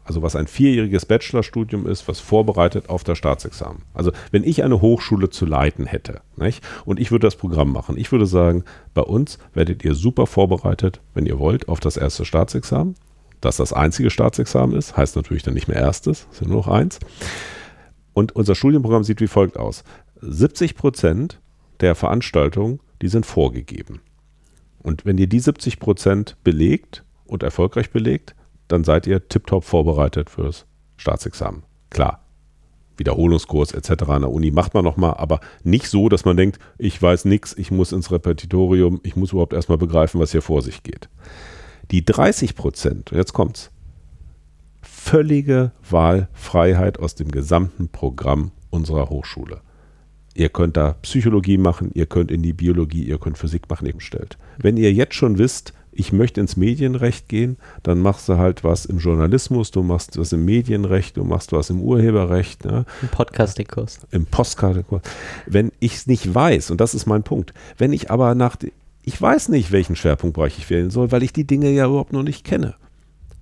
also 0.09 0.23
was 0.23 0.37
ein 0.37 0.47
vierjähriges 0.47 1.05
Bachelorstudium 1.05 1.87
ist, 1.87 2.09
was 2.09 2.19
vorbereitet 2.19 2.89
auf 2.89 3.05
das 3.05 3.19
Staatsexamen. 3.19 3.83
Also 3.93 4.11
wenn 4.31 4.43
ich 4.43 4.65
eine 4.65 4.81
Hochschule 4.81 5.29
zu 5.29 5.45
leiten 5.45 5.85
hätte 5.85 6.23
nicht, 6.37 6.65
und 6.87 6.99
ich 6.99 7.11
würde 7.11 7.27
das 7.27 7.37
Programm 7.37 7.71
machen, 7.73 7.99
ich 7.99 8.11
würde 8.11 8.27
sagen, 8.27 8.65
bei 8.95 9.03
uns 9.03 9.39
werdet 9.53 9.85
ihr 9.85 9.95
super 9.95 10.27
vorbereitet, 10.27 11.03
wenn 11.13 11.27
ihr 11.27 11.39
wollt, 11.39 11.69
auf 11.69 11.79
das 11.79 11.99
erste 11.99 12.25
Staatsexamen. 12.25 12.95
Dass 13.43 13.59
das 13.59 13.75
einzige 13.75 14.09
Staatsexamen 14.09 14.75
ist, 14.75 14.97
heißt 14.97 15.15
natürlich 15.15 15.43
dann 15.43 15.55
nicht 15.55 15.69
mehr 15.69 15.77
erstes, 15.77 16.27
es 16.33 16.39
sind 16.39 16.49
nur 16.49 16.59
noch 16.59 16.69
eins. 16.69 16.99
Und 18.15 18.35
unser 18.35 18.55
Studienprogramm 18.55 19.05
sieht 19.05 19.21
wie 19.21 19.29
folgt 19.29 19.59
aus. 19.59 19.85
70 20.23 20.75
Prozent 20.75 21.39
der 21.81 21.95
Veranstaltungen, 21.95 22.81
die 23.03 23.09
sind 23.09 23.27
vorgegeben. 23.27 24.01
Und 24.79 25.05
wenn 25.05 25.19
ihr 25.19 25.29
die 25.29 25.39
70 25.39 25.79
Prozent 25.79 26.37
belegt 26.43 27.05
und 27.27 27.43
erfolgreich 27.43 27.91
belegt, 27.91 28.35
dann 28.69 28.85
seid 28.85 29.07
ihr 29.07 29.29
tiptop 29.29 29.65
vorbereitet 29.65 30.31
fürs 30.31 30.67
Staatsexamen. 30.97 31.63
Klar, 31.91 32.23
Wiederholungskurs 32.99 33.73
etc. 33.73 34.05
an 34.09 34.23
der 34.23 34.31
Uni 34.31 34.51
macht 34.51 34.75
man 34.75 34.85
nochmal, 34.85 35.15
aber 35.17 35.41
nicht 35.63 35.87
so, 35.89 36.09
dass 36.09 36.25
man 36.25 36.37
denkt, 36.37 36.59
ich 36.77 37.01
weiß 37.01 37.25
nichts, 37.25 37.55
ich 37.57 37.71
muss 37.71 37.93
ins 37.93 38.11
Repetitorium, 38.11 39.01
ich 39.03 39.17
muss 39.17 39.33
überhaupt 39.33 39.53
erstmal 39.53 39.79
begreifen, 39.79 40.21
was 40.21 40.33
hier 40.33 40.43
vor 40.43 40.63
sich 40.63 40.83
geht. 40.83 41.09
Die 41.91 42.05
30 42.05 42.55
Prozent, 42.55 43.11
jetzt 43.13 43.33
kommt's, 43.33 43.71
völlige 44.83 45.73
Wahlfreiheit 45.89 46.99
aus 46.99 47.15
dem 47.15 47.31
gesamten 47.31 47.89
Programm 47.89 48.51
unserer 48.71 49.09
Hochschule. 49.09 49.61
Ihr 50.35 50.51
könnt 50.51 50.77
da 50.77 50.95
Psychologie 51.03 51.59
machen, 51.59 51.91
ihr 51.95 52.07
könnt 52.07 52.31
in 52.31 52.43
die 52.43 52.53
Biologie, 52.53 53.05
ihr 53.05 53.19
könnt 53.19 53.39
Physik 53.39 53.69
machen, 53.71 53.87
ihr 53.87 53.95
stellt. 53.99 54.39
Wenn 54.59 54.77
ihr 54.77 54.93
jetzt 54.93 55.15
schon 55.15 55.39
wisst, 55.39 55.73
ich 55.99 56.13
möchte 56.13 56.41
ins 56.41 56.57
Medienrecht 56.57 57.29
gehen, 57.29 57.57
dann 57.83 57.99
machst 57.99 58.29
du 58.29 58.39
halt 58.39 58.63
was 58.63 58.87
im 58.87 58.99
Journalismus, 58.99 59.73
du 59.73 59.83
machst 59.83 60.17
was 60.17 60.33
im 60.33 60.45
Medienrecht, 60.45 61.17
du 61.17 61.25
machst 61.25 61.51
was 61.51 61.71
im 61.71 61.83
Urheberrecht. 61.83 62.65
Ne? 62.65 62.85
Im 63.03 63.09
Podcasting-Kurs. 63.09 64.01
Im 64.13 64.25
Podcasting-Kurs. 64.25 65.03
Wenn 65.47 65.73
ich 65.81 65.95
es 65.95 66.07
nicht 66.07 66.33
weiß, 66.33 66.71
und 66.71 66.81
das 66.81 66.95
ist 66.95 67.07
mein 67.07 67.25
Punkt, 67.25 67.53
wenn 67.79 67.93
ich 67.93 68.13
aber 68.13 68.37
nach, 68.37 68.57
ich 69.03 69.21
weiß 69.21 69.49
nicht, 69.49 69.73
welchen 69.73 69.97
Schwerpunktbereich 69.97 70.57
ich 70.59 70.71
wählen 70.71 70.91
soll, 70.91 71.11
weil 71.11 71.25
ich 71.25 71.33
die 71.33 71.49
Dinge 71.49 71.69
ja 71.71 71.87
überhaupt 71.87 72.13
noch 72.13 72.23
nicht 72.23 72.45
kenne. 72.45 72.77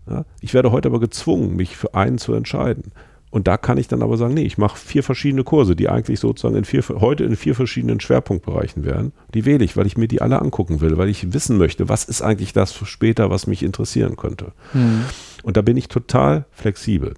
Ja? 0.08 0.24
Ich 0.40 0.54
werde 0.54 0.72
heute 0.72 0.88
aber 0.88 0.98
gezwungen, 0.98 1.56
mich 1.56 1.76
für 1.76 1.94
einen 1.94 2.16
zu 2.16 2.32
entscheiden. 2.32 2.90
Und 3.30 3.48
da 3.48 3.56
kann 3.56 3.76
ich 3.76 3.88
dann 3.88 4.02
aber 4.02 4.16
sagen, 4.16 4.34
nee, 4.34 4.44
ich 4.44 4.56
mache 4.56 4.78
vier 4.78 5.02
verschiedene 5.02 5.44
Kurse, 5.44 5.76
die 5.76 5.88
eigentlich 5.88 6.20
sozusagen 6.20 6.56
in 6.56 6.64
vier, 6.64 6.82
heute 6.88 7.24
in 7.24 7.36
vier 7.36 7.54
verschiedenen 7.54 8.00
Schwerpunktbereichen 8.00 8.84
wären. 8.84 9.12
Die 9.34 9.44
wähle 9.44 9.64
ich, 9.64 9.76
weil 9.76 9.86
ich 9.86 9.96
mir 9.96 10.08
die 10.08 10.22
alle 10.22 10.40
angucken 10.40 10.80
will, 10.80 10.96
weil 10.96 11.08
ich 11.08 11.32
wissen 11.32 11.58
möchte, 11.58 11.88
was 11.88 12.04
ist 12.04 12.22
eigentlich 12.22 12.52
das 12.52 12.72
für 12.72 12.86
später, 12.86 13.28
was 13.28 13.46
mich 13.46 13.62
interessieren 13.62 14.16
könnte. 14.16 14.52
Mhm. 14.72 15.04
Und 15.42 15.56
da 15.56 15.62
bin 15.62 15.76
ich 15.76 15.88
total 15.88 16.46
flexibel. 16.50 17.14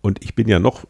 Und 0.00 0.22
ich 0.24 0.34
bin 0.34 0.48
ja 0.48 0.58
noch, 0.58 0.84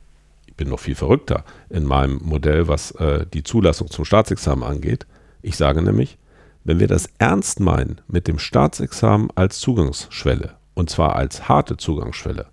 ich 0.46 0.54
bin 0.54 0.68
noch 0.68 0.78
viel 0.78 0.94
verrückter 0.94 1.44
in 1.68 1.84
meinem 1.84 2.20
Modell, 2.22 2.68
was 2.68 2.92
äh, 2.92 3.26
die 3.32 3.42
Zulassung 3.42 3.90
zum 3.90 4.04
Staatsexamen 4.04 4.62
angeht. 4.62 5.06
Ich 5.42 5.56
sage 5.56 5.82
nämlich, 5.82 6.18
wenn 6.64 6.78
wir 6.78 6.86
das 6.86 7.08
ernst 7.18 7.60
meinen 7.60 8.00
mit 8.06 8.28
dem 8.28 8.38
Staatsexamen 8.38 9.30
als 9.34 9.58
Zugangsschwelle, 9.58 10.54
und 10.74 10.90
zwar 10.90 11.16
als 11.16 11.48
harte 11.48 11.76
Zugangsschwelle, 11.76 12.46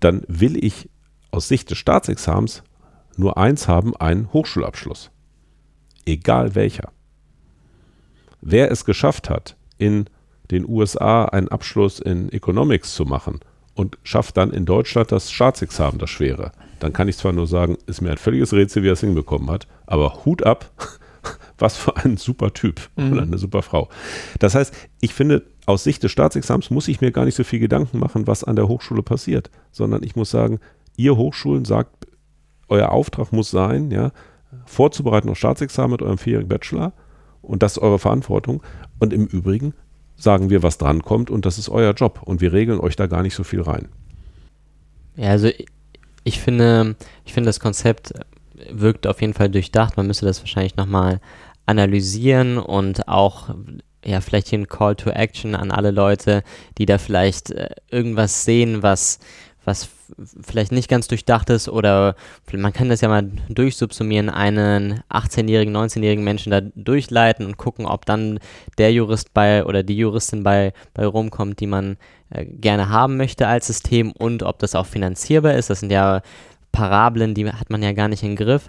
dann 0.00 0.22
will 0.28 0.62
ich 0.62 0.88
aus 1.30 1.48
Sicht 1.48 1.70
des 1.70 1.78
Staatsexamens 1.78 2.62
nur 3.16 3.36
eins 3.36 3.68
haben, 3.68 3.96
einen 3.96 4.32
Hochschulabschluss. 4.32 5.10
Egal 6.06 6.54
welcher. 6.54 6.92
Wer 8.40 8.70
es 8.70 8.84
geschafft 8.84 9.28
hat, 9.28 9.56
in 9.76 10.06
den 10.50 10.68
USA 10.68 11.24
einen 11.24 11.48
Abschluss 11.48 11.98
in 11.98 12.30
Economics 12.32 12.94
zu 12.94 13.04
machen 13.04 13.40
und 13.74 13.98
schafft 14.02 14.36
dann 14.36 14.52
in 14.52 14.64
Deutschland 14.64 15.12
das 15.12 15.30
Staatsexamen, 15.30 15.98
das 15.98 16.10
schwere, 16.10 16.52
dann 16.80 16.92
kann 16.92 17.08
ich 17.08 17.16
zwar 17.16 17.32
nur 17.32 17.46
sagen, 17.46 17.76
ist 17.86 18.00
mir 18.00 18.10
ein 18.10 18.18
völliges 18.18 18.52
Rätsel, 18.52 18.82
wie 18.82 18.88
er 18.88 18.94
es 18.94 19.00
hinbekommen 19.00 19.50
hat, 19.50 19.66
aber 19.86 20.24
Hut 20.24 20.44
ab, 20.44 20.70
was 21.58 21.76
für 21.76 21.96
ein 21.96 22.16
super 22.16 22.54
Typ 22.54 22.88
mhm. 22.96 23.12
oder 23.12 23.22
eine 23.22 23.38
super 23.38 23.62
Frau. 23.62 23.88
Das 24.38 24.54
heißt, 24.54 24.74
ich 25.00 25.12
finde, 25.12 25.42
aus 25.68 25.84
Sicht 25.84 26.02
des 26.02 26.10
Staatsexamens 26.10 26.70
muss 26.70 26.88
ich 26.88 27.00
mir 27.00 27.12
gar 27.12 27.26
nicht 27.26 27.34
so 27.34 27.44
viel 27.44 27.58
Gedanken 27.58 27.98
machen, 27.98 28.26
was 28.26 28.42
an 28.42 28.56
der 28.56 28.68
Hochschule 28.68 29.02
passiert, 29.02 29.50
sondern 29.70 30.02
ich 30.02 30.16
muss 30.16 30.30
sagen, 30.30 30.60
ihr 30.96 31.16
Hochschulen 31.16 31.66
sagt, 31.66 32.06
euer 32.68 32.90
Auftrag 32.90 33.32
muss 33.32 33.50
sein, 33.50 33.90
ja, 33.90 34.12
vorzubereiten 34.64 35.28
auf 35.28 35.36
Staatsexamen 35.36 35.92
mit 35.92 36.02
eurem 36.02 36.16
vierjährigen 36.16 36.48
Bachelor 36.48 36.94
und 37.42 37.62
das 37.62 37.72
ist 37.72 37.78
eure 37.78 37.98
Verantwortung. 37.98 38.62
Und 38.98 39.12
im 39.12 39.26
Übrigen 39.26 39.74
sagen 40.16 40.48
wir, 40.48 40.62
was 40.62 40.78
drankommt 40.78 41.30
und 41.30 41.44
das 41.44 41.58
ist 41.58 41.68
euer 41.68 41.92
Job 41.92 42.22
und 42.24 42.40
wir 42.40 42.52
regeln 42.52 42.80
euch 42.80 42.96
da 42.96 43.06
gar 43.06 43.22
nicht 43.22 43.34
so 43.34 43.44
viel 43.44 43.60
rein. 43.60 43.88
Ja, 45.16 45.30
also 45.30 45.50
ich 46.24 46.40
finde, 46.40 46.96
ich 47.26 47.34
finde 47.34 47.48
das 47.48 47.60
Konzept 47.60 48.14
wirkt 48.70 49.06
auf 49.06 49.20
jeden 49.20 49.34
Fall 49.34 49.50
durchdacht. 49.50 49.98
Man 49.98 50.06
müsste 50.06 50.24
das 50.24 50.40
wahrscheinlich 50.40 50.76
nochmal 50.76 51.20
analysieren 51.66 52.56
und 52.56 53.06
auch 53.06 53.50
ja, 54.08 54.20
vielleicht 54.22 54.48
hier 54.48 54.58
ein 54.58 54.68
Call 54.68 54.96
to 54.96 55.10
Action 55.10 55.54
an 55.54 55.70
alle 55.70 55.90
Leute, 55.90 56.42
die 56.78 56.86
da 56.86 56.98
vielleicht 56.98 57.50
äh, 57.50 57.68
irgendwas 57.90 58.44
sehen, 58.44 58.82
was, 58.82 59.18
was 59.64 59.90
vielleicht 60.40 60.72
nicht 60.72 60.88
ganz 60.88 61.08
durchdacht 61.08 61.50
ist 61.50 61.68
oder 61.68 62.16
man 62.52 62.72
kann 62.72 62.88
das 62.88 63.02
ja 63.02 63.08
mal 63.08 63.30
durchsubsumieren, 63.50 64.30
einen 64.30 65.02
18-jährigen, 65.10 65.76
19-jährigen 65.76 66.24
Menschen 66.24 66.50
da 66.50 66.62
durchleiten 66.74 67.44
und 67.44 67.58
gucken, 67.58 67.84
ob 67.84 68.06
dann 68.06 68.40
der 68.78 68.92
Jurist 68.92 69.34
bei 69.34 69.64
oder 69.66 69.82
die 69.82 69.98
Juristin 69.98 70.42
bei, 70.42 70.72
bei 70.94 71.04
rumkommt, 71.04 71.60
die 71.60 71.66
man 71.66 71.98
äh, 72.30 72.46
gerne 72.46 72.88
haben 72.88 73.18
möchte 73.18 73.46
als 73.46 73.66
System 73.66 74.12
und 74.12 74.42
ob 74.42 74.58
das 74.58 74.74
auch 74.74 74.86
finanzierbar 74.86 75.54
ist. 75.54 75.68
Das 75.68 75.80
sind 75.80 75.92
ja 75.92 76.22
Parabeln, 76.72 77.34
die 77.34 77.50
hat 77.52 77.68
man 77.68 77.82
ja 77.82 77.92
gar 77.92 78.08
nicht 78.08 78.22
im 78.22 78.36
Griff. 78.36 78.68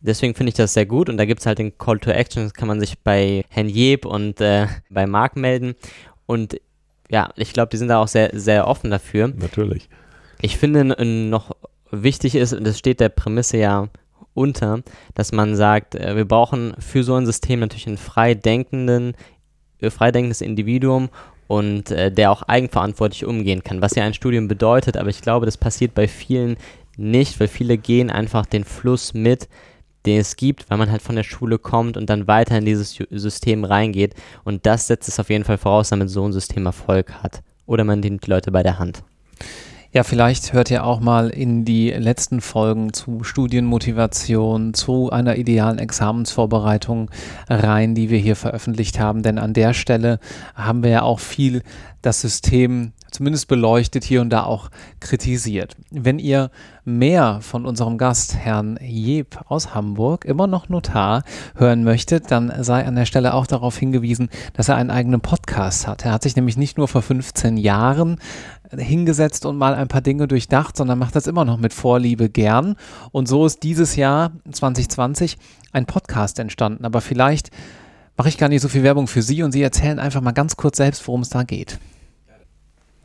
Deswegen 0.00 0.34
finde 0.34 0.50
ich 0.50 0.54
das 0.54 0.74
sehr 0.74 0.86
gut 0.86 1.08
und 1.08 1.16
da 1.16 1.24
gibt 1.24 1.40
es 1.40 1.46
halt 1.46 1.58
den 1.58 1.76
Call 1.76 1.98
to 1.98 2.10
Action, 2.10 2.44
das 2.44 2.54
kann 2.54 2.68
man 2.68 2.78
sich 2.78 2.98
bei 3.00 3.44
Herrn 3.48 3.68
Jeb 3.68 4.04
und 4.04 4.40
äh, 4.40 4.66
bei 4.90 5.06
Marc 5.06 5.36
melden. 5.36 5.74
Und 6.26 6.60
ja, 7.10 7.30
ich 7.36 7.52
glaube, 7.52 7.70
die 7.70 7.78
sind 7.78 7.88
da 7.88 7.98
auch 7.98 8.08
sehr, 8.08 8.30
sehr 8.32 8.68
offen 8.68 8.90
dafür. 8.90 9.28
Natürlich. 9.28 9.88
Ich 10.40 10.56
finde 10.56 10.84
noch 11.04 11.56
wichtig 11.90 12.34
ist, 12.34 12.52
und 12.52 12.64
das 12.64 12.78
steht 12.78 13.00
der 13.00 13.08
Prämisse 13.08 13.56
ja 13.56 13.88
unter, 14.34 14.82
dass 15.14 15.32
man 15.32 15.56
sagt, 15.56 15.96
äh, 15.96 16.14
wir 16.14 16.24
brauchen 16.24 16.74
für 16.78 17.02
so 17.02 17.14
ein 17.14 17.26
System 17.26 17.60
natürlich 17.60 17.88
einen 17.88 17.96
frei 17.96 18.34
denkenden, 18.34 19.14
äh, 19.80 19.90
freidenkendes 19.90 20.42
Individuum 20.42 21.08
und 21.48 21.90
äh, 21.90 22.12
der 22.12 22.30
auch 22.30 22.42
eigenverantwortlich 22.42 23.24
umgehen 23.24 23.64
kann, 23.64 23.82
was 23.82 23.96
ja 23.96 24.04
ein 24.04 24.14
Studium 24.14 24.46
bedeutet, 24.46 24.96
aber 24.96 25.08
ich 25.08 25.22
glaube, 25.22 25.46
das 25.46 25.56
passiert 25.56 25.94
bei 25.94 26.06
vielen 26.06 26.56
nicht, 26.96 27.40
weil 27.40 27.48
viele 27.48 27.78
gehen 27.78 28.10
einfach 28.10 28.46
den 28.46 28.64
Fluss 28.64 29.14
mit, 29.14 29.48
den 30.08 30.20
es 30.20 30.36
gibt, 30.36 30.68
weil 30.68 30.78
man 30.78 30.90
halt 30.90 31.02
von 31.02 31.14
der 31.14 31.22
Schule 31.22 31.58
kommt 31.58 31.96
und 31.96 32.10
dann 32.10 32.26
weiter 32.26 32.58
in 32.58 32.64
dieses 32.64 32.98
System 33.10 33.64
reingeht 33.64 34.14
und 34.44 34.66
das 34.66 34.86
setzt 34.88 35.08
es 35.08 35.20
auf 35.20 35.30
jeden 35.30 35.44
Fall 35.44 35.58
voraus, 35.58 35.90
damit 35.90 36.10
so 36.10 36.26
ein 36.26 36.32
System 36.32 36.66
Erfolg 36.66 37.12
hat 37.22 37.42
oder 37.66 37.84
man 37.84 38.00
nimmt 38.00 38.26
die 38.26 38.30
Leute 38.30 38.50
bei 38.50 38.62
der 38.62 38.78
Hand. 38.78 39.04
Ja, 39.90 40.02
vielleicht 40.02 40.52
hört 40.52 40.70
ihr 40.70 40.84
auch 40.84 41.00
mal 41.00 41.30
in 41.30 41.64
die 41.64 41.90
letzten 41.90 42.42
Folgen 42.42 42.92
zu 42.92 43.24
Studienmotivation, 43.24 44.74
zu 44.74 45.10
einer 45.10 45.36
idealen 45.36 45.78
Examensvorbereitung 45.78 47.10
rein, 47.48 47.94
die 47.94 48.10
wir 48.10 48.18
hier 48.18 48.36
veröffentlicht 48.36 49.00
haben. 49.00 49.22
Denn 49.22 49.38
an 49.38 49.54
der 49.54 49.72
Stelle 49.72 50.20
haben 50.54 50.82
wir 50.82 50.90
ja 50.90 51.02
auch 51.02 51.20
viel 51.20 51.62
das 52.02 52.20
System 52.20 52.92
zumindest 53.10 53.48
beleuchtet, 53.48 54.04
hier 54.04 54.20
und 54.20 54.30
da 54.30 54.44
auch 54.44 54.70
kritisiert. 55.00 55.76
Wenn 55.90 56.18
ihr 56.18 56.50
mehr 56.84 57.40
von 57.40 57.66
unserem 57.66 57.98
Gast, 57.98 58.36
Herrn 58.36 58.78
Jeb 58.80 59.38
aus 59.46 59.74
Hamburg, 59.74 60.24
immer 60.24 60.46
noch 60.46 60.68
Notar, 60.68 61.22
hören 61.56 61.84
möchtet, 61.84 62.30
dann 62.30 62.52
sei 62.62 62.84
an 62.84 62.94
der 62.94 63.06
Stelle 63.06 63.34
auch 63.34 63.46
darauf 63.46 63.76
hingewiesen, 63.76 64.28
dass 64.52 64.68
er 64.68 64.76
einen 64.76 64.90
eigenen 64.90 65.20
Podcast 65.20 65.86
hat. 65.86 66.04
Er 66.04 66.12
hat 66.12 66.22
sich 66.22 66.36
nämlich 66.36 66.56
nicht 66.56 66.78
nur 66.78 66.88
vor 66.88 67.02
15 67.02 67.56
Jahren 67.56 68.18
hingesetzt 68.76 69.46
und 69.46 69.56
mal 69.56 69.74
ein 69.74 69.88
paar 69.88 70.00
Dinge 70.00 70.28
durchdacht, 70.28 70.76
sondern 70.76 70.98
macht 70.98 71.16
das 71.16 71.26
immer 71.26 71.44
noch 71.44 71.58
mit 71.58 71.72
Vorliebe 71.72 72.28
gern. 72.28 72.76
Und 73.12 73.28
so 73.28 73.46
ist 73.46 73.62
dieses 73.62 73.96
Jahr 73.96 74.32
2020 74.50 75.38
ein 75.72 75.86
Podcast 75.86 76.38
entstanden. 76.38 76.84
Aber 76.84 77.00
vielleicht 77.00 77.50
mache 78.16 78.28
ich 78.28 78.38
gar 78.38 78.48
nicht 78.48 78.62
so 78.62 78.68
viel 78.68 78.82
Werbung 78.82 79.06
für 79.06 79.22
Sie 79.22 79.42
und 79.42 79.52
Sie 79.52 79.62
erzählen 79.62 79.98
einfach 79.98 80.20
mal 80.20 80.32
ganz 80.32 80.56
kurz 80.56 80.76
selbst, 80.76 81.06
worum 81.06 81.22
es 81.22 81.28
da 81.28 81.44
geht. 81.44 81.78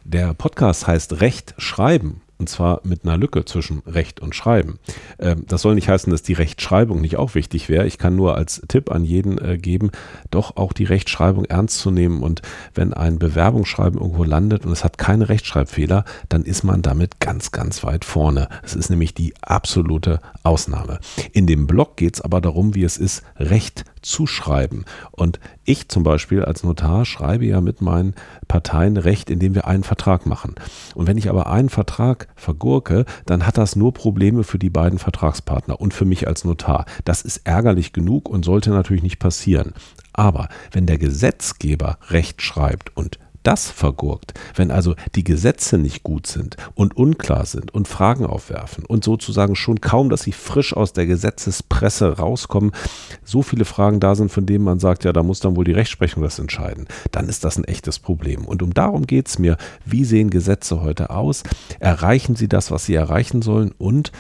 Der 0.04 0.34
Podcast 0.34 0.88
heißt 0.88 1.22
Recht 1.22 1.54
schreiben. 1.58 2.23
Und 2.40 2.50
zwar 2.50 2.82
mit 2.84 3.04
einer 3.04 3.18
Lücke 3.18 3.46
zwischen 3.46 3.80
Recht 3.86 4.20
und 4.20 4.36
Schreiben. 4.36 4.80
Ähm, 5.20 5.46
das 5.48 5.62
soll 5.62 5.76
nicht 5.76 5.88
heißen, 5.88 6.12
dass 6.12 6.24
die 6.24 6.34
Rechtschreibung 6.34 7.00
nicht 7.00 7.18
auch 7.18 7.36
wichtig 7.36 7.70
wäre. 7.70 7.86
Ich 7.86 7.98
kann 7.98 8.16
nur 8.16 8.36
als 8.36 8.62
Tipp 8.68 8.92
an 8.92 9.04
jeden 9.06 9.38
äh, 9.38 9.58
geben, 9.58 9.92
doch 10.32 10.58
auch 10.58 10.74
die 10.74 10.84
Rechtschreibung 10.84 11.46
ernst 11.46 11.80
zu 11.80 11.92
nehmen. 11.92 12.22
Und 12.22 12.42
wenn 12.74 12.94
ein 12.94 13.20
Bewerbungsschreiben 13.20 14.00
irgendwo 14.00 14.24
landet 14.24 14.66
und 14.66 14.72
es 14.72 14.84
hat 14.84 14.98
keine 14.98 15.30
Rechtschreibfehler, 15.30 16.06
dann 16.30 16.44
ist 16.44 16.64
man 16.64 16.82
damit 16.82 17.20
ganz, 17.20 17.52
ganz 17.52 17.84
weit 17.84 18.06
vorne. 18.06 18.50
Es 18.64 18.76
ist 18.76 18.90
nämlich 18.90 19.14
die 19.14 19.34
absolute 19.42 20.20
Ausnahme. 20.44 21.00
In 21.32 21.48
dem 21.48 21.68
Blog 21.68 21.98
geht 21.98 22.16
es 22.16 22.22
aber 22.22 22.42
darum, 22.42 22.76
wie 22.76 22.84
es 22.84 22.98
ist, 22.98 23.24
Recht 23.38 23.86
zu 24.04 24.28
schreiben. 24.28 24.86
Und 25.12 25.40
ich 25.64 25.90
zum 25.90 26.04
Beispiel 26.04 26.44
als 26.44 26.64
Notar 26.64 27.06
schreibe 27.06 27.46
ja 27.46 27.62
mit 27.62 27.82
meinen 27.82 28.14
Parteien 28.48 28.98
Recht, 28.98 29.30
indem 29.30 29.56
wir 29.56 29.68
einen 29.68 29.84
Vertrag 29.84 30.26
machen. 30.26 30.56
Und 30.96 31.08
wenn 31.08 31.18
ich 31.18 31.30
aber 31.30 31.48
einen 31.48 31.70
Vertrag 31.70 32.28
vergurke, 32.36 33.06
dann 33.26 33.48
hat 33.48 33.58
das 33.58 33.76
nur 33.76 33.94
Probleme 33.94 34.44
für 34.44 34.60
die 34.60 34.70
beiden 34.70 35.00
Vertragspartner 35.00 35.80
und 35.80 35.94
für 35.94 36.06
mich 36.06 36.28
als 36.28 36.44
Notar. 36.44 36.86
Das 37.06 37.22
ist 37.22 37.42
ärgerlich 37.46 37.94
genug 37.94 38.30
und 38.30 38.46
sollte 38.46 38.70
natürlich 38.70 39.04
nicht 39.04 39.20
passieren. 39.20 39.74
Aber 40.14 40.50
wenn 40.72 40.86
der 40.86 40.98
Gesetzgeber 40.98 41.98
Recht 42.10 42.42
schreibt 42.42 42.96
und 42.96 43.20
das 43.44 43.70
vergurkt, 43.70 44.34
wenn 44.56 44.72
also 44.72 44.96
die 45.16 45.24
Gesetze 45.24 45.78
nicht 45.78 46.04
gut 46.04 46.28
sind 46.28 46.58
und 46.76 46.98
unklar 46.98 47.46
sind 47.46 47.74
und 47.74 47.88
Fragen 47.88 48.26
aufwerfen 48.26 48.86
und 48.86 49.04
sozusagen 49.04 49.56
schon 49.56 49.82
kaum, 49.82 50.10
dass 50.10 50.24
sie 50.24 50.32
frisch 50.32 50.76
aus 50.76 50.94
der 50.94 51.06
Gesetzespresse 51.06 52.18
rauskommen, 52.18 52.72
so 53.24 53.42
viele 53.42 53.66
Fragen 53.66 54.00
da 54.00 54.16
sind, 54.16 54.32
von 54.32 54.46
denen 54.46 54.64
man 54.64 54.80
sagt, 54.80 55.04
ja, 55.04 55.14
da 55.14 55.24
muss 55.24 55.40
dann 55.40 55.56
wohl 55.56 55.66
die 55.66 55.74
Rechtsprechung 55.74 56.24
das 56.24 56.40
entscheiden, 56.40 56.88
dann 57.12 57.30
ist 57.30 57.44
das 57.44 57.58
ein 57.58 57.66
echtes 57.66 58.00
Problem. 58.00 58.46
Und 58.46 58.64
um 58.64 58.74
darum 58.74 59.06
geht 59.06 59.28
es 59.28 59.40
mir, 59.40 59.58
wie 59.86 60.06
sehen 60.06 60.30
Gesetze 60.30 60.82
heute 60.82 61.10
aus? 61.10 61.44
Erreichen 61.80 62.36
sie 62.36 62.48
das, 62.48 62.72
was 62.72 62.86
sie 62.86 62.96
erreichen 62.96 63.42
sollen? 63.42 63.74
Und, 63.78 64.12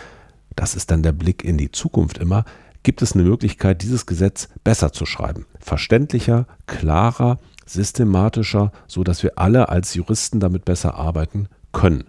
das 0.55 0.75
ist 0.75 0.91
dann 0.91 1.01
der 1.01 1.13
Blick 1.13 1.43
in 1.43 1.57
die 1.57 1.71
Zukunft 1.71 2.17
immer, 2.17 2.45
gibt 2.83 3.01
es 3.01 3.13
eine 3.13 3.23
Möglichkeit, 3.23 3.81
dieses 3.81 4.05
Gesetz 4.05 4.49
besser 4.63 4.91
zu 4.91 5.05
schreiben. 5.05 5.45
Verständlicher, 5.59 6.45
klarer, 6.67 7.39
systematischer, 7.65 8.71
so 8.87 9.03
dass 9.03 9.23
wir 9.23 9.37
alle 9.37 9.67
als 9.69 9.93
Juristen 9.93 10.39
damit 10.39 10.65
besser 10.65 10.95
arbeiten 10.95 11.47
können. 11.71 12.05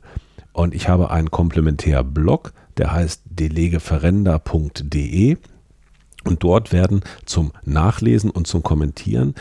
Und 0.53 0.75
ich 0.75 0.89
habe 0.89 1.11
einen 1.11 1.31
Komplementärblog, 1.31 2.53
der 2.77 2.93
heißt 2.93 3.23
delegeverrender.de 3.27 5.37
und 6.25 6.43
dort 6.43 6.73
werden 6.73 7.03
zum 7.27 7.53
Nachlesen 7.65 8.31
und 8.31 8.47
zum 8.47 8.63
Kommentieren 8.63 9.35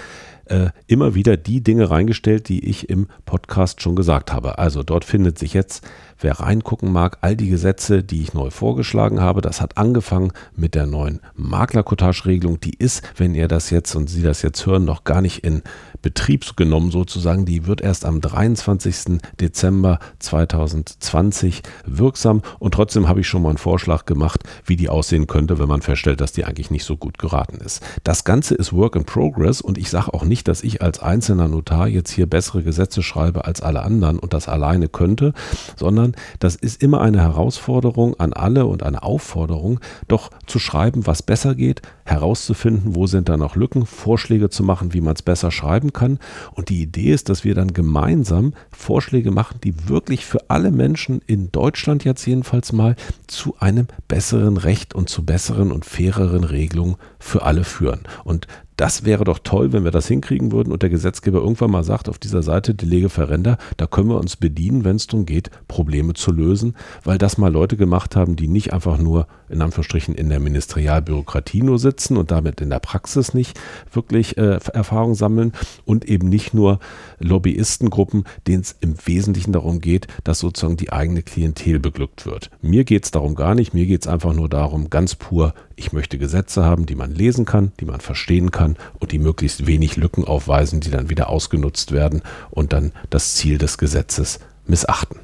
äh, 0.45 0.69
immer 0.87 1.15
wieder 1.15 1.37
die 1.37 1.61
Dinge 1.61 1.89
reingestellt, 1.89 2.49
die 2.49 2.67
ich 2.67 2.89
im 2.89 3.07
Podcast 3.25 3.81
schon 3.81 3.95
gesagt 3.95 4.33
habe. 4.33 4.57
Also 4.57 4.83
dort 4.83 5.05
findet 5.05 5.39
sich 5.39 5.53
jetzt, 5.53 5.87
wer 6.19 6.39
reingucken 6.39 6.91
mag, 6.91 7.19
all 7.21 7.37
die 7.37 7.49
Gesetze, 7.49 8.03
die 8.03 8.21
ich 8.21 8.33
neu 8.33 8.49
vorgeschlagen 8.49 9.21
habe. 9.21 9.41
Das 9.41 9.61
hat 9.61 9.77
angefangen 9.77 10.33
mit 10.55 10.75
der 10.75 10.85
neuen 10.85 11.21
Maklerkotage-Regelung. 11.35 12.59
Die 12.59 12.77
ist, 12.77 13.03
wenn 13.15 13.35
ihr 13.35 13.47
das 13.47 13.69
jetzt 13.69 13.95
und 13.95 14.09
Sie 14.09 14.21
das 14.21 14.41
jetzt 14.41 14.65
hören, 14.65 14.83
noch 14.83 15.05
gar 15.05 15.21
nicht 15.21 15.45
in 15.45 15.61
Betrieb 16.03 16.43
genommen 16.57 16.91
sozusagen. 16.91 17.45
Die 17.45 17.65
wird 17.65 17.81
erst 17.81 18.05
am 18.05 18.21
23. 18.21 19.19
Dezember 19.39 19.97
2020 20.19 21.63
wirksam 21.85 22.43
und 22.59 22.73
trotzdem 22.73 23.07
habe 23.07 23.21
ich 23.21 23.27
schon 23.27 23.41
mal 23.41 23.49
einen 23.49 23.57
Vorschlag 23.57 24.05
gemacht, 24.05 24.43
wie 24.65 24.75
die 24.75 24.89
aussehen 24.89 25.25
könnte, 25.25 25.57
wenn 25.57 25.69
man 25.69 25.81
feststellt, 25.81 26.21
dass 26.21 26.33
die 26.33 26.43
eigentlich 26.43 26.69
nicht 26.69 26.83
so 26.83 26.97
gut 26.97 27.17
geraten 27.17 27.57
ist. 27.57 27.81
Das 28.03 28.25
Ganze 28.25 28.53
ist 28.53 28.73
Work 28.73 28.97
in 28.97 29.05
Progress 29.05 29.61
und 29.61 29.77
ich 29.77 29.89
sage 29.89 30.13
auch 30.13 30.25
nicht, 30.25 30.47
dass 30.47 30.61
ich 30.61 30.81
als 30.81 30.99
einzelner 30.99 31.47
Notar 31.47 31.87
jetzt 31.87 32.11
hier 32.11 32.27
bessere 32.27 32.63
Gesetze 32.63 33.01
schreibe 33.01 33.45
als 33.45 33.61
alle 33.61 33.81
anderen 33.83 34.19
und 34.19 34.33
das 34.33 34.49
alleine 34.49 34.89
könnte, 34.89 35.33
sondern 35.77 36.15
das 36.39 36.55
ist 36.55 36.83
immer 36.83 36.99
eine 36.99 37.21
Herausforderung 37.21 38.19
an 38.19 38.33
alle 38.33 38.65
und 38.65 38.83
eine 38.83 39.03
Aufforderung, 39.03 39.79
doch 40.09 40.29
zu 40.47 40.59
schreiben, 40.59 41.07
was 41.07 41.23
besser 41.23 41.55
geht, 41.55 41.81
herauszufinden, 42.03 42.95
wo 42.95 43.07
sind 43.07 43.29
da 43.29 43.37
noch 43.37 43.55
Lücken, 43.55 43.85
Vorschläge 43.85 44.49
zu 44.49 44.63
machen, 44.63 44.93
wie 44.93 45.01
man 45.01 45.15
es 45.15 45.21
besser 45.21 45.49
schreiben 45.49 45.92
kann. 45.93 46.19
Und 46.51 46.69
die 46.69 46.81
Idee 46.81 47.11
ist, 47.11 47.29
dass 47.29 47.43
wir 47.43 47.55
dann 47.55 47.73
gemeinsam 47.73 48.53
Vorschläge 48.71 49.31
machen, 49.31 49.59
die 49.63 49.87
wirklich 49.87 50.25
für 50.25 50.49
alle 50.49 50.71
Menschen 50.71 51.21
in 51.25 51.51
Deutschland 51.51 52.03
jetzt 52.03 52.25
jedenfalls 52.25 52.73
mal 52.73 52.95
zu 53.27 53.55
einem 53.59 53.87
besseren 54.07 54.57
Recht 54.57 54.93
und 54.93 55.09
zu 55.09 55.23
besseren 55.23 55.71
und 55.71 55.85
faireren 55.85 56.43
Regelungen 56.43 56.97
für 57.23 57.43
alle 57.43 57.63
führen. 57.63 58.01
Und 58.25 58.47
das 58.75 59.05
wäre 59.05 59.23
doch 59.23 59.39
toll, 59.39 59.71
wenn 59.71 59.83
wir 59.83 59.91
das 59.91 60.07
hinkriegen 60.07 60.51
würden 60.51 60.71
und 60.71 60.81
der 60.81 60.89
Gesetzgeber 60.89 61.39
irgendwann 61.39 61.71
mal 61.71 61.83
sagt, 61.83 62.09
auf 62.09 62.17
dieser 62.17 62.41
Seite 62.41 62.73
die 62.73 62.85
Lege 62.85 63.09
Verrender, 63.09 63.57
da 63.77 63.85
können 63.85 64.09
wir 64.09 64.17
uns 64.17 64.35
bedienen, 64.35 64.83
wenn 64.83 64.95
es 64.95 65.07
darum 65.07 65.25
geht, 65.25 65.51
Probleme 65.67 66.13
zu 66.13 66.31
lösen, 66.31 66.75
weil 67.03 67.17
das 67.17 67.37
mal 67.37 67.51
Leute 67.51 67.77
gemacht 67.77 68.15
haben, 68.15 68.35
die 68.35 68.47
nicht 68.47 68.73
einfach 68.73 68.97
nur 68.97 69.27
in 69.47 69.61
Anführungsstrichen 69.61 70.15
in 70.15 70.29
der 70.29 70.39
Ministerialbürokratie 70.39 71.61
nur 71.61 71.77
sitzen 71.77 72.17
und 72.17 72.31
damit 72.31 72.61
in 72.61 72.71
der 72.71 72.79
Praxis 72.79 73.33
nicht 73.33 73.59
wirklich 73.91 74.37
äh, 74.37 74.59
Erfahrung 74.73 75.13
sammeln 75.13 75.53
und 75.85 76.05
eben 76.05 76.27
nicht 76.27 76.53
nur 76.53 76.79
Lobbyistengruppen, 77.19 78.23
denen 78.47 78.63
es 78.63 78.75
im 78.79 78.95
Wesentlichen 79.05 79.53
darum 79.53 79.79
geht, 79.79 80.07
dass 80.23 80.39
sozusagen 80.39 80.77
die 80.77 80.91
eigene 80.91 81.21
Klientel 81.21 81.79
beglückt 81.79 82.25
wird. 82.25 82.49
Mir 82.61 82.83
geht 82.83 83.05
es 83.05 83.11
darum 83.11 83.35
gar 83.35 83.53
nicht, 83.53 83.73
mir 83.73 83.85
geht 83.85 84.01
es 84.01 84.07
einfach 84.07 84.33
nur 84.33 84.49
darum, 84.49 84.89
ganz 84.89 85.15
pur, 85.15 85.53
ich 85.75 85.93
möchte 85.93 86.17
Gesetze 86.17 86.63
haben, 86.63 86.85
die 86.85 86.95
man 86.95 87.13
lesen 87.13 87.45
kann, 87.45 87.71
die 87.79 87.85
man 87.85 87.99
verstehen 87.99 88.51
kann 88.51 88.77
und 88.99 89.11
die 89.11 89.19
möglichst 89.19 89.65
wenig 89.67 89.95
Lücken 89.97 90.25
aufweisen, 90.25 90.79
die 90.79 90.91
dann 90.91 91.09
wieder 91.09 91.29
ausgenutzt 91.29 91.91
werden 91.91 92.21
und 92.51 92.73
dann 92.73 92.91
das 93.09 93.35
Ziel 93.35 93.57
des 93.57 93.77
Gesetzes 93.77 94.39
missachten. 94.65 95.19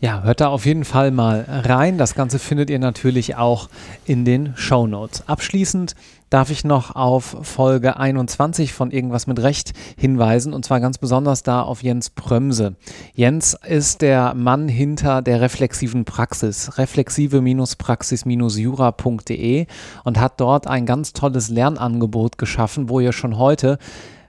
Ja, 0.00 0.22
hört 0.22 0.40
da 0.40 0.46
auf 0.46 0.64
jeden 0.64 0.84
Fall 0.84 1.10
mal 1.10 1.44
rein. 1.48 1.98
Das 1.98 2.14
Ganze 2.14 2.38
findet 2.38 2.70
ihr 2.70 2.78
natürlich 2.78 3.34
auch 3.34 3.68
in 4.04 4.24
den 4.24 4.52
Show 4.54 4.86
Notes. 4.86 5.24
Abschließend 5.26 5.96
darf 6.30 6.50
ich 6.50 6.62
noch 6.62 6.94
auf 6.94 7.36
Folge 7.42 7.96
21 7.96 8.72
von 8.72 8.92
Irgendwas 8.92 9.26
mit 9.26 9.42
Recht 9.42 9.72
hinweisen 9.96 10.52
und 10.52 10.64
zwar 10.64 10.78
ganz 10.78 10.98
besonders 10.98 11.42
da 11.42 11.62
auf 11.62 11.82
Jens 11.82 12.10
Prömse. 12.10 12.76
Jens 13.14 13.58
ist 13.66 14.00
der 14.00 14.34
Mann 14.34 14.68
hinter 14.68 15.20
der 15.20 15.40
reflexiven 15.40 16.04
Praxis, 16.04 16.78
reflexive-praxis-jura.de 16.78 19.66
und 20.04 20.20
hat 20.20 20.40
dort 20.40 20.68
ein 20.68 20.86
ganz 20.86 21.12
tolles 21.12 21.48
Lernangebot 21.48 22.38
geschaffen, 22.38 22.88
wo 22.88 23.00
ihr 23.00 23.10
schon 23.10 23.36
heute, 23.36 23.78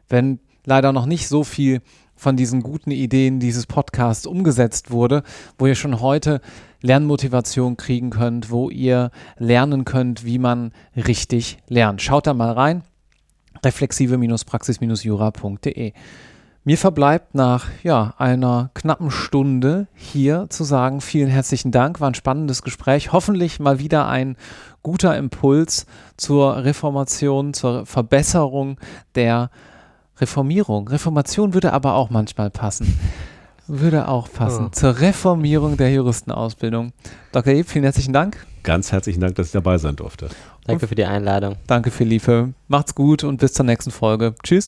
wenn 0.07 0.39
leider 0.65 0.93
noch 0.93 1.05
nicht 1.05 1.27
so 1.27 1.43
viel 1.43 1.83
von 2.19 2.35
diesen 2.35 2.61
guten 2.61 2.91
Ideen 2.91 3.39
dieses 3.39 3.65
Podcasts 3.65 4.27
umgesetzt 4.27 4.91
wurde, 4.91 5.23
wo 5.57 5.67
ihr 5.67 5.75
schon 5.75 6.01
heute 6.01 6.41
Lernmotivation 6.81 7.77
kriegen 7.77 8.09
könnt, 8.09 8.51
wo 8.51 8.69
ihr 8.69 9.11
lernen 9.37 9.85
könnt, 9.85 10.25
wie 10.25 10.37
man 10.37 10.73
richtig 10.97 11.59
lernt. 11.69 12.01
Schaut 12.01 12.27
da 12.27 12.33
mal 12.33 12.51
rein. 12.51 12.83
reflexive-praxis-jura.de. 13.63 15.93
Mir 16.65 16.77
verbleibt 16.77 17.35
nach 17.35 17.67
ja, 17.83 18.15
einer 18.17 18.71
knappen 18.73 19.11
Stunde 19.11 19.87
hier 19.95 20.47
zu 20.49 20.65
sagen, 20.65 20.99
vielen 20.99 21.29
herzlichen 21.29 21.71
Dank, 21.71 22.01
war 22.01 22.09
ein 22.09 22.15
spannendes 22.15 22.63
Gespräch. 22.63 23.13
Hoffentlich 23.13 23.61
mal 23.61 23.79
wieder 23.79 24.09
ein 24.09 24.35
guter 24.83 25.17
Impuls 25.17 25.85
zur 26.17 26.65
Reformation, 26.65 27.53
zur 27.53 27.85
Verbesserung 27.85 28.77
der 29.15 29.51
Reformierung. 30.19 30.87
Reformation 30.87 31.53
würde 31.53 31.73
aber 31.73 31.95
auch 31.95 32.09
manchmal 32.09 32.49
passen. 32.49 32.99
Würde 33.67 34.07
auch 34.07 34.31
passen. 34.31 34.65
Oh. 34.67 34.69
Zur 34.71 34.99
Reformierung 34.99 35.77
der 35.77 35.91
Juristenausbildung. 35.91 36.91
Dr. 37.31 37.53
Eb, 37.53 37.69
vielen 37.69 37.83
herzlichen 37.83 38.13
Dank. 38.13 38.45
Ganz 38.63 38.91
herzlichen 38.91 39.21
Dank, 39.21 39.35
dass 39.35 39.47
ich 39.47 39.53
dabei 39.53 39.77
sein 39.77 39.95
durfte. 39.95 40.29
Danke 40.65 40.87
für 40.87 40.95
die 40.95 41.05
Einladung. 41.05 41.55
Danke, 41.67 41.91
Philippe. 41.91 42.53
Macht's 42.67 42.93
gut 42.93 43.23
und 43.23 43.37
bis 43.37 43.53
zur 43.53 43.65
nächsten 43.65 43.91
Folge. 43.91 44.35
Tschüss. 44.43 44.57